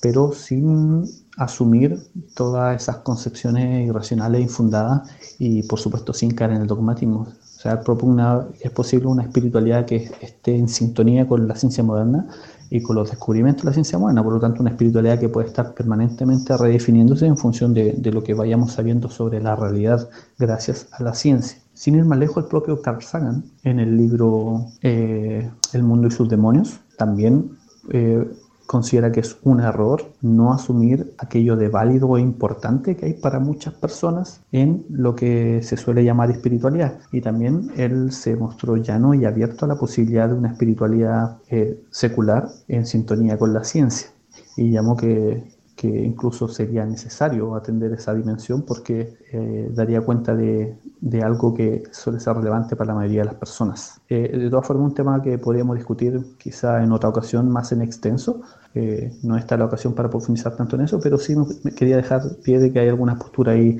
pero 0.00 0.32
sin 0.32 1.04
asumir 1.36 1.98
todas 2.34 2.82
esas 2.82 2.98
concepciones 2.98 3.86
irracionales 3.86 4.40
infundadas 4.40 5.10
y 5.38 5.62
por 5.64 5.78
supuesto 5.78 6.14
sin 6.14 6.30
caer 6.30 6.52
en 6.52 6.62
el 6.62 6.66
dogmatismo. 6.66 7.20
O 7.20 7.60
sea, 7.60 7.80
propugna, 7.80 8.46
es 8.60 8.70
posible 8.70 9.08
una 9.08 9.24
espiritualidad 9.24 9.84
que 9.84 10.10
esté 10.20 10.56
en 10.56 10.68
sintonía 10.68 11.28
con 11.28 11.46
la 11.46 11.54
ciencia 11.54 11.84
moderna 11.84 12.26
y 12.70 12.80
con 12.82 12.96
los 12.96 13.10
descubrimientos 13.10 13.64
de 13.64 13.70
la 13.70 13.74
ciencia 13.74 13.98
moderna, 13.98 14.24
por 14.24 14.32
lo 14.32 14.40
tanto 14.40 14.62
una 14.62 14.70
espiritualidad 14.70 15.20
que 15.20 15.28
puede 15.28 15.48
estar 15.48 15.74
permanentemente 15.74 16.56
redefiniéndose 16.56 17.26
en 17.26 17.36
función 17.36 17.74
de, 17.74 17.92
de 17.92 18.10
lo 18.10 18.22
que 18.22 18.32
vayamos 18.32 18.72
sabiendo 18.72 19.10
sobre 19.10 19.40
la 19.42 19.54
realidad 19.54 20.08
gracias 20.38 20.88
a 20.92 21.02
la 21.02 21.14
ciencia. 21.14 21.58
Sin 21.76 21.94
ir 21.94 22.06
más 22.06 22.18
lejos, 22.18 22.44
el 22.44 22.48
propio 22.48 22.80
Carl 22.80 23.02
Sagan, 23.02 23.44
en 23.62 23.78
el 23.80 23.98
libro 23.98 24.64
eh, 24.80 25.50
El 25.74 25.82
mundo 25.82 26.08
y 26.08 26.10
sus 26.10 26.26
demonios, 26.26 26.80
también 26.96 27.50
eh, 27.90 28.26
considera 28.66 29.12
que 29.12 29.20
es 29.20 29.36
un 29.42 29.60
error 29.60 30.02
no 30.22 30.54
asumir 30.54 31.14
aquello 31.18 31.54
de 31.54 31.68
válido 31.68 32.16
e 32.16 32.22
importante 32.22 32.96
que 32.96 33.04
hay 33.04 33.12
para 33.12 33.40
muchas 33.40 33.74
personas 33.74 34.40
en 34.52 34.86
lo 34.88 35.14
que 35.14 35.60
se 35.62 35.76
suele 35.76 36.02
llamar 36.02 36.30
espiritualidad. 36.30 36.98
Y 37.12 37.20
también 37.20 37.70
él 37.76 38.10
se 38.10 38.36
mostró 38.36 38.78
llano 38.78 39.12
y 39.12 39.26
abierto 39.26 39.66
a 39.66 39.68
la 39.68 39.76
posibilidad 39.76 40.28
de 40.28 40.34
una 40.34 40.52
espiritualidad 40.52 41.36
eh, 41.50 41.78
secular 41.90 42.48
en 42.68 42.86
sintonía 42.86 43.36
con 43.36 43.52
la 43.52 43.64
ciencia. 43.64 44.08
Y 44.56 44.70
llamó 44.70 44.96
que 44.96 45.55
que 45.76 45.88
incluso 45.88 46.48
sería 46.48 46.86
necesario 46.86 47.54
atender 47.54 47.92
esa 47.92 48.14
dimensión 48.14 48.62
porque 48.62 49.18
eh, 49.30 49.68
daría 49.72 50.00
cuenta 50.00 50.34
de, 50.34 50.78
de, 51.02 51.22
algo 51.22 51.52
que 51.52 51.82
suele 51.92 52.18
ser 52.18 52.34
relevante 52.34 52.74
para 52.76 52.88
la 52.88 52.94
mayoría 52.94 53.20
de 53.20 53.26
las 53.26 53.34
personas. 53.34 54.00
Eh, 54.08 54.38
de 54.38 54.48
todas 54.48 54.66
formas, 54.66 54.88
un 54.88 54.94
tema 54.94 55.22
que 55.22 55.36
podríamos 55.36 55.76
discutir 55.76 56.18
quizá 56.38 56.82
en 56.82 56.92
otra 56.92 57.10
ocasión 57.10 57.50
más 57.50 57.72
en 57.72 57.82
extenso. 57.82 58.40
Eh, 58.74 59.12
no 59.22 59.36
está 59.36 59.58
la 59.58 59.66
ocasión 59.66 59.94
para 59.94 60.08
profundizar 60.08 60.56
tanto 60.56 60.76
en 60.76 60.82
eso, 60.82 60.98
pero 60.98 61.18
sí 61.18 61.36
me 61.62 61.72
quería 61.72 61.96
dejar 61.96 62.22
pie 62.42 62.58
de 62.58 62.72
que 62.72 62.80
hay 62.80 62.88
alguna 62.88 63.18
postura 63.18 63.52
ahí 63.52 63.78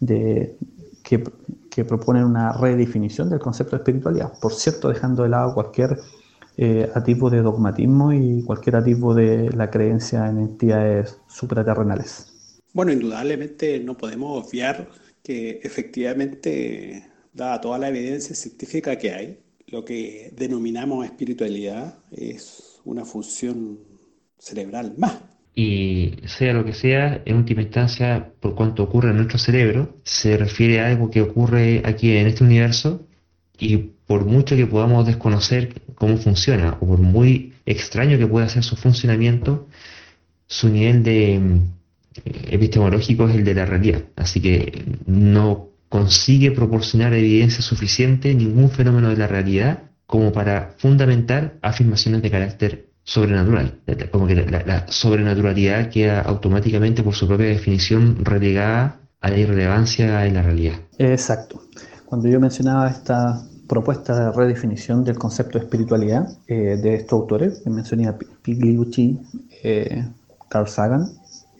de, 0.00 0.54
que, 1.02 1.24
que 1.70 1.84
proponen 1.86 2.24
una 2.24 2.52
redefinición 2.52 3.30
del 3.30 3.38
concepto 3.38 3.76
de 3.76 3.80
espiritualidad. 3.80 4.32
Por 4.38 4.52
cierto, 4.52 4.90
dejando 4.90 5.22
de 5.22 5.30
lado 5.30 5.54
cualquier 5.54 5.98
eh, 6.60 6.90
atisbo 6.92 7.30
de 7.30 7.40
dogmatismo 7.40 8.12
y 8.12 8.42
cualquier 8.42 8.74
atisbo 8.74 9.14
de 9.14 9.48
la 9.52 9.70
creencia 9.70 10.26
en 10.26 10.38
entidades 10.38 11.16
supraterrenales. 11.28 12.60
Bueno, 12.74 12.90
indudablemente 12.90 13.78
no 13.78 13.96
podemos 13.96 14.44
obviar 14.44 14.88
que 15.22 15.60
efectivamente, 15.62 17.04
dada 17.32 17.60
toda 17.60 17.78
la 17.78 17.88
evidencia 17.90 18.34
científica 18.34 18.98
que 18.98 19.12
hay, 19.12 19.38
lo 19.68 19.84
que 19.84 20.32
denominamos 20.36 21.04
espiritualidad 21.04 21.98
es 22.10 22.80
una 22.84 23.04
función 23.04 23.78
cerebral 24.36 24.94
más. 24.98 25.16
Y 25.54 26.14
sea 26.26 26.54
lo 26.54 26.64
que 26.64 26.72
sea, 26.72 27.22
en 27.24 27.36
última 27.36 27.62
instancia, 27.62 28.32
por 28.40 28.56
cuanto 28.56 28.82
ocurre 28.82 29.10
en 29.10 29.16
nuestro 29.16 29.38
cerebro, 29.38 29.96
se 30.02 30.36
refiere 30.36 30.80
a 30.80 30.88
algo 30.88 31.08
que 31.08 31.22
ocurre 31.22 31.82
aquí 31.84 32.16
en 32.16 32.26
este 32.26 32.42
universo 32.42 33.06
y 33.58 33.92
por 34.08 34.24
mucho 34.24 34.56
que 34.56 34.66
podamos 34.66 35.06
desconocer 35.06 35.82
cómo 35.94 36.16
funciona 36.16 36.78
o 36.80 36.86
por 36.86 36.98
muy 36.98 37.52
extraño 37.66 38.18
que 38.18 38.26
pueda 38.26 38.48
ser 38.48 38.64
su 38.64 38.74
funcionamiento, 38.74 39.68
su 40.46 40.70
nivel 40.70 41.02
de 41.02 41.38
mm, 41.38 41.60
epistemológico 42.50 43.28
es 43.28 43.36
el 43.36 43.44
de 43.44 43.54
la 43.54 43.66
realidad, 43.66 44.02
así 44.16 44.40
que 44.40 44.96
no 45.06 45.68
consigue 45.90 46.50
proporcionar 46.52 47.12
evidencia 47.12 47.62
suficiente 47.62 48.34
ningún 48.34 48.70
fenómeno 48.70 49.10
de 49.10 49.16
la 49.16 49.26
realidad 49.26 49.82
como 50.06 50.32
para 50.32 50.74
fundamentar 50.78 51.58
afirmaciones 51.60 52.22
de 52.22 52.30
carácter 52.30 52.88
sobrenatural, 53.04 53.78
como 54.10 54.26
que 54.26 54.36
la, 54.36 54.86
sobrenaturalidad 54.88 55.90
queda 55.90 56.22
automáticamente 56.22 57.02
por 57.02 57.14
su 57.14 57.26
propia 57.26 57.46
definición 57.46 58.24
relegada 58.24 59.00
a 59.20 59.30
la 59.30 59.36
irrelevancia 59.36 60.24
en 60.24 60.34
la 60.34 60.42
realidad. 60.42 60.76
Exacto. 60.98 61.62
Cuando 62.06 62.26
yo 62.28 62.40
mencionaba 62.40 62.88
esta 62.88 63.42
propuesta 63.68 64.18
de 64.18 64.32
redefinición 64.32 65.04
del 65.04 65.18
concepto 65.18 65.58
de 65.58 65.64
espiritualidad 65.64 66.28
eh, 66.46 66.78
de 66.82 66.94
estos 66.94 67.20
autores, 67.20 67.64
mencioné 67.66 68.08
a 68.08 68.18
Pigliucci, 68.42 69.20
eh, 69.62 70.08
Carl 70.48 70.66
Sagan, 70.66 71.06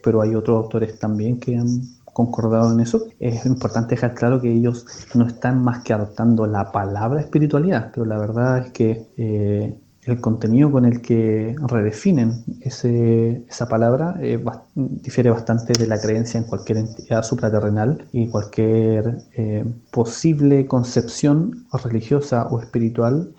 pero 0.02 0.22
hay 0.22 0.34
otros 0.34 0.56
autores 0.56 0.98
también 0.98 1.38
que 1.38 1.56
han 1.56 1.82
concordado 2.04 2.72
en 2.72 2.80
eso. 2.80 3.04
Es 3.20 3.44
importante 3.46 3.94
dejar 3.94 4.14
claro 4.14 4.40
que 4.40 4.50
ellos 4.50 4.86
no 5.14 5.26
están 5.26 5.62
más 5.62 5.84
que 5.84 5.92
adoptando 5.92 6.46
la 6.46 6.72
palabra 6.72 7.20
espiritualidad, 7.20 7.90
pero 7.92 8.06
la 8.06 8.18
verdad 8.18 8.58
es 8.58 8.72
que 8.72 9.06
eh, 9.16 9.78
el 10.10 10.20
contenido 10.20 10.70
con 10.70 10.84
el 10.84 11.00
que 11.00 11.56
redefinen 11.66 12.44
esa 12.60 13.68
palabra 13.68 14.16
eh, 14.20 14.42
difiere 14.74 15.30
bastante 15.30 15.72
de 15.72 15.86
la 15.86 16.00
creencia 16.00 16.38
en 16.38 16.44
cualquier 16.44 16.78
entidad 16.78 17.22
supraterrenal 17.22 18.06
y 18.12 18.28
cualquier 18.28 19.18
eh, 19.32 19.64
posible 19.90 20.66
concepción 20.66 21.66
religiosa 21.84 22.46
o 22.48 22.60
espiritual 22.60 23.32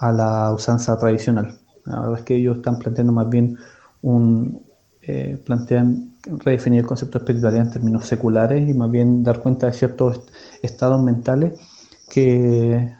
a 0.00 0.12
la 0.12 0.52
usanza 0.52 0.98
tradicional. 0.98 1.58
La 1.84 2.00
verdad 2.00 2.18
es 2.18 2.24
que 2.24 2.36
ellos 2.36 2.56
están 2.58 2.78
planteando 2.78 3.12
más 3.12 3.28
bien 3.28 3.56
un, 4.02 4.62
eh, 5.02 5.38
plantean 5.44 6.14
redefinir 6.24 6.80
el 6.80 6.86
concepto 6.86 7.18
de 7.18 7.24
espiritualidad 7.24 7.66
en 7.66 7.72
términos 7.72 8.06
seculares 8.06 8.68
y 8.68 8.74
más 8.74 8.90
bien 8.90 9.22
dar 9.22 9.40
cuenta 9.40 9.66
de 9.66 9.72
ciertos 9.72 10.22
estados 10.62 11.02
mentales 11.02 11.60
que, 12.08 12.94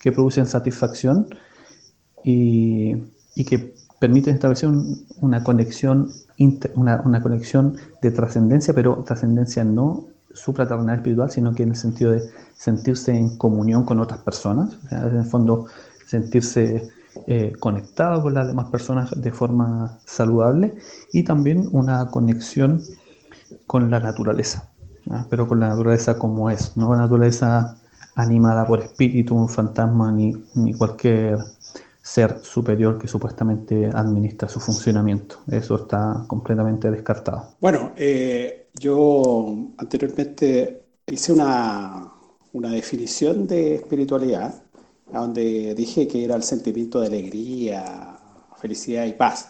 que 0.00 0.12
producen 0.12 0.46
satisfacción 0.46 1.26
y, 2.24 2.96
que 3.46 3.74
permite 3.98 4.30
establecer 4.30 4.68
una 5.20 5.42
conexión 5.42 6.10
una, 6.74 7.22
conexión 7.22 7.76
de 8.02 8.10
trascendencia, 8.10 8.74
pero 8.74 9.02
trascendencia 9.04 9.64
no 9.64 10.06
supraterrenal 10.32 10.96
espiritual, 10.96 11.30
sino 11.30 11.54
que 11.54 11.62
en 11.64 11.70
el 11.70 11.76
sentido 11.76 12.12
de 12.12 12.22
sentirse 12.54 13.12
en 13.14 13.36
comunión 13.36 13.84
con 13.84 14.00
otras 14.00 14.20
personas, 14.20 14.76
en 14.90 15.16
el 15.16 15.24
fondo 15.24 15.66
sentirse 16.06 16.88
eh, 17.26 17.52
conectado 17.58 18.22
con 18.22 18.34
las 18.34 18.46
demás 18.46 18.68
personas 18.70 19.10
de 19.20 19.32
forma 19.32 19.98
saludable 20.06 20.74
y 21.12 21.24
también 21.24 21.68
una 21.72 22.06
conexión 22.06 22.82
con 23.66 23.90
la 23.90 24.00
naturaleza, 24.00 24.70
pero 25.28 25.48
con 25.48 25.60
la 25.60 25.68
naturaleza 25.68 26.18
como 26.18 26.50
es, 26.50 26.76
no 26.76 26.92
la 26.94 27.02
naturaleza 27.02 27.76
animada 28.14 28.66
por 28.66 28.80
espíritu, 28.80 29.34
un 29.34 29.48
fantasma 29.48 30.12
ni, 30.12 30.34
ni 30.54 30.72
cualquier 30.74 31.38
ser 32.12 32.40
superior 32.42 32.98
que 32.98 33.06
supuestamente 33.06 33.88
administra 33.94 34.48
su 34.48 34.58
funcionamiento. 34.58 35.36
Eso 35.48 35.76
está 35.76 36.24
completamente 36.26 36.90
descartado. 36.90 37.54
Bueno, 37.60 37.92
eh, 37.96 38.66
yo 38.74 39.56
anteriormente 39.78 40.82
hice 41.06 41.32
una, 41.32 42.12
una 42.52 42.70
definición 42.70 43.46
de 43.46 43.76
espiritualidad, 43.76 44.60
donde 45.12 45.72
dije 45.76 46.08
que 46.08 46.24
era 46.24 46.34
el 46.34 46.42
sentimiento 46.42 47.00
de 47.00 47.06
alegría, 47.06 48.18
felicidad 48.60 49.06
y 49.06 49.12
paz. 49.12 49.46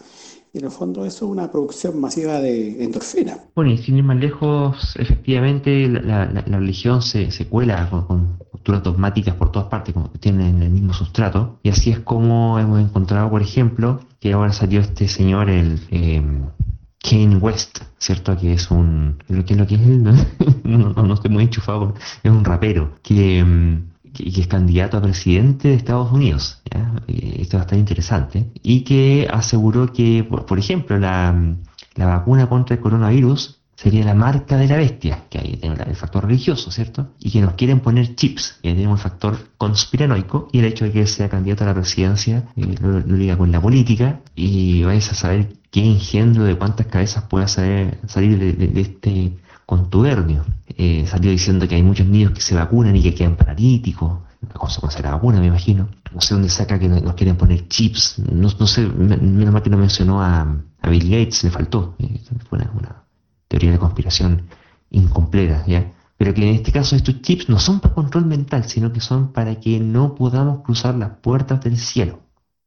Y 0.53 0.59
en 0.59 0.65
el 0.65 0.71
fondo 0.71 1.05
eso 1.05 1.25
es 1.25 1.31
una 1.31 1.49
producción 1.49 1.99
masiva 2.01 2.39
de 2.41 2.83
endorfina. 2.83 3.37
Bueno, 3.55 3.71
y 3.71 3.77
sin 3.77 3.97
ir 3.97 4.03
más 4.03 4.17
lejos, 4.17 4.95
efectivamente 4.97 5.87
la, 5.87 6.25
religión 6.25 7.01
se, 7.01 7.31
se 7.31 7.47
cuela 7.47 7.89
con, 7.89 8.37
posturas 8.51 8.83
dogmáticas 8.83 9.35
por 9.35 9.51
todas 9.51 9.69
partes, 9.69 9.93
como 9.93 10.11
que 10.11 10.19
tienen 10.19 10.61
el 10.61 10.69
mismo 10.69 10.93
sustrato. 10.93 11.59
Y 11.63 11.69
así 11.69 11.91
es 11.91 11.99
como 11.99 12.59
hemos 12.59 12.81
encontrado, 12.81 13.29
por 13.29 13.41
ejemplo, 13.41 14.01
que 14.19 14.33
ahora 14.33 14.51
salió 14.51 14.81
este 14.81 15.07
señor, 15.07 15.49
el 15.49 15.79
eh, 15.89 16.21
Kane 17.01 17.37
West, 17.37 17.79
¿cierto? 17.97 18.37
Que 18.37 18.53
es 18.53 18.69
un... 18.69 19.23
¿Qué 19.27 19.53
es 19.53 19.57
lo 19.57 19.65
que 19.65 19.75
es 19.75 19.81
él? 19.81 20.03
No, 20.63 20.93
no, 20.93 21.13
estoy 21.15 21.31
muy 21.31 21.43
enchufado, 21.43 21.95
es 22.23 22.31
un 22.31 22.45
rapero 22.45 22.93
que... 23.03 23.81
Em, 24.19 24.31
que, 24.31 24.41
es 24.41 24.47
candidato 24.47 24.97
a 24.97 25.01
presidente 25.01 25.69
de 25.69 25.75
Estados 25.75 26.11
Unidos. 26.11 26.61
Eh, 27.07 27.37
esto 27.39 27.57
a 27.57 27.61
estar 27.61 27.77
interesante. 27.77 28.51
Y 28.61 28.81
que 28.81 29.27
aseguró 29.31 29.91
que, 29.91 30.23
por, 30.23 30.59
ejemplo, 30.59 30.97
la, 30.97 31.55
la, 31.95 32.05
vacuna 32.05 32.47
contra 32.47 32.75
el 32.75 32.81
coronavirus 32.81 33.59
sería 33.75 34.05
la 34.05 34.13
marca 34.13 34.57
de 34.57 34.67
la 34.67 34.77
bestia, 34.77 35.23
que 35.29 35.39
ahí 35.39 35.57
tenemos 35.57 35.87
el 35.87 35.95
factor 35.95 36.25
religioso, 36.25 36.69
¿cierto? 36.69 37.13
Y 37.19 37.31
que 37.31 37.41
nos 37.41 37.53
quieren 37.53 37.79
poner 37.79 38.15
chips, 38.15 38.59
que 38.61 38.73
tenemos 38.73 38.99
el 38.99 39.03
factor 39.03 39.37
conspiranoico, 39.57 40.49
y 40.51 40.59
el 40.59 40.65
hecho 40.65 40.85
de 40.85 40.91
que 40.91 41.07
sea 41.07 41.29
candidato 41.29 41.63
a 41.63 41.67
la 41.67 41.73
presidencia 41.73 42.45
eh, 42.55 42.75
lo, 42.79 42.99
liga 42.99 43.37
con 43.37 43.51
la 43.51 43.59
política, 43.59 44.21
y 44.35 44.83
vais 44.83 45.09
a 45.11 45.15
saber 45.15 45.53
qué 45.71 45.83
engendro 45.83 46.43
de 46.43 46.55
cuántas 46.55 46.85
cabezas 46.87 47.23
pueda 47.23 47.47
salir 47.47 48.37
de 48.37 48.81
este 48.81 49.33
contubernio. 49.71 50.43
Eh, 50.67 51.05
salió 51.07 51.31
diciendo 51.31 51.65
que 51.65 51.75
hay 51.75 51.83
muchos 51.83 52.05
niños 52.05 52.33
que 52.33 52.41
se 52.41 52.53
vacunan 52.53 52.93
y 52.93 53.01
que 53.01 53.15
quedan 53.15 53.37
paralíticos, 53.37 54.19
a 54.53 54.59
consecuencia 54.59 55.01
de 55.01 55.07
la 55.07 55.15
vacuna, 55.15 55.39
me 55.39 55.45
imagino. 55.45 55.87
No 56.13 56.19
sé 56.19 56.33
dónde 56.33 56.49
saca 56.49 56.77
que 56.77 56.89
nos 56.89 57.13
quieren 57.13 57.37
poner 57.37 57.69
chips, 57.69 58.19
no, 58.19 58.49
sé, 58.67 58.85
menos 58.85 59.53
mal 59.53 59.63
que 59.63 59.69
no 59.69 59.77
mencionó 59.77 60.21
a, 60.21 60.45
Bill 60.89 61.09
Gates, 61.09 61.45
le 61.45 61.51
faltó. 61.51 61.95
Eh, 61.99 62.19
fue 62.49 62.59
una, 62.59 63.03
teoría 63.47 63.71
de 63.71 63.79
conspiración 63.79 64.41
incompleta, 64.89 65.63
¿ya? 65.65 65.93
Pero 66.17 66.33
que 66.33 66.49
en 66.49 66.55
este 66.55 66.73
caso 66.73 66.97
estos 66.97 67.21
chips 67.21 67.47
no 67.47 67.57
son 67.57 67.79
para 67.79 67.93
control 67.93 68.25
mental, 68.25 68.65
sino 68.65 68.91
que 68.91 68.99
son 68.99 69.31
para 69.31 69.55
que 69.61 69.79
no 69.79 70.15
podamos 70.15 70.63
cruzar 70.63 70.95
las 70.95 71.11
puertas 71.21 71.61
del 71.61 71.77
cielo 71.77 72.19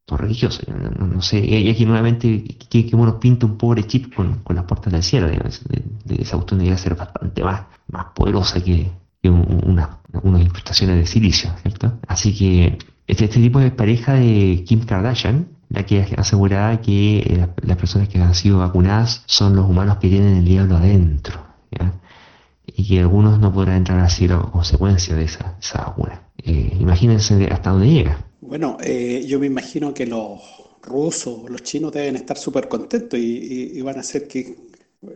religioso. 0.08 0.62
No, 0.98 1.22
sé, 1.22 1.38
y 1.38 1.68
aquí 1.68 1.86
nuevamente, 1.86 2.44
que, 2.68 2.86
que 2.86 2.96
uno 2.96 3.18
pinta 3.18 3.46
un 3.46 3.56
pobre 3.56 3.86
chip 3.86 4.14
con, 4.14 4.42
las 4.48 4.64
puertas 4.64 4.92
del 4.92 5.02
cielo. 5.02 5.28
De, 5.28 6.16
esa 6.18 6.36
cuestión 6.36 6.60
debería 6.60 6.76
ser 6.76 6.94
bastante 6.94 7.42
más, 7.42 7.62
más 7.88 8.06
poderosa 8.14 8.62
que, 8.62 8.90
una, 9.24 9.98
unas 10.22 10.42
incrustaciones 10.42 10.96
de 10.96 11.06
silicio, 11.06 11.50
¿cierto? 11.62 11.98
Así 12.06 12.36
que 12.36 12.78
este, 13.06 13.24
este 13.24 13.40
tipo 13.40 13.58
de 13.58 13.70
pareja 13.70 14.14
de 14.14 14.64
Kim 14.66 14.84
Kardashian, 14.84 15.48
la 15.70 15.84
que 15.84 16.14
aseguraba 16.18 16.80
que 16.82 17.18
eh, 17.18 17.48
las 17.62 17.76
personas 17.78 18.08
que 18.08 18.20
han 18.20 18.34
sido 18.34 18.58
vacunadas 18.58 19.22
son 19.26 19.56
los 19.56 19.68
humanos 19.68 19.96
que 19.96 20.08
tienen 20.08 20.36
el 20.36 20.44
diablo 20.44 20.76
adentro, 20.76 21.40
y 22.66 22.88
que 22.88 23.00
algunos 23.00 23.38
no 23.38 23.52
podrán 23.52 23.76
entrar 23.76 24.00
así 24.00 24.26
a 24.26 24.38
consecuencia 24.38 25.14
de 25.14 25.24
esa, 25.24 25.56
esa 25.60 25.84
vacuna. 25.84 26.22
Eh, 26.42 26.76
imagínense 26.80 27.48
hasta 27.52 27.70
dónde 27.70 27.88
llega. 27.88 28.23
Bueno, 28.46 28.76
eh, 28.82 29.24
yo 29.26 29.40
me 29.40 29.46
imagino 29.46 29.94
que 29.94 30.06
los 30.06 30.38
rusos, 30.82 31.48
los 31.48 31.62
chinos 31.62 31.92
deben 31.92 32.16
estar 32.16 32.36
súper 32.36 32.68
contentos 32.68 33.18
y, 33.18 33.80
van 33.80 33.96
a 33.96 34.00
hacer 34.00 34.28
que 34.28 34.54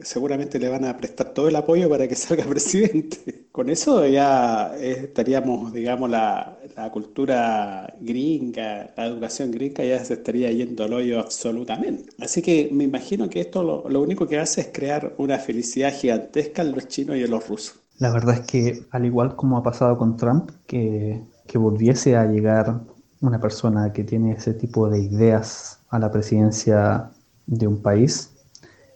seguramente 0.03 0.59
le 0.59 0.69
van 0.69 0.85
a 0.87 0.97
prestar 0.97 1.35
todo 1.35 1.49
el 1.49 1.57
apoyo 1.57 1.91
para 1.91 2.09
que 2.09 2.15
salga 2.17 2.45
presidente. 2.45 3.49
Con 3.53 3.69
eso 3.69 4.07
ya 4.07 4.75
estaríamos, 4.79 5.75
digamos, 5.75 6.09
la, 6.09 6.59
cultura 6.91 7.93
gringa, 8.01 8.95
la 8.97 9.07
educación 9.07 9.51
gringa 9.51 9.85
ya 9.85 10.03
se 10.05 10.15
estaría 10.15 10.51
yendo 10.51 10.85
al 10.85 10.95
hoyo 10.95 11.21
absolutamente. 11.21 12.11
Así 12.21 12.41
que 12.41 12.71
me 12.73 12.85
imagino 12.85 13.29
que 13.29 13.41
esto 13.41 13.63
lo, 13.63 14.01
único 14.01 14.27
que 14.27 14.39
hace 14.39 14.63
es 14.63 14.69
crear 14.73 15.15
una 15.19 15.39
felicidad 15.39 15.93
gigantesca 15.93 16.63
en 16.63 16.73
los 16.73 16.89
chinos 16.89 17.17
y 17.17 17.25
en 17.25 17.31
los 17.31 17.47
rusos. 17.47 17.81
La 17.99 18.11
verdad 18.11 18.37
es 18.37 18.47
que, 18.47 18.83
al 18.91 19.05
igual 19.05 19.37
como 19.37 19.59
ha 19.59 19.63
pasado 19.63 19.99
con 19.99 20.17
Trump, 20.17 20.51
que 20.67 21.21
volviese 21.55 22.17
a 22.17 22.25
llegar 22.25 22.81
una 23.21 23.41
persona 23.41 23.93
que 23.93 24.05
tiene 24.05 24.33
ese 24.33 24.55
tipo 24.55 24.89
de 24.89 25.01
ideas 25.01 25.81
a 25.91 25.99
la 25.99 26.11
presidencia 26.11 27.11
de 27.47 27.67
un 27.67 27.83
país 27.83 28.31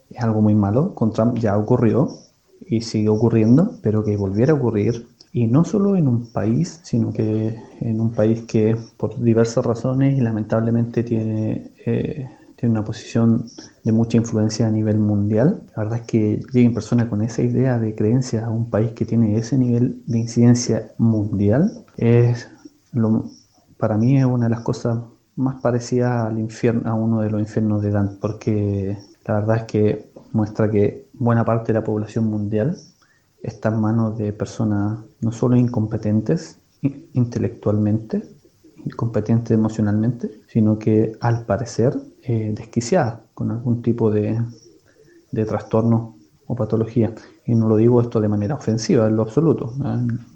es 0.09 0.23
algo 0.23 0.41
muy 0.41 0.55
malo. 0.55 0.93
Con 0.95 1.11
Trump 1.11 1.37
ya 1.37 1.57
ocurrió 1.57 2.09
y 2.61 2.81
sigue 2.81 3.09
ocurriendo, 3.09 3.73
pero 3.81 4.03
que 4.03 4.15
volviera 4.15 4.53
a 4.53 4.55
ocurrir, 4.55 5.07
y 5.31 5.47
no 5.47 5.65
solo 5.65 5.95
en 5.95 6.07
un 6.07 6.31
país, 6.31 6.79
sino 6.83 7.11
que 7.11 7.59
en 7.81 7.99
un 7.99 8.11
país 8.11 8.43
que 8.43 8.77
por 8.97 9.19
diversas 9.19 9.65
razones 9.65 10.15
y 10.15 10.21
lamentablemente 10.21 11.03
tiene, 11.03 11.71
eh, 11.85 12.29
tiene 12.55 12.71
una 12.71 12.85
posición 12.85 13.47
de 13.83 13.91
mucha 13.91 14.17
influencia 14.17 14.67
a 14.67 14.71
nivel 14.71 14.99
mundial. 14.99 15.63
La 15.75 15.83
verdad 15.83 15.99
es 16.01 16.05
que 16.05 16.39
lleguen 16.53 16.75
personas 16.75 17.07
con 17.07 17.23
esa 17.23 17.41
idea 17.41 17.79
de 17.79 17.95
creencia 17.95 18.45
a 18.45 18.51
un 18.51 18.69
país 18.69 18.91
que 18.91 19.05
tiene 19.05 19.35
ese 19.35 19.57
nivel 19.57 20.03
de 20.05 20.19
incidencia 20.19 20.91
mundial 20.99 21.83
es 21.97 22.47
lo, 22.91 23.31
para 23.83 23.97
mí 23.97 24.17
es 24.17 24.23
una 24.23 24.45
de 24.45 24.51
las 24.51 24.61
cosas 24.61 24.97
más 25.35 25.59
parecidas 25.59 26.27
al 26.27 26.39
infierno, 26.39 26.89
a 26.89 26.93
uno 26.93 27.19
de 27.19 27.29
los 27.29 27.41
infiernos 27.41 27.81
de 27.81 27.91
Dante, 27.91 28.15
porque 28.21 28.97
la 29.25 29.33
verdad 29.33 29.57
es 29.57 29.63
que 29.63 30.09
muestra 30.31 30.71
que 30.71 31.09
buena 31.11 31.43
parte 31.43 31.73
de 31.73 31.79
la 31.79 31.83
población 31.83 32.27
mundial 32.27 32.77
está 33.41 33.67
en 33.67 33.81
manos 33.81 34.17
de 34.17 34.31
personas 34.31 34.99
no 35.19 35.33
solo 35.33 35.57
incompetentes 35.57 36.59
intelectualmente, 36.81 38.23
incompetentes 38.85 39.51
emocionalmente, 39.51 40.31
sino 40.47 40.79
que 40.79 41.17
al 41.19 41.45
parecer 41.45 41.93
eh, 42.21 42.53
desquiciadas 42.55 43.19
con 43.33 43.51
algún 43.51 43.81
tipo 43.81 44.09
de, 44.09 44.41
de 45.33 45.43
trastornos 45.43 46.15
o 46.47 46.55
patologías. 46.55 47.11
Y 47.45 47.55
no 47.55 47.67
lo 47.67 47.75
digo 47.75 48.01
esto 48.01 48.21
de 48.21 48.29
manera 48.29 48.55
ofensiva 48.55 49.07
en 49.07 49.17
lo 49.17 49.23
absoluto. 49.23 49.73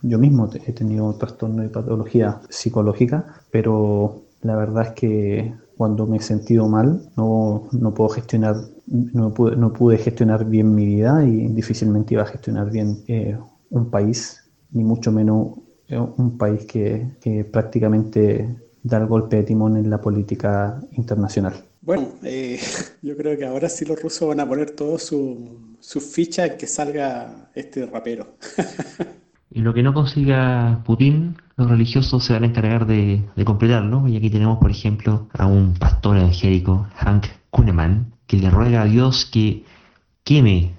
Yo 0.01 0.19
mismo 0.19 0.49
he 0.53 0.73
tenido 0.73 1.13
trastornos 1.15 1.65
y 1.65 1.69
patología 1.69 2.41
psicológica, 2.49 3.25
pero 3.51 4.23
la 4.41 4.55
verdad 4.55 4.88
es 4.88 4.91
que 4.91 5.53
cuando 5.77 6.05
me 6.05 6.17
he 6.17 6.21
sentido 6.21 6.67
mal 6.67 7.01
no, 7.15 7.67
no 7.71 7.93
puedo 7.93 8.09
gestionar, 8.09 8.55
no 8.88 9.34
pude, 9.34 9.55
no 9.55 9.71
pude 9.71 9.97
gestionar 9.97 10.45
bien 10.45 10.73
mi 10.73 10.85
vida 10.85 11.23
y 11.23 11.47
difícilmente 11.49 12.15
iba 12.15 12.23
a 12.23 12.27
gestionar 12.27 12.71
bien 12.71 13.03
eh, 13.07 13.38
un 13.69 13.89
país, 13.89 14.43
ni 14.71 14.84
mucho 14.84 15.11
menos 15.11 15.59
eh, 15.88 15.99
un 15.99 16.38
país 16.38 16.65
que, 16.65 17.15
que 17.21 17.45
prácticamente 17.45 18.57
da 18.84 18.97
el 18.97 19.07
golpe 19.07 19.38
de 19.38 19.43
timón 19.43 19.77
en 19.77 19.89
la 19.89 20.01
política 20.01 20.81
internacional. 20.91 21.53
Bueno, 21.88 22.09
eh, 22.22 22.59
yo 23.01 23.15
creo 23.15 23.38
que 23.38 23.45
ahora 23.45 23.69
sí 23.69 23.85
los 23.85 24.01
rusos 24.01 24.27
van 24.27 24.41
a 24.41 24.45
poner 24.45 24.72
todo 24.72 24.99
su, 24.99 25.77
sus 25.80 26.03
fichas 26.03 26.51
en 26.51 26.57
que 26.57 26.68
salga 26.68 27.49
este 27.55 27.85
rapero. 27.85 28.35
y 29.49 29.61
lo 29.61 29.73
que 29.73 29.84
no 29.84 29.93
consiga 29.93 30.84
Putin, 30.85 31.38
los 31.55 31.69
religiosos 31.69 32.26
se 32.26 32.34
van 32.34 32.43
a 32.43 32.47
encargar 32.47 32.88
de, 32.88 33.23
completarlo. 33.45 34.05
Y 34.05 34.18
aquí 34.18 34.30
tenemos, 34.30 34.59
por 34.59 34.69
ejemplo, 34.69 35.30
a 35.31 35.45
un 35.45 35.76
pastor 35.76 36.18
evangélico, 36.18 36.89
Hank 36.97 37.27
Kuhneman, 37.51 38.11
que 38.27 38.35
le 38.35 38.49
ruega 38.49 38.81
a 38.81 38.85
Dios 38.85 39.23
que 39.23 39.64
queme 40.26 40.73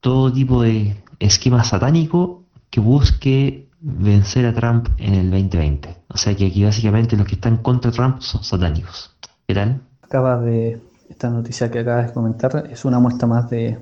todo 0.00 0.32
tipo 0.32 0.62
de 0.62 0.96
esquema 1.20 1.62
satánico 1.62 2.42
que 2.70 2.80
busque 2.80 3.68
vencer 3.80 4.44
a 4.44 4.54
Trump 4.54 4.88
en 4.98 5.14
el 5.14 5.30
2020. 5.30 5.98
O 6.08 6.16
sea 6.16 6.34
que 6.34 6.46
aquí 6.46 6.64
básicamente 6.64 7.16
los 7.16 7.28
que 7.28 7.36
están 7.36 7.58
contra 7.58 7.92
Trump 7.92 8.22
son 8.22 8.42
satánicos. 8.42 9.14
¿Qué 9.46 9.54
tal? 9.54 9.82
Acaba 10.08 10.40
de, 10.40 10.80
esta 11.10 11.28
noticia 11.28 11.70
que 11.70 11.80
acabas 11.80 12.06
de 12.06 12.12
comentar 12.14 12.66
es 12.72 12.86
una 12.86 12.98
muestra 12.98 13.28
más 13.28 13.50
de, 13.50 13.76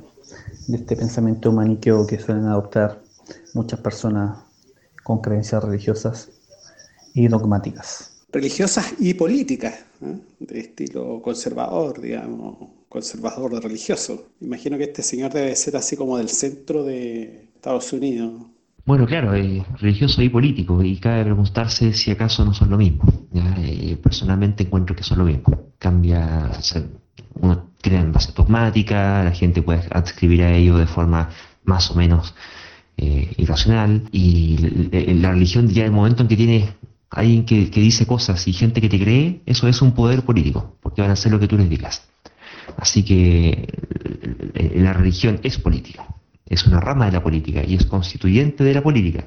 este 0.72 0.96
pensamiento 0.96 1.52
maniqueo 1.52 2.04
que 2.04 2.18
suelen 2.18 2.46
adoptar 2.46 3.00
muchas 3.54 3.78
personas 3.78 4.36
con 5.04 5.20
creencias 5.20 5.62
religiosas 5.62 6.28
y 7.14 7.28
dogmáticas. 7.28 8.24
Religiosas 8.32 8.94
y 8.98 9.14
políticas, 9.14 9.74
¿eh? 10.02 10.18
de 10.40 10.58
estilo 10.58 11.22
conservador, 11.22 12.00
digamos, 12.00 12.70
conservador 12.88 13.54
de 13.54 13.60
religioso. 13.60 14.26
Imagino 14.40 14.76
que 14.78 14.84
este 14.84 15.04
señor 15.04 15.32
debe 15.32 15.54
ser 15.54 15.76
así 15.76 15.96
como 15.96 16.18
del 16.18 16.28
centro 16.28 16.82
de 16.82 17.50
Estados 17.54 17.92
Unidos. 17.92 18.46
Bueno, 18.86 19.04
claro, 19.04 19.34
eh, 19.34 19.64
religioso 19.80 20.22
y 20.22 20.28
político, 20.28 20.80
y 20.80 20.98
cabe 20.98 21.24
preguntarse 21.24 21.92
si 21.92 22.12
acaso 22.12 22.44
no 22.44 22.54
son 22.54 22.70
lo 22.70 22.78
mismo. 22.78 23.02
Eh, 23.34 23.98
personalmente 24.00 24.62
encuentro 24.62 24.94
que 24.94 25.02
son 25.02 25.18
lo 25.18 25.24
mismo. 25.24 25.72
Cambia, 25.76 26.52
uno 27.34 27.70
crea 27.82 28.00
en 28.00 28.12
base 28.12 28.32
dogmática, 28.32 29.24
la 29.24 29.32
gente 29.32 29.60
puede 29.60 29.82
adscribir 29.90 30.44
a 30.44 30.52
ello 30.54 30.76
de 30.78 30.86
forma 30.86 31.30
más 31.64 31.90
o 31.90 31.96
menos 31.96 32.32
eh, 32.96 33.34
irracional, 33.38 34.04
y 34.12 34.56
la 35.20 35.32
religión 35.32 35.68
ya 35.68 35.84
el 35.84 35.90
momento 35.90 36.22
en 36.22 36.28
que 36.28 36.36
tiene 36.36 36.68
alguien 37.10 37.44
que, 37.44 37.70
que, 37.70 37.80
dice 37.80 38.06
cosas 38.06 38.46
y 38.46 38.52
gente 38.52 38.80
que 38.80 38.88
te 38.88 39.00
cree, 39.00 39.42
eso 39.46 39.66
es 39.66 39.82
un 39.82 39.92
poder 39.94 40.22
político, 40.22 40.76
porque 40.80 41.02
van 41.02 41.10
a 41.10 41.14
hacer 41.14 41.32
lo 41.32 41.40
que 41.40 41.48
tú 41.48 41.58
les 41.58 41.68
digas. 41.68 42.08
Así 42.76 43.02
que 43.04 43.68
la 44.76 44.92
religión 44.92 45.40
es 45.42 45.58
política 45.58 46.06
es 46.48 46.66
una 46.66 46.80
rama 46.80 47.06
de 47.06 47.12
la 47.12 47.22
política 47.22 47.62
y 47.66 47.74
es 47.74 47.86
constituyente 47.86 48.64
de 48.64 48.74
la 48.74 48.82
política. 48.82 49.24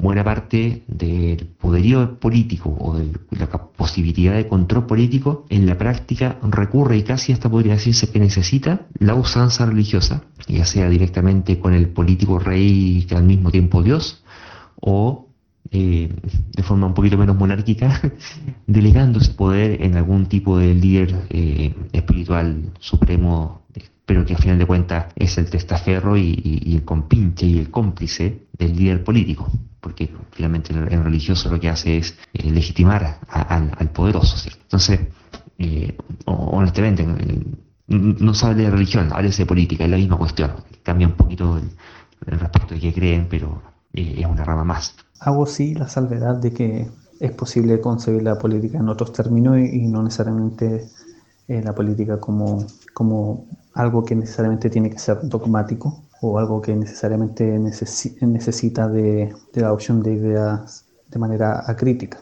Buena 0.00 0.22
parte 0.22 0.84
del 0.86 1.46
poderío 1.60 2.20
político 2.20 2.76
o 2.78 2.96
de 2.96 3.10
la 3.30 3.48
posibilidad 3.48 4.34
de 4.34 4.46
control 4.46 4.86
político 4.86 5.44
en 5.48 5.66
la 5.66 5.76
práctica 5.76 6.38
recurre 6.42 6.96
y 6.96 7.02
casi 7.02 7.32
hasta 7.32 7.50
podría 7.50 7.72
decirse 7.72 8.10
que 8.10 8.20
necesita 8.20 8.86
la 9.00 9.14
usanza 9.14 9.66
religiosa, 9.66 10.22
ya 10.46 10.64
sea 10.64 10.88
directamente 10.88 11.58
con 11.58 11.74
el 11.74 11.88
político 11.88 12.38
rey 12.38 13.06
que 13.08 13.16
al 13.16 13.24
mismo 13.24 13.50
tiempo 13.50 13.82
Dios 13.82 14.22
o 14.80 15.27
eh, 15.70 16.10
de 16.56 16.62
forma 16.62 16.86
un 16.86 16.94
poquito 16.94 17.18
menos 17.18 17.36
monárquica, 17.36 18.00
delegando 18.66 19.18
ese 19.18 19.32
poder 19.32 19.82
en 19.82 19.96
algún 19.96 20.26
tipo 20.26 20.58
de 20.58 20.74
líder 20.74 21.26
eh, 21.30 21.74
espiritual 21.92 22.72
supremo 22.78 23.62
pero 24.08 24.24
que 24.24 24.34
al 24.34 24.40
final 24.40 24.58
de 24.58 24.64
cuentas 24.64 25.12
es 25.16 25.36
el 25.36 25.50
testaferro 25.50 26.16
y, 26.16 26.72
el 26.74 26.82
compinche 26.82 27.44
y 27.44 27.58
el 27.58 27.70
cómplice 27.70 28.46
del 28.54 28.74
líder 28.74 29.04
político, 29.04 29.52
porque 29.82 30.10
finalmente 30.32 30.72
el, 30.72 31.04
religioso 31.04 31.50
lo 31.50 31.60
que 31.60 31.68
hace 31.68 31.98
es 31.98 32.16
eh, 32.32 32.50
legitimar 32.50 33.20
al 33.28 33.90
poderoso. 33.90 34.48
Entonces, 34.62 35.00
eh, 35.58 35.94
honestamente, 36.24 37.06
no 37.86 38.32
se 38.32 38.54
de 38.54 38.70
religión, 38.70 39.10
habla 39.12 39.28
de 39.28 39.44
política, 39.44 39.84
es 39.84 39.90
la 39.90 39.98
misma 39.98 40.16
cuestión. 40.16 40.52
Cambia 40.82 41.06
un 41.06 41.12
poquito 41.12 41.58
el, 41.58 42.38
respecto 42.38 42.74
de 42.74 42.80
qué 42.80 42.94
creen, 42.94 43.26
pero 43.28 43.62
es 43.92 44.24
una 44.24 44.42
rama 44.42 44.64
más. 44.64 44.96
Hago 45.20 45.46
sí 45.46 45.74
la 45.74 45.88
salvedad 45.88 46.36
de 46.36 46.52
que 46.52 46.88
es 47.20 47.32
posible 47.32 47.80
concebir 47.80 48.22
la 48.22 48.38
política 48.38 48.78
en 48.78 48.88
otros 48.88 49.12
términos 49.12 49.58
y, 49.58 49.88
no 49.88 50.02
necesariamente 50.02 50.88
la 51.48 51.74
política 51.74 52.20
como, 52.20 52.66
como 52.92 53.46
algo 53.74 54.04
que 54.04 54.14
necesariamente 54.14 54.70
tiene 54.70 54.90
que 54.90 54.98
ser 54.98 55.18
dogmático 55.22 56.02
o 56.20 56.38
algo 56.38 56.60
que 56.60 56.74
necesariamente 56.74 57.58
necesita 57.58 58.88
de, 58.88 59.34
la 59.54 59.66
adopción 59.68 60.02
de 60.02 60.14
ideas 60.14 60.84
de 61.08 61.18
manera 61.18 61.64
acrítica. 61.66 62.18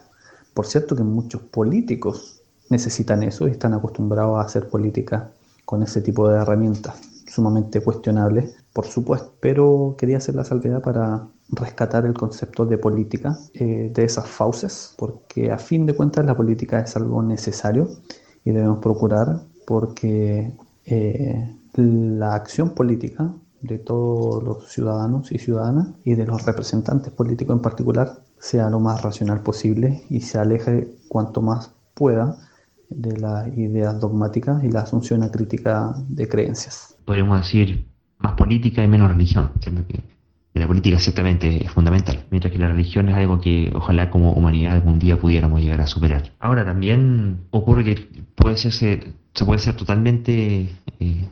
Por 0.55 0.67
cierto 0.67 0.95
que 0.95 1.03
muchos 1.03 1.43
políticos 1.43 2.43
necesitan 2.71 3.23
eso 3.23 3.49
y 3.49 3.53
están 3.53 3.75
acostumbrados 3.75 4.39
a 4.39 4.43
hacer 4.43 4.69
política 4.69 5.31
con 5.65 5.83
ese 5.83 6.01
tipo 6.01 6.29
de 6.29 6.39
herramientas 6.39 6.95
sumamente 7.27 7.81
cuestionables, 7.81 8.57
por 8.73 8.87
supuesto, 8.87 9.35
pero 9.41 9.97
quería 9.99 10.19
hacer 10.19 10.35
la 10.37 10.45
salvedad 10.45 10.81
para 10.81 11.27
rescatar 11.49 12.07
el 12.07 12.15
concepto 12.15 12.67
de 12.67 12.79
política 12.79 13.39
eh, 13.55 13.91
de 13.95 14.05
esas 14.05 14.29
fauces, 14.29 14.95
porque 14.99 15.51
a 15.51 15.59
fin 15.59 15.87
de 15.87 15.95
cuentas 15.95 16.25
la 16.27 16.37
política 16.37 16.81
es 16.81 16.97
algo 16.97 17.23
necesario 17.23 17.89
y 18.45 18.51
debemos 18.51 18.79
procurar 18.79 19.41
porque 19.67 20.53
eh, 20.85 21.57
la 21.75 22.35
acción 22.35 22.71
política 22.71 23.33
de 23.61 23.79
todos 23.79 24.43
los 24.43 24.69
ciudadanos 24.73 25.33
y 25.33 25.39
ciudadanas 25.39 25.89
y 26.05 26.15
de 26.15 26.27
los 26.27 26.45
representantes 26.45 27.13
políticos 27.13 27.57
en 27.57 27.63
particular 27.63 28.23
sea 28.39 28.71
lo 28.71 28.81
más 28.81 29.03
racional 29.03 29.41
posible 29.41 30.05
y 30.09 30.21
se 30.21 30.39
aleje 30.39 30.89
cuanto 31.09 31.43
más 31.43 31.73
pueda 31.95 32.37
de 32.89 33.17
las 33.17 33.49
ideas 33.57 33.99
dogmáticas 33.99 34.63
y 34.63 34.71
la 34.71 34.81
asunción 34.81 35.29
crítica 35.29 35.95
de 36.09 36.29
creencias. 36.29 36.97
Podríamos 37.05 37.41
decir 37.41 37.87
más 38.19 38.35
política 38.35 38.83
y 38.85 38.89
menos 38.89 39.11
religión, 39.11 39.51
que 39.61 39.71
la 40.59 40.67
política 40.67 40.99
ciertamente 40.99 41.65
es 41.65 41.71
fundamental, 41.71 42.25
mientras 42.31 42.53
que 42.53 42.59
la 42.59 42.69
religión 42.69 43.09
es 43.09 43.17
algo 43.17 43.41
que 43.41 43.71
ojalá 43.75 44.11
como 44.11 44.33
humanidad 44.33 44.75
algún 44.75 44.99
día 44.99 45.19
pudiéramos 45.19 45.61
llegar 45.61 45.81
a 45.81 45.87
superar. 45.87 46.33
Ahora 46.39 46.65
también 46.65 47.41
ocurre 47.51 47.85
que 47.85 48.09
puede 48.35 48.57
ser 48.57 48.73
se 48.73 49.45
puede 49.45 49.59
ser 49.59 49.75
totalmente 49.77 50.71
eh, 50.99 51.29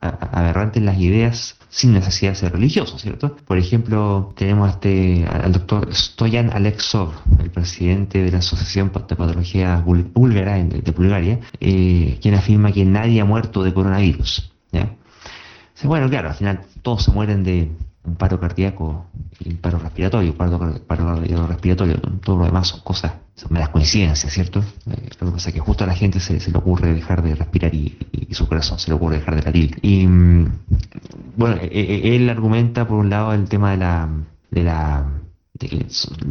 aberrante 0.00 0.80
en 0.80 0.86
las 0.86 0.98
ideas 0.98 1.56
sin 1.68 1.92
necesidad 1.92 2.32
de 2.32 2.36
ser 2.36 2.52
religioso, 2.52 2.98
¿cierto? 2.98 3.36
Por 3.46 3.58
ejemplo, 3.58 4.32
tenemos 4.36 4.70
este, 4.70 5.24
al 5.26 5.52
doctor 5.52 5.94
Stoyan 5.94 6.50
Alexov, 6.52 7.12
el 7.40 7.50
presidente 7.50 8.22
de 8.22 8.30
la 8.30 8.38
Asociación 8.38 8.92
de 8.92 9.16
Patología 9.16 9.82
Búlgara 9.84 10.56
de 10.56 10.90
Bulgaria, 10.90 11.40
eh, 11.60 12.18
quien 12.20 12.34
afirma 12.34 12.72
que 12.72 12.84
nadie 12.84 13.20
ha 13.20 13.24
muerto 13.24 13.62
de 13.62 13.72
coronavirus. 13.72 14.50
Bueno, 15.82 16.08
claro, 16.08 16.30
al 16.30 16.34
final 16.34 16.60
todos 16.80 17.04
se 17.04 17.10
mueren 17.10 17.44
de, 17.44 17.70
un 18.04 18.16
paro 18.16 18.38
cardíaco 18.38 19.06
y 19.40 19.50
un 19.50 19.56
paro 19.56 19.78
respiratorio, 19.78 20.36
paro, 20.36 20.80
paro 20.86 21.46
respiratorio, 21.46 21.96
todo 22.22 22.38
lo 22.38 22.44
demás 22.44 22.68
son 22.68 22.80
cosas, 22.80 23.14
son 23.34 23.52
meras 23.52 23.70
coincidencias, 23.70 24.32
¿cierto? 24.32 24.60
Eh, 24.60 25.08
lo 25.20 25.28
que 25.28 25.32
pasa 25.32 25.52
que 25.52 25.60
justo 25.60 25.84
a 25.84 25.86
la 25.86 25.94
gente 25.94 26.20
se, 26.20 26.38
le 26.50 26.58
ocurre 26.58 26.92
dejar 26.92 27.22
de 27.22 27.34
respirar 27.34 27.74
y, 27.74 27.96
su 28.30 28.48
corazón 28.48 28.78
se 28.78 28.90
le 28.90 28.96
ocurre 28.96 29.18
dejar 29.18 29.36
de 29.36 29.42
latir. 29.42 29.78
Y 29.80 30.06
mm, 30.06 30.58
bueno, 31.36 31.56
e, 31.62 31.68
e, 31.68 32.16
él 32.16 32.28
argumenta 32.28 32.86
por 32.86 32.98
un 32.98 33.08
lado 33.10 33.32
el 33.32 33.48
tema 33.48 33.70
de 33.70 33.76
la, 33.76 34.08
de 34.50 34.62
la 34.64 35.06
de 35.54 35.68
que 35.68 35.86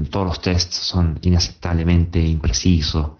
todos 0.09 0.27
los 0.27 0.41
tests 0.41 0.75
son 0.75 1.17
inaceptablemente 1.21 2.19
imprecisos 2.19 3.11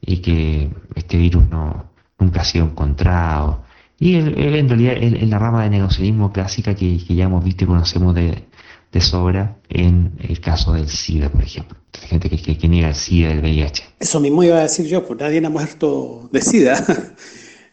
y 0.00 0.16
que 0.18 0.70
este 0.94 1.18
virus 1.18 1.48
no 1.48 1.92
nunca 2.18 2.40
ha 2.40 2.44
sido 2.44 2.64
encontrado 2.64 3.64
y 4.02 4.16
en 4.16 4.68
realidad 4.68 4.96
es 5.00 5.28
la 5.28 5.38
rama 5.38 5.62
de 5.62 5.70
negacionismo 5.70 6.32
clásica 6.32 6.74
que, 6.74 6.98
ya 6.98 7.26
hemos 7.26 7.44
visto 7.44 7.62
y 7.62 7.66
conocemos 7.68 8.16
de, 8.16 9.00
sobra 9.00 9.58
en 9.68 10.14
el 10.28 10.40
caso 10.40 10.72
del 10.72 10.88
SIDA, 10.88 11.30
por 11.30 11.44
ejemplo. 11.44 11.78
Hay 12.02 12.08
gente 12.08 12.28
que, 12.28 12.68
niega 12.68 12.88
el 12.88 12.96
SIDA, 12.96 13.30
el 13.30 13.38
VIH. 13.38 13.84
Eso 14.00 14.18
mismo 14.18 14.42
iba 14.42 14.58
a 14.58 14.62
decir 14.62 14.86
yo, 14.86 15.06
pues 15.06 15.20
nadie 15.20 15.38
ha 15.46 15.48
muerto 15.48 16.28
de 16.32 16.42
SIDA. 16.42 16.84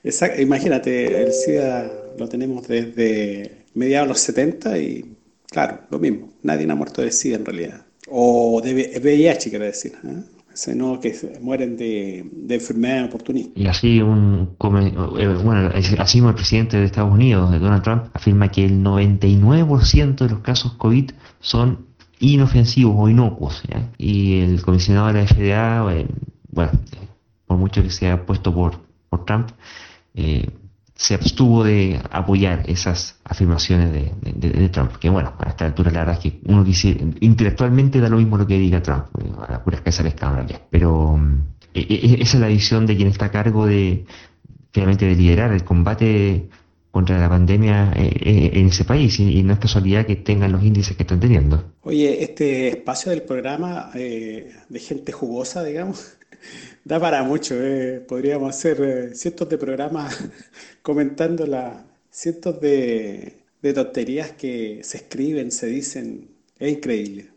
Imagínate, 0.40 1.24
el 1.24 1.34
SIDA 1.34 1.92
lo 2.20 2.30
tenemos 2.30 2.68
desde 2.68 3.66
mediados 3.74 4.08
de 4.08 4.10
los 4.10 4.20
70 4.20 4.78
y 4.78 5.16
claro, 5.50 5.80
lo 5.90 5.98
mismo, 5.98 6.30
nadie 6.44 6.70
ha 6.70 6.76
muerto 6.76 7.02
de 7.02 7.12
SIDA 7.12 7.38
en 7.38 7.46
realidad. 7.46 7.86
O 8.08 8.62
de 8.64 9.00
VIH, 9.02 9.50
quiero 9.50 9.66
decir. 9.66 9.94
¿eh? 10.06 10.39
Sino 10.60 11.00
que 11.00 11.16
mueren 11.42 11.78
de, 11.78 12.28
de 12.32 12.56
enfermedades 12.56 13.08
oportunistas. 13.08 13.54
Y 13.56 13.68
así, 13.68 14.02
un, 14.02 14.58
eh, 15.18 15.28
bueno, 15.42 15.72
así 16.00 16.20
el 16.20 16.34
presidente 16.34 16.78
de 16.78 16.86
Estados 16.86 17.14
Unidos, 17.14 17.50
Donald 17.62 17.82
Trump, 17.82 18.04
afirma 18.14 18.50
que 18.50 18.66
el 18.66 18.84
99% 18.84 20.16
de 20.16 20.30
los 20.30 20.40
casos 20.42 20.74
COVID 20.74 21.12
son 21.40 21.86
inofensivos 22.20 22.94
o 22.98 23.08
inocuos. 23.08 23.64
Y 23.98 24.42
el 24.42 24.62
comisionado 24.62 25.08
de 25.08 25.14
la 25.14 25.28
FDA, 25.28 25.94
eh, 25.94 26.08
bueno, 26.52 26.72
por 27.48 27.58
mucho 27.58 27.82
que 27.82 27.90
sea 27.90 28.26
puesto 28.26 28.54
por, 28.54 28.82
por 29.10 29.24
Trump, 29.24 29.52
eh, 30.16 30.50
se 31.00 31.14
abstuvo 31.14 31.64
de 31.64 31.98
apoyar 32.12 32.70
esas 32.70 33.16
afirmaciones 33.24 33.90
de, 33.94 34.70
Trump. 34.70 34.98
Que 34.98 35.10
bueno, 35.10 35.34
a 35.40 35.48
esta 35.48 35.66
altura 35.66 35.92
la 35.92 36.00
verdad 36.00 36.16
es 36.16 36.20
que 36.20 36.42
uno 36.44 36.66
quisiera, 36.66 37.00
intelectualmente 37.22 38.02
da 38.02 38.10
lo 38.10 38.18
mismo 38.18 38.38
lo 38.38 38.46
que 38.46 38.60
diga 38.60 38.84
Trump, 38.84 39.06
eh, 39.18 39.32
a 39.48 39.50
la 39.54 39.64
pura 39.64 39.78
escasa 39.78 40.06
escala 40.06 40.46
Pero 40.70 41.16
mm, 41.16 41.42
e, 41.74 41.80
e, 41.80 42.22
esa 42.22 42.36
es 42.36 42.42
la 42.42 42.50
visión 42.50 42.86
de 42.86 42.98
quien 42.98 43.08
está 43.08 43.28
a 43.28 43.32
cargo 43.32 43.66
de, 43.66 44.06
finalmente, 44.74 45.06
de 45.06 45.16
liderar 45.16 45.54
el 45.54 45.64
combate 45.64 46.50
contra 46.92 47.18
la 47.18 47.30
pandemia 47.30 47.94
eh, 47.96 48.12
eh, 48.20 48.52
en 48.56 48.68
ese 48.68 48.84
país 48.84 49.22
y, 49.22 49.42
no 49.42 49.54
es 49.54 49.60
casualidad 49.60 50.06
que 50.06 50.18
tengan 50.18 50.52
los 50.52 50.62
índices 50.62 50.98
que 50.98 51.04
están 51.04 51.22
teniendo. 51.22 51.64
Oye, 51.84 52.22
este 52.24 52.68
espacio 52.68 53.12
del 53.12 53.22
programa 53.22 53.90
de 53.94 54.80
gente 54.82 55.14
jugosa, 55.14 55.64
digamos, 55.64 56.19
da 56.86 57.00
para 57.00 57.24
mucho. 57.24 57.56
Eh. 57.56 58.04
Podríamos 58.08 58.56
hacer 58.56 58.82
eh, 58.82 59.16
cientos 59.16 59.50
de 59.50 59.58
programas 59.58 60.18
comentando 60.82 61.46
las 61.46 61.76
cientos 62.10 62.60
de, 62.60 63.44
de 63.62 63.74
tonterías 63.74 64.32
que 64.32 64.82
se 64.84 64.98
escriben, 64.98 65.52
se 65.52 65.68
dicen. 65.68 66.30
Es 66.58 66.74
increíble. 66.74 67.30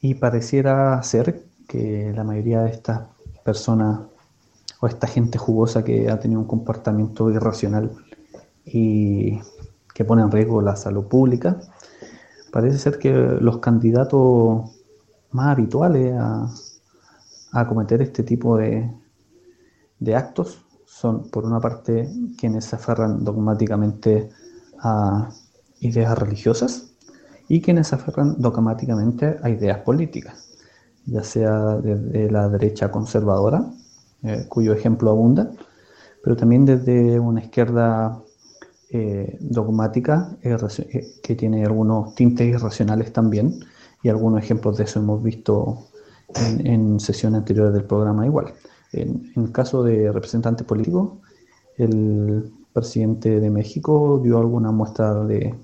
Y 0.00 0.14
pareciera 0.14 1.02
ser 1.02 1.42
que 1.66 2.12
la 2.14 2.22
mayoría 2.22 2.62
de 2.62 2.70
estas 2.70 3.02
personas 3.44 4.00
o 4.80 4.86
esta 4.86 5.06
gente 5.06 5.38
jugosa 5.38 5.84
que 5.84 6.10
ha 6.10 6.20
tenido 6.20 6.40
un 6.40 6.46
comportamiento 6.46 7.30
irracional 7.30 7.90
y 8.64 9.40
que 9.94 10.04
pone 10.04 10.22
en 10.22 10.30
riesgo 10.30 10.60
la 10.60 10.76
salud 10.76 11.06
pública, 11.06 11.58
parece 12.52 12.78
ser 12.78 12.98
que 12.98 13.10
los 13.12 13.58
candidatos 13.58 14.70
más 15.30 15.52
habituales 15.52 16.14
a, 16.18 16.46
a 17.56 17.66
cometer 17.66 18.02
este 18.02 18.22
tipo 18.22 18.58
de, 18.58 18.90
actos 20.14 20.62
son, 20.84 21.30
por 21.30 21.46
una 21.46 21.58
parte, 21.58 22.08
quienes 22.38 22.66
se 22.66 22.76
aferran 22.76 23.24
dogmáticamente 23.24 24.28
a 24.78 25.30
ideas 25.80 26.18
religiosas 26.18 26.92
y 27.48 27.62
quienes 27.62 27.88
se 27.88 27.94
aferran 27.94 28.36
dogmáticamente 28.38 29.38
a 29.42 29.48
ideas 29.48 29.78
políticas, 29.78 30.50
ya 31.06 31.22
sea 31.22 31.76
desde 31.76 32.30
la 32.30 32.48
derecha 32.50 32.90
conservadora, 32.90 33.64
eh, 34.22 34.44
cuyo 34.48 34.74
ejemplo 34.74 35.10
abunda, 35.10 35.50
pero 36.22 36.36
también 36.36 36.66
desde 36.66 37.18
una 37.18 37.40
izquierda 37.40 38.20
eh, 38.90 39.38
dogmática 39.40 40.36
eh, 40.42 40.56
que 41.22 41.34
tiene 41.34 41.64
algunos 41.64 42.14
tintes 42.14 42.48
irracionales 42.48 43.12
también, 43.14 43.60
y 44.02 44.10
algunos 44.10 44.42
ejemplos 44.42 44.76
de 44.76 44.84
eso 44.84 45.00
hemos 45.00 45.22
visto 45.22 45.86
en, 46.64 47.00
sesiones 47.00 47.38
anteriores 47.38 47.72
del 47.72 47.84
programa 47.84 48.26
igual. 48.26 48.52
En, 48.92 49.32
en 49.34 49.46
caso 49.48 49.82
de 49.82 50.10
representante 50.12 50.64
político, 50.64 51.20
el 51.76 52.52
presidente 52.72 53.40
de 53.40 53.50
México 53.50 54.20
dio 54.22 54.38
alguna 54.38 54.70
muestra 54.70 55.24
de, 55.24 55.54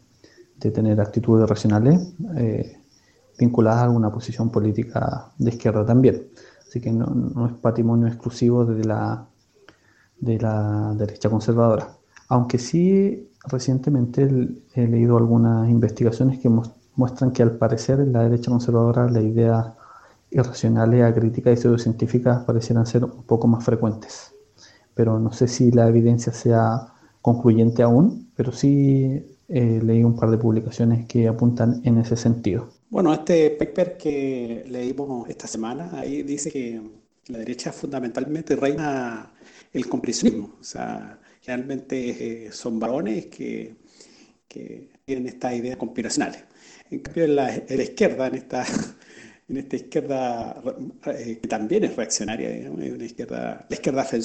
de 0.62 0.70
tener 0.70 1.00
actitudes 1.00 1.48
racionales 1.48 2.14
eh, 2.36 2.78
vinculadas 3.38 3.80
a 3.80 3.84
alguna 3.84 4.12
posición 4.12 4.50
política 4.50 5.32
de 5.38 5.50
izquierda 5.50 5.84
también. 5.84 6.28
Así 6.66 6.80
que 6.80 6.92
no, 6.92 7.06
no 7.06 7.46
es 7.46 7.52
patrimonio 7.54 8.06
exclusivo 8.06 8.64
de 8.64 8.84
la, 8.84 9.26
de 10.20 10.38
la 10.38 10.94
derecha 10.96 11.28
conservadora. 11.28 11.88
Aunque 12.28 12.58
sí 12.58 13.28
recientemente 13.44 14.22
he 14.74 14.86
leído 14.86 15.16
algunas 15.18 15.68
investigaciones 15.68 16.38
que 16.38 16.48
muestran 16.94 17.32
que 17.32 17.42
al 17.42 17.58
parecer 17.58 18.00
en 18.00 18.12
la 18.12 18.22
derecha 18.22 18.50
conservadora 18.50 19.10
la 19.10 19.20
idea 19.20 19.74
irracionales 20.32 21.04
a 21.04 21.14
críticas 21.14 21.58
y 21.58 21.62
pseudocientíficas 21.62 22.44
parecieran 22.44 22.86
ser 22.86 23.04
un 23.04 23.24
poco 23.24 23.46
más 23.46 23.64
frecuentes. 23.64 24.32
Pero 24.94 25.18
no 25.18 25.32
sé 25.32 25.48
si 25.48 25.70
la 25.70 25.88
evidencia 25.88 26.32
sea 26.32 26.92
concluyente 27.20 27.82
aún, 27.82 28.30
pero 28.34 28.52
sí 28.52 29.24
eh, 29.48 29.80
leí 29.82 30.02
un 30.02 30.16
par 30.16 30.30
de 30.30 30.38
publicaciones 30.38 31.06
que 31.06 31.28
apuntan 31.28 31.80
en 31.84 31.98
ese 31.98 32.16
sentido. 32.16 32.70
Bueno, 32.90 33.12
este 33.12 33.50
paper 33.50 33.96
que 33.96 34.64
leímos 34.68 35.28
esta 35.28 35.46
semana, 35.46 35.90
ahí 35.94 36.22
dice 36.22 36.50
que 36.50 36.80
la 37.28 37.38
derecha 37.38 37.72
fundamentalmente 37.72 38.56
reina 38.56 39.32
el 39.72 39.88
compresionismo, 39.88 40.56
o 40.60 40.64
sea, 40.64 41.18
realmente 41.46 42.46
eh, 42.46 42.52
son 42.52 42.78
varones 42.78 43.26
que, 43.26 43.76
tienen 45.06 45.26
estas 45.28 45.54
ideas 45.54 45.78
conspiracionales. 45.78 46.44
En 46.90 46.98
cambio, 47.00 47.24
en 47.24 47.30
en 47.30 47.76
la 47.78 47.82
izquierda, 47.82 48.26
en 48.26 48.34
esta 48.34 48.66
en 49.48 49.56
esta 49.56 49.76
izquierda 49.76 50.62
eh, 51.06 51.38
que 51.40 51.48
también 51.48 51.84
es 51.84 51.96
reaccionaria, 51.96 52.70
una 52.70 53.04
izquierda, 53.04 53.66
la 53.68 53.74
izquierda 53.74 54.04
Feng 54.04 54.22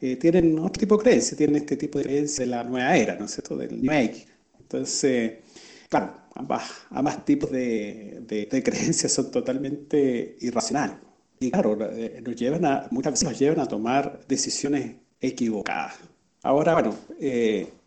eh, 0.00 0.16
tienen 0.16 0.58
otro 0.58 0.80
tipo 0.80 0.96
de 0.96 1.02
creencias, 1.02 1.36
tienen 1.36 1.56
este 1.56 1.76
tipo 1.76 1.98
de 1.98 2.04
creencias 2.04 2.38
de 2.38 2.46
la 2.46 2.64
nueva 2.64 2.96
era, 2.96 3.16
¿no 3.16 3.24
es 3.26 3.32
cierto?, 3.32 3.56
del 3.56 3.80
New 3.80 3.90
Age. 3.92 4.26
Entonces, 4.60 5.32
claro, 5.88 6.14
ambas, 6.34 7.24
tipos 7.24 7.50
de, 7.50 8.22
de, 8.26 8.62
creencias 8.62 9.12
son 9.12 9.30
totalmente 9.30 10.36
irracionales. 10.40 10.96
Y 11.40 11.50
claro, 11.50 11.76
eh, 11.92 12.22
nos 12.24 12.36
llevan 12.36 12.64
a, 12.64 12.88
muchas 12.90 13.14
veces 13.14 13.28
nos 13.28 13.38
llevan 13.38 13.60
a 13.60 13.66
tomar 13.66 14.20
decisiones 14.28 14.96
equivocadas. 15.20 15.94
Ahora, 16.42 16.74
bueno, 16.74 16.94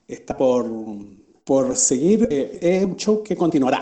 está 0.08 0.36
por 0.38 0.66
por 1.48 1.78
seguir, 1.78 2.28
eh, 2.30 2.60
es 2.62 2.84
un 2.84 2.98
show 2.98 3.24
que 3.24 3.38
continuará. 3.38 3.82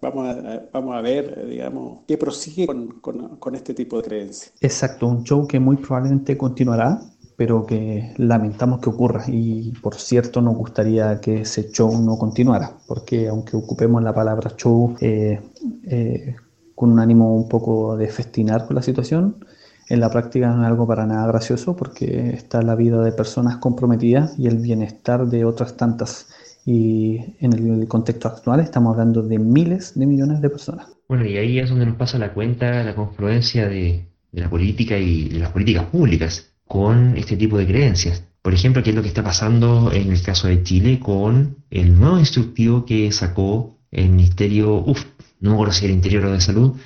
vamos, 0.00 0.28
a, 0.28 0.62
vamos 0.72 0.94
a 0.94 1.00
ver, 1.00 1.48
digamos, 1.48 2.04
qué 2.06 2.16
prosigue 2.16 2.68
con, 2.68 3.00
con, 3.00 3.54
este 3.56 3.74
tipo 3.74 3.96
de 3.96 4.02
creencias. 4.04 4.52
Exacto, 4.60 5.08
un 5.08 5.24
show 5.24 5.44
que 5.48 5.58
muy 5.58 5.76
probablemente 5.76 6.38
continuará, 6.38 7.00
pero 7.36 7.66
que 7.66 8.14
lamentamos 8.16 8.78
que 8.78 8.90
ocurra. 8.90 9.24
Y 9.26 9.72
por 9.82 9.96
cierto, 9.96 10.40
nos 10.40 10.54
gustaría 10.54 11.20
que 11.20 11.40
ese 11.40 11.68
show 11.72 12.00
no 12.00 12.16
continuara, 12.16 12.78
porque 12.86 13.26
aunque 13.26 13.56
ocupemos 13.56 14.00
la 14.04 14.14
palabra 14.14 14.52
show 14.56 14.94
eh, 15.00 15.40
eh, 15.82 16.36
con 16.76 16.92
un 16.92 17.00
ánimo 17.00 17.34
un 17.34 17.48
poco 17.48 17.96
de 17.96 18.06
festinar 18.06 18.68
con 18.68 18.76
la 18.76 18.82
situación, 18.82 19.44
en 19.88 19.98
la 19.98 20.10
práctica 20.10 20.50
no 20.50 20.62
es 20.62 20.68
algo 20.68 20.86
para 20.86 21.06
nada 21.06 21.26
gracioso 21.26 21.74
porque 21.74 22.30
está 22.30 22.62
la 22.62 22.76
vida 22.76 23.02
de 23.02 23.10
personas 23.10 23.56
comprometidas 23.56 24.38
y 24.38 24.46
el 24.46 24.58
bienestar 24.58 25.26
de 25.26 25.44
otras 25.44 25.76
tantas 25.76 26.28
y 26.70 27.18
en 27.40 27.54
el 27.54 27.88
contexto 27.88 28.28
actual 28.28 28.60
estamos 28.60 28.92
hablando 28.92 29.22
de 29.22 29.38
miles 29.38 29.98
de 29.98 30.04
millones 30.04 30.42
de 30.42 30.50
personas. 30.50 30.86
Bueno, 31.08 31.24
y 31.24 31.38
ahí 31.38 31.58
es 31.58 31.70
donde 31.70 31.86
nos 31.86 31.96
pasa 31.96 32.18
la 32.18 32.34
cuenta 32.34 32.84
la 32.84 32.94
confluencia 32.94 33.66
de, 33.66 34.04
la 34.32 34.50
política 34.50 34.98
y 34.98 35.30
de 35.30 35.38
las 35.38 35.50
políticas 35.50 35.86
públicas 35.86 36.52
con 36.66 37.16
este 37.16 37.38
tipo 37.38 37.56
de 37.56 37.66
creencias. 37.66 38.22
Por 38.42 38.52
ejemplo, 38.52 38.82
qué 38.82 38.90
es 38.90 38.96
lo 38.96 39.00
que 39.00 39.08
está 39.08 39.24
pasando 39.24 39.90
en 39.94 40.12
el 40.12 40.20
caso 40.20 40.48
de 40.48 40.62
Chile 40.62 41.00
con 41.00 41.56
el 41.70 41.98
nuevo 41.98 42.18
instructivo 42.18 42.84
que 42.84 43.10
sacó 43.12 43.78
el 43.90 44.10
Ministerio, 44.10 44.74
uff, 44.74 45.06
no 45.40 45.52
me 45.52 45.56
acuerdo 45.56 45.88
Interior 45.88 46.26
o 46.26 46.32
de 46.32 46.40
Salud, 46.42 46.76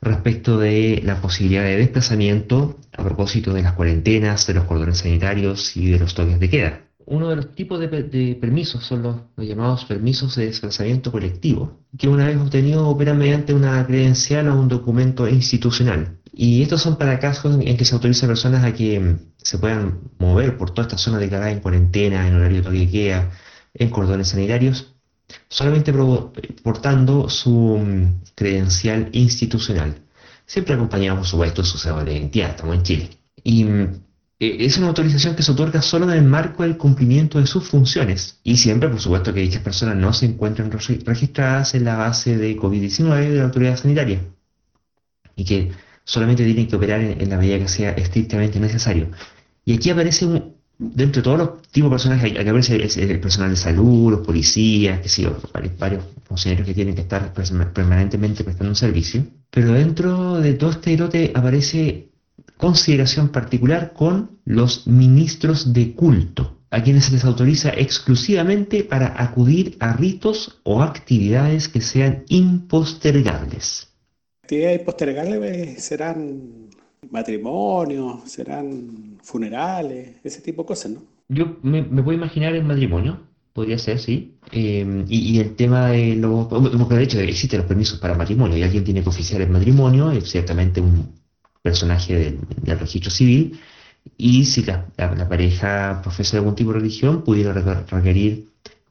respecto 0.00 0.56
de 0.56 1.02
la 1.04 1.20
posibilidad 1.20 1.64
de 1.64 1.78
desplazamiento 1.78 2.78
a 2.96 3.02
propósito 3.02 3.52
de 3.52 3.62
las 3.62 3.72
cuarentenas, 3.72 4.46
de 4.46 4.54
los 4.54 4.66
cordones 4.66 4.98
sanitarios 4.98 5.76
y 5.76 5.90
de 5.90 5.98
los 5.98 6.14
toques 6.14 6.38
de 6.38 6.48
queda. 6.48 6.80
Uno 7.06 7.28
de 7.28 7.36
los 7.36 7.54
tipos 7.54 7.80
de, 7.80 8.38
permisos 8.40 8.84
son 8.84 9.02
los, 9.02 9.16
llamados 9.36 9.84
permisos 9.84 10.36
de 10.36 10.46
desplazamiento 10.46 11.10
colectivo, 11.12 11.80
que 11.98 12.08
una 12.08 12.26
vez 12.26 12.36
obtenido 12.36 12.88
operan 12.88 13.18
mediante 13.18 13.54
una 13.54 13.86
credencial 13.86 14.48
o 14.48 14.58
un 14.58 14.68
documento 14.68 15.28
institucional. 15.28 16.18
Y 16.32 16.62
estos 16.62 16.82
son 16.82 16.96
para 16.96 17.18
casos 17.18 17.58
en 17.60 17.76
que 17.76 17.84
se 17.84 17.94
autoriza 17.94 18.26
a 18.26 18.28
personas 18.28 18.64
a 18.64 18.72
que 18.72 18.98
mm, 18.98 19.18
se 19.36 19.58
puedan 19.58 20.00
mover 20.18 20.56
por 20.56 20.70
toda 20.70 20.88
esta 20.88 20.98
zona 20.98 21.18
declarada 21.18 21.50
en 21.50 21.60
cuarentena, 21.60 22.26
en 22.26 22.34
horario 22.34 22.62
de 22.62 22.62
toque 22.62 23.22
en 23.74 23.90
cordones 23.90 24.28
sanitarios, 24.28 24.94
solamente 25.48 25.92
portando 26.62 27.28
su 27.28 27.78
mm, 27.78 28.22
credencial 28.34 29.08
institucional. 29.12 30.02
Siempre 30.46 30.74
acompañado, 30.74 31.18
por 31.18 31.26
supuesto, 31.26 31.62
de 31.62 31.68
su 31.68 31.78
cédula 31.78 32.04
de 32.04 32.14
identidad, 32.14 32.50
estamos 32.50 32.76
en 32.76 32.82
Chile. 32.82 33.10
Y 33.44 33.64
mm, 33.64 34.02
es 34.42 34.76
una 34.76 34.88
autorización 34.88 35.36
que 35.36 35.44
se 35.44 35.52
otorga 35.52 35.80
solo 35.82 36.10
en 36.10 36.18
el 36.18 36.24
marco 36.24 36.64
del 36.64 36.76
cumplimiento 36.76 37.38
de 37.38 37.46
sus 37.46 37.68
funciones 37.68 38.40
y 38.42 38.56
siempre, 38.56 38.88
por 38.88 39.00
supuesto, 39.00 39.32
que 39.32 39.40
dichas 39.40 39.62
personas 39.62 39.96
no 39.96 40.12
se 40.12 40.26
encuentren 40.26 40.70
registradas 40.72 41.74
en 41.74 41.84
la 41.84 41.96
base 41.96 42.36
de 42.36 42.56
COVID-19 42.56 43.28
de 43.28 43.36
la 43.36 43.44
autoridad 43.44 43.76
sanitaria 43.76 44.20
y 45.36 45.44
que 45.44 45.70
solamente 46.02 46.44
tienen 46.44 46.66
que 46.66 46.74
operar 46.74 47.00
en, 47.00 47.30
la 47.30 47.36
medida 47.36 47.58
que 47.60 47.68
sea 47.68 47.92
estrictamente 47.92 48.58
necesario. 48.58 49.10
Y 49.64 49.74
aquí 49.76 49.90
aparece 49.90 50.26
un, 50.26 50.56
dentro 50.76 51.20
de 51.20 51.24
todos 51.24 51.38
los 51.38 51.62
tipos 51.70 51.88
de 51.90 51.94
personas, 51.94 52.24
aquí 52.24 52.36
aparece 52.36 52.74
el, 52.76 53.20
personal 53.20 53.50
de 53.50 53.56
salud, 53.56 54.10
los 54.10 54.26
policías, 54.26 55.00
que 55.00 55.08
sí, 55.08 55.24
varios, 55.78 56.04
funcionarios 56.24 56.66
que 56.66 56.74
tienen 56.74 56.96
que 56.96 57.02
estar 57.02 57.32
permanentemente 57.32 58.42
prestando 58.42 58.72
un 58.72 58.76
servicio. 58.76 59.24
pero 59.50 59.72
dentro 59.72 60.40
de 60.40 60.54
todo 60.54 60.70
este 60.70 60.96
lote 60.96 61.30
aparece 61.32 62.11
consideración 62.56 63.30
particular 63.30 63.92
con 63.92 64.38
los 64.44 64.86
ministros 64.86 65.72
de 65.72 65.94
culto, 65.94 66.58
a 66.70 66.82
quienes 66.82 67.06
se 67.06 67.12
les 67.12 67.24
autoriza 67.24 67.70
exclusivamente 67.70 68.84
para 68.84 69.20
acudir 69.22 69.76
a 69.80 69.92
ritos 69.92 70.60
o 70.62 70.82
actividades 70.82 71.68
que 71.68 71.80
sean 71.80 72.24
impostergables. 72.28 73.88
Actividades 74.42 74.80
impostergables 74.80 75.82
serán 75.82 76.70
matrimonios, 77.10 78.30
serán 78.30 79.18
funerales, 79.22 80.16
ese 80.22 80.40
tipo 80.40 80.62
de 80.62 80.66
cosas, 80.66 80.92
¿no? 80.92 81.02
Yo 81.28 81.58
me, 81.62 81.82
puedo 81.82 82.12
imaginar 82.12 82.54
el 82.54 82.64
matrimonio, 82.64 83.20
podría 83.52 83.78
ser, 83.78 83.98
sí. 83.98 84.36
Eh, 84.52 85.04
y, 85.08 85.38
el 85.40 85.56
tema 85.56 85.88
de 85.88 86.16
los... 86.16 86.46
Porque 86.46 86.94
de 86.94 87.02
hecho 87.02 87.20
existen 87.20 87.60
los 87.60 87.68
permisos 87.68 87.98
para 87.98 88.14
matrimonio 88.14 88.56
y 88.56 88.62
alguien 88.62 88.84
tiene 88.84 89.02
que 89.02 89.08
oficiar 89.08 89.40
el 89.40 89.50
matrimonio, 89.50 90.10
es 90.10 90.30
ciertamente 90.30 90.80
un 90.80 91.21
personaje 91.62 92.38
del, 92.64 92.78
registro 92.78 93.10
civil, 93.10 93.60
y 94.16 94.44
si 94.44 94.64
la, 94.64 94.86
pareja 95.28 96.00
profesa 96.02 96.36
algún 96.36 96.54
tipo 96.54 96.72
de 96.72 96.80
religión, 96.80 97.22
pudiera 97.22 97.52
requerir 97.52 98.48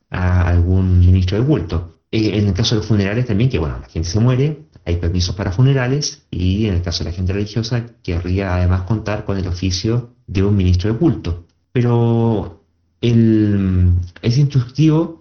a 0.09 0.47
algún 0.47 0.99
ministro 0.99 1.39
de 1.39 1.45
culto. 1.45 1.97
Eh, 2.11 2.37
en 2.37 2.47
el 2.47 2.53
caso 2.53 2.75
de 2.75 2.79
los 2.79 2.87
funerales 2.87 3.25
también, 3.25 3.49
que 3.49 3.59
bueno, 3.59 3.79
la 3.79 3.87
gente 3.87 4.09
se 4.09 4.19
muere, 4.19 4.59
hay 4.85 4.97
permisos 4.97 5.35
para 5.35 5.51
funerales 5.51 6.23
y 6.31 6.65
en 6.65 6.75
el 6.75 6.81
caso 6.81 7.03
de 7.03 7.11
la 7.11 7.15
gente 7.15 7.33
religiosa 7.33 7.85
querría 8.03 8.55
además 8.55 8.81
contar 8.83 9.25
con 9.25 9.37
el 9.37 9.47
oficio 9.47 10.15
de 10.27 10.43
un 10.43 10.55
ministro 10.55 10.91
de 10.91 10.97
culto. 10.97 11.45
Pero 11.71 12.63
ese 13.01 14.41
instructivo 14.41 15.20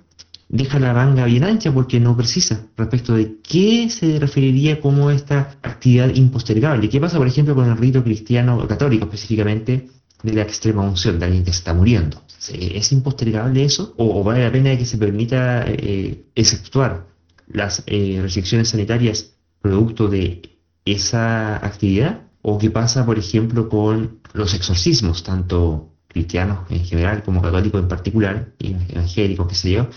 deja 0.50 0.80
la 0.80 0.92
manga 0.92 1.24
bien 1.26 1.44
ancha 1.44 1.72
porque 1.72 2.00
no 2.00 2.16
precisa 2.16 2.66
respecto 2.76 3.14
de 3.14 3.36
qué 3.40 3.88
se 3.88 4.18
referiría 4.18 4.80
como 4.80 5.10
esta 5.10 5.56
actividad 5.62 6.12
impostergable. 6.14 6.88
¿Qué 6.88 7.00
pasa, 7.00 7.18
por 7.18 7.28
ejemplo, 7.28 7.54
con 7.54 7.70
el 7.70 7.76
rito 7.76 8.02
cristiano 8.02 8.66
católico 8.66 9.04
específicamente 9.04 9.88
de 10.22 10.32
la 10.32 10.42
extrema 10.42 10.82
unción 10.82 11.18
de 11.20 11.26
alguien 11.26 11.44
que 11.44 11.52
está 11.52 11.72
muriendo? 11.72 12.20
¿Es 12.48 12.90
impostergable 12.90 13.64
eso? 13.64 13.94
¿O, 13.96 14.24
vale 14.24 14.42
la 14.42 14.50
pena 14.50 14.76
que 14.76 14.84
se 14.84 14.98
permita 14.98 15.64
eh, 15.66 16.24
exceptuar 16.34 17.06
las 17.46 17.84
eh, 17.86 18.18
restricciones 18.20 18.70
sanitarias 18.70 19.34
producto 19.62 20.08
de 20.08 20.58
esa 20.84 21.64
actividad? 21.64 22.22
¿O 22.42 22.58
qué 22.58 22.70
pasa, 22.70 23.06
por 23.06 23.18
ejemplo, 23.18 23.68
con 23.68 24.18
los 24.32 24.54
exorcismos, 24.54 25.22
tanto 25.22 25.90
cristianos 26.08 26.68
en 26.70 26.84
general 26.84 27.22
como 27.22 27.40
católicos 27.40 27.80
en 27.80 27.86
particular, 27.86 28.52
y 28.58 28.74
evangélicos, 28.88 29.46
qué 29.46 29.54
sé 29.54 29.70
yo, 29.70 29.88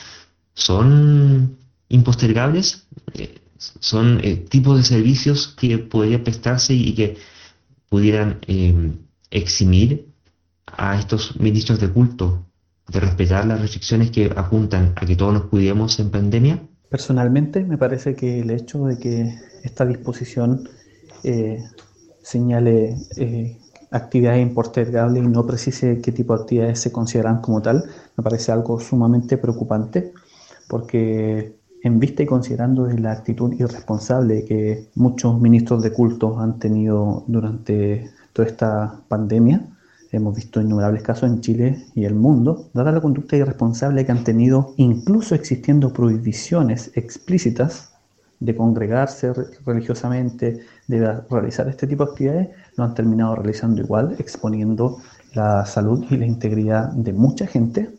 son 0.53 1.57
impostergables? 1.89 2.87
Eh, 3.13 3.39
¿Son 3.57 4.19
eh, 4.23 4.35
tipos 4.35 4.77
de 4.77 4.83
servicios 4.83 5.47
que 5.47 5.77
podrían 5.77 6.23
prestarse 6.23 6.73
y 6.73 6.93
que 6.95 7.17
pudieran 7.89 8.39
em, 8.47 8.97
eximir 9.31 10.07
a 10.65 10.99
estos 10.99 11.39
ministros 11.39 11.79
de 11.79 11.89
culto 11.89 12.45
de 12.87 12.99
respetar 12.99 13.45
las 13.45 13.61
restricciones 13.61 14.11
que 14.11 14.31
apuntan 14.35 14.93
a 14.95 15.05
que 15.05 15.15
todos 15.15 15.33
nos 15.33 15.45
cuidemos 15.45 15.99
en 15.99 16.09
pandemia? 16.09 16.59
Personalmente 16.89 17.63
me 17.63 17.77
parece 17.77 18.15
que 18.15 18.41
el 18.41 18.51
hecho 18.51 18.85
de 18.85 18.97
que 18.97 19.35
esta 19.63 19.85
disposición 19.85 20.67
eh, 21.23 21.63
señale 22.21 22.97
eh, 23.17 23.57
actividades 23.91 24.41
impostergables 24.41 25.23
y 25.23 25.27
no 25.27 25.45
precise 25.45 26.01
qué 26.01 26.11
tipo 26.11 26.35
de 26.35 26.41
actividades 26.41 26.79
se 26.79 26.91
consideran 26.91 27.41
como 27.41 27.61
tal, 27.61 27.83
me 28.17 28.23
parece 28.23 28.51
algo 28.51 28.79
sumamente 28.79 29.37
preocupante 29.37 30.13
porque 30.73 31.55
en 31.83 31.99
vista 31.99 32.23
y 32.23 32.25
considerando 32.25 32.87
la 32.87 33.11
actitud 33.11 33.53
irresponsable 33.53 34.43
que 34.43 34.89
muchos 34.95 35.39
ministros 35.39 35.83
de 35.83 35.91
culto 35.93 36.39
han 36.39 36.57
tenido 36.57 37.23
durante 37.27 38.09
toda 38.33 38.47
esta 38.47 38.99
pandemia, 39.07 39.67
Hemos 40.11 40.35
visto 40.35 40.61
innumerables 40.61 41.01
casos 41.01 41.27
en 41.27 41.41
Chile 41.41 41.85
y 41.95 42.05
el 42.05 42.13
mundo, 42.13 42.69
dada 42.73 42.91
la 42.91 43.01
conducta 43.01 43.35
irresponsable 43.35 44.05
que 44.05 44.11
han 44.11 44.23
tenido, 44.23 44.75
incluso 44.77 45.33
existiendo 45.33 45.91
prohibiciones 45.91 46.91
explícitas 46.93 47.93
de 48.39 48.55
congregarse 48.55 49.33
religiosamente, 49.65 50.59
de 50.87 51.19
realizar 51.31 51.67
este 51.67 51.87
tipo 51.87 52.05
de 52.05 52.11
actividades, 52.11 52.49
lo 52.77 52.83
han 52.83 52.93
terminado 52.93 53.35
realizando 53.37 53.81
igual, 53.81 54.15
exponiendo 54.19 54.97
la 55.33 55.65
salud 55.65 56.05
y 56.11 56.17
la 56.17 56.27
integridad 56.27 56.91
de 56.91 57.13
mucha 57.13 57.47
gente, 57.47 57.89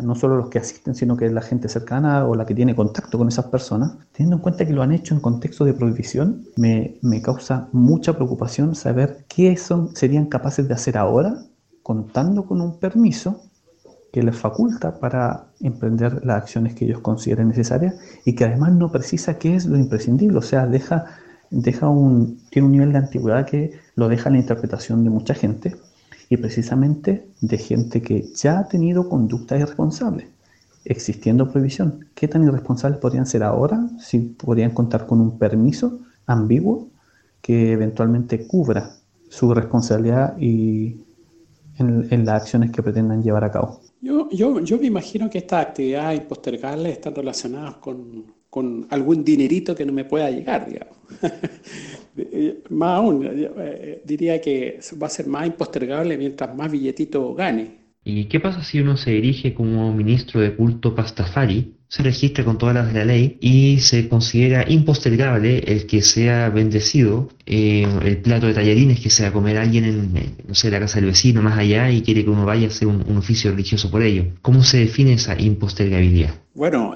no 0.00 0.14
solo 0.14 0.36
los 0.36 0.48
que 0.48 0.58
asisten, 0.58 0.94
sino 0.94 1.16
que 1.16 1.28
la 1.28 1.42
gente 1.42 1.68
cercana 1.68 2.26
o 2.26 2.34
la 2.34 2.46
que 2.46 2.54
tiene 2.54 2.74
contacto 2.74 3.18
con 3.18 3.28
esas 3.28 3.46
personas, 3.46 3.96
teniendo 4.12 4.36
en 4.36 4.42
cuenta 4.42 4.64
que 4.64 4.72
lo 4.72 4.82
han 4.82 4.92
hecho 4.92 5.14
en 5.14 5.20
contexto 5.20 5.64
de 5.64 5.74
prohibición, 5.74 6.46
me, 6.56 6.98
me 7.02 7.20
causa 7.20 7.68
mucha 7.72 8.14
preocupación 8.14 8.74
saber 8.74 9.24
qué 9.28 9.56
son, 9.56 9.94
serían 9.94 10.26
capaces 10.26 10.66
de 10.68 10.74
hacer 10.74 10.96
ahora, 10.96 11.44
contando 11.82 12.44
con 12.44 12.60
un 12.60 12.78
permiso 12.78 13.42
que 14.12 14.22
les 14.22 14.36
faculta 14.36 15.00
para 15.00 15.46
emprender 15.60 16.24
las 16.24 16.42
acciones 16.42 16.74
que 16.74 16.84
ellos 16.84 17.00
consideren 17.00 17.48
necesarias 17.48 17.96
y 18.24 18.34
que 18.34 18.44
además 18.44 18.72
no 18.72 18.92
precisa 18.92 19.38
qué 19.38 19.56
es 19.56 19.66
lo 19.66 19.76
imprescindible, 19.76 20.38
o 20.38 20.42
sea, 20.42 20.66
deja, 20.66 21.06
deja 21.50 21.88
un, 21.88 22.40
tiene 22.50 22.66
un 22.66 22.72
nivel 22.72 22.92
de 22.92 22.98
antigüedad 22.98 23.46
que 23.46 23.72
lo 23.96 24.08
deja 24.08 24.28
en 24.28 24.34
la 24.34 24.40
interpretación 24.40 25.02
de 25.02 25.10
mucha 25.10 25.34
gente 25.34 25.74
y 26.32 26.38
precisamente 26.38 27.26
de 27.42 27.58
gente 27.58 28.00
que 28.00 28.22
ya 28.34 28.60
ha 28.60 28.66
tenido 28.66 29.06
conducta 29.06 29.54
irresponsable, 29.54 30.28
existiendo 30.82 31.50
prohibición. 31.50 32.06
¿Qué 32.14 32.26
tan 32.26 32.42
irresponsables 32.42 32.98
podrían 33.00 33.26
ser 33.26 33.42
ahora 33.42 33.86
si 33.98 34.18
podrían 34.20 34.70
contar 34.70 35.06
con 35.06 35.20
un 35.20 35.38
permiso 35.38 36.00
ambiguo 36.24 36.88
que 37.42 37.72
eventualmente 37.72 38.46
cubra 38.46 38.96
su 39.28 39.52
responsabilidad 39.52 40.34
y 40.38 40.96
en, 41.76 42.24
las 42.24 42.40
acciones 42.40 42.70
que 42.70 42.82
pretendan 42.82 43.22
llevar 43.22 43.44
a 43.44 43.50
cabo? 43.50 43.82
Yo, 44.00 44.30
yo, 44.30 44.58
yo 44.60 44.78
me 44.78 44.86
imagino 44.86 45.28
que 45.28 45.36
estas 45.36 45.66
actividades 45.66 46.18
impostergables 46.18 46.94
están 46.94 47.14
relacionadas 47.14 47.76
con, 47.76 48.24
con 48.52 48.86
algún 48.90 49.24
dinerito 49.24 49.74
que 49.74 49.86
no 49.86 49.94
me 49.94 50.04
pueda 50.04 50.30
llegar, 50.30 50.68
digamos. 50.68 50.98
Más 52.68 52.98
aún, 52.98 53.26
eh, 53.26 54.02
diría 54.04 54.42
que 54.42 54.78
va 55.02 55.06
a 55.06 55.10
ser 55.10 55.26
más 55.26 55.46
impostergable 55.46 56.18
mientras 56.18 56.54
más 56.54 56.70
billetito 56.70 57.34
gane. 57.34 57.78
¿Y 58.04 58.26
qué 58.26 58.40
pasa 58.40 58.62
si 58.62 58.78
uno 58.80 58.98
se 58.98 59.12
dirige 59.12 59.54
como 59.54 59.94
ministro 59.94 60.42
de 60.42 60.54
culto 60.54 60.94
Pastafari, 60.94 61.78
se 61.92 62.02
registra 62.02 62.42
con 62.42 62.56
todas 62.56 62.74
las 62.74 62.86
de 62.86 62.98
la 62.98 63.04
ley 63.04 63.36
y 63.38 63.80
se 63.80 64.08
considera 64.08 64.64
impostergable 64.66 65.58
el 65.58 65.84
que 65.86 66.00
sea 66.00 66.48
bendecido 66.48 67.28
eh, 67.44 67.86
el 68.02 68.16
plato 68.22 68.46
de 68.46 68.54
tallarines 68.54 68.98
que 68.98 69.10
se 69.10 69.24
va 69.24 69.28
a 69.28 69.32
comer 69.32 69.58
alguien 69.58 69.84
en, 69.84 70.36
no 70.48 70.54
sé, 70.54 70.70
la 70.70 70.80
casa 70.80 71.00
del 71.00 71.10
vecino 71.10 71.42
más 71.42 71.58
allá 71.58 71.90
y 71.90 72.00
quiere 72.00 72.24
que 72.24 72.30
uno 72.30 72.46
vaya 72.46 72.68
a 72.68 72.70
hacer 72.70 72.88
un, 72.88 73.02
oficio 73.18 73.50
religioso 73.50 73.90
por 73.90 74.02
ello? 74.02 74.24
¿Cómo 74.40 74.62
se 74.62 74.78
define 74.78 75.12
esa 75.12 75.38
impostergabilidad? 75.38 76.34
Bueno, 76.54 76.94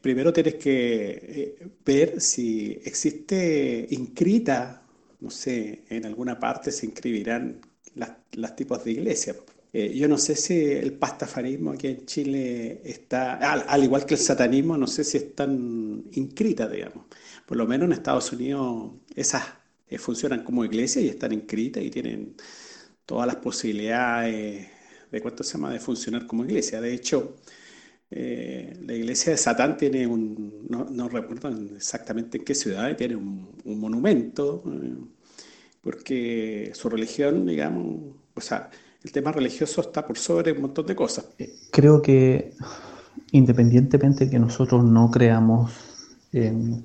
primero 0.00 0.32
tienes 0.32 0.54
que 0.54 1.56
ver 1.84 2.20
si 2.20 2.78
existe 2.84 3.88
inscrita, 3.90 4.82
no 5.18 5.30
sé, 5.30 5.82
en 5.90 6.06
alguna 6.06 6.38
parte 6.38 6.70
se 6.70 6.86
inscribirán 6.86 7.60
las, 7.96 8.54
tipos 8.54 8.84
de 8.84 8.92
iglesias. 8.92 9.36
Eh, 9.78 9.96
yo 9.96 10.08
no 10.08 10.18
sé 10.18 10.34
si 10.34 10.60
el 10.72 10.94
pastafarismo 10.94 11.70
aquí 11.70 11.86
en 11.86 12.04
Chile 12.04 12.80
está, 12.84 13.34
al, 13.52 13.84
igual 13.84 14.04
que 14.06 14.14
el 14.14 14.20
satanismo, 14.20 14.76
no 14.76 14.88
sé 14.88 15.04
si 15.04 15.18
están 15.18 16.04
inscritas, 16.12 16.68
digamos. 16.72 17.06
Por 17.46 17.56
lo 17.56 17.64
menos 17.64 17.86
en 17.86 17.92
Estados 17.92 18.32
Unidos 18.32 18.94
esas 19.14 19.44
eh, 19.88 19.98
funcionan 19.98 20.42
como 20.42 20.64
iglesias 20.64 21.04
y 21.04 21.08
están 21.08 21.32
inscritas 21.32 21.84
y 21.84 21.90
tienen 21.90 22.34
todas 23.06 23.28
las 23.28 23.36
posibilidades 23.36 24.68
de 25.12 25.20
cuánto 25.22 25.44
se 25.44 25.52
llama 25.52 25.72
de 25.72 25.78
funcionar 25.78 26.26
como 26.26 26.44
iglesia. 26.44 26.80
De 26.80 26.92
hecho, 26.92 27.36
eh, 28.10 28.76
la 28.84 28.94
iglesia 28.94 29.32
de 29.32 29.38
Satán 29.38 29.76
tiene 29.76 30.08
un, 30.08 30.66
no, 30.68 31.08
recuerdo 31.08 31.50
exactamente 31.76 32.38
en 32.38 32.44
qué 32.44 32.54
ciudad, 32.56 32.96
tiene 32.96 33.14
un, 33.16 33.48
monumento, 33.64 34.64
porque 35.82 36.72
su 36.74 36.88
religión, 36.88 37.46
digamos, 37.46 38.16
o 38.34 38.40
sea, 38.40 38.70
el 39.04 39.12
tema 39.12 39.32
religioso 39.32 39.80
está 39.80 40.06
por 40.06 40.18
sobre 40.18 40.52
un 40.52 40.62
montón 40.62 40.86
de 40.86 40.96
cosas. 40.96 41.26
Eh, 41.38 41.54
creo 41.70 42.02
que 42.02 42.54
independientemente 43.32 44.24
de 44.24 44.30
que 44.30 44.38
nosotros 44.38 44.84
no 44.84 45.10
creamos 45.10 45.72
en 46.32 46.84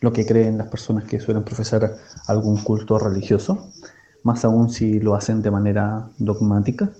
lo 0.00 0.12
que 0.12 0.26
creen 0.26 0.58
las 0.58 0.68
personas 0.68 1.04
que 1.04 1.20
suelen 1.20 1.44
profesar 1.44 1.96
algún 2.26 2.62
culto 2.62 2.98
religioso, 2.98 3.68
más 4.22 4.44
aún 4.44 4.70
si 4.70 5.00
lo 5.00 5.14
hacen 5.14 5.42
de 5.42 5.50
manera 5.50 6.08
dogmática, 6.18 6.92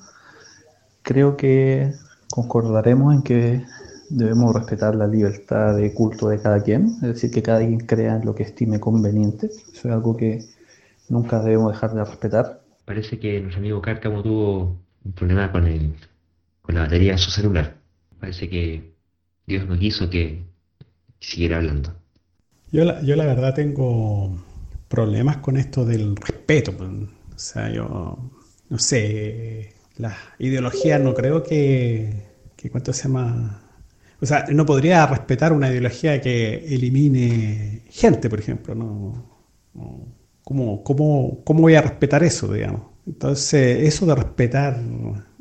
creo 1.02 1.36
que 1.36 1.92
concordaremos 2.30 3.14
en 3.14 3.22
que 3.22 3.64
debemos 4.10 4.54
respetar 4.54 4.94
la 4.94 5.06
libertad 5.06 5.76
de 5.76 5.92
culto 5.92 6.28
de 6.28 6.40
cada 6.40 6.62
quien, 6.62 6.96
es 7.02 7.14
decir, 7.14 7.30
que 7.30 7.42
cada 7.42 7.60
quien 7.60 7.80
crea 7.80 8.16
en 8.16 8.24
lo 8.24 8.34
que 8.34 8.42
estime 8.42 8.80
conveniente. 8.80 9.46
Eso 9.46 9.88
es 9.88 9.94
algo 9.94 10.16
que 10.16 10.44
nunca 11.08 11.40
debemos 11.40 11.72
dejar 11.72 11.94
de 11.94 12.04
respetar. 12.04 12.62
Parece 12.88 13.18
que 13.18 13.38
nuestro 13.40 13.60
amigo 13.60 13.82
Cárcamo 13.82 14.22
tuvo 14.22 14.82
un 15.04 15.12
problema 15.12 15.52
con, 15.52 15.66
el, 15.66 15.94
con 16.62 16.74
la 16.74 16.80
batería 16.82 17.12
de 17.12 17.18
su 17.18 17.30
celular. 17.30 17.76
Parece 18.18 18.48
que 18.48 18.94
Dios 19.46 19.66
no 19.66 19.78
quiso 19.78 20.08
que 20.08 20.46
siguiera 21.20 21.58
hablando. 21.58 21.94
Yo 22.72 22.84
la, 22.86 23.02
yo 23.02 23.14
la 23.16 23.26
verdad 23.26 23.54
tengo 23.54 24.38
problemas 24.88 25.36
con 25.38 25.58
esto 25.58 25.84
del 25.84 26.16
respeto. 26.16 26.72
O 26.80 27.38
sea, 27.38 27.70
yo 27.70 28.18
no 28.70 28.78
sé, 28.78 29.74
las 29.98 30.16
ideologías 30.38 30.98
no 31.00 31.12
creo 31.12 31.42
que, 31.42 32.24
que 32.56 32.70
¿cuánto 32.70 32.94
se 32.94 33.04
llama? 33.04 33.62
O 34.22 34.24
sea, 34.24 34.46
no 34.50 34.64
podría 34.64 35.06
respetar 35.06 35.52
una 35.52 35.70
ideología 35.70 36.22
que 36.22 36.54
elimine 36.74 37.82
gente, 37.90 38.30
por 38.30 38.40
ejemplo. 38.40 38.74
No, 38.74 39.28
¿Cómo, 40.48 40.82
cómo, 40.82 41.42
¿Cómo 41.44 41.60
voy 41.60 41.74
a 41.74 41.82
respetar 41.82 42.24
eso, 42.24 42.50
digamos? 42.50 42.80
Entonces, 43.06 43.86
eso 43.86 44.06
de 44.06 44.14
respetar 44.14 44.80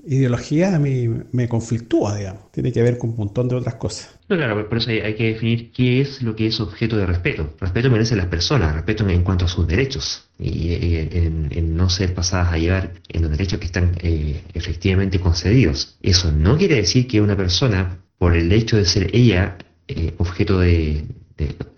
ideología 0.06 0.76
a 0.76 0.80
mí 0.80 1.08
me 1.32 1.48
conflictúa, 1.48 2.18
digamos. 2.18 2.52
Tiene 2.52 2.74
que 2.74 2.82
ver 2.82 2.98
con 2.98 3.12
un 3.12 3.16
montón 3.16 3.48
de 3.48 3.56
otras 3.56 3.76
cosas. 3.76 4.20
No, 4.28 4.36
claro, 4.36 4.68
por 4.68 4.80
eso 4.80 4.90
hay, 4.90 5.16
que 5.16 5.32
definir 5.32 5.72
qué 5.72 6.02
es 6.02 6.22
lo 6.22 6.36
que 6.36 6.48
es 6.48 6.60
objeto 6.60 6.98
de 6.98 7.06
respeto. 7.06 7.54
Respeto 7.58 7.90
merece 7.90 8.18
las 8.18 8.26
personas, 8.26 8.76
respeto 8.76 9.08
en, 9.08 9.24
cuanto 9.24 9.46
a 9.46 9.48
sus 9.48 9.66
derechos 9.66 10.30
y, 10.38 10.74
en, 10.74 11.78
no 11.78 11.90
ser 11.90 12.14
pasadas 12.14 12.52
a 12.52 12.58
llevar 12.58 12.92
en 13.08 13.22
los 13.22 13.32
derechos 13.32 13.60
que 13.60 13.66
están 13.68 13.94
eh, 14.02 14.42
efectivamente 14.54 15.22
concedidos. 15.22 15.98
Eso 16.02 16.34
no 16.34 16.58
quiere 16.58 16.76
decir 16.76 17.08
que 17.08 17.22
una 17.22 17.38
persona, 17.38 18.04
por 18.18 18.36
el 18.36 18.52
hecho 18.52 18.76
de 18.76 18.84
ser 18.84 19.16
ella 19.16 19.58
eh, 19.88 20.14
objeto 20.18 20.60
de, 20.60 21.06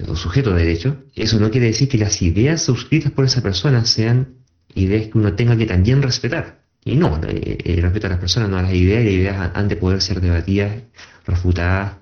o 0.08 0.16
sujeto 0.16 0.54
de 0.54 0.64
derecho, 0.66 1.04
eso 1.16 1.40
no 1.40 1.52
quiere 1.52 1.68
decir 1.68 1.90
que 1.90 1.98
las 1.98 2.22
ideas 2.22 2.62
suscritas 2.64 3.12
por 3.12 3.26
esa 3.26 3.42
persona 3.42 3.86
sean 3.86 4.36
ideas 4.74 5.08
que 5.08 5.18
uno 5.18 5.34
tenga 5.34 5.58
que 5.58 5.66
también 5.66 6.02
respetar. 6.02 6.60
Y 6.86 6.96
no, 6.96 7.20
eh, 7.28 7.58
eh, 7.64 7.82
respeto 7.82 8.08
a 8.08 8.12
las 8.12 8.20
personas, 8.20 8.50
no 8.50 8.58
a 8.58 8.62
las 8.62 8.74
ideas, 8.74 9.04
las 9.04 9.14
ideas 9.14 9.52
han 9.54 9.68
de 9.68 9.76
poder 9.76 10.02
ser 10.02 10.22
debatidas, 10.22 10.84
refutadas 11.26 11.98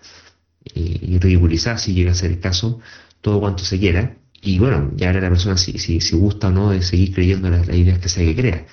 eh, 0.76 1.00
y 1.02 1.18
ridiculizadas 1.20 1.82
si 1.82 1.94
llega 1.94 2.12
a 2.12 2.16
ser 2.16 2.32
el 2.32 2.40
caso, 2.40 2.80
todo 3.22 3.40
cuanto 3.40 3.64
se 3.64 3.80
quiera. 3.80 4.18
Y 4.42 4.60
bueno, 4.60 4.92
ya 4.96 5.08
verá 5.08 5.22
la 5.22 5.30
persona 5.30 5.58
si, 5.58 5.80
si, 5.80 6.16
gusta 6.16 6.50
o 6.50 6.52
no 6.52 6.70
de 6.70 6.82
seguir 6.84 7.14
creyendo 7.14 7.50
las, 7.50 7.68
ideas 7.70 8.00
que 8.00 8.08
sea 8.08 8.24
que 8.24 8.36
crea. 8.36 8.66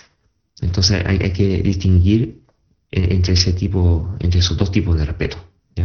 Entonces 0.61 1.03
hay, 1.05 1.19
que 1.33 1.63
distinguir 1.63 2.43
entre 2.91 3.33
ese 3.35 3.53
tipo, 3.55 4.15
entre 4.21 4.41
esos 4.41 4.57
dos 4.57 4.71
tipos 4.71 4.97
de 4.97 5.07
respeto. 5.07 5.37
si 5.75 5.83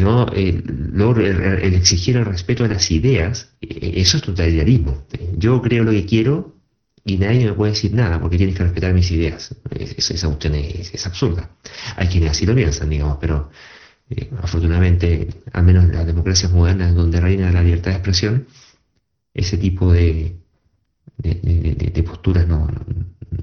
no, 0.00 0.26
luego 0.26 1.20
el, 1.20 1.74
exigir 1.74 2.16
el 2.16 2.24
respeto 2.24 2.64
a 2.64 2.68
las 2.68 2.90
ideas, 2.90 3.54
eso 3.60 4.16
es 4.16 4.22
totalitarismo. 4.22 5.06
Yo 5.36 5.60
creo 5.62 5.84
lo 5.84 5.92
que 5.92 6.06
quiero 6.06 6.56
y 7.04 7.18
nadie 7.18 7.46
me 7.46 7.52
puede 7.52 7.72
decir 7.72 7.92
nada 7.92 8.20
porque 8.20 8.36
tienes 8.36 8.56
que 8.56 8.62
respetar 8.62 8.94
mis 8.94 9.10
ideas. 9.10 9.56
esa 9.70 10.26
cuestión 10.28 10.54
es, 10.54 11.06
absurda. 11.06 11.50
Hay 11.96 12.08
quienes 12.08 12.30
así 12.30 12.46
lo 12.46 12.54
piensan, 12.54 12.90
digamos, 12.90 13.18
pero 13.20 13.50
eh, 14.10 14.30
afortunadamente, 14.40 15.28
al 15.52 15.64
menos 15.64 15.84
en 15.84 15.92
las 15.92 16.06
democracias 16.06 16.52
modernas 16.52 16.94
donde 16.94 17.20
reina 17.20 17.50
la 17.50 17.62
libertad 17.62 17.90
de 17.90 17.96
expresión, 17.96 18.46
ese 19.34 19.56
tipo 19.56 19.92
de, 19.92 20.36
de, 21.16 22.02
posturas 22.04 22.46
no, 22.46 22.68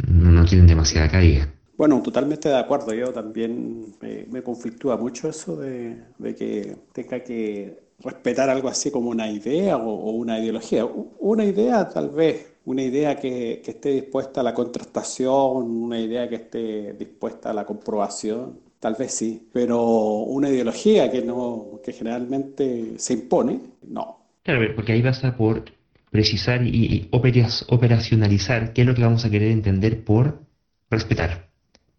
no, 0.07 0.45
tienen 0.45 0.67
demasiada 0.67 1.09
caída. 1.09 1.49
Bueno, 1.79 2.01
totalmente 2.01 2.49
de 2.49 2.57
acuerdo. 2.57 2.93
Yo 2.93 3.13
también 3.13 3.95
me, 4.01 4.43
conflictúa 4.43 4.97
mucho 4.97 5.29
eso 5.29 5.55
de, 5.55 5.95
que 6.37 6.75
tenga 6.91 7.23
que 7.23 7.79
respetar 7.99 8.49
algo 8.49 8.67
así 8.67 8.91
como 8.91 9.09
una 9.09 9.31
idea 9.31 9.77
o, 9.77 10.11
una 10.11 10.37
ideología. 10.39 10.85
Una 11.19 11.45
idea 11.45 11.87
tal 11.87 12.09
vez, 12.09 12.51
una 12.65 12.81
idea 12.81 13.15
que, 13.15 13.61
esté 13.65 13.91
dispuesta 13.91 14.41
a 14.41 14.43
la 14.43 14.53
contrastación, 14.53 15.71
una 15.85 15.97
idea 15.97 16.27
que 16.27 16.35
esté 16.35 16.93
dispuesta 16.95 17.51
a 17.51 17.53
la 17.53 17.65
comprobación, 17.65 18.59
tal 18.81 18.95
vez 18.95 19.13
sí, 19.13 19.47
pero 19.53 19.81
una 19.81 20.49
ideología 20.49 21.09
que 21.09 21.21
no, 21.21 21.79
que 21.81 21.93
generalmente 21.93 22.95
se 22.97 23.13
impone, 23.13 23.57
no. 23.87 24.17
Claro, 24.43 24.75
porque 24.75 24.91
ahí 24.91 25.01
vas 25.01 25.23
a 25.23 25.37
por 25.37 25.63
precisar 26.11 26.61
y, 26.61 27.07
operacionalizar 27.11 28.73
qué 28.73 28.81
es 28.81 28.87
lo 28.87 28.95
que 28.95 29.03
vamos 29.03 29.23
a 29.23 29.29
querer 29.29 29.51
entender 29.51 30.03
por 30.03 30.41
respetar. 30.89 31.48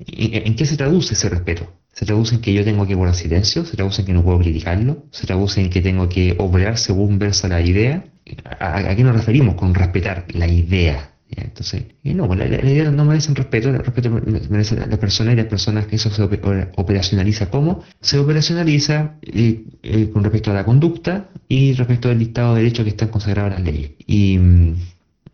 ¿En 0.06 0.55
qué 0.56 0.64
se 0.64 0.77
traduce 0.77 1.14
ese 1.14 1.28
respeto? 1.28 1.70
¿Se 1.93 2.06
traduce 2.06 2.35
en 2.35 2.40
que 2.40 2.55
yo 2.55 2.64
tengo 2.64 2.86
que 2.86 2.94
guardar 2.94 3.16
silencio? 3.16 3.64
¿Se 3.64 3.77
traduce 3.77 4.02
en 4.02 4.06
que 4.06 4.12
no 4.12 4.22
puedo 4.22 4.39
criticarlo? 4.39 5.05
¿Se 5.10 5.27
traduce 5.27 5.60
en 5.60 5.70
que 5.70 5.82
tengo 5.82 6.09
que 6.09 6.36
obrar 6.39 6.78
según 6.78 7.18
versa 7.18 7.48
la 7.48 7.60
idea? 7.60 8.05
¿A, 8.44 8.94
qué 8.94 9.02
nos 9.05 9.14
referimos 9.14 9.56
con 9.56 9.74
respetar 9.74 10.27
la 10.32 10.47
idea? 10.47 11.10
Entonces, 11.36 11.85
no, 12.02 12.27
pues 12.27 12.39
la, 12.40 12.47
idea 12.47 12.90
no 12.90 13.05
merece 13.05 13.28
un 13.31 13.36
respeto, 13.36 13.68
el 13.68 13.78
respeto 13.78 14.10
merece 14.10 14.74
la 14.74 14.86
y 14.86 15.36
las 15.36 15.47
personas 15.47 15.86
que 15.86 15.97
eso 15.97 16.10
se 16.10 16.22
operacionaliza 16.22 17.51
como 17.51 17.85
se 18.01 18.18
operacionaliza 18.18 19.14
eh, 19.22 19.64
eh, 19.82 20.10
con 20.10 20.24
respecto 20.24 20.51
a 20.51 20.55
la 20.55 20.64
conducta 20.64 21.28
y 21.47 21.74
respecto 21.74 22.09
al 22.09 22.18
listado 22.18 22.55
de 22.55 22.62
derechos 22.62 22.85
que 22.85 22.90
están 22.90 23.09
consagrados 23.09 23.56
en 23.56 23.64
las 23.64 23.74
leyes. 23.74 23.93
Y 24.06 24.39
mm, 24.39 24.74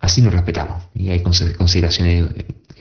así 0.01 0.21
nos 0.21 0.35
respetamos. 0.35 0.83
Y 0.95 1.09
hay 1.09 1.21
consideraciones 1.21 2.27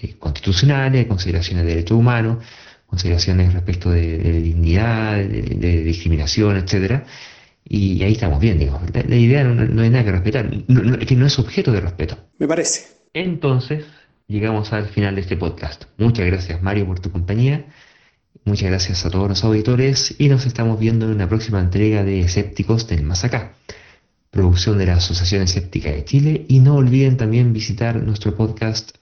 eh, 0.02 0.16
constitucionales, 0.20 1.08
consideraciones 1.08 1.66
de 1.66 1.76
derechos 1.76 1.98
humanos, 1.98 2.44
consideraciones 2.86 3.54
respecto 3.54 3.92
de, 3.92 4.18
dignidad, 4.42 5.18
de, 5.18 5.84
discriminación, 5.84 6.58
etcétera. 6.58 7.06
Y 7.68 8.04
ahí 8.04 8.14
estamos 8.14 8.40
bien, 8.40 8.60
digo. 8.60 8.80
La, 8.94 9.16
idea 9.16 9.44
no, 9.44 9.82
hay 9.82 9.90
nada 9.90 10.04
que 10.04 10.12
respetar, 10.12 10.52
es 11.00 11.08
que 11.08 11.16
no 11.16 11.26
es 11.26 11.40
objeto 11.40 11.72
de 11.72 11.82
respeto. 11.82 12.18
Me 12.38 12.48
parece. 12.48 12.88
Entonces, 13.14 13.86
llegamos 14.28 14.72
al 14.74 14.86
final 14.88 15.16
de 15.16 15.22
este 15.22 15.38
podcast. 15.38 15.86
Muchas 15.98 16.26
gracias, 16.26 16.62
Mario, 16.62 16.86
por 16.86 17.00
tu 17.00 17.12
compañía. 17.12 17.66
Muchas 18.44 18.70
gracias 18.70 19.06
a 19.06 19.10
todos 19.10 19.30
los 19.30 19.44
auditores 19.44 20.16
y 20.20 20.30
nos 20.30 20.46
estamos 20.46 20.80
viendo 20.80 21.06
en 21.06 21.14
una 21.14 21.28
próxima 21.28 21.60
entrega 21.60 22.04
de 22.04 22.20
Escépticos 22.20 22.88
del 22.88 23.02
Más 23.02 23.24
Acá, 23.24 23.54
producción 24.30 24.78
de 24.78 24.86
la 24.86 24.96
Asociación 24.96 25.42
Escéptica 25.42 25.90
de 25.90 26.06
Chile. 26.06 26.46
Y 26.48 26.60
no 26.60 26.76
olviden 26.76 27.18
también 27.18 27.54
visitar 27.54 27.96
nuestro 27.96 28.36
podcast 28.36 28.98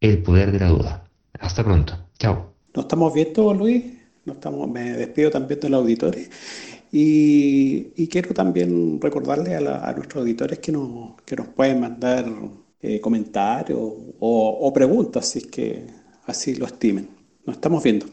El 0.00 0.22
Poder 0.22 0.52
de 0.52 0.60
la 0.60 0.68
Duda. 0.68 1.04
Hasta 1.40 1.64
pronto. 1.64 1.94
Chao. 2.18 2.54
Nos 2.74 2.84
estamos 2.84 3.12
viendo, 3.12 3.52
Luis. 3.52 3.84
Nos 4.24 4.36
estamos, 4.36 4.68
me 4.70 4.92
despido 4.92 5.30
también 5.30 5.58
de 5.60 5.68
los 5.68 5.80
auditores. 5.80 6.30
Y, 6.92 8.06
quiero 8.08 8.32
también 8.32 9.00
recordarle 9.00 9.56
a, 9.56 9.92
nuestros 9.94 10.22
auditores 10.22 10.58
que 10.60 10.72
nos, 10.72 11.20
que 11.22 11.36
nos 11.36 11.48
pueden 11.48 11.80
mandar 11.80 12.26
eh, 12.80 13.00
comentarios 13.00 13.78
o, 13.80 14.58
o 14.60 14.72
preguntas, 14.72 15.28
si 15.28 15.40
es 15.40 15.46
que 15.46 15.86
así 16.26 16.54
lo 16.54 16.66
estimen. 16.66 17.08
Nos 17.44 17.56
estamos 17.56 17.82
viendo. 17.82 18.06